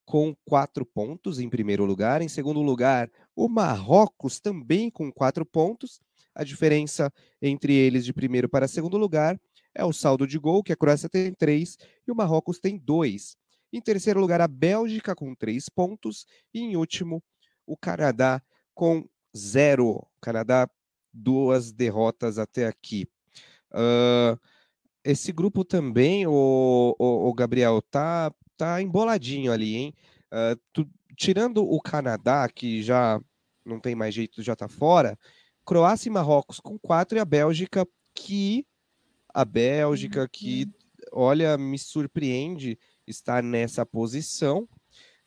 com 0.06 0.34
quatro 0.46 0.86
pontos 0.86 1.38
em 1.38 1.50
primeiro 1.50 1.84
lugar. 1.84 2.22
Em 2.22 2.28
segundo 2.28 2.62
lugar, 2.62 3.10
o 3.36 3.46
Marrocos 3.46 4.40
também 4.40 4.90
com 4.90 5.12
quatro 5.12 5.44
pontos. 5.44 6.00
A 6.34 6.44
diferença 6.44 7.12
entre 7.42 7.74
eles 7.74 8.06
de 8.06 8.12
primeiro 8.12 8.48
para 8.48 8.66
segundo 8.66 8.96
lugar 8.96 9.38
é 9.78 9.84
o 9.84 9.92
saldo 9.92 10.26
de 10.26 10.38
gol, 10.38 10.62
que 10.62 10.72
a 10.72 10.76
Croácia 10.76 11.08
tem 11.08 11.32
três 11.32 11.78
e 12.06 12.10
o 12.10 12.14
Marrocos 12.14 12.58
tem 12.58 12.76
dois. 12.76 13.36
Em 13.72 13.80
terceiro 13.80 14.18
lugar, 14.18 14.40
a 14.40 14.48
Bélgica 14.48 15.14
com 15.14 15.34
três 15.34 15.68
pontos. 15.68 16.26
E 16.52 16.60
em 16.60 16.76
último, 16.76 17.22
o 17.64 17.76
Canadá 17.76 18.42
com 18.74 19.08
zero. 19.36 20.04
Canadá, 20.20 20.68
duas 21.12 21.70
derrotas 21.70 22.38
até 22.38 22.66
aqui. 22.66 23.06
Uh, 23.72 24.36
esse 25.04 25.32
grupo 25.32 25.64
também, 25.64 26.26
o, 26.26 26.96
o, 26.98 27.28
o 27.28 27.34
Gabriel, 27.34 27.80
tá 27.80 28.32
tá 28.56 28.82
emboladinho 28.82 29.52
ali, 29.52 29.76
hein? 29.76 29.94
Uh, 30.32 30.60
tu, 30.72 30.90
tirando 31.16 31.64
o 31.64 31.80
Canadá, 31.80 32.48
que 32.48 32.82
já 32.82 33.20
não 33.64 33.78
tem 33.78 33.94
mais 33.94 34.12
jeito, 34.12 34.42
já 34.42 34.56
tá 34.56 34.66
fora, 34.66 35.16
Croácia 35.64 36.08
e 36.08 36.12
Marrocos 36.12 36.58
com 36.58 36.76
quatro 36.78 37.16
e 37.16 37.20
a 37.20 37.24
Bélgica 37.24 37.86
que 38.14 38.66
a 39.40 39.44
Bélgica 39.44 40.28
que 40.28 40.64
uhum. 40.64 40.70
olha 41.20 41.58
me 41.58 41.78
surpreende 41.78 42.78
estar 43.06 43.42
nessa 43.42 43.84
posição 43.84 44.68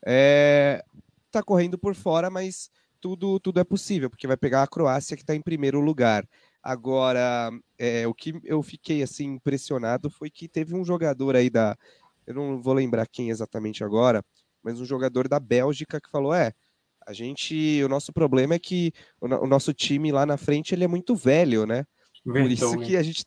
é, 0.06 0.84
tá 1.32 1.44
correndo 1.44 1.78
por 1.78 1.96
fora 1.96 2.30
mas 2.30 2.70
tudo 3.00 3.40
tudo 3.40 3.60
é 3.60 3.64
possível 3.64 4.10
porque 4.10 4.28
vai 4.28 4.38
pegar 4.38 4.64
a 4.64 4.68
Croácia 4.68 5.16
que 5.16 5.24
está 5.24 5.36
em 5.36 5.42
primeiro 5.42 5.80
lugar 5.80 6.28
agora 6.62 7.52
é, 7.78 8.08
o 8.08 8.14
que 8.14 8.34
eu 8.44 8.62
fiquei 8.62 9.04
assim 9.04 9.26
impressionado 9.34 10.10
foi 10.10 10.30
que 10.30 10.48
teve 10.48 10.76
um 10.76 10.84
jogador 10.84 11.36
aí 11.36 11.50
da 11.50 11.78
eu 12.26 12.34
não 12.34 12.62
vou 12.62 12.74
lembrar 12.74 13.08
quem 13.08 13.30
exatamente 13.30 13.84
agora, 13.84 14.24
mas 14.64 14.80
um 14.80 14.86
jogador 14.86 15.28
da 15.28 15.40
Bélgica 15.40 16.00
que 16.00 16.10
falou: 16.10 16.34
é, 16.34 16.54
a 17.06 17.14
gente, 17.14 17.82
o 17.84 17.90
nosso 17.90 18.14
problema 18.14 18.56
é 18.56 18.60
que 18.60 18.92
o, 19.20 19.28
o 19.28 19.48
nosso 19.48 19.74
time 19.74 20.12
lá 20.12 20.26
na 20.26 20.38
frente 20.38 20.74
ele 20.74 20.84
é 20.84 20.88
muito 20.88 21.16
velho, 21.16 21.66
né? 21.66 21.86
Por 22.24 22.52
isso 22.52 22.78
que 22.80 22.96
a 22.96 23.02
gente, 23.02 23.26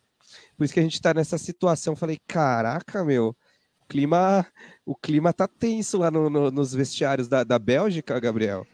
por 0.57 0.65
isso 0.65 0.75
que 0.75 0.81
a 0.81 0.83
gente 0.83 1.01
tá 1.01 1.13
nessa 1.15 1.39
situação. 1.39 1.97
Falei, 1.97 2.19
caraca, 2.27 3.05
meu, 3.05 3.29
o 3.29 3.87
clima, 3.89 4.47
o 4.85 4.95
clima 4.95 5.33
tá 5.33 5.47
tenso 5.47 5.99
lá 5.99 6.11
no, 6.11 6.31
no, 6.31 6.51
nos 6.51 6.75
vestiários 6.75 7.29
da, 7.29 7.45
da 7.45 7.59
Bélgica, 7.59 8.19
Gabriel. 8.21 8.67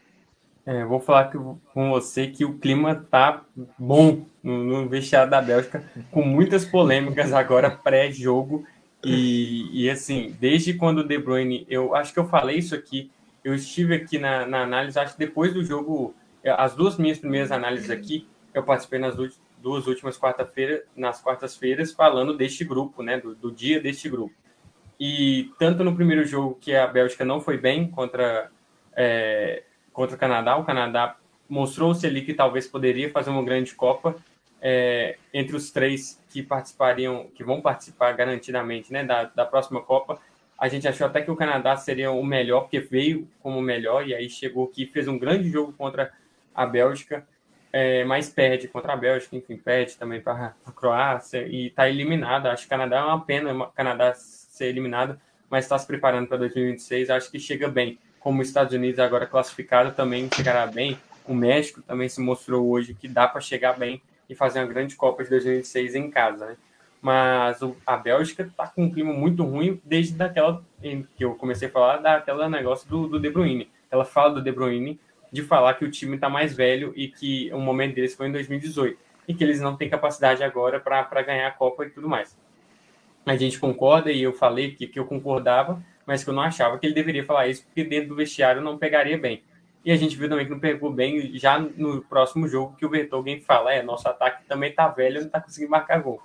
É, 0.65 0.85
vou 0.85 0.99
falar 0.99 1.31
que, 1.31 1.37
com 1.73 1.89
você 1.89 2.27
que 2.27 2.45
o 2.45 2.57
clima 2.59 2.95
tá 3.09 3.43
bom 3.79 4.25
no, 4.43 4.63
no 4.63 4.89
vestiário 4.89 5.29
da 5.29 5.41
Bélgica, 5.41 5.83
com 6.11 6.21
muitas 6.23 6.63
polêmicas 6.63 7.33
agora 7.33 7.71
pré-jogo 7.71 8.65
e, 9.03 9.85
e 9.85 9.89
assim, 9.89 10.35
desde 10.39 10.75
quando 10.75 10.99
o 10.99 11.07
De 11.07 11.17
Bruyne, 11.17 11.65
eu 11.67 11.95
acho 11.95 12.13
que 12.13 12.19
eu 12.19 12.27
falei 12.27 12.59
isso 12.59 12.75
aqui, 12.75 13.11
eu 13.43 13.55
estive 13.55 13.95
aqui 13.95 14.19
na, 14.19 14.45
na 14.45 14.61
análise, 14.61 14.99
acho 14.99 15.13
que 15.13 15.19
depois 15.19 15.53
do 15.53 15.63
jogo, 15.63 16.13
as 16.45 16.75
duas 16.75 16.97
minhas 16.97 17.17
primeiras 17.17 17.51
análises 17.51 17.89
aqui, 17.89 18.27
eu 18.53 18.61
participei 18.61 18.99
nas 18.99 19.15
duas 19.15 19.39
últimas 19.69 20.17
quarta-feiras, 20.17 20.81
nas 20.95 21.21
quartas-feiras, 21.21 21.91
falando 21.91 22.35
deste 22.35 22.63
grupo, 22.63 23.03
né, 23.03 23.19
do, 23.19 23.35
do, 23.35 23.51
dia 23.51 23.79
deste 23.79 24.09
grupo. 24.09 24.33
E 24.99 25.51
tanto 25.57 25.83
no 25.83 25.95
primeiro 25.95 26.25
jogo 26.25 26.57
que 26.59 26.75
a 26.75 26.87
Bélgica 26.87 27.25
não 27.25 27.41
foi 27.41 27.57
bem 27.57 27.87
contra, 27.89 28.51
é, 28.95 29.63
contra 29.93 30.15
o 30.15 30.19
Canadá, 30.19 30.57
o 30.57 30.63
Canadá 30.63 31.17
mostrou-se 31.49 32.05
ali 32.05 32.21
que 32.23 32.33
talvez 32.33 32.67
poderia 32.67 33.09
fazer 33.09 33.29
uma 33.29 33.43
grande 33.43 33.73
Copa, 33.75 34.15
é, 34.61 35.17
entre 35.33 35.55
os 35.55 35.71
três 35.71 36.21
que 36.29 36.43
participariam, 36.43 37.27
que 37.33 37.43
vão 37.43 37.61
participar 37.61 38.11
garantidamente 38.13 38.93
né, 38.93 39.03
da, 39.03 39.25
da 39.25 39.45
próxima 39.45 39.81
Copa, 39.81 40.19
a 40.57 40.67
gente 40.67 40.87
achou 40.87 41.07
até 41.07 41.21
que 41.21 41.31
o 41.31 41.35
Canadá 41.35 41.75
seria 41.75 42.11
o 42.11 42.23
melhor, 42.23 42.61
porque 42.61 42.79
veio 42.79 43.27
como 43.41 43.57
o 43.57 43.63
melhor, 43.63 44.07
e 44.07 44.13
aí 44.13 44.29
chegou 44.29 44.65
aqui, 44.65 44.85
fez 44.85 45.07
um 45.07 45.17
grande 45.17 45.49
jogo 45.49 45.73
contra 45.73 46.13
a 46.53 46.67
Bélgica, 46.67 47.27
é, 47.73 48.03
mas 48.03 48.29
perde 48.29 48.67
contra 48.67 48.93
a 48.93 48.97
Bélgica, 48.97 49.35
enfim, 49.35 49.57
perde 49.57 49.97
também 49.97 50.19
para 50.19 50.53
a 50.65 50.71
Croácia 50.71 51.47
e 51.47 51.67
está 51.67 51.89
eliminada. 51.89 52.51
Acho 52.51 52.63
que 52.63 52.67
o 52.67 52.69
Canadá 52.69 52.97
é 52.97 53.03
uma 53.03 53.21
pena 53.23 53.53
o 53.53 53.67
Canadá 53.67 54.13
ser 54.13 54.67
eliminado, 54.67 55.19
mas 55.49 55.65
está 55.65 55.77
se 55.77 55.87
preparando 55.87 56.27
para 56.27 56.37
2026. 56.37 57.09
Acho 57.09 57.31
que 57.31 57.39
chega 57.39 57.67
bem. 57.67 57.97
Como 58.19 58.41
os 58.41 58.47
Estados 58.47 58.73
Unidos 58.73 58.99
agora 58.99 59.25
classificado 59.25 59.91
também 59.93 60.29
chegará 60.33 60.67
bem. 60.67 60.99
O 61.25 61.33
México 61.33 61.81
também 61.81 62.09
se 62.09 62.19
mostrou 62.19 62.69
hoje 62.69 62.93
que 62.93 63.07
dá 63.07 63.27
para 63.27 63.41
chegar 63.41 63.77
bem 63.77 64.01
e 64.29 64.35
fazer 64.35 64.59
uma 64.59 64.67
grande 64.67 64.95
Copa 64.95 65.23
de 65.23 65.29
2006 65.29 65.95
em 65.95 66.09
casa, 66.09 66.45
né? 66.45 66.57
Mas 67.01 67.59
a 67.85 67.97
Bélgica 67.97 68.43
está 68.43 68.67
com 68.67 68.83
um 68.83 68.91
clima 68.91 69.11
muito 69.11 69.43
ruim 69.43 69.81
desde 69.83 70.13
daquela 70.13 70.63
que 70.81 71.25
eu 71.25 71.33
comecei 71.33 71.67
a 71.67 71.71
falar 71.71 71.97
daquela 71.97 72.47
negócio 72.47 72.87
do, 72.87 73.07
do 73.07 73.19
De 73.19 73.29
Bruyne. 73.29 73.71
Ela 73.89 74.05
fala 74.05 74.35
do 74.35 74.41
De 74.41 74.51
Bruyne 74.51 74.99
de 75.31 75.41
falar 75.43 75.75
que 75.75 75.85
o 75.85 75.91
time 75.91 76.15
está 76.15 76.29
mais 76.29 76.55
velho 76.55 76.91
e 76.95 77.07
que 77.07 77.51
o 77.53 77.59
momento 77.59 77.95
deles 77.95 78.13
foi 78.13 78.27
em 78.27 78.31
2018 78.31 78.97
e 79.27 79.33
que 79.33 79.43
eles 79.43 79.61
não 79.61 79.77
têm 79.77 79.89
capacidade 79.89 80.43
agora 80.43 80.79
para 80.79 81.21
ganhar 81.21 81.47
a 81.47 81.51
Copa 81.51 81.85
e 81.85 81.89
tudo 81.89 82.09
mais. 82.09 82.37
A 83.25 83.35
gente 83.35 83.59
concorda 83.59 84.11
e 84.11 84.21
eu 84.21 84.33
falei 84.33 84.71
que, 84.71 84.87
que 84.87 84.99
eu 84.99 85.05
concordava, 85.05 85.81
mas 86.05 86.23
que 86.23 86.29
eu 86.29 86.33
não 86.33 86.41
achava 86.41 86.77
que 86.77 86.85
ele 86.85 86.93
deveria 86.93 87.23
falar 87.23 87.47
isso, 87.47 87.63
porque 87.65 87.83
dentro 87.83 88.09
do 88.09 88.15
vestiário 88.15 88.61
não 88.61 88.77
pegaria 88.77 89.17
bem. 89.17 89.43
E 89.85 89.91
a 89.91 89.95
gente 89.95 90.15
viu 90.15 90.29
também 90.29 90.45
que 90.45 90.51
não 90.51 90.59
pegou 90.59 90.91
bem 90.91 91.31
já 91.37 91.57
no 91.59 92.01
próximo 92.01 92.47
jogo 92.47 92.75
que 92.77 92.85
o 92.85 92.89
Vertogen 92.89 93.41
fala, 93.41 93.73
é, 93.73 93.81
nosso 93.81 94.07
ataque 94.07 94.45
também 94.45 94.71
tá 94.71 94.87
velho, 94.87 95.21
não 95.21 95.29
tá 95.29 95.39
conseguindo 95.39 95.71
marcar 95.71 96.01
gol. 96.01 96.21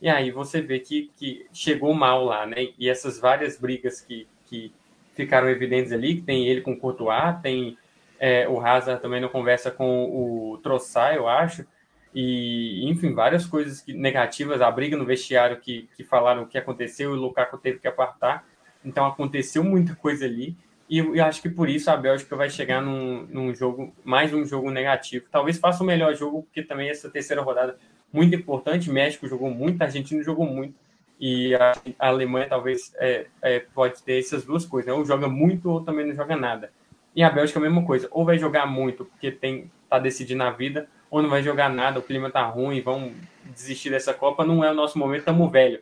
E 0.00 0.08
aí 0.08 0.30
você 0.30 0.60
vê 0.60 0.78
que, 0.80 1.10
que 1.16 1.46
chegou 1.52 1.94
mal 1.94 2.24
lá, 2.24 2.46
né? 2.46 2.68
E 2.78 2.88
essas 2.88 3.18
várias 3.18 3.58
brigas 3.58 4.00
que, 4.00 4.26
que 4.46 4.72
ficaram 5.14 5.48
evidentes 5.48 5.92
ali, 5.92 6.16
que 6.16 6.22
tem 6.22 6.46
ele 6.46 6.60
com 6.60 6.72
o 6.72 6.76
Courtois, 6.76 7.40
tem 7.42 7.78
é, 8.18 8.48
o 8.48 8.60
Hazard 8.60 9.00
também 9.00 9.20
não 9.20 9.28
conversa 9.28 9.70
com 9.70 10.04
o 10.04 10.58
Troçar, 10.58 11.14
eu 11.14 11.28
acho, 11.28 11.66
e 12.14 12.88
enfim, 12.88 13.12
várias 13.12 13.44
coisas 13.46 13.84
negativas, 13.86 14.60
a 14.60 14.70
briga 14.70 14.96
no 14.96 15.04
vestiário 15.04 15.60
que, 15.60 15.88
que 15.96 16.02
falaram 16.02 16.42
o 16.42 16.46
que 16.46 16.56
aconteceu 16.56 17.10
e 17.10 17.18
o 17.18 17.20
Lukaku 17.20 17.58
teve 17.58 17.78
que 17.78 17.88
apartar, 17.88 18.44
então 18.84 19.04
aconteceu 19.06 19.62
muita 19.62 19.94
coisa 19.94 20.24
ali, 20.24 20.56
e 20.88 20.98
eu, 20.98 21.16
eu 21.16 21.24
acho 21.24 21.42
que 21.42 21.50
por 21.50 21.68
isso 21.68 21.90
a 21.90 21.96
Bélgica 21.96 22.36
vai 22.36 22.48
chegar 22.48 22.80
num, 22.80 23.26
num 23.26 23.54
jogo, 23.54 23.92
mais 24.04 24.32
um 24.32 24.44
jogo 24.44 24.70
negativo, 24.70 25.26
talvez 25.30 25.58
faça 25.58 25.82
o 25.82 25.86
melhor 25.86 26.14
jogo, 26.14 26.42
porque 26.44 26.62
também 26.62 26.88
essa 26.88 27.10
terceira 27.10 27.42
rodada 27.42 27.76
muito 28.12 28.34
importante, 28.34 28.90
México 28.90 29.28
jogou 29.28 29.50
muito, 29.50 29.82
a 29.82 29.86
Argentina 29.86 30.22
jogou 30.22 30.46
muito, 30.46 30.74
e 31.18 31.54
a, 31.54 31.72
a 31.98 32.08
Alemanha 32.08 32.48
talvez 32.48 32.92
é, 32.96 33.26
é, 33.42 33.60
pode 33.60 34.02
ter 34.02 34.18
essas 34.18 34.44
duas 34.44 34.64
coisas, 34.64 34.86
né? 34.86 34.92
ou 34.92 35.04
joga 35.04 35.28
muito 35.28 35.70
ou 35.70 35.82
também 35.82 36.06
não 36.06 36.14
joga 36.14 36.36
nada. 36.36 36.70
E 37.16 37.22
a 37.22 37.30
Bélgica 37.30 37.58
é 37.58 37.60
a 37.60 37.64
mesma 37.64 37.82
coisa, 37.82 38.06
ou 38.10 38.26
vai 38.26 38.38
jogar 38.38 38.66
muito 38.66 39.06
porque 39.06 39.32
tem 39.32 39.70
tá 39.88 39.98
decidindo 39.98 40.42
a 40.42 40.50
vida, 40.50 40.86
ou 41.10 41.22
não 41.22 41.30
vai 41.30 41.42
jogar 41.42 41.70
nada, 41.70 41.98
o 41.98 42.02
clima 42.02 42.30
tá 42.30 42.44
ruim, 42.44 42.82
vão 42.82 43.10
desistir 43.44 43.88
dessa 43.88 44.12
Copa, 44.12 44.44
não 44.44 44.62
é 44.62 44.70
o 44.70 44.74
nosso 44.74 44.98
momento, 44.98 45.24
tamo 45.24 45.48
velho. 45.48 45.80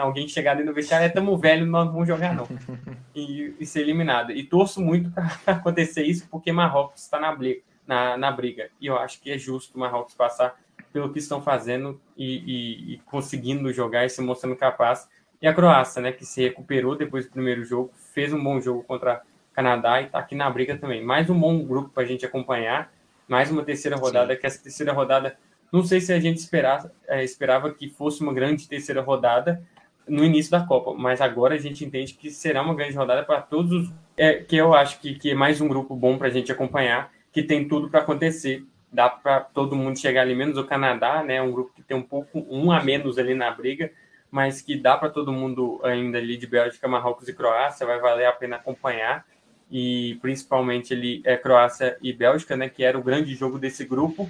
Alguém 0.00 0.28
chegar 0.28 0.54
dentro 0.54 0.72
do 0.72 0.74
vestiário, 0.74 1.06
é 1.06 1.08
tamo 1.08 1.36
velho, 1.36 1.66
não 1.66 1.90
vamos 1.90 2.06
jogar 2.06 2.34
não. 2.34 2.46
E, 3.12 3.54
e 3.58 3.66
ser 3.66 3.80
eliminado. 3.80 4.30
E 4.30 4.44
torço 4.44 4.80
muito 4.80 5.10
para 5.10 5.26
acontecer 5.46 6.04
isso, 6.04 6.28
porque 6.30 6.52
Marrocos 6.52 7.02
está 7.02 7.18
na, 7.18 7.36
na, 7.84 8.16
na 8.16 8.30
briga. 8.30 8.70
E 8.80 8.86
eu 8.86 8.96
acho 8.96 9.20
que 9.20 9.32
é 9.32 9.36
justo 9.36 9.76
o 9.76 9.80
Marrocos 9.80 10.14
passar 10.14 10.56
pelo 10.92 11.12
que 11.12 11.18
estão 11.18 11.42
fazendo 11.42 12.00
e, 12.16 12.36
e, 12.36 12.94
e, 12.94 12.98
conseguindo 12.98 13.72
jogar 13.72 14.06
e 14.06 14.08
se 14.08 14.22
mostrando 14.22 14.54
capaz. 14.54 15.08
E 15.42 15.48
a 15.48 15.52
Croácia, 15.52 16.00
né, 16.00 16.12
que 16.12 16.24
se 16.24 16.40
recuperou 16.40 16.96
depois 16.96 17.26
do 17.26 17.32
primeiro 17.32 17.64
jogo, 17.64 17.90
fez 18.14 18.32
um 18.32 18.42
bom 18.42 18.60
jogo 18.60 18.84
contra 18.84 19.22
Canadá 19.60 20.00
e 20.00 20.06
está 20.06 20.18
aqui 20.18 20.34
na 20.34 20.48
briga 20.48 20.78
também. 20.78 21.04
Mais 21.04 21.28
um 21.28 21.38
bom 21.38 21.62
grupo 21.62 21.90
para 21.90 22.02
a 22.02 22.06
gente 22.06 22.24
acompanhar. 22.24 22.90
Mais 23.28 23.50
uma 23.50 23.62
terceira 23.62 23.94
rodada, 23.94 24.34
Sim. 24.34 24.40
que 24.40 24.46
essa 24.46 24.62
terceira 24.62 24.90
rodada, 24.90 25.36
não 25.70 25.84
sei 25.84 26.00
se 26.00 26.14
a 26.14 26.18
gente 26.18 26.38
esperava, 26.38 26.90
é, 27.06 27.22
esperava 27.22 27.70
que 27.70 27.90
fosse 27.90 28.22
uma 28.22 28.32
grande 28.32 28.66
terceira 28.66 29.02
rodada 29.02 29.62
no 30.08 30.24
início 30.24 30.50
da 30.50 30.64
Copa, 30.64 30.94
mas 30.94 31.20
agora 31.20 31.54
a 31.54 31.58
gente 31.58 31.84
entende 31.84 32.14
que 32.14 32.30
será 32.30 32.62
uma 32.62 32.74
grande 32.74 32.96
rodada 32.96 33.22
para 33.22 33.42
todos 33.42 33.70
os. 33.70 33.92
É, 34.16 34.34
que 34.34 34.56
eu 34.56 34.72
acho 34.72 34.98
que, 34.98 35.14
que 35.14 35.32
é 35.32 35.34
mais 35.34 35.60
um 35.60 35.68
grupo 35.68 35.94
bom 35.94 36.16
para 36.16 36.28
a 36.28 36.30
gente 36.30 36.50
acompanhar, 36.50 37.12
que 37.30 37.42
tem 37.42 37.68
tudo 37.68 37.90
para 37.90 38.00
acontecer. 38.00 38.64
Dá 38.90 39.10
para 39.10 39.40
todo 39.40 39.76
mundo 39.76 39.98
chegar 39.98 40.22
ali, 40.22 40.34
menos 40.34 40.56
o 40.56 40.64
Canadá, 40.64 41.22
né? 41.22 41.40
Um 41.42 41.52
grupo 41.52 41.74
que 41.76 41.82
tem 41.82 41.96
um 41.96 42.02
pouco, 42.02 42.46
um 42.50 42.72
a 42.72 42.82
menos 42.82 43.18
ali 43.18 43.34
na 43.34 43.50
briga, 43.50 43.92
mas 44.30 44.62
que 44.62 44.74
dá 44.74 44.96
para 44.96 45.10
todo 45.10 45.30
mundo 45.30 45.80
ainda 45.84 46.16
ali 46.16 46.38
de 46.38 46.46
Bélgica, 46.46 46.88
Marrocos 46.88 47.28
e 47.28 47.34
Croácia, 47.34 47.86
vai 47.86 48.00
valer 48.00 48.24
a 48.24 48.32
pena 48.32 48.56
acompanhar 48.56 49.24
e 49.70 50.18
principalmente 50.20 50.92
ele 50.92 51.22
é 51.24 51.36
Croácia 51.36 51.96
e 52.02 52.12
Bélgica, 52.12 52.56
né, 52.56 52.68
que 52.68 52.82
era 52.82 52.98
o 52.98 53.02
grande 53.02 53.34
jogo 53.34 53.58
desse 53.58 53.84
grupo. 53.84 54.28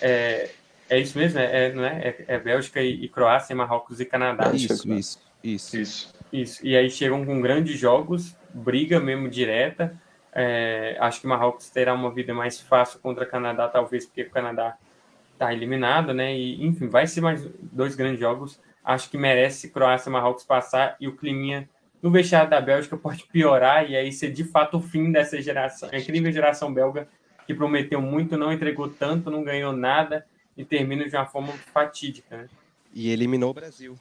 É, 0.00 0.50
é 0.88 0.98
isso 0.98 1.16
mesmo, 1.16 1.38
é, 1.38 1.66
é 1.66 1.72
não 1.72 1.84
é? 1.84 2.08
é? 2.08 2.24
é 2.26 2.38
Bélgica 2.38 2.82
e, 2.82 3.04
e, 3.04 3.08
Croácia, 3.08 3.54
Marrocos 3.54 4.00
e 4.00 4.04
Canadá. 4.04 4.50
Isso, 4.52 4.92
isso, 4.92 5.20
isso, 5.42 5.76
isso. 5.76 6.20
Isso. 6.32 6.66
E 6.66 6.76
aí 6.76 6.90
chegam 6.90 7.24
com 7.24 7.40
grandes 7.40 7.78
jogos, 7.78 8.36
briga 8.52 8.98
mesmo 8.98 9.28
direta. 9.28 9.96
É, 10.32 10.96
acho 11.00 11.20
que 11.20 11.26
Marrocos 11.26 11.70
terá 11.70 11.92
uma 11.92 12.12
vida 12.12 12.32
mais 12.32 12.60
fácil 12.60 13.00
contra 13.00 13.26
Canadá, 13.26 13.68
talvez 13.68 14.06
porque 14.06 14.22
o 14.22 14.30
Canadá 14.30 14.76
está 15.32 15.52
eliminado, 15.52 16.12
né? 16.12 16.36
E 16.36 16.64
enfim, 16.64 16.88
vai 16.88 17.06
ser 17.06 17.20
mais 17.20 17.44
dois 17.72 17.94
grandes 17.94 18.20
jogos. 18.20 18.60
Acho 18.84 19.10
que 19.10 19.18
merece 19.18 19.70
Croácia 19.70 20.08
e 20.08 20.12
Marrocos 20.12 20.44
passar 20.44 20.96
e 21.00 21.08
o 21.08 21.16
climinha 21.16 21.68
no 22.02 22.10
vestiário 22.10 22.50
da 22.50 22.60
Bélgica 22.60 22.96
pode 22.96 23.24
piorar 23.24 23.88
e 23.90 23.96
aí 23.96 24.12
ser 24.12 24.32
de 24.32 24.44
fato 24.44 24.78
o 24.78 24.80
fim 24.80 25.12
dessa 25.12 25.40
geração. 25.40 25.88
A 25.92 25.98
incrível 25.98 26.32
geração 26.32 26.72
belga 26.72 27.08
que 27.46 27.54
prometeu 27.54 28.00
muito, 28.00 28.36
não 28.38 28.52
entregou 28.52 28.88
tanto, 28.88 29.30
não 29.30 29.42
ganhou 29.42 29.72
nada 29.72 30.24
e 30.56 30.64
termina 30.64 31.08
de 31.08 31.16
uma 31.16 31.26
forma 31.26 31.52
fatídica. 31.72 32.36
Né? 32.36 32.48
E 32.94 33.10
eliminou 33.10 33.50
o 33.50 33.54
Brasil. 33.54 33.98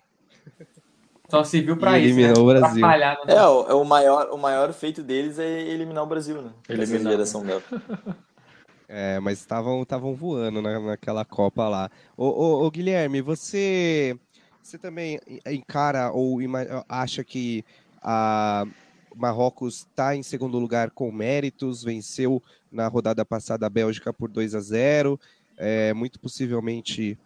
Só 1.29 1.43
serviu 1.43 1.77
para 1.77 1.99
isso. 1.99 2.19
Eliminou 2.19 2.35
né? 2.35 2.41
o 2.41 2.59
Brasil. 2.59 2.85
É, 3.27 3.47
o, 3.47 3.69
é, 3.69 3.73
o, 3.73 3.83
maior, 3.83 4.29
o 4.31 4.37
maior 4.37 4.73
feito 4.73 5.03
deles 5.03 5.37
é 5.37 5.61
eliminar 5.61 6.03
o 6.03 6.07
Brasil, 6.07 6.41
né? 6.41 6.51
Eliminar. 6.67 7.11
geração 7.11 7.43
belga. 7.43 7.65
É, 8.91 9.19
mas 9.19 9.37
estavam 9.37 10.15
voando 10.15 10.63
na, 10.63 10.79
naquela 10.79 11.23
Copa 11.23 11.69
lá. 11.69 11.91
Ô, 12.17 12.25
ô, 12.25 12.65
ô, 12.65 12.71
Guilherme, 12.71 13.21
você, 13.21 14.17
você 14.63 14.79
também 14.79 15.19
encara 15.45 16.11
ou 16.11 16.39
acha 16.89 17.23
que 17.23 17.63
a 18.01 18.65
Marrocos 19.15 19.79
está 19.89 20.15
em 20.15 20.23
segundo 20.23 20.57
lugar 20.59 20.91
com 20.91 21.11
méritos, 21.11 21.83
venceu 21.83 22.41
na 22.71 22.87
rodada 22.87 23.25
passada 23.25 23.65
a 23.65 23.69
Bélgica 23.69 24.13
por 24.13 24.29
2 24.29 24.55
a 24.55 24.59
0. 24.59 25.19
É, 25.57 25.93
muito 25.93 26.19
possivelmente 26.19 27.17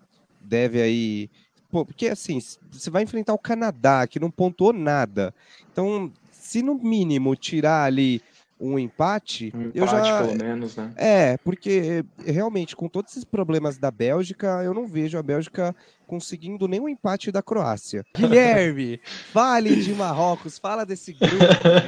deve 0.42 0.82
aí. 0.82 1.30
Pô, 1.70 1.86
porque 1.86 2.08
assim, 2.08 2.40
você 2.72 2.90
vai 2.90 3.04
enfrentar 3.04 3.34
o 3.34 3.40
Canadá, 3.40 4.06
que 4.08 4.20
não 4.20 4.30
pontuou 4.30 4.74
nada. 4.74 5.34
Então, 5.72 6.12
se 6.32 6.62
no 6.62 6.76
mínimo 6.76 7.36
tirar 7.36 7.86
ali 7.86 8.22
um 8.64 8.80
empate, 8.80 9.52
um 9.54 9.64
empate 9.64 9.78
eu 9.78 9.88
já 9.88 10.24
pelo 10.24 10.38
menos, 10.38 10.78
né? 10.78 10.94
É, 10.96 11.38
porque 11.38 12.06
realmente 12.26 12.78
com 12.78 12.88
todos 12.88 13.12
esses 13.12 13.26
problemas 13.26 13.78
da 13.78 13.92
Bélgica, 13.92 14.62
eu 14.64 14.74
não 14.74 14.88
vejo 14.88 15.18
a 15.18 15.24
Bélgica 15.24 15.76
conseguindo 16.08 16.66
nenhum 16.66 16.88
empate 16.88 17.30
da 17.30 17.42
Croácia. 17.42 18.06
Guilherme, 18.16 19.02
fale 19.34 19.76
de 19.76 19.94
Marrocos, 19.94 20.58
fala 20.58 20.86
desse 20.86 21.12
grupo, 21.12 21.36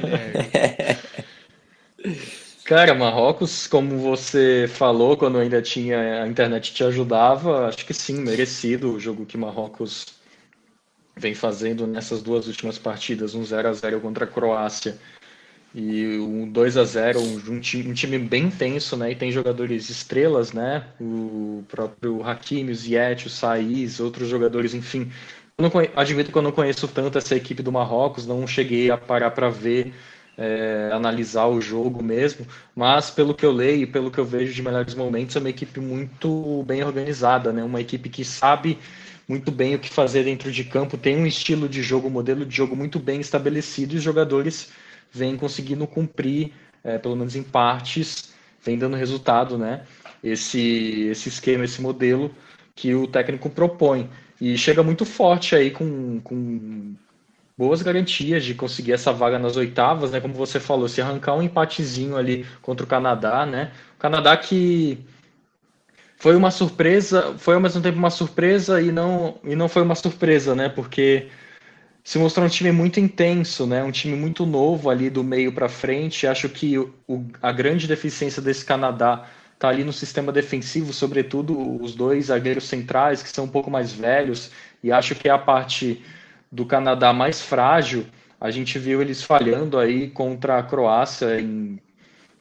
Guilherme. 0.02 0.98
Cara, 2.64 2.94
Marrocos, 2.94 3.66
como 3.66 3.96
você 3.98 4.66
falou, 4.68 5.16
quando 5.16 5.38
ainda 5.38 5.62
tinha 5.62 6.24
a 6.24 6.28
internet 6.28 6.74
te 6.74 6.84
ajudava, 6.84 7.68
acho 7.68 7.86
que 7.86 7.94
sim, 7.94 8.20
merecido 8.20 8.92
o 8.92 9.00
jogo 9.00 9.24
que 9.24 9.38
Marrocos 9.38 10.16
vem 11.16 11.34
fazendo 11.34 11.86
nessas 11.86 12.22
duas 12.22 12.46
últimas 12.46 12.76
partidas, 12.76 13.34
um 13.34 13.44
0 13.44 13.68
a 13.68 13.72
0 13.72 14.00
contra 14.00 14.26
a 14.26 14.28
Croácia 14.28 14.98
e 15.78 16.18
um 16.18 16.48
2 16.50 16.78
a 16.78 16.84
0 16.84 17.20
um, 17.20 17.60
time, 17.60 17.90
um 17.90 17.92
time 17.92 18.18
bem 18.18 18.50
tenso, 18.50 18.96
né? 18.96 19.12
E 19.12 19.14
tem 19.14 19.30
jogadores 19.30 19.90
estrelas, 19.90 20.54
né? 20.54 20.86
O 20.98 21.62
próprio 21.68 22.26
Hakimi, 22.26 22.72
o 22.72 22.74
Ziyech, 22.74 23.26
o 23.26 23.30
Saiz, 23.30 24.00
outros 24.00 24.26
jogadores, 24.26 24.72
enfim. 24.72 25.12
Eu 25.58 25.70
conhe... 25.70 25.90
Admito 25.94 26.32
que 26.32 26.38
eu 26.38 26.40
não 26.40 26.50
conheço 26.50 26.88
tanto 26.88 27.18
essa 27.18 27.36
equipe 27.36 27.62
do 27.62 27.70
Marrocos, 27.70 28.26
não 28.26 28.46
cheguei 28.46 28.90
a 28.90 28.96
parar 28.96 29.32
para 29.32 29.50
ver, 29.50 29.92
é, 30.38 30.88
analisar 30.94 31.46
o 31.46 31.60
jogo 31.60 32.02
mesmo, 32.02 32.46
mas 32.74 33.10
pelo 33.10 33.34
que 33.34 33.44
eu 33.44 33.52
leio 33.52 33.82
e 33.82 33.86
pelo 33.86 34.10
que 34.10 34.18
eu 34.18 34.24
vejo 34.24 34.54
de 34.54 34.62
melhores 34.62 34.94
momentos, 34.94 35.36
é 35.36 35.40
uma 35.40 35.50
equipe 35.50 35.78
muito 35.78 36.64
bem 36.66 36.82
organizada, 36.82 37.52
né? 37.52 37.62
Uma 37.62 37.82
equipe 37.82 38.08
que 38.08 38.24
sabe 38.24 38.78
muito 39.28 39.52
bem 39.52 39.74
o 39.74 39.78
que 39.78 39.90
fazer 39.90 40.24
dentro 40.24 40.50
de 40.50 40.64
campo, 40.64 40.96
tem 40.96 41.18
um 41.18 41.26
estilo 41.26 41.68
de 41.68 41.82
jogo, 41.82 42.08
um 42.08 42.10
modelo 42.10 42.46
de 42.46 42.56
jogo 42.56 42.74
muito 42.74 42.98
bem 42.98 43.20
estabelecido 43.20 43.94
e 43.94 43.98
os 43.98 44.02
jogadores 44.02 44.70
vem 45.12 45.36
conseguindo 45.36 45.86
cumprir, 45.86 46.52
é, 46.84 46.98
pelo 46.98 47.16
menos 47.16 47.34
em 47.36 47.42
partes, 47.42 48.34
vem 48.64 48.78
dando 48.78 48.96
resultado, 48.96 49.56
né? 49.56 49.82
Esse, 50.22 51.08
esse 51.10 51.28
esquema, 51.28 51.64
esse 51.64 51.80
modelo 51.80 52.34
que 52.74 52.94
o 52.94 53.06
técnico 53.06 53.48
propõe. 53.48 54.10
E 54.40 54.56
chega 54.58 54.82
muito 54.82 55.04
forte 55.04 55.54
aí 55.54 55.70
com, 55.70 56.20
com 56.20 56.94
boas 57.56 57.80
garantias 57.80 58.44
de 58.44 58.54
conseguir 58.54 58.92
essa 58.92 59.12
vaga 59.12 59.38
nas 59.38 59.56
oitavas, 59.56 60.10
né? 60.10 60.20
Como 60.20 60.34
você 60.34 60.60
falou, 60.60 60.88
se 60.88 61.00
arrancar 61.00 61.34
um 61.34 61.42
empatezinho 61.42 62.16
ali 62.16 62.44
contra 62.60 62.84
o 62.84 62.88
Canadá, 62.88 63.46
né? 63.46 63.72
O 63.96 63.98
Canadá 63.98 64.36
que 64.36 64.98
foi 66.18 66.36
uma 66.36 66.50
surpresa, 66.50 67.34
foi 67.38 67.54
ao 67.54 67.60
mesmo 67.60 67.80
tempo 67.80 67.98
uma 67.98 68.10
surpresa 68.10 68.80
e 68.80 68.90
não, 68.90 69.38
e 69.44 69.54
não 69.54 69.68
foi 69.68 69.82
uma 69.82 69.94
surpresa, 69.94 70.54
né? 70.54 70.68
Porque 70.68 71.28
se 72.06 72.20
mostrou 72.20 72.46
um 72.46 72.48
time 72.48 72.70
muito 72.70 73.00
intenso, 73.00 73.66
né? 73.66 73.82
Um 73.82 73.90
time 73.90 74.14
muito 74.14 74.46
novo 74.46 74.88
ali 74.90 75.10
do 75.10 75.24
meio 75.24 75.50
para 75.50 75.68
frente. 75.68 76.24
Acho 76.24 76.48
que 76.48 76.78
o, 76.78 76.92
a 77.42 77.50
grande 77.50 77.88
deficiência 77.88 78.40
desse 78.40 78.64
Canadá 78.64 79.26
tá 79.58 79.68
ali 79.70 79.82
no 79.82 79.92
sistema 79.92 80.30
defensivo, 80.30 80.92
sobretudo 80.92 81.58
os 81.82 81.96
dois 81.96 82.26
zagueiros 82.26 82.62
centrais 82.62 83.24
que 83.24 83.28
são 83.28 83.46
um 83.46 83.48
pouco 83.48 83.72
mais 83.72 83.92
velhos. 83.92 84.52
E 84.84 84.92
acho 84.92 85.16
que 85.16 85.28
é 85.28 85.32
a 85.32 85.38
parte 85.38 86.00
do 86.50 86.64
Canadá 86.64 87.12
mais 87.12 87.42
frágil. 87.42 88.06
A 88.40 88.52
gente 88.52 88.78
viu 88.78 89.02
eles 89.02 89.20
falhando 89.24 89.76
aí 89.76 90.08
contra 90.08 90.58
a 90.58 90.62
Croácia 90.62 91.40
em 91.40 91.80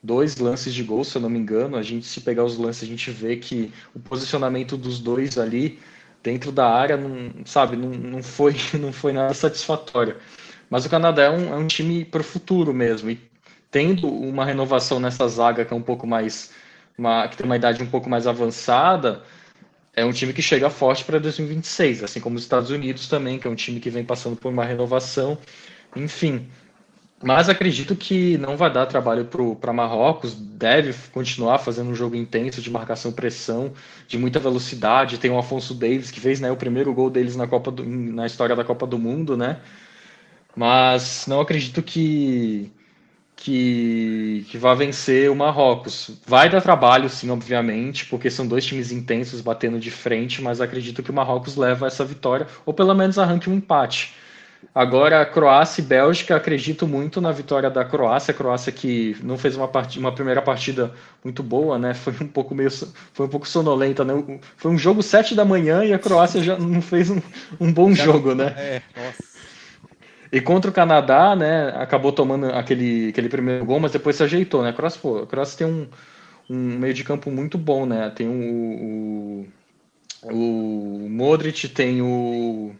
dois 0.04 0.38
lances 0.38 0.76
de 0.76 0.84
gol, 0.84 1.04
se 1.04 1.18
eu 1.18 1.22
não 1.24 1.30
me 1.30 1.40
engano. 1.40 1.76
A 1.76 1.82
gente, 1.82 2.06
se 2.06 2.22
pegar 2.22 2.44
os 2.44 2.56
lances, 2.56 2.84
a 2.84 2.86
gente 2.86 3.10
vê 3.10 3.36
que 3.38 3.74
o 3.96 4.00
posicionamento 4.00 4.78
dos 4.78 5.00
dois 5.00 5.40
ali 5.40 5.80
dentro 6.26 6.52
da 6.52 6.68
área, 6.68 6.98
não, 6.98 7.32
sabe, 7.46 7.78
não, 7.78 7.90
não, 7.90 8.24
foi, 8.24 8.56
não 8.82 8.92
foi 8.92 9.14
nada 9.14 9.34
satisfatório. 9.36 10.18
Mas 10.68 10.84
o 10.84 10.90
Canadá 10.90 11.26
é 11.26 11.30
um, 11.30 11.54
é 11.54 11.56
um 11.56 11.68
time 11.68 12.04
para 12.04 12.22
o 12.22 12.24
futuro 12.24 12.74
mesmo. 12.74 13.12
E 13.12 13.22
tendo 13.70 14.08
uma 14.10 14.44
renovação 14.44 15.00
nessa 15.00 15.28
zaga 15.28 15.64
que 15.64 15.72
é 15.72 15.78
um 15.78 15.82
pouco 15.82 16.08
mais. 16.08 16.52
Uma, 16.98 17.28
que 17.28 17.36
tem 17.38 17.46
uma 17.46 17.58
idade 17.58 17.84
um 17.84 17.88
pouco 17.88 18.10
mais 18.10 18.26
avançada, 18.26 19.22
é 19.94 20.06
um 20.06 20.14
time 20.14 20.32
que 20.32 20.42
chega 20.42 20.70
forte 20.70 21.04
para 21.04 21.20
2026, 21.20 22.04
assim 22.04 22.22
como 22.22 22.38
os 22.38 22.44
Estados 22.44 22.70
Unidos 22.70 23.10
também, 23.10 23.38
que 23.38 23.46
é 23.46 23.52
um 23.52 23.56
time 23.56 23.82
que 23.82 23.90
vem 23.90 24.04
passando 24.04 24.38
por 24.38 24.50
uma 24.50 24.64
renovação. 24.64 25.38
Enfim, 25.94 26.48
mas 27.24 27.48
acredito 27.48 27.96
que 27.96 28.38
não 28.38 28.58
vai 28.58 28.72
dar 28.72 28.86
trabalho 28.86 29.28
para 29.60 29.72
Marrocos, 29.72 30.36
deve 30.36 30.94
continuar 31.12 31.60
fazendo 31.60 31.90
um 31.90 31.96
jogo 31.96 32.16
intenso 32.16 32.62
de 32.62 32.70
marcação-pressão, 32.70 33.74
de 34.08 34.18
muita 34.18 34.40
velocidade. 34.40 35.18
Tem 35.18 35.32
o 35.32 35.38
Afonso 35.38 35.74
Davis, 35.74 36.12
que 36.12 36.20
fez 36.20 36.42
né, 36.42 36.52
o 36.52 36.58
primeiro 36.58 36.94
gol 36.94 37.10
deles 37.10 37.36
na, 37.36 37.48
Copa 37.48 37.72
do, 37.72 37.86
na 37.86 38.26
história 38.26 38.56
da 38.56 38.66
Copa 38.66 38.86
do 38.86 39.00
Mundo, 39.00 39.38
né? 39.38 39.60
Mas 40.56 41.26
não 41.28 41.40
acredito 41.42 41.82
que, 41.82 42.72
que, 43.36 44.46
que 44.50 44.58
vá 44.58 44.74
vencer 44.74 45.32
o 45.32 45.36
Marrocos. 45.36 46.12
Vai 46.28 46.50
dar 46.50 46.62
trabalho, 46.62 47.10
sim, 47.10 47.30
obviamente, 47.30 48.06
porque 48.08 48.30
são 48.30 48.48
dois 48.48 48.66
times 48.66 48.92
intensos 48.92 49.42
batendo 49.42 49.80
de 49.80 49.92
frente, 49.92 50.42
mas 50.42 50.62
acredito 50.62 51.02
que 51.02 51.12
o 51.12 51.14
Marrocos 51.14 51.56
leva 51.56 51.88
essa 51.88 52.06
vitória, 52.06 52.48
ou 52.66 52.74
pelo 52.74 52.94
menos 52.94 53.18
arranque 53.18 53.50
um 53.50 53.54
empate. 53.56 54.14
Agora, 54.74 55.26
Croácia 55.26 55.82
e 55.82 55.86
Bélgica, 55.86 56.36
acredito 56.36 56.88
muito 56.88 57.22
na 57.22 57.32
vitória 57.32 57.70
da 57.70 57.86
Croácia. 57.86 58.32
A 58.32 58.36
Croácia 58.36 58.72
que 58.72 59.16
não 59.24 59.38
fez 59.38 59.56
uma, 59.56 59.68
part... 59.68 59.98
uma 59.98 60.12
primeira 60.12 60.42
partida 60.42 60.92
muito 61.24 61.42
boa, 61.42 61.78
né? 61.78 61.94
Foi 61.94 62.14
um 62.22 62.28
pouco 62.28 62.54
meio 62.54 62.70
foi 62.72 63.26
um 63.26 63.30
pouco 63.30 63.48
sonolenta, 63.48 64.04
né? 64.04 64.40
Foi 64.58 64.72
um 64.72 64.78
jogo 64.78 65.02
sete 65.02 65.36
da 65.36 65.46
manhã 65.46 65.84
e 65.84 65.94
a 65.94 66.00
Croácia 66.00 66.44
já 66.44 66.58
não 66.58 66.82
fez 66.82 67.10
um, 67.10 67.22
um 67.60 67.72
bom 67.72 67.94
jogo, 67.94 68.36
né? 68.36 68.54
É, 68.58 68.82
nossa. 68.96 69.24
E 70.32 70.42
contra 70.42 70.70
o 70.70 70.74
Canadá, 70.74 71.36
né? 71.36 71.70
Acabou 71.78 72.12
tomando 72.12 72.48
aquele, 72.48 73.10
aquele 73.10 73.30
primeiro 73.30 73.64
gol, 73.66 73.80
mas 73.80 73.92
depois 73.92 74.16
se 74.16 74.24
ajeitou, 74.24 74.64
né? 74.64 74.70
A 74.70 74.74
Croácia, 74.74 75.00
pô, 75.02 75.20
a 75.20 75.28
Croácia 75.28 75.58
tem 75.58 75.68
um, 75.68 75.88
um 76.50 76.78
meio 76.80 76.94
de 76.94 77.04
campo 77.04 77.32
muito 77.32 77.58
bom, 77.58 77.86
né? 77.86 78.12
Tem 78.14 78.28
o, 78.28 79.48
o, 80.24 80.34
o 80.34 81.10
Modric, 81.10 81.70
tem 81.70 82.02
o 82.02 82.76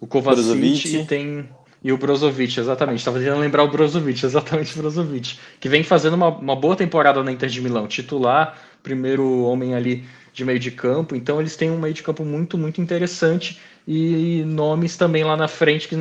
o 0.00 0.06
Kovacic 0.06 0.96
e 0.96 1.04
tem 1.04 1.48
e 1.82 1.92
o 1.92 1.96
Brozovic, 1.96 2.60
exatamente. 2.60 2.98
Estava 2.98 3.18
tentando 3.18 3.40
lembrar 3.40 3.64
o 3.64 3.68
Brozovic, 3.68 4.24
exatamente 4.24 4.74
o 4.74 4.78
Brozovic, 4.78 5.38
que 5.58 5.68
vem 5.68 5.82
fazendo 5.82 6.14
uma, 6.14 6.28
uma 6.28 6.56
boa 6.56 6.76
temporada 6.76 7.22
na 7.22 7.32
Inter 7.32 7.48
de 7.48 7.60
Milão, 7.60 7.86
titular, 7.86 8.58
primeiro 8.82 9.42
homem 9.42 9.74
ali 9.74 10.04
de 10.32 10.44
meio 10.44 10.58
de 10.58 10.70
campo. 10.70 11.16
Então 11.16 11.40
eles 11.40 11.56
têm 11.56 11.70
um 11.70 11.78
meio 11.78 11.94
de 11.94 12.02
campo 12.02 12.24
muito, 12.24 12.58
muito 12.58 12.80
interessante 12.80 13.58
e 13.86 14.42
nomes 14.44 14.96
também 14.96 15.24
lá 15.24 15.36
na 15.36 15.48
frente 15.48 15.88
que 15.88 15.96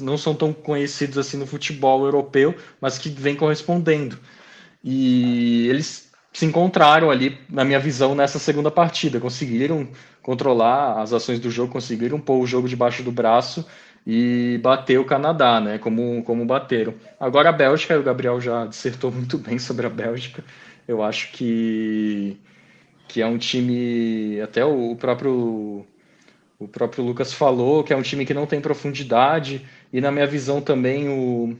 não 0.00 0.18
são 0.18 0.34
tão 0.34 0.52
conhecidos 0.52 1.16
assim 1.16 1.36
no 1.36 1.46
futebol 1.46 2.04
europeu, 2.04 2.54
mas 2.80 2.98
que 2.98 3.08
vem 3.08 3.36
correspondendo. 3.36 4.18
E 4.82 5.68
eles 5.68 6.09
se 6.32 6.46
encontraram 6.46 7.10
ali, 7.10 7.38
na 7.48 7.64
minha 7.64 7.78
visão, 7.78 8.14
nessa 8.14 8.38
segunda 8.38 8.70
partida. 8.70 9.20
Conseguiram 9.20 9.88
controlar 10.22 11.00
as 11.00 11.12
ações 11.12 11.40
do 11.40 11.50
jogo, 11.50 11.72
conseguiram 11.72 12.20
pôr 12.20 12.40
o 12.40 12.46
jogo 12.46 12.68
debaixo 12.68 13.02
do 13.02 13.10
braço 13.10 13.66
e 14.06 14.58
bater 14.62 14.98
o 14.98 15.04
Canadá, 15.04 15.60
né? 15.60 15.78
Como, 15.78 16.22
como 16.24 16.44
bateram. 16.44 16.94
Agora 17.18 17.48
a 17.48 17.52
Bélgica, 17.52 17.98
o 17.98 18.02
Gabriel 18.02 18.40
já 18.40 18.66
dissertou 18.66 19.10
muito 19.12 19.38
bem 19.38 19.58
sobre 19.58 19.86
a 19.86 19.90
Bélgica. 19.90 20.44
Eu 20.86 21.02
acho 21.02 21.32
que, 21.32 22.38
que 23.08 23.20
é 23.20 23.26
um 23.26 23.38
time, 23.38 24.40
até 24.40 24.64
o 24.64 24.96
próprio 24.96 25.86
o 26.60 26.68
próprio 26.68 27.02
Lucas 27.02 27.32
falou, 27.32 27.82
que 27.82 27.90
é 27.90 27.96
um 27.96 28.02
time 28.02 28.26
que 28.26 28.34
não 28.34 28.46
tem 28.46 28.60
profundidade, 28.60 29.66
e 29.90 29.98
na 29.98 30.12
minha 30.12 30.26
visão 30.26 30.60
também 30.60 31.08
o, 31.08 31.56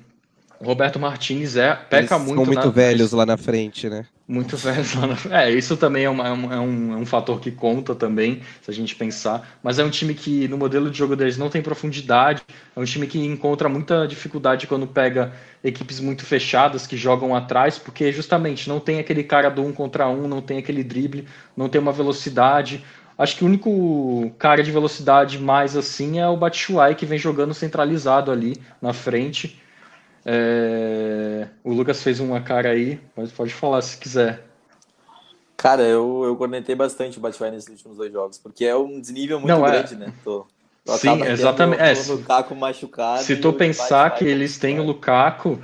Roberto 0.62 1.00
Martinez 1.00 1.56
é, 1.56 1.74
peca 1.74 2.16
Eles 2.16 2.26
muito. 2.26 2.36
São 2.36 2.44
muito 2.44 2.66
na... 2.66 2.70
velhos 2.70 3.12
lá 3.12 3.24
na 3.24 3.38
frente, 3.38 3.88
né? 3.88 4.04
Muito 4.28 4.58
velhos 4.58 4.94
lá 4.94 5.06
na 5.06 5.16
frente. 5.16 5.34
É, 5.34 5.50
isso 5.50 5.74
também 5.74 6.04
é, 6.04 6.10
uma, 6.10 6.28
é, 6.28 6.32
um, 6.32 6.52
é, 6.52 6.60
um, 6.60 6.92
é 6.92 6.96
um 6.96 7.06
fator 7.06 7.40
que 7.40 7.50
conta 7.50 7.94
também, 7.94 8.42
se 8.60 8.70
a 8.70 8.74
gente 8.74 8.94
pensar. 8.94 9.58
Mas 9.62 9.78
é 9.78 9.84
um 9.84 9.88
time 9.88 10.12
que, 10.12 10.46
no 10.48 10.58
modelo 10.58 10.90
de 10.90 10.98
jogo 10.98 11.16
deles, 11.16 11.38
não 11.38 11.48
tem 11.48 11.62
profundidade. 11.62 12.42
É 12.76 12.78
um 12.78 12.84
time 12.84 13.06
que 13.06 13.18
encontra 13.18 13.70
muita 13.70 14.06
dificuldade 14.06 14.66
quando 14.66 14.86
pega 14.86 15.32
equipes 15.64 15.98
muito 15.98 16.26
fechadas 16.26 16.86
que 16.86 16.96
jogam 16.96 17.34
atrás, 17.34 17.78
porque 17.78 18.12
justamente 18.12 18.68
não 18.68 18.78
tem 18.78 19.00
aquele 19.00 19.24
cara 19.24 19.48
do 19.48 19.64
um 19.64 19.72
contra 19.72 20.08
um, 20.08 20.28
não 20.28 20.42
tem 20.42 20.58
aquele 20.58 20.84
drible, 20.84 21.26
não 21.56 21.70
tem 21.70 21.80
uma 21.80 21.92
velocidade. 21.92 22.84
Acho 23.16 23.36
que 23.36 23.44
o 23.44 23.46
único 23.46 24.30
cara 24.38 24.62
de 24.62 24.70
velocidade 24.70 25.38
mais 25.38 25.74
assim 25.74 26.20
é 26.20 26.28
o 26.28 26.36
Batshuayi, 26.36 26.94
que 26.94 27.06
vem 27.06 27.18
jogando 27.18 27.54
centralizado 27.54 28.30
ali 28.30 28.56
na 28.80 28.92
frente 28.92 29.58
é... 30.24 31.48
O 31.64 31.72
Lucas 31.72 32.02
fez 32.02 32.20
uma 32.20 32.40
cara 32.40 32.70
aí, 32.70 33.00
mas 33.16 33.32
pode 33.32 33.52
falar 33.52 33.82
se 33.82 33.96
quiser. 33.96 34.44
Cara, 35.56 35.82
eu, 35.82 36.22
eu 36.24 36.36
cornetei 36.36 36.74
bastante 36.74 37.18
o 37.18 37.20
Batshuayi 37.20 37.52
nesses 37.52 37.68
últimos 37.68 37.96
dois 37.96 38.12
jogos, 38.12 38.38
porque 38.38 38.64
é 38.64 38.74
um 38.74 38.98
desnível 39.00 39.38
muito 39.38 39.54
Não, 39.54 39.66
é. 39.66 39.70
grande, 39.70 39.94
é... 39.94 39.96
né? 39.98 40.12
Tô, 40.24 40.46
tô 40.84 40.96
Sim, 40.96 41.22
exatamente. 41.22 41.82
É, 41.82 41.92
o 41.92 42.16
Lukaku 42.16 42.54
machucado. 42.54 43.22
Se 43.22 43.36
tu 43.36 43.52
pensar 43.52 44.14
que 44.14 44.24
eles 44.24 44.56
têm 44.56 44.80
o 44.80 44.82
Lukaku, 44.82 45.58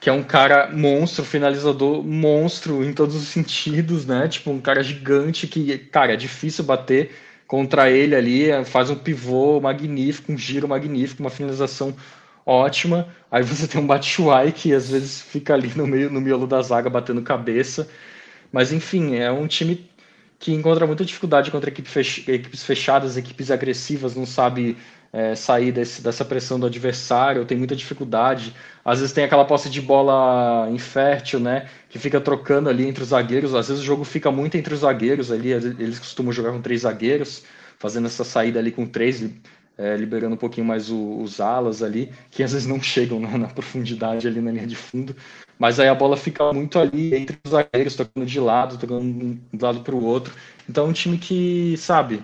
que 0.00 0.08
é 0.08 0.12
um 0.12 0.22
cara 0.22 0.70
monstro, 0.70 1.24
finalizador 1.24 2.04
monstro 2.04 2.84
em 2.84 2.92
todos 2.92 3.16
os 3.16 3.26
sentidos, 3.26 4.06
né? 4.06 4.28
Tipo, 4.28 4.50
um 4.50 4.60
cara 4.60 4.82
gigante 4.84 5.46
que, 5.46 5.78
cara, 5.78 6.12
é 6.12 6.16
difícil 6.16 6.62
bater 6.62 7.10
contra 7.46 7.90
ele 7.90 8.14
ali, 8.14 8.64
faz 8.64 8.90
um 8.90 8.96
pivô 8.96 9.60
magnífico, 9.60 10.30
um 10.30 10.38
giro 10.38 10.68
magnífico, 10.68 11.22
uma 11.22 11.30
finalização 11.30 11.94
ótima. 12.46 13.08
Aí 13.30 13.42
você 13.42 13.66
tem 13.68 13.80
um 13.80 13.86
Batshuayi 13.86 14.52
que 14.52 14.72
às 14.72 14.88
vezes 14.88 15.20
fica 15.20 15.54
ali 15.54 15.72
no 15.74 15.86
meio 15.86 16.10
no 16.10 16.20
miolo 16.20 16.46
da 16.46 16.60
zaga 16.62 16.90
batendo 16.90 17.22
cabeça. 17.22 17.88
Mas 18.52 18.72
enfim, 18.72 19.16
é 19.16 19.30
um 19.30 19.46
time 19.46 19.88
que 20.38 20.52
encontra 20.52 20.86
muita 20.86 21.04
dificuldade 21.04 21.50
contra 21.50 21.70
equipes 21.70 22.62
fechadas, 22.64 23.16
equipes 23.16 23.50
agressivas, 23.50 24.14
não 24.14 24.26
sabe 24.26 24.76
é, 25.14 25.34
sair 25.36 25.70
desse, 25.70 26.02
dessa 26.02 26.24
pressão 26.24 26.58
do 26.58 26.66
adversário, 26.66 27.44
tem 27.44 27.56
muita 27.56 27.76
dificuldade. 27.76 28.52
Às 28.84 28.98
vezes 28.98 29.14
tem 29.14 29.24
aquela 29.24 29.44
posse 29.44 29.70
de 29.70 29.80
bola 29.80 30.68
infértil, 30.70 31.38
né? 31.38 31.68
Que 31.88 32.00
fica 32.00 32.20
trocando 32.20 32.68
ali 32.68 32.86
entre 32.86 33.02
os 33.02 33.10
zagueiros. 33.10 33.54
Às 33.54 33.68
vezes 33.68 33.82
o 33.82 33.86
jogo 33.86 34.04
fica 34.04 34.30
muito 34.30 34.56
entre 34.56 34.74
os 34.74 34.80
zagueiros 34.80 35.30
ali. 35.30 35.52
Eles 35.52 36.00
costumam 36.00 36.32
jogar 36.32 36.50
com 36.50 36.60
três 36.60 36.82
zagueiros, 36.82 37.44
fazendo 37.78 38.06
essa 38.06 38.24
saída 38.24 38.58
ali 38.58 38.72
com 38.72 38.86
três 38.86 39.22
é, 39.76 39.96
liberando 39.96 40.34
um 40.34 40.38
pouquinho 40.38 40.66
mais 40.66 40.90
o, 40.90 41.18
os 41.20 41.40
alas 41.40 41.82
ali, 41.82 42.12
que 42.30 42.42
às 42.42 42.52
vezes 42.52 42.66
não 42.66 42.80
chegam 42.80 43.18
na, 43.20 43.36
na, 43.36 43.48
profundidade 43.48 44.26
ali 44.26 44.40
na 44.40 44.50
linha 44.50 44.66
de 44.66 44.76
fundo, 44.76 45.14
mas 45.58 45.80
aí 45.80 45.88
a 45.88 45.94
bola 45.94 46.16
fica 46.16 46.52
muito 46.52 46.78
ali 46.78 47.14
entre 47.14 47.38
os 47.44 47.50
zagueiros, 47.50 47.96
tocando 47.96 48.26
de 48.26 48.40
lado, 48.40 48.78
tocando 48.78 49.38
de 49.52 49.64
lado 49.64 49.80
para 49.80 49.94
o 49.94 50.04
outro. 50.04 50.32
Então 50.68 50.86
é 50.86 50.88
um 50.88 50.92
time 50.92 51.18
que, 51.18 51.76
sabe, 51.76 52.22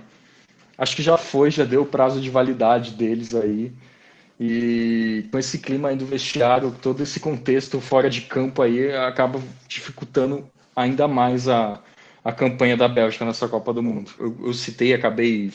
acho 0.78 0.96
que 0.96 1.02
já 1.02 1.16
foi, 1.16 1.50
já 1.50 1.64
deu 1.64 1.82
o 1.82 1.86
prazo 1.86 2.20
de 2.20 2.30
validade 2.30 2.92
deles 2.92 3.34
aí. 3.34 3.72
E 4.38 5.26
com 5.30 5.38
esse 5.38 5.58
clima 5.58 5.90
aí 5.90 5.96
do 5.96 6.06
vestiário, 6.06 6.74
todo 6.80 7.02
esse 7.02 7.20
contexto 7.20 7.78
fora 7.78 8.08
de 8.08 8.22
campo 8.22 8.62
aí, 8.62 8.90
acaba 8.94 9.38
dificultando 9.68 10.48
ainda 10.74 11.06
mais 11.06 11.46
a, 11.46 11.78
a 12.24 12.32
campanha 12.32 12.76
da 12.76 12.88
Bélgica 12.88 13.24
nessa 13.24 13.48
Copa 13.48 13.72
do 13.72 13.82
Mundo. 13.82 14.10
Eu, 14.18 14.34
eu 14.46 14.54
citei, 14.54 14.94
acabei 14.94 15.52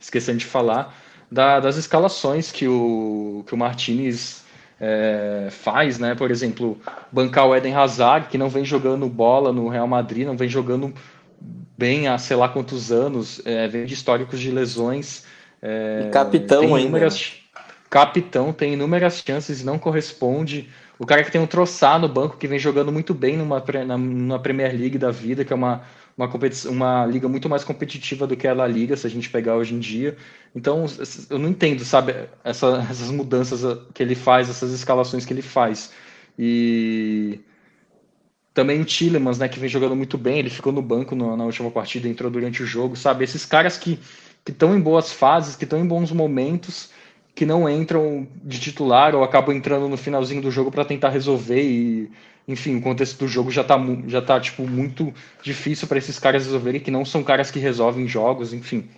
esquecendo 0.00 0.38
de 0.38 0.46
falar, 0.46 0.94
da, 1.30 1.60
das 1.60 1.76
escalações 1.76 2.52
que 2.52 2.66
o, 2.68 3.44
que 3.46 3.54
o 3.54 3.56
Martinez 3.56 4.44
é, 4.80 5.48
faz, 5.50 5.98
né? 5.98 6.14
Por 6.14 6.30
exemplo, 6.30 6.78
bancar 7.10 7.46
o 7.46 7.54
Eden 7.54 7.74
Hazard, 7.74 8.28
que 8.28 8.38
não 8.38 8.48
vem 8.48 8.64
jogando 8.64 9.08
bola 9.08 9.52
no 9.52 9.68
Real 9.68 9.86
Madrid, 9.86 10.26
não 10.26 10.36
vem 10.36 10.48
jogando 10.48 10.92
bem 11.76 12.08
há 12.08 12.18
sei 12.18 12.36
lá 12.36 12.48
quantos 12.48 12.92
anos, 12.92 13.40
é, 13.44 13.66
vem 13.68 13.84
de 13.84 13.94
históricos 13.94 14.40
de 14.40 14.50
lesões. 14.50 15.24
É, 15.60 16.04
e 16.06 16.10
capitão 16.10 16.62
ainda. 16.74 16.80
Inúmeras, 16.80 17.14
né? 17.14 17.60
capitão, 17.88 18.52
tem 18.52 18.74
inúmeras 18.74 19.22
chances 19.24 19.60
e 19.60 19.64
não 19.64 19.78
corresponde. 19.78 20.68
O 20.98 21.06
cara 21.06 21.24
que 21.24 21.30
tem 21.30 21.40
um 21.40 21.46
troçar 21.46 21.98
no 21.98 22.08
banco, 22.08 22.36
que 22.36 22.46
vem 22.46 22.58
jogando 22.58 22.92
muito 22.92 23.14
bem 23.14 23.36
numa, 23.36 23.62
na, 23.86 23.96
numa 23.98 24.38
Premier 24.38 24.72
League 24.72 24.98
da 24.98 25.10
vida, 25.10 25.44
que 25.44 25.52
é 25.52 25.56
uma 25.56 25.82
uma, 26.16 26.30
uma 26.66 27.06
liga 27.06 27.28
muito 27.28 27.48
mais 27.48 27.64
competitiva 27.64 28.26
do 28.26 28.36
que 28.36 28.46
a 28.46 28.54
La 28.54 28.66
Liga, 28.66 28.96
se 28.96 29.06
a 29.06 29.10
gente 29.10 29.30
pegar 29.30 29.56
hoje 29.56 29.74
em 29.74 29.78
dia. 29.78 30.16
Então, 30.54 30.86
eu 31.28 31.38
não 31.38 31.48
entendo, 31.48 31.84
sabe, 31.84 32.14
essa, 32.42 32.86
essas 32.90 33.10
mudanças 33.10 33.62
que 33.92 34.02
ele 34.02 34.14
faz, 34.14 34.48
essas 34.48 34.72
escalações 34.72 35.24
que 35.24 35.32
ele 35.32 35.42
faz. 35.42 35.92
E 36.38 37.40
também 38.52 38.80
o 38.80 38.84
Tillemans, 38.84 39.38
né, 39.38 39.48
que 39.48 39.58
vem 39.58 39.68
jogando 39.68 39.96
muito 39.96 40.16
bem, 40.16 40.38
ele 40.38 40.50
ficou 40.50 40.72
no 40.72 40.80
banco 40.80 41.16
no, 41.16 41.36
na 41.36 41.44
última 41.44 41.70
partida, 41.70 42.08
entrou 42.08 42.30
durante 42.30 42.62
o 42.62 42.66
jogo, 42.66 42.94
sabe? 42.96 43.24
Esses 43.24 43.44
caras 43.44 43.76
que 43.76 43.98
estão 44.46 44.76
em 44.76 44.80
boas 44.80 45.12
fases, 45.12 45.56
que 45.56 45.64
estão 45.64 45.78
em 45.78 45.86
bons 45.86 46.12
momentos, 46.12 46.90
que 47.34 47.44
não 47.44 47.68
entram 47.68 48.28
de 48.44 48.60
titular 48.60 49.14
ou 49.14 49.24
acabam 49.24 49.54
entrando 49.54 49.88
no 49.88 49.96
finalzinho 49.96 50.40
do 50.40 50.50
jogo 50.52 50.70
para 50.70 50.84
tentar 50.84 51.08
resolver 51.08 51.62
e 51.62 52.12
enfim, 52.46 52.76
o 52.76 52.82
contexto 52.82 53.18
do 53.18 53.28
jogo 53.28 53.50
já 53.50 53.62
está 53.62 53.78
já 54.06 54.20
tá, 54.20 54.38
tipo, 54.38 54.68
muito 54.68 55.12
difícil 55.42 55.88
para 55.88 55.98
esses 55.98 56.18
caras 56.18 56.44
resolverem, 56.44 56.80
que 56.80 56.90
não 56.90 57.04
são 57.04 57.22
caras 57.22 57.50
que 57.50 57.58
resolvem 57.58 58.06
jogos, 58.06 58.52
enfim. 58.52 58.88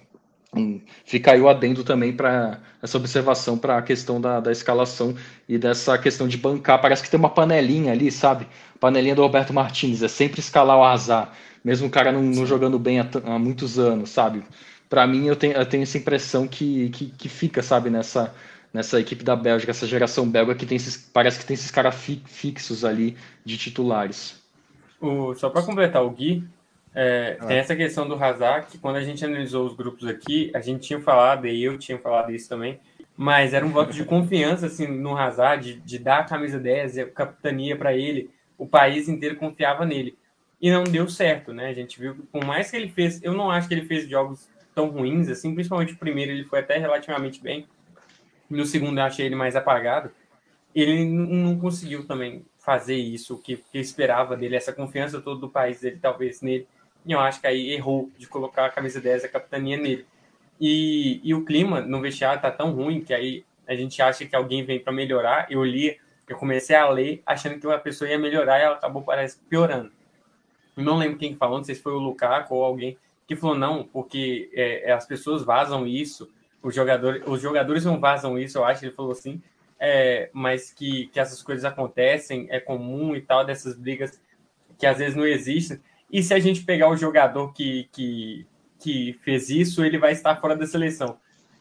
Fica 1.05 1.33
aí 1.33 1.41
o 1.41 1.49
adendo 1.49 1.85
também 1.85 2.13
para 2.13 2.61
essa 2.83 2.97
observação 2.97 3.59
para 3.59 3.79
a 3.79 3.83
questão 3.83 4.21
da, 4.21 4.41
da 4.41 4.51
escalação 4.51 5.15
e 5.49 5.59
dessa 5.59 5.99
questão 5.99 6.27
de 6.27 6.39
bancar. 6.39 6.81
Parece 6.81 7.03
que 7.03 7.11
tem 7.11 7.19
uma 7.19 7.29
panelinha 7.29 7.93
ali, 7.93 8.11
sabe? 8.11 8.47
Panelinha 8.81 9.15
do 9.15 9.23
Roberto 9.23 9.53
Martins, 9.53 10.03
é 10.03 10.09
sempre 10.09 10.41
escalar 10.41 10.79
o 10.79 10.85
azar, 10.85 11.33
mesmo 11.65 11.89
o 11.89 11.91
cara 11.91 12.11
não, 12.13 12.23
não 12.23 12.47
jogando 12.47 12.79
bem 12.79 13.01
há, 13.01 13.09
há, 13.25 13.39
muitos 13.39 13.79
anos, 13.79 14.11
sabe? 14.11 14.43
Para 14.89 15.07
mim, 15.07 15.27
eu 15.27 15.37
tenho, 15.37 15.55
eu 15.55 15.67
tenho 15.67 15.83
essa 15.83 15.99
impressão 15.99 16.47
que, 16.47 16.91
que, 16.91 17.07
que 17.07 17.29
fica, 17.29 17.63
sabe, 17.63 17.91
nessa, 17.91 18.33
nessa 18.77 19.01
equipe 19.01 19.25
da 19.25 19.35
Bélgica, 19.35 19.71
essa 19.71 19.87
geração 19.87 20.29
belga 20.29 20.55
que 20.55 20.67
tem 20.67 20.77
esses, 20.77 20.97
parece 20.97 21.39
que 21.39 21.47
tem 21.47 21.55
esses 21.55 21.71
caras 21.71 21.95
fi, 21.95 22.23
fixos 22.27 22.85
ali 22.85 23.17
de 23.43 23.57
titulares. 23.57 24.39
O, 25.01 25.35
só 25.35 25.49
para 25.49 25.63
completar 25.63 26.05
o 26.05 26.11
Gui, 26.11 26.45
é, 26.95 27.39
ah. 27.41 27.47
tem 27.47 27.57
essa 27.57 27.75
questão 27.75 28.07
do 28.07 28.23
Hazard, 28.23 28.67
que 28.67 28.77
quando 28.77 28.97
a 28.97 29.03
gente 29.03 29.25
analisou 29.25 29.67
os 29.67 29.75
grupos 29.75 30.07
aqui, 30.07 30.51
a 30.55 30.61
gente 30.61 30.87
tinha 30.87 31.01
falado, 31.01 31.47
e 31.47 31.65
eu 31.65 31.79
tinha 31.79 31.99
falado 31.99 32.31
isso 32.33 32.51
também, 32.51 32.79
mas 33.17 33.55
era 33.55 33.65
um 33.65 33.71
voto 33.71 33.95
de 33.95 34.05
confiança 34.05 34.67
assim, 34.67 34.87
no 34.87 35.17
Hazard, 35.17 35.75
de, 35.75 35.81
de 35.81 35.99
dar 35.99 36.19
a 36.19 36.25
camisa 36.25 36.59
10 36.59 36.97
e 36.99 37.01
a 37.01 37.11
capitania 37.11 37.77
para 37.77 37.95
ele, 37.95 38.31
o 38.59 38.67
país 38.67 39.09
inteiro 39.09 39.37
confiava 39.37 39.87
nele. 39.87 40.19
E 40.61 40.71
não 40.71 40.85
deu 40.85 41.09
certo, 41.09 41.53
né? 41.53 41.69
A 41.69 41.75
gente 41.75 41.99
viu 41.99 42.15
que, 42.15 42.23
por 42.23 42.45
mais 42.45 42.71
que 42.71 42.77
ele 42.77 42.89
fez, 42.91 43.23
eu 43.23 43.33
não 43.33 43.51
acho 43.51 43.69
que 43.69 43.75
ele 43.75 43.87
fez 43.87 44.07
jogos 44.07 44.49
tão 44.75 44.91
ruins, 44.91 45.31
assim, 45.31 45.55
principalmente 45.55 45.95
o 45.95 45.99
primeiro 45.99 46.31
ele 46.31 46.45
foi 46.45 46.59
até 46.59 46.77
relativamente 46.77 47.43
bem, 47.43 47.67
no 48.49 48.65
segundo 48.65 48.99
eu 48.99 49.05
achei 49.05 49.27
ele 49.27 49.35
mais 49.35 49.57
apagado. 49.57 50.11
Ele 50.75 51.05
não 51.05 51.59
conseguiu 51.59 52.07
também 52.07 52.45
fazer 52.59 52.97
isso 52.97 53.39
que, 53.39 53.57
que 53.57 53.79
esperava 53.79 54.37
dele, 54.37 54.57
essa 54.57 54.73
confiança 54.73 55.21
toda 55.21 55.41
do 55.41 55.49
país 55.49 55.81
dele, 55.81 55.99
talvez 56.01 56.43
nele. 56.43 56.67
E 57.05 57.13
eu 57.13 57.21
acho 57.21 57.41
que 57.41 57.47
aí 57.47 57.71
errou 57.71 58.11
de 58.19 58.27
colocar 58.27 58.67
a 58.67 58.71
camisa 58.71 59.01
10, 59.01 59.25
a 59.25 59.29
capitania 59.29 59.77
nele. 59.77 60.05
E, 60.61 61.21
e 61.23 61.35
o 61.35 61.45
clima 61.45 61.81
no 61.81 62.01
vestiário 62.01 62.43
tá 62.43 62.51
tão 62.51 62.73
ruim 62.73 63.01
que 63.01 63.15
aí 63.15 63.45
a 63.67 63.75
gente 63.75 64.01
acha 64.03 64.27
que 64.27 64.35
alguém 64.35 64.65
vem 64.65 64.81
para 64.81 64.93
melhorar. 64.93 65.47
Eu 65.51 65.65
li, 65.65 65.99
eu 66.29 66.37
comecei 66.37 66.75
a 66.77 66.89
ler 66.89 67.23
achando 67.25 67.59
que 67.59 67.67
uma 67.67 67.79
pessoa 67.79 68.11
ia 68.11 68.19
melhorar 68.19 68.59
e 68.59 68.63
ela 68.63 68.77
acabou, 68.77 69.03
parece, 69.03 69.39
piorando. 69.49 69.93
Não 70.77 70.99
lembro 70.99 71.19
quem 71.19 71.37
falou, 71.37 71.59
não 71.59 71.65
sei 71.65 71.75
se 71.75 71.83
foi 71.83 71.93
o 71.93 71.99
Lukaku 71.99 72.55
ou 72.55 72.65
alguém 72.65 72.99
que 73.27 73.35
falou 73.35 73.57
não, 73.57 73.85
porque 73.85 74.51
é, 74.55 74.93
as 74.93 75.07
pessoas 75.07 75.43
vazam 75.43 75.87
isso 75.87 76.31
os 76.63 76.75
jogadores, 76.75 77.23
os 77.27 77.41
jogadores 77.41 77.85
não 77.85 78.01
vazam 78.01 78.39
isso, 78.39 78.59
eu 78.59 78.65
acho, 78.65 78.85
ele 78.85 78.93
falou 78.95 79.13
assim, 79.13 79.41
é, 79.79 80.31
mas 80.33 80.73
que, 80.73 81.07
que 81.09 81.21
essas 81.21 81.43
coisas 81.43 81.65
acontecem, 81.65 82.47
é 82.51 82.59
comum 82.59 83.15
e 83.15 83.21
tal, 83.21 83.45
dessas 83.45 83.77
brigas 83.77 84.21
que 84.79 84.87
às 84.87 84.99
vezes 84.99 85.15
não 85.15 85.27
existem. 85.27 85.79
E 86.11 86.23
se 86.23 86.33
a 86.35 86.39
gente 86.39 86.65
pegar 86.65 86.89
o 86.89 86.97
jogador 86.97 87.53
que, 87.53 87.89
que, 87.93 88.47
que 88.79 89.19
fez 89.25 89.51
isso, 89.51 89.85
ele 89.85 89.99
vai 89.99 90.13
estar 90.13 90.37
fora 90.37 90.57
da 90.57 90.67
seleção. 90.67 91.19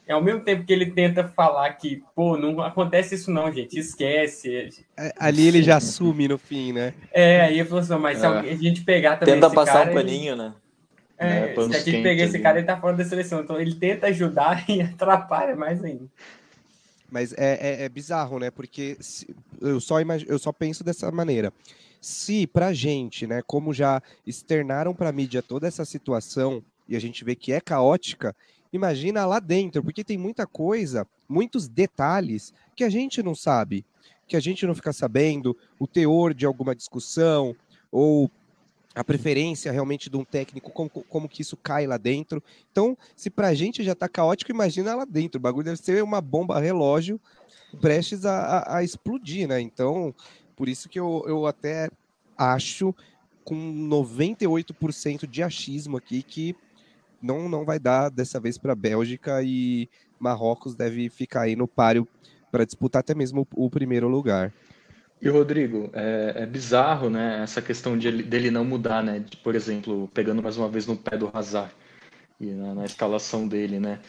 É 0.07 0.13
ao 0.13 0.21
mesmo 0.21 0.41
tempo 0.41 0.63
que 0.63 0.71
ele 0.71 0.91
tenta 0.91 1.27
falar 1.27 1.73
que, 1.73 2.03
pô, 2.15 2.37
não 2.37 2.61
acontece 2.61 3.15
isso 3.15 3.31
não, 3.31 3.51
gente, 3.51 3.79
esquece. 3.79 4.69
É, 4.95 5.11
ali 5.17 5.47
ele 5.47 5.63
já 5.63 5.77
assume 5.77 6.27
no 6.27 6.37
fim, 6.37 6.71
né? 6.71 6.93
É, 7.11 7.41
aí 7.41 7.59
ele 7.59 7.67
falou 7.67 7.79
assim, 7.79 7.95
mas 7.95 8.19
se 8.19 8.25
é. 8.25 8.29
a 8.29 8.55
gente 8.55 8.83
pegar 8.83 9.17
também 9.17 9.33
Tenta 9.33 9.49
passar 9.49 9.85
cara, 9.85 9.91
um 9.91 9.93
paninho, 9.95 10.33
ele... 10.33 10.43
né? 10.43 10.53
É, 11.17 11.47
né, 11.47 11.53
se 11.53 11.75
a 11.75 11.79
gente 11.79 12.03
pegar 12.03 12.23
esse 12.25 12.39
cara, 12.39 12.57
ele 12.57 12.67
tá 12.67 12.79
fora 12.79 12.97
da 12.97 13.05
seleção. 13.05 13.41
Então 13.41 13.59
ele 13.59 13.75
tenta 13.75 14.07
ajudar 14.07 14.65
e 14.69 14.81
atrapalha 14.81 15.55
mais 15.55 15.83
ainda. 15.83 16.05
Mas 17.09 17.33
é, 17.33 17.57
é, 17.61 17.83
é 17.83 17.89
bizarro, 17.89 18.39
né? 18.39 18.51
Porque 18.51 18.97
se, 18.99 19.33
eu, 19.61 19.79
só 19.79 20.01
imag... 20.01 20.25
eu 20.27 20.37
só 20.37 20.51
penso 20.51 20.83
dessa 20.83 21.09
maneira. 21.11 21.53
Se 22.01 22.45
pra 22.45 22.73
gente, 22.73 23.25
né, 23.25 23.41
como 23.47 23.73
já 23.73 24.01
externaram 24.27 24.93
pra 24.93 25.11
mídia 25.11 25.41
toda 25.41 25.67
essa 25.67 25.85
situação 25.85 26.63
e 26.87 26.95
a 26.95 26.99
gente 26.99 27.23
vê 27.23 27.35
que 27.35 27.51
é 27.51 27.59
caótica, 27.59 28.35
imagina 28.71 29.25
lá 29.25 29.39
dentro, 29.39 29.83
porque 29.83 30.03
tem 30.03 30.17
muita 30.17 30.45
coisa, 30.45 31.07
muitos 31.27 31.67
detalhes 31.67 32.53
que 32.75 32.83
a 32.83 32.89
gente 32.89 33.23
não 33.23 33.33
sabe, 33.33 33.83
que 34.27 34.35
a 34.35 34.39
gente 34.39 34.67
não 34.67 34.75
fica 34.75 34.93
sabendo, 34.93 35.57
o 35.79 35.87
teor 35.87 36.33
de 36.33 36.45
alguma 36.45 36.75
discussão, 36.75 37.55
ou 37.91 38.29
a 38.95 39.03
preferência 39.03 39.71
realmente 39.71 40.09
de 40.09 40.15
um 40.15 40.23
técnico, 40.23 40.71
como, 40.71 40.89
como 40.89 41.27
que 41.27 41.41
isso 41.41 41.57
cai 41.57 41.85
lá 41.85 41.97
dentro. 41.97 42.41
Então, 42.71 42.97
se 43.15 43.29
para 43.29 43.49
a 43.49 43.53
gente 43.53 43.83
já 43.83 43.91
está 43.91 44.07
caótico, 44.07 44.51
imagina 44.51 44.95
lá 44.95 45.05
dentro. 45.05 45.37
O 45.37 45.41
bagulho 45.41 45.65
deve 45.65 45.77
ser 45.77 46.01
uma 46.01 46.21
bomba 46.21 46.59
relógio 46.59 47.19
prestes 47.81 48.25
a, 48.25 48.39
a, 48.39 48.77
a 48.77 48.83
explodir, 48.83 49.47
né? 49.47 49.59
Então, 49.59 50.15
por 50.55 50.69
isso 50.69 50.87
que 50.87 50.97
eu, 50.97 51.25
eu 51.27 51.45
até 51.45 51.89
acho, 52.37 52.95
com 53.43 53.55
98% 53.55 55.27
de 55.27 55.43
achismo 55.43 55.97
aqui, 55.97 56.23
que 56.23 56.55
não, 57.21 57.49
não 57.49 57.65
vai 57.65 57.79
dar 57.79 58.09
dessa 58.09 58.39
vez 58.39 58.57
para 58.57 58.71
a 58.71 58.75
Bélgica 58.75 59.43
e 59.43 59.89
Marrocos 60.17 60.73
deve 60.73 61.09
ficar 61.09 61.41
aí 61.41 61.55
no 61.55 61.67
páreo 61.67 62.07
para 62.49 62.65
disputar 62.65 63.01
até 63.01 63.13
mesmo 63.13 63.45
o, 63.55 63.65
o 63.65 63.69
primeiro 63.69 64.07
lugar. 64.07 64.53
E 65.21 65.29
Rodrigo, 65.29 65.89
é, 65.93 66.33
é, 66.37 66.45
bizarro, 66.45 67.09
né, 67.09 67.41
essa 67.41 67.61
questão 67.61 67.97
de, 67.97 68.23
dele 68.23 68.51
não 68.51 68.65
mudar, 68.65 69.01
né, 69.01 69.19
de, 69.19 69.37
por 69.37 69.55
exemplo, 69.55 70.09
pegando 70.13 70.43
mais 70.43 70.57
uma 70.57 70.69
vez 70.69 70.85
no 70.85 70.95
pé 70.95 71.17
do 71.17 71.29
Hazard 71.33 71.71
e 72.39 72.47
na, 72.47 72.75
na, 72.75 72.85
escalação 72.85 73.47
dele, 73.47 73.79
né. 73.79 73.99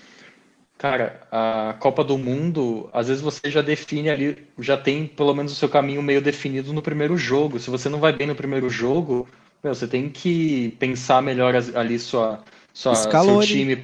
Cara, 0.76 1.26
a 1.32 1.74
Copa 1.78 2.04
do 2.04 2.18
Mundo, 2.18 2.90
às 2.92 3.08
vezes 3.08 3.22
você 3.22 3.50
já 3.50 3.62
define 3.62 4.10
ali, 4.10 4.46
já 4.58 4.76
tem 4.76 5.06
pelo 5.06 5.32
menos 5.32 5.52
o 5.52 5.54
seu 5.54 5.70
caminho 5.70 6.02
meio 6.02 6.20
definido 6.20 6.70
no 6.72 6.82
primeiro 6.82 7.16
jogo. 7.16 7.58
Se 7.58 7.70
você 7.70 7.88
não 7.88 7.98
vai 7.98 8.12
bem 8.12 8.26
no 8.26 8.34
primeiro 8.34 8.68
jogo, 8.68 9.26
meu, 9.64 9.74
você 9.74 9.88
tem 9.88 10.10
que 10.10 10.76
pensar 10.78 11.22
melhor 11.22 11.54
ali 11.74 11.98
sua, 11.98 12.44
sua 12.74 12.94
seu 12.94 13.40
time 13.40 13.82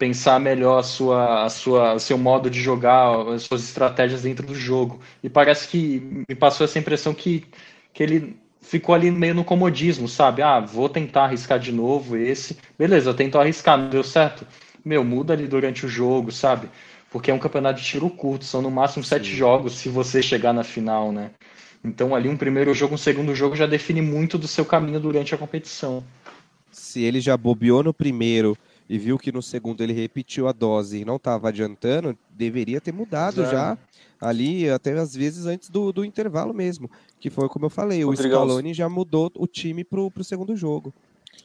pensar 0.00 0.40
melhor 0.40 0.78
a 0.78 0.82
sua, 0.82 1.44
a 1.44 1.50
sua, 1.50 1.92
o 1.92 2.00
seu 2.00 2.16
modo 2.16 2.48
de 2.48 2.58
jogar, 2.58 3.28
as 3.34 3.42
suas 3.42 3.62
estratégias 3.62 4.22
dentro 4.22 4.46
do 4.46 4.54
jogo. 4.54 4.98
E 5.22 5.28
parece 5.28 5.68
que 5.68 6.24
me 6.26 6.34
passou 6.34 6.64
essa 6.64 6.78
impressão 6.78 7.12
que, 7.12 7.44
que 7.92 8.02
ele 8.02 8.34
ficou 8.62 8.94
ali 8.94 9.10
meio 9.10 9.34
no 9.34 9.44
comodismo, 9.44 10.08
sabe? 10.08 10.40
Ah, 10.40 10.58
vou 10.58 10.88
tentar 10.88 11.24
arriscar 11.24 11.58
de 11.58 11.70
novo 11.70 12.16
esse. 12.16 12.56
Beleza, 12.78 13.10
eu 13.10 13.14
tento 13.14 13.38
arriscar, 13.38 13.76
não 13.76 13.90
deu 13.90 14.02
certo. 14.02 14.46
Meu, 14.82 15.04
muda 15.04 15.34
ali 15.34 15.46
durante 15.46 15.84
o 15.84 15.88
jogo, 15.88 16.32
sabe? 16.32 16.70
Porque 17.10 17.30
é 17.30 17.34
um 17.34 17.38
campeonato 17.38 17.78
de 17.78 17.86
tiro 17.86 18.08
curto, 18.08 18.46
são 18.46 18.62
no 18.62 18.70
máximo 18.70 19.04
sete 19.04 19.28
Sim. 19.28 19.36
jogos 19.36 19.74
se 19.74 19.90
você 19.90 20.22
chegar 20.22 20.54
na 20.54 20.64
final, 20.64 21.12
né? 21.12 21.30
Então 21.84 22.14
ali 22.14 22.26
um 22.26 22.38
primeiro 22.38 22.72
jogo, 22.72 22.94
um 22.94 22.98
segundo 22.98 23.34
jogo 23.34 23.54
já 23.54 23.66
define 23.66 24.00
muito 24.00 24.38
do 24.38 24.48
seu 24.48 24.64
caminho 24.64 24.98
durante 24.98 25.34
a 25.34 25.38
competição. 25.38 26.02
Se 26.70 27.02
ele 27.02 27.20
já 27.20 27.36
bobeou 27.36 27.82
no 27.82 27.92
primeiro 27.92 28.56
e 28.90 28.98
viu 28.98 29.16
que 29.16 29.30
no 29.30 29.40
segundo 29.40 29.84
ele 29.84 29.92
repetiu 29.92 30.48
a 30.48 30.52
dose 30.52 30.98
e 30.98 31.04
não 31.04 31.14
estava 31.14 31.48
adiantando, 31.48 32.18
deveria 32.28 32.80
ter 32.80 32.92
mudado 32.92 33.46
já 33.46 33.78
ali, 34.20 34.68
até 34.68 34.92
às 34.98 35.14
vezes 35.14 35.46
antes 35.46 35.70
do, 35.70 35.92
do 35.92 36.04
intervalo 36.04 36.52
mesmo. 36.52 36.90
Que 37.20 37.30
foi 37.30 37.48
como 37.48 37.66
eu 37.66 37.70
falei, 37.70 38.04
o 38.04 38.12
Scaloni 38.12 38.74
já 38.74 38.88
mudou 38.88 39.30
o 39.36 39.46
time 39.46 39.84
para 39.84 40.00
o 40.00 40.24
segundo 40.24 40.56
jogo. 40.56 40.92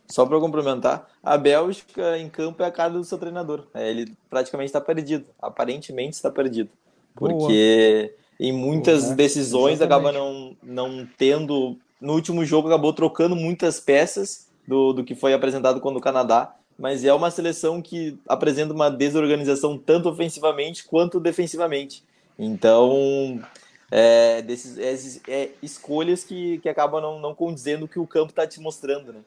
Só 0.08 0.26
para 0.26 0.40
complementar, 0.40 1.08
a 1.22 1.38
Bélgica 1.38 2.18
em 2.18 2.28
campo 2.30 2.64
é 2.64 2.66
a 2.66 2.72
cara 2.72 2.94
do 2.94 3.04
seu 3.04 3.20
treinador. 3.20 3.68
É, 3.76 3.92
ele 3.92 4.12
praticamente 4.28 4.70
está 4.70 4.82
perdido. 4.82 5.26
Aparentemente 5.40 6.16
está 6.16 6.32
perdido. 6.32 6.72
Porque 7.14 8.12
Boa. 8.40 8.50
em 8.50 8.52
muitas 8.52 9.02
Boa, 9.02 9.10
né? 9.12 9.16
decisões 9.18 9.74
Exatamente. 9.76 10.10
acaba 10.10 10.12
não, 10.12 10.58
não 10.64 11.08
tendo. 11.16 11.78
No 12.02 12.14
último 12.14 12.44
jogo 12.44 12.70
acabou 12.70 12.92
trocando 12.92 13.36
muitas 13.36 13.80
peças 13.80 14.48
do, 14.68 14.94
do 14.94 15.04
que 15.04 15.14
foi 15.14 15.32
apresentado 15.32 15.80
quando 15.80 15.98
o 15.98 16.02
Canadá 16.02 16.56
mas 16.78 17.04
é 17.04 17.14
uma 17.14 17.32
seleção 17.32 17.82
que 17.82 18.18
apresenta 18.28 18.74
uma 18.74 18.90
desorganização 18.90 19.78
tanto 19.78 20.10
ofensivamente 20.10 20.84
quanto 20.84 21.20
defensivamente. 21.20 22.04
Então, 22.38 23.40
é, 23.90 24.42
desses, 24.42 24.78
é, 24.78 25.34
é, 25.34 25.50
escolhas 25.62 26.24
que, 26.24 26.58
que 26.60 26.70
acabam 26.70 27.02
não, 27.02 27.20
não 27.20 27.36
condizendo 27.36 27.86
o 27.86 27.88
que 27.88 28.00
o 28.00 28.08
campo 28.08 28.32
está 28.32 28.46
te 28.46 28.60
mostrando, 28.60 29.14
né? 29.14 29.20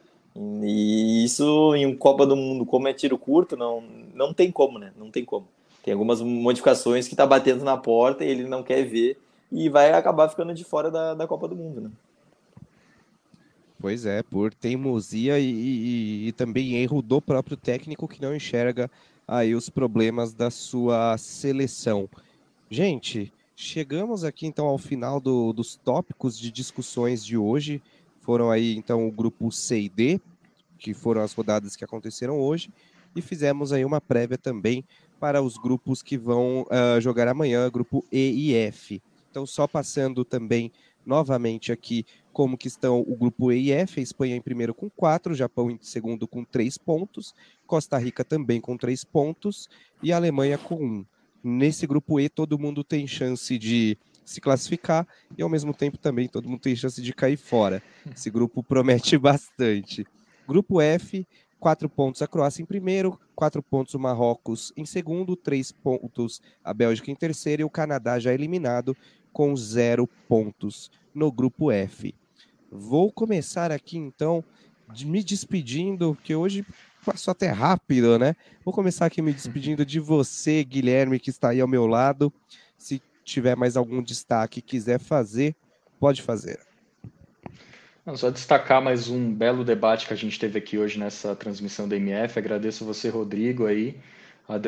E 0.63 1.25
isso 1.25 1.75
em 1.75 1.97
Copa 1.97 2.25
do 2.25 2.37
Mundo, 2.37 2.65
como 2.65 2.87
é 2.87 2.93
tiro 2.93 3.19
curto, 3.19 3.57
não, 3.57 3.83
não 4.15 4.33
tem 4.33 4.53
como, 4.53 4.79
né? 4.79 4.93
Não 4.97 5.11
tem 5.11 5.25
como. 5.25 5.49
Tem 5.83 5.93
algumas 5.93 6.21
modificações 6.21 7.09
que 7.09 7.17
tá 7.17 7.27
batendo 7.27 7.65
na 7.65 7.77
porta 7.77 8.25
e 8.25 8.29
ele 8.29 8.45
não 8.45 8.63
quer 8.63 8.85
ver 8.85 9.19
e 9.51 9.69
vai 9.69 9.93
acabar 9.93 10.29
ficando 10.29 10.53
de 10.53 10.63
fora 10.63 10.91
da, 10.91 11.15
da 11.15 11.27
Copa 11.27 11.49
do 11.49 11.57
Mundo, 11.57 11.81
né? 11.81 11.91
Pois 13.81 14.05
é, 14.05 14.25
por 14.25 14.53
teimosia 14.53 15.39
e, 15.39 15.51
e, 15.51 16.29
e, 16.29 16.33
também 16.33 16.75
erro 16.75 17.01
do 17.01 17.23
próprio 17.23 17.57
técnico 17.57 18.09
que 18.09 18.21
não 18.21 18.35
enxerga 18.35 18.91
aí 19.27 19.55
os 19.55 19.71
problemas 19.71 20.35
da 20.35 20.51
sua 20.51 21.17
seleção. 21.17 22.09
Gente, 22.69 23.33
chegamos 23.55 24.25
aqui 24.25 24.47
então 24.47 24.67
ao 24.67 24.79
final 24.79 25.21
do, 25.21 25.53
dos 25.53 25.77
tópicos 25.77 26.37
de 26.37 26.51
discussões 26.51 27.25
de 27.25 27.37
hoje. 27.37 27.81
Foram 28.21 28.51
aí 28.51 28.77
então 28.77 29.07
o 29.07 29.13
grupo 29.13 29.53
C 29.53 29.83
e 29.83 29.89
D, 29.89 30.21
que 30.77 30.93
foram 30.93 31.23
as 31.23 31.33
rodadas 31.33 31.77
que 31.77 31.85
aconteceram 31.85 32.41
hoje, 32.41 32.71
e 33.15 33.23
fizemos 33.23 33.73
aí 33.73 33.85
uma 33.85 34.01
prévia 34.01 34.37
também 34.37 34.85
para 35.21 35.41
os 35.41 35.57
grupos 35.57 36.03
que 36.03 36.19
vão 36.19 36.63
uh, 36.63 37.01
jogar 37.01 37.29
amanhã, 37.29 37.71
grupo 37.71 38.05
E 38.11 38.51
e 38.51 38.55
F. 38.55 39.01
Então, 39.31 39.47
só 39.47 39.69
passando 39.69 40.25
também 40.25 40.73
novamente 41.07 41.73
aqui 41.73 42.05
como 42.39 42.57
que 42.57 42.69
estão 42.69 43.01
o 43.01 43.17
grupo 43.17 43.51
E 43.51 43.67
e 43.67 43.73
F, 43.73 43.99
a 43.99 44.03
Espanha 44.05 44.37
em 44.37 44.41
primeiro 44.41 44.73
com 44.73 44.89
quatro, 44.89 45.35
Japão 45.35 45.69
em 45.73 45.79
segundo 45.83 46.29
com 46.29 46.45
três 46.45 46.79
pontos, 46.79 47.35
Costa 47.67 47.99
Rica 47.99 48.23
também 48.23 48.61
com 48.61 48.77
três 48.77 49.03
pontos 49.03 49.69
e 50.01 50.13
a 50.13 50.17
Alemanha 50.17 50.57
com 50.57 50.77
um. 50.77 51.05
Nesse 51.43 51.85
grupo 51.85 52.21
E, 52.21 52.29
todo 52.29 52.57
mundo 52.57 52.85
tem 52.85 53.09
chance 53.09 53.59
de 53.59 53.99
se 54.25 54.41
classificar 54.41 55.05
e 55.37 55.43
ao 55.43 55.49
mesmo 55.49 55.75
tempo 55.75 55.99
também 55.99 56.29
todo 56.29 56.49
mundo 56.49 56.61
tem 56.61 56.77
chance 56.77 57.03
de 57.03 57.13
cair 57.13 57.37
fora. 57.37 57.83
Esse 58.15 58.31
grupo 58.31 58.63
promete 58.63 59.19
bastante. 59.19 60.07
Grupo 60.47 60.81
F, 60.81 61.27
quatro 61.59 61.89
pontos 61.89 62.23
a 62.23 62.29
Croácia 62.29 62.63
em 62.63 62.67
primeiro, 62.67 63.19
quatro 63.35 63.61
pontos 63.61 63.95
o 63.95 63.99
Marrocos 63.99 64.73
em 64.77 64.87
segundo, 64.87 65.35
três 65.35 65.73
pontos 65.73 66.41
a 66.63 66.73
Bélgica 66.73 67.11
em 67.11 67.17
terceiro 67.17 67.63
e 67.63 67.65
o 67.65 67.71
Canadá 67.71 68.17
já 68.21 68.33
eliminado 68.33 68.97
com 69.33 69.57
zero 69.57 70.07
pontos 70.29 70.89
no 71.13 71.33
grupo 71.33 71.73
F. 71.73 72.15
Vou 72.71 73.11
começar 73.11 73.73
aqui 73.73 73.97
então 73.97 74.45
de 74.93 75.07
me 75.07 75.23
despedindo, 75.23 76.17
que 76.23 76.35
hoje 76.35 76.65
passou 77.05 77.33
até 77.33 77.49
rápido, 77.49 78.19
né? 78.19 78.35
Vou 78.65 78.73
começar 78.73 79.07
aqui 79.07 79.23
me 79.23 79.33
despedindo 79.33 79.85
de 79.85 80.01
você, 80.01 80.63
Guilherme, 80.65 81.19
que 81.19 81.31
está 81.31 81.51
aí 81.51 81.61
ao 81.61 81.69
meu 81.69 81.87
lado. 81.87 82.33
Se 82.77 83.03
tiver 83.25 83.57
mais 83.57 83.77
algum 83.77 84.03
destaque 84.03 84.63
quiser 84.63 84.99
fazer, 84.99 85.55
pode 85.99 86.23
fazer. 86.23 86.59
Só 88.15 88.31
destacar 88.31 88.81
mais 88.81 89.09
um 89.09 89.35
belo 89.35 89.65
debate 89.65 90.07
que 90.07 90.15
a 90.15 90.17
gente 90.17 90.39
teve 90.39 90.59
aqui 90.59 90.79
hoje 90.79 90.99
nessa 90.99 91.37
transmissão 91.37 91.87
da 91.87 91.97
MF. 91.97 92.39
Agradeço 92.39 92.85
você, 92.85 93.11
Rodrigo, 93.11 93.67
aí. 93.67 93.99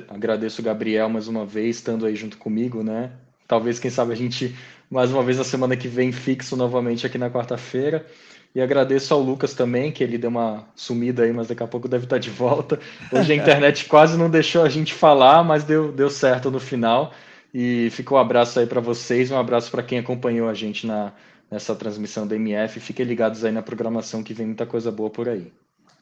Agradeço 0.08 0.60
o 0.60 0.64
Gabriel 0.64 1.08
mais 1.08 1.26
uma 1.26 1.46
vez, 1.46 1.76
estando 1.76 2.04
aí 2.04 2.14
junto 2.14 2.36
comigo, 2.36 2.82
né? 2.82 3.12
Talvez, 3.50 3.80
quem 3.80 3.90
sabe, 3.90 4.12
a 4.12 4.14
gente, 4.14 4.54
mais 4.88 5.10
uma 5.10 5.24
vez, 5.24 5.36
na 5.36 5.42
semana 5.42 5.76
que 5.76 5.88
vem, 5.88 6.12
fixo 6.12 6.56
novamente 6.56 7.04
aqui 7.04 7.18
na 7.18 7.28
quarta-feira. 7.28 8.06
E 8.54 8.60
agradeço 8.60 9.12
ao 9.12 9.20
Lucas 9.20 9.54
também, 9.54 9.90
que 9.90 10.04
ele 10.04 10.16
deu 10.16 10.30
uma 10.30 10.68
sumida 10.76 11.24
aí, 11.24 11.32
mas 11.32 11.48
daqui 11.48 11.60
a 11.60 11.66
pouco 11.66 11.88
deve 11.88 12.04
estar 12.04 12.18
de 12.18 12.30
volta. 12.30 12.78
Hoje 13.10 13.32
a 13.32 13.34
internet 13.42 13.86
quase 13.86 14.16
não 14.16 14.30
deixou 14.30 14.62
a 14.62 14.68
gente 14.68 14.94
falar, 14.94 15.42
mas 15.42 15.64
deu, 15.64 15.90
deu 15.90 16.08
certo 16.08 16.48
no 16.48 16.60
final. 16.60 17.12
E 17.52 17.90
fica 17.90 18.14
um 18.14 18.18
abraço 18.18 18.60
aí 18.60 18.66
para 18.66 18.80
vocês, 18.80 19.32
um 19.32 19.36
abraço 19.36 19.68
para 19.68 19.82
quem 19.82 19.98
acompanhou 19.98 20.48
a 20.48 20.54
gente 20.54 20.86
na, 20.86 21.12
nessa 21.50 21.74
transmissão 21.74 22.28
da 22.28 22.36
MF. 22.36 22.78
Fiquem 22.78 23.04
ligados 23.04 23.44
aí 23.44 23.50
na 23.50 23.62
programação 23.62 24.22
que 24.22 24.32
vem 24.32 24.46
muita 24.46 24.64
coisa 24.64 24.92
boa 24.92 25.10
por 25.10 25.28
aí. 25.28 25.50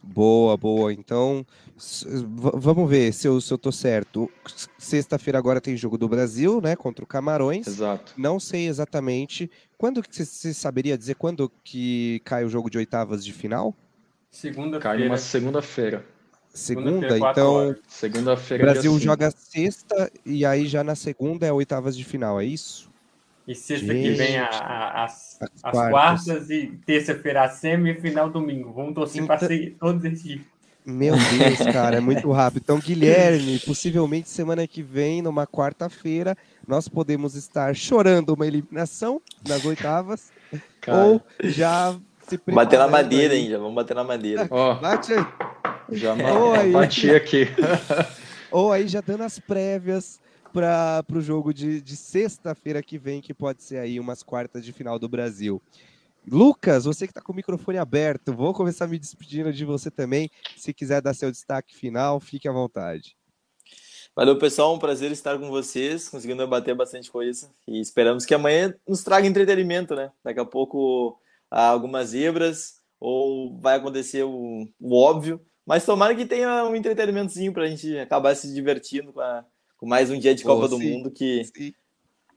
Boa, 0.03 0.57
boa. 0.57 0.93
Então, 0.93 1.45
vamos 2.55 2.89
ver 2.89 3.13
se 3.13 3.27
eu, 3.29 3.41
se 3.41 3.53
eu 3.53 3.59
tô 3.59 3.71
certo. 3.71 4.31
Sexta-feira 4.79 5.39
agora 5.39 5.61
tem 5.61 5.77
jogo 5.77 5.99
do 5.99 6.09
Brasil, 6.09 6.61
né? 6.61 6.75
Contra 6.77 7.05
o 7.05 7.09
Camarões. 7.09 7.67
Exato. 7.67 8.15
Não 8.17 8.41
sei 8.41 8.69
exatamente. 8.69 9.51
Quando 9.77 10.03
que 10.03 10.25
você 10.25 10.55
saberia 10.55 10.97
dizer 10.97 11.15
quando 11.15 11.51
que 11.63 12.21
cai 12.25 12.45
o 12.45 12.49
jogo 12.49 12.71
de 12.71 12.79
oitavas 12.79 13.25
de 13.25 13.33
final? 13.33 13.75
Segunda-feira. 14.31 14.81
Cai 14.81 15.07
uma 15.07 15.19
segunda-feira. 15.19 16.05
Segunda, 16.53 17.09
segunda 17.09 17.31
então. 17.31 17.77
Segunda-feira. 17.87 18.65
O 18.65 18.67
Brasil 18.67 18.99
joga 18.99 19.31
sexta 19.31 20.11
e 20.25 20.45
aí 20.45 20.67
já 20.67 20.83
na 20.83 20.95
segunda 20.95 21.47
é 21.47 21.53
oitavas 21.53 21.97
de 21.97 22.05
final, 22.05 22.41
é 22.41 22.45
isso? 22.45 22.88
E 23.49 23.55
sexta 23.55 23.95
Gente, 23.95 24.03
que 24.03 24.11
vem 24.11 24.37
a, 24.37 24.45
a, 24.45 25.05
as, 25.05 25.39
as, 25.41 25.51
as 25.65 25.73
quartas. 25.73 25.91
quartas 25.91 26.51
e 26.51 26.67
terça-feira 26.85 27.45
a 27.45 27.49
semi 27.49 27.93
e 27.93 27.95
final 27.95 28.29
domingo. 28.29 28.75
Vamos 28.75 28.95
torcer 28.95 29.23
então... 29.23 29.39
para 29.39 29.49
todos 29.81 30.05
esses 30.05 30.41
meu 30.91 31.15
Deus, 31.15 31.59
cara, 31.71 31.97
é 31.97 32.01
muito 32.01 32.31
rápido. 32.33 32.63
Então, 32.65 32.79
Guilherme, 32.81 33.59
possivelmente 33.59 34.31
semana 34.31 34.67
que 34.67 34.83
vem, 34.83 35.21
numa 35.21 35.47
quarta-feira, 35.47 36.35
nós 36.67 36.89
podemos 36.89 37.35
estar 37.35 37.77
chorando 37.77 38.31
uma 38.31 38.47
eliminação 38.47 39.21
nas 39.47 39.67
oitavas 39.67 40.33
cara. 40.81 41.05
ou 41.05 41.23
já 41.45 41.95
se 42.27 42.39
preparando. 42.39 42.55
Bater 42.55 42.79
na 42.79 42.89
madeira, 42.89 43.35
hein? 43.35 43.51
Já 43.51 43.59
vamos 43.59 43.75
bater 43.75 43.95
na 43.95 44.05
madeira. 44.05 44.47
Ó, 44.51 44.77
Bate 44.77 45.13
aí. 45.13 45.27
Já 45.93 46.17
é. 46.17 46.71
bati 46.71 47.11
aqui. 47.11 47.49
ou 48.51 48.73
aí 48.73 48.89
já 48.89 49.03
dando 49.03 49.25
as 49.25 49.39
prévias 49.39 50.19
para 50.53 51.05
o 51.13 51.21
jogo 51.21 51.53
de, 51.53 51.81
de 51.81 51.97
sexta-feira 51.97 52.83
que 52.83 52.99
vem, 52.99 53.21
que 53.21 53.35
pode 53.35 53.63
ser 53.63 53.79
aí 53.79 54.01
umas 54.01 54.23
quartas 54.23 54.65
de 54.65 54.73
final 54.73 54.99
do 54.99 55.09
Brasil. 55.09 55.63
Lucas, 56.27 56.85
você 56.85 57.07
que 57.07 57.11
está 57.11 57.23
com 57.23 57.33
o 57.33 57.37
microfone 57.37 57.79
aberto, 57.79 58.35
vou 58.35 58.53
começar 58.53 58.87
me 58.87 58.99
despedindo 58.99 59.53
de 59.53 59.65
você 59.65 59.91
também. 59.91 60.31
Se 60.57 60.75
quiser 60.75 61.01
dar 61.01 61.15
seu 61.15 61.31
destaque 61.31 61.75
final, 61.75 62.21
fique 62.21 62.49
à 62.49 62.53
vontade. 62.53 63.17
Valeu, 64.15 64.37
pessoal. 64.37 64.75
Um 64.75 64.79
prazer 64.79 65.13
estar 65.13 65.39
com 65.39 65.49
vocês, 65.49 66.09
conseguindo 66.09 66.43
debater 66.43 66.75
bastante 66.75 67.11
coisa. 67.11 67.51
E 67.67 67.81
esperamos 67.81 68.27
que 68.27 68.35
amanhã 68.35 68.75
nos 68.87 69.03
traga 69.03 69.27
entretenimento, 69.27 69.95
né? 69.95 70.11
Daqui 70.25 70.41
a 70.41 70.45
pouco 70.45 71.19
algumas 71.51 72.09
zebras, 72.09 72.81
ou 73.01 73.59
vai 73.61 73.77
acontecer 73.77 74.25
o, 74.25 74.69
o 74.81 74.97
óbvio. 74.97 75.41
Mas 75.65 75.87
tomara 75.87 76.15
que 76.15 76.27
tenha 76.27 76.65
um 76.65 76.75
entretenimentozinho 76.75 77.53
para 77.53 77.65
a 77.65 77.69
gente 77.69 77.97
acabar 77.99 78.35
se 78.35 78.53
divertindo 78.53 79.13
com 79.13 79.21
a, 79.21 79.45
com 79.79 79.87
mais 79.87 80.11
um 80.11 80.19
dia 80.19 80.35
de 80.35 80.45
Copa 80.45 80.65
oh, 80.65 80.69
do 80.69 80.79
Mundo 80.79 81.11
que, 81.11 81.75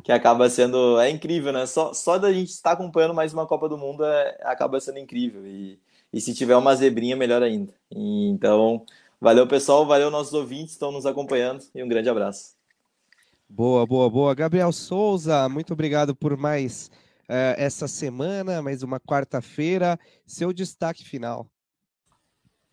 que 0.03 0.11
acaba 0.11 0.49
sendo 0.49 0.99
é 0.99 1.09
incrível, 1.09 1.51
né? 1.51 1.65
Só, 1.65 1.93
só 1.93 2.17
da 2.17 2.31
gente 2.31 2.49
estar 2.49 2.71
acompanhando 2.71 3.13
mais 3.13 3.33
uma 3.33 3.45
Copa 3.45 3.67
do 3.67 3.77
Mundo 3.77 4.05
é, 4.05 4.37
acaba 4.43 4.79
sendo 4.79 4.99
incrível. 4.99 5.45
E, 5.45 5.79
e 6.13 6.21
se 6.21 6.33
tiver 6.33 6.55
uma 6.55 6.75
zebrinha, 6.75 7.15
melhor 7.15 7.41
ainda. 7.41 7.73
E, 7.91 8.29
então, 8.29 8.85
valeu 9.19 9.47
pessoal, 9.47 9.85
valeu 9.85 10.11
nossos 10.11 10.33
ouvintes 10.33 10.67
que 10.67 10.73
estão 10.73 10.91
nos 10.91 11.05
acompanhando 11.05 11.65
e 11.73 11.83
um 11.83 11.87
grande 11.87 12.09
abraço. 12.09 12.55
Boa, 13.49 13.85
boa, 13.85 14.09
boa. 14.09 14.35
Gabriel 14.35 14.71
Souza, 14.71 15.49
muito 15.49 15.73
obrigado 15.73 16.15
por 16.15 16.37
mais 16.37 16.89
uh, 17.23 17.57
essa 17.57 17.87
semana, 17.87 18.61
mais 18.61 18.83
uma 18.83 18.99
quarta-feira. 18.99 19.99
Seu 20.25 20.53
destaque 20.53 21.03
final. 21.03 21.47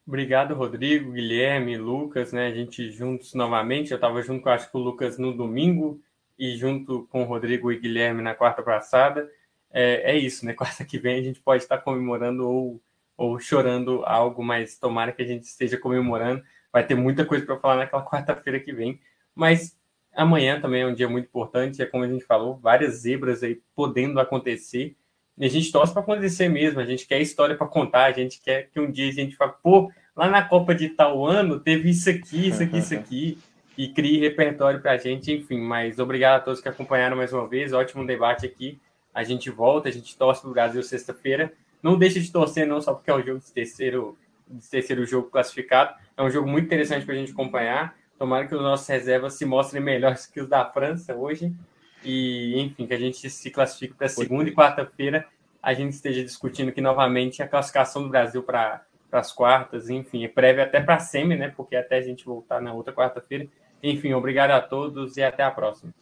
Obrigado, 0.08 0.54
Rodrigo, 0.54 1.12
Guilherme, 1.12 1.76
Lucas, 1.76 2.32
né? 2.32 2.46
A 2.46 2.50
gente 2.50 2.90
juntos 2.90 3.34
novamente. 3.34 3.90
Eu 3.90 3.96
estava 3.96 4.22
junto 4.22 4.42
com, 4.42 4.48
acho 4.48 4.70
que 4.70 4.74
o 4.78 4.80
Lucas 4.80 5.18
no 5.18 5.36
domingo 5.36 6.00
e 6.38 6.56
junto 6.56 7.06
com 7.10 7.24
o 7.24 7.26
Rodrigo 7.26 7.70
e 7.70 7.78
Guilherme 7.78 8.22
na 8.22 8.34
quarta 8.34 8.62
passada. 8.62 9.30
É, 9.70 10.12
é 10.12 10.16
isso, 10.16 10.46
né? 10.46 10.54
Quarta 10.56 10.82
que 10.82 10.98
vem 10.98 11.20
a 11.20 11.22
gente 11.22 11.40
pode 11.40 11.62
estar 11.62 11.76
comemorando 11.76 12.48
ou, 12.48 12.80
ou 13.18 13.38
chorando 13.38 14.02
algo, 14.06 14.42
mas 14.42 14.78
tomara 14.78 15.12
que 15.12 15.20
a 15.20 15.26
gente 15.26 15.44
esteja 15.44 15.76
comemorando. 15.76 16.42
Vai 16.72 16.86
ter 16.86 16.94
muita 16.94 17.26
coisa 17.26 17.44
para 17.44 17.58
falar 17.58 17.76
naquela 17.76 18.00
quarta-feira 18.08 18.58
que 18.60 18.72
vem. 18.72 18.98
Mas 19.34 19.78
amanhã 20.14 20.58
também 20.58 20.84
é 20.84 20.86
um 20.86 20.94
dia 20.94 21.06
muito 21.06 21.26
importante. 21.26 21.82
É 21.82 21.86
como 21.86 22.04
a 22.04 22.08
gente 22.08 22.24
falou, 22.24 22.56
várias 22.56 23.02
zebras 23.02 23.42
aí 23.42 23.60
podendo 23.74 24.18
acontecer. 24.18 24.96
A 25.40 25.48
gente 25.48 25.70
torce 25.70 25.92
para 25.92 26.02
acontecer 26.02 26.48
mesmo, 26.48 26.80
a 26.80 26.84
gente 26.84 27.06
quer 27.06 27.20
história 27.20 27.56
para 27.56 27.66
contar, 27.66 28.06
a 28.06 28.12
gente 28.12 28.40
quer 28.40 28.68
que 28.72 28.80
um 28.80 28.90
dia 28.90 29.08
a 29.08 29.12
gente 29.12 29.36
fale, 29.36 29.52
pô, 29.62 29.90
lá 30.16 30.28
na 30.28 30.42
Copa 30.42 30.74
de 30.74 30.88
tal 30.88 31.24
ano 31.24 31.60
teve 31.60 31.90
isso 31.90 32.10
aqui, 32.10 32.48
isso 32.48 32.62
aqui, 32.62 32.78
isso 32.78 32.94
aqui, 32.94 33.38
e 33.76 33.88
crie 33.88 34.18
repertório 34.18 34.80
para 34.80 34.92
a 34.92 34.96
gente, 34.96 35.32
enfim. 35.32 35.60
Mas 35.60 36.00
obrigado 36.00 36.38
a 36.38 36.40
todos 36.40 36.60
que 36.60 36.68
acompanharam 36.68 37.16
mais 37.16 37.32
uma 37.32 37.46
vez, 37.46 37.72
ótimo 37.72 38.04
debate 38.04 38.44
aqui. 38.44 38.80
A 39.14 39.22
gente 39.22 39.48
volta, 39.50 39.88
a 39.88 39.92
gente 39.92 40.16
torce 40.16 40.40
para 40.40 40.50
o 40.50 40.52
Brasil 40.52 40.82
sexta-feira. 40.82 41.52
Não 41.80 41.96
deixe 41.96 42.20
de 42.20 42.32
torcer, 42.32 42.66
não, 42.66 42.80
só 42.80 42.92
porque 42.92 43.10
é 43.10 43.14
o 43.14 43.22
jogo 43.22 43.38
de 43.38 43.52
terceiro, 43.52 44.18
de 44.48 44.68
terceiro 44.68 45.06
jogo 45.06 45.30
classificado. 45.30 45.94
É 46.16 46.22
um 46.22 46.30
jogo 46.30 46.48
muito 46.48 46.66
interessante 46.66 47.06
para 47.06 47.14
a 47.14 47.18
gente 47.18 47.30
acompanhar. 47.30 47.96
Tomara 48.18 48.48
que 48.48 48.54
os 48.54 48.60
nossos 48.60 48.88
reservas 48.88 49.34
se 49.34 49.44
mostrem 49.44 49.80
melhores 49.80 50.26
que 50.26 50.40
os 50.40 50.48
da 50.48 50.64
França 50.64 51.14
hoje 51.14 51.54
e, 52.04 52.60
enfim, 52.60 52.86
que 52.86 52.94
a 52.94 52.98
gente 52.98 53.28
se 53.28 53.50
classifique 53.50 53.94
para 53.94 54.08
segunda 54.08 54.48
e 54.48 54.54
quarta-feira, 54.54 55.26
a 55.62 55.74
gente 55.74 55.92
esteja 55.92 56.22
discutindo 56.22 56.68
aqui 56.68 56.80
novamente 56.80 57.42
a 57.42 57.48
classificação 57.48 58.02
do 58.02 58.08
Brasil 58.08 58.42
para 58.42 58.82
as 59.10 59.32
quartas, 59.32 59.90
enfim, 59.90 60.24
é 60.24 60.28
prévia 60.28 60.64
até 60.64 60.80
para 60.80 60.96
a 60.96 61.00
semi, 61.00 61.36
né? 61.36 61.52
Porque 61.56 61.76
até 61.76 61.98
a 61.98 62.02
gente 62.02 62.24
voltar 62.24 62.60
na 62.60 62.72
outra 62.72 62.92
quarta-feira. 62.92 63.46
Enfim, 63.82 64.12
obrigado 64.12 64.50
a 64.52 64.60
todos 64.60 65.16
e 65.16 65.22
até 65.22 65.42
a 65.42 65.50
próxima. 65.50 65.92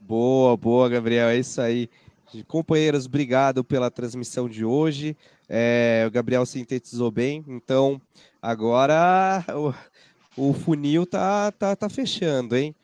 Boa, 0.00 0.56
boa, 0.56 0.88
Gabriel, 0.88 1.28
é 1.28 1.36
isso 1.36 1.60
aí. 1.60 1.88
Companheiros, 2.46 3.06
obrigado 3.06 3.64
pela 3.64 3.90
transmissão 3.90 4.48
de 4.48 4.64
hoje. 4.64 5.16
É, 5.48 6.04
o 6.06 6.10
Gabriel 6.10 6.44
sintetizou 6.44 7.10
bem, 7.10 7.42
então 7.48 8.00
agora 8.40 9.44
o, 10.36 10.50
o 10.50 10.52
funil 10.52 11.06
tá, 11.06 11.50
tá, 11.52 11.74
tá 11.74 11.88
fechando, 11.88 12.54
hein? 12.54 12.74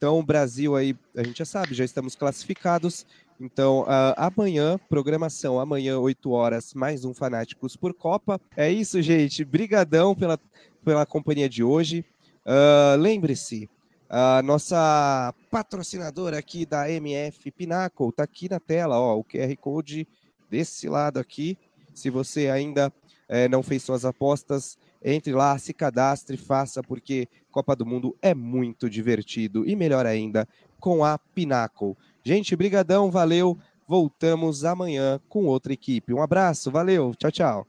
Então, 0.00 0.18
o 0.18 0.22
Brasil 0.22 0.74
aí, 0.74 0.96
a 1.14 1.22
gente 1.22 1.40
já 1.40 1.44
sabe, 1.44 1.74
já 1.74 1.84
estamos 1.84 2.16
classificados. 2.16 3.04
Então, 3.38 3.82
uh, 3.82 4.14
amanhã, 4.16 4.80
programação, 4.88 5.60
amanhã, 5.60 5.98
8 5.98 6.30
horas, 6.30 6.72
mais 6.72 7.04
um 7.04 7.12
Fanáticos 7.12 7.76
por 7.76 7.92
Copa. 7.92 8.40
É 8.56 8.72
isso, 8.72 9.02
gente. 9.02 9.44
Brigadão 9.44 10.14
pela, 10.14 10.40
pela 10.82 11.04
companhia 11.04 11.50
de 11.50 11.62
hoje. 11.62 12.02
Uh, 12.46 12.96
Lembre-se, 12.98 13.68
a 14.08 14.40
nossa 14.40 15.34
patrocinadora 15.50 16.38
aqui 16.38 16.64
da 16.64 16.90
MF 16.90 17.50
Pinnacle 17.50 18.08
está 18.08 18.22
aqui 18.22 18.48
na 18.48 18.58
tela, 18.58 18.98
ó, 18.98 19.18
o 19.18 19.24
QR 19.24 19.54
Code 19.60 20.08
desse 20.48 20.88
lado 20.88 21.18
aqui. 21.18 21.58
Se 21.92 22.08
você 22.08 22.48
ainda 22.48 22.90
é, 23.28 23.48
não 23.48 23.62
fez 23.62 23.82
suas 23.82 24.06
apostas, 24.06 24.78
entre 25.04 25.34
lá, 25.34 25.58
se 25.58 25.74
cadastre, 25.74 26.38
faça, 26.38 26.82
porque 26.82 27.28
Copa 27.50 27.74
do 27.76 27.84
Mundo 27.84 28.16
é 28.22 28.34
muito 28.34 28.88
divertido 28.88 29.68
e 29.68 29.76
melhor 29.76 30.06
ainda 30.06 30.48
com 30.78 31.04
a 31.04 31.18
Pinnacle. 31.18 31.96
Gente, 32.24 32.56
brigadão, 32.56 33.10
valeu. 33.10 33.58
Voltamos 33.86 34.64
amanhã 34.64 35.20
com 35.28 35.46
outra 35.46 35.72
equipe. 35.72 36.14
Um 36.14 36.22
abraço, 36.22 36.70
valeu, 36.70 37.12
tchau, 37.16 37.30
tchau. 37.30 37.58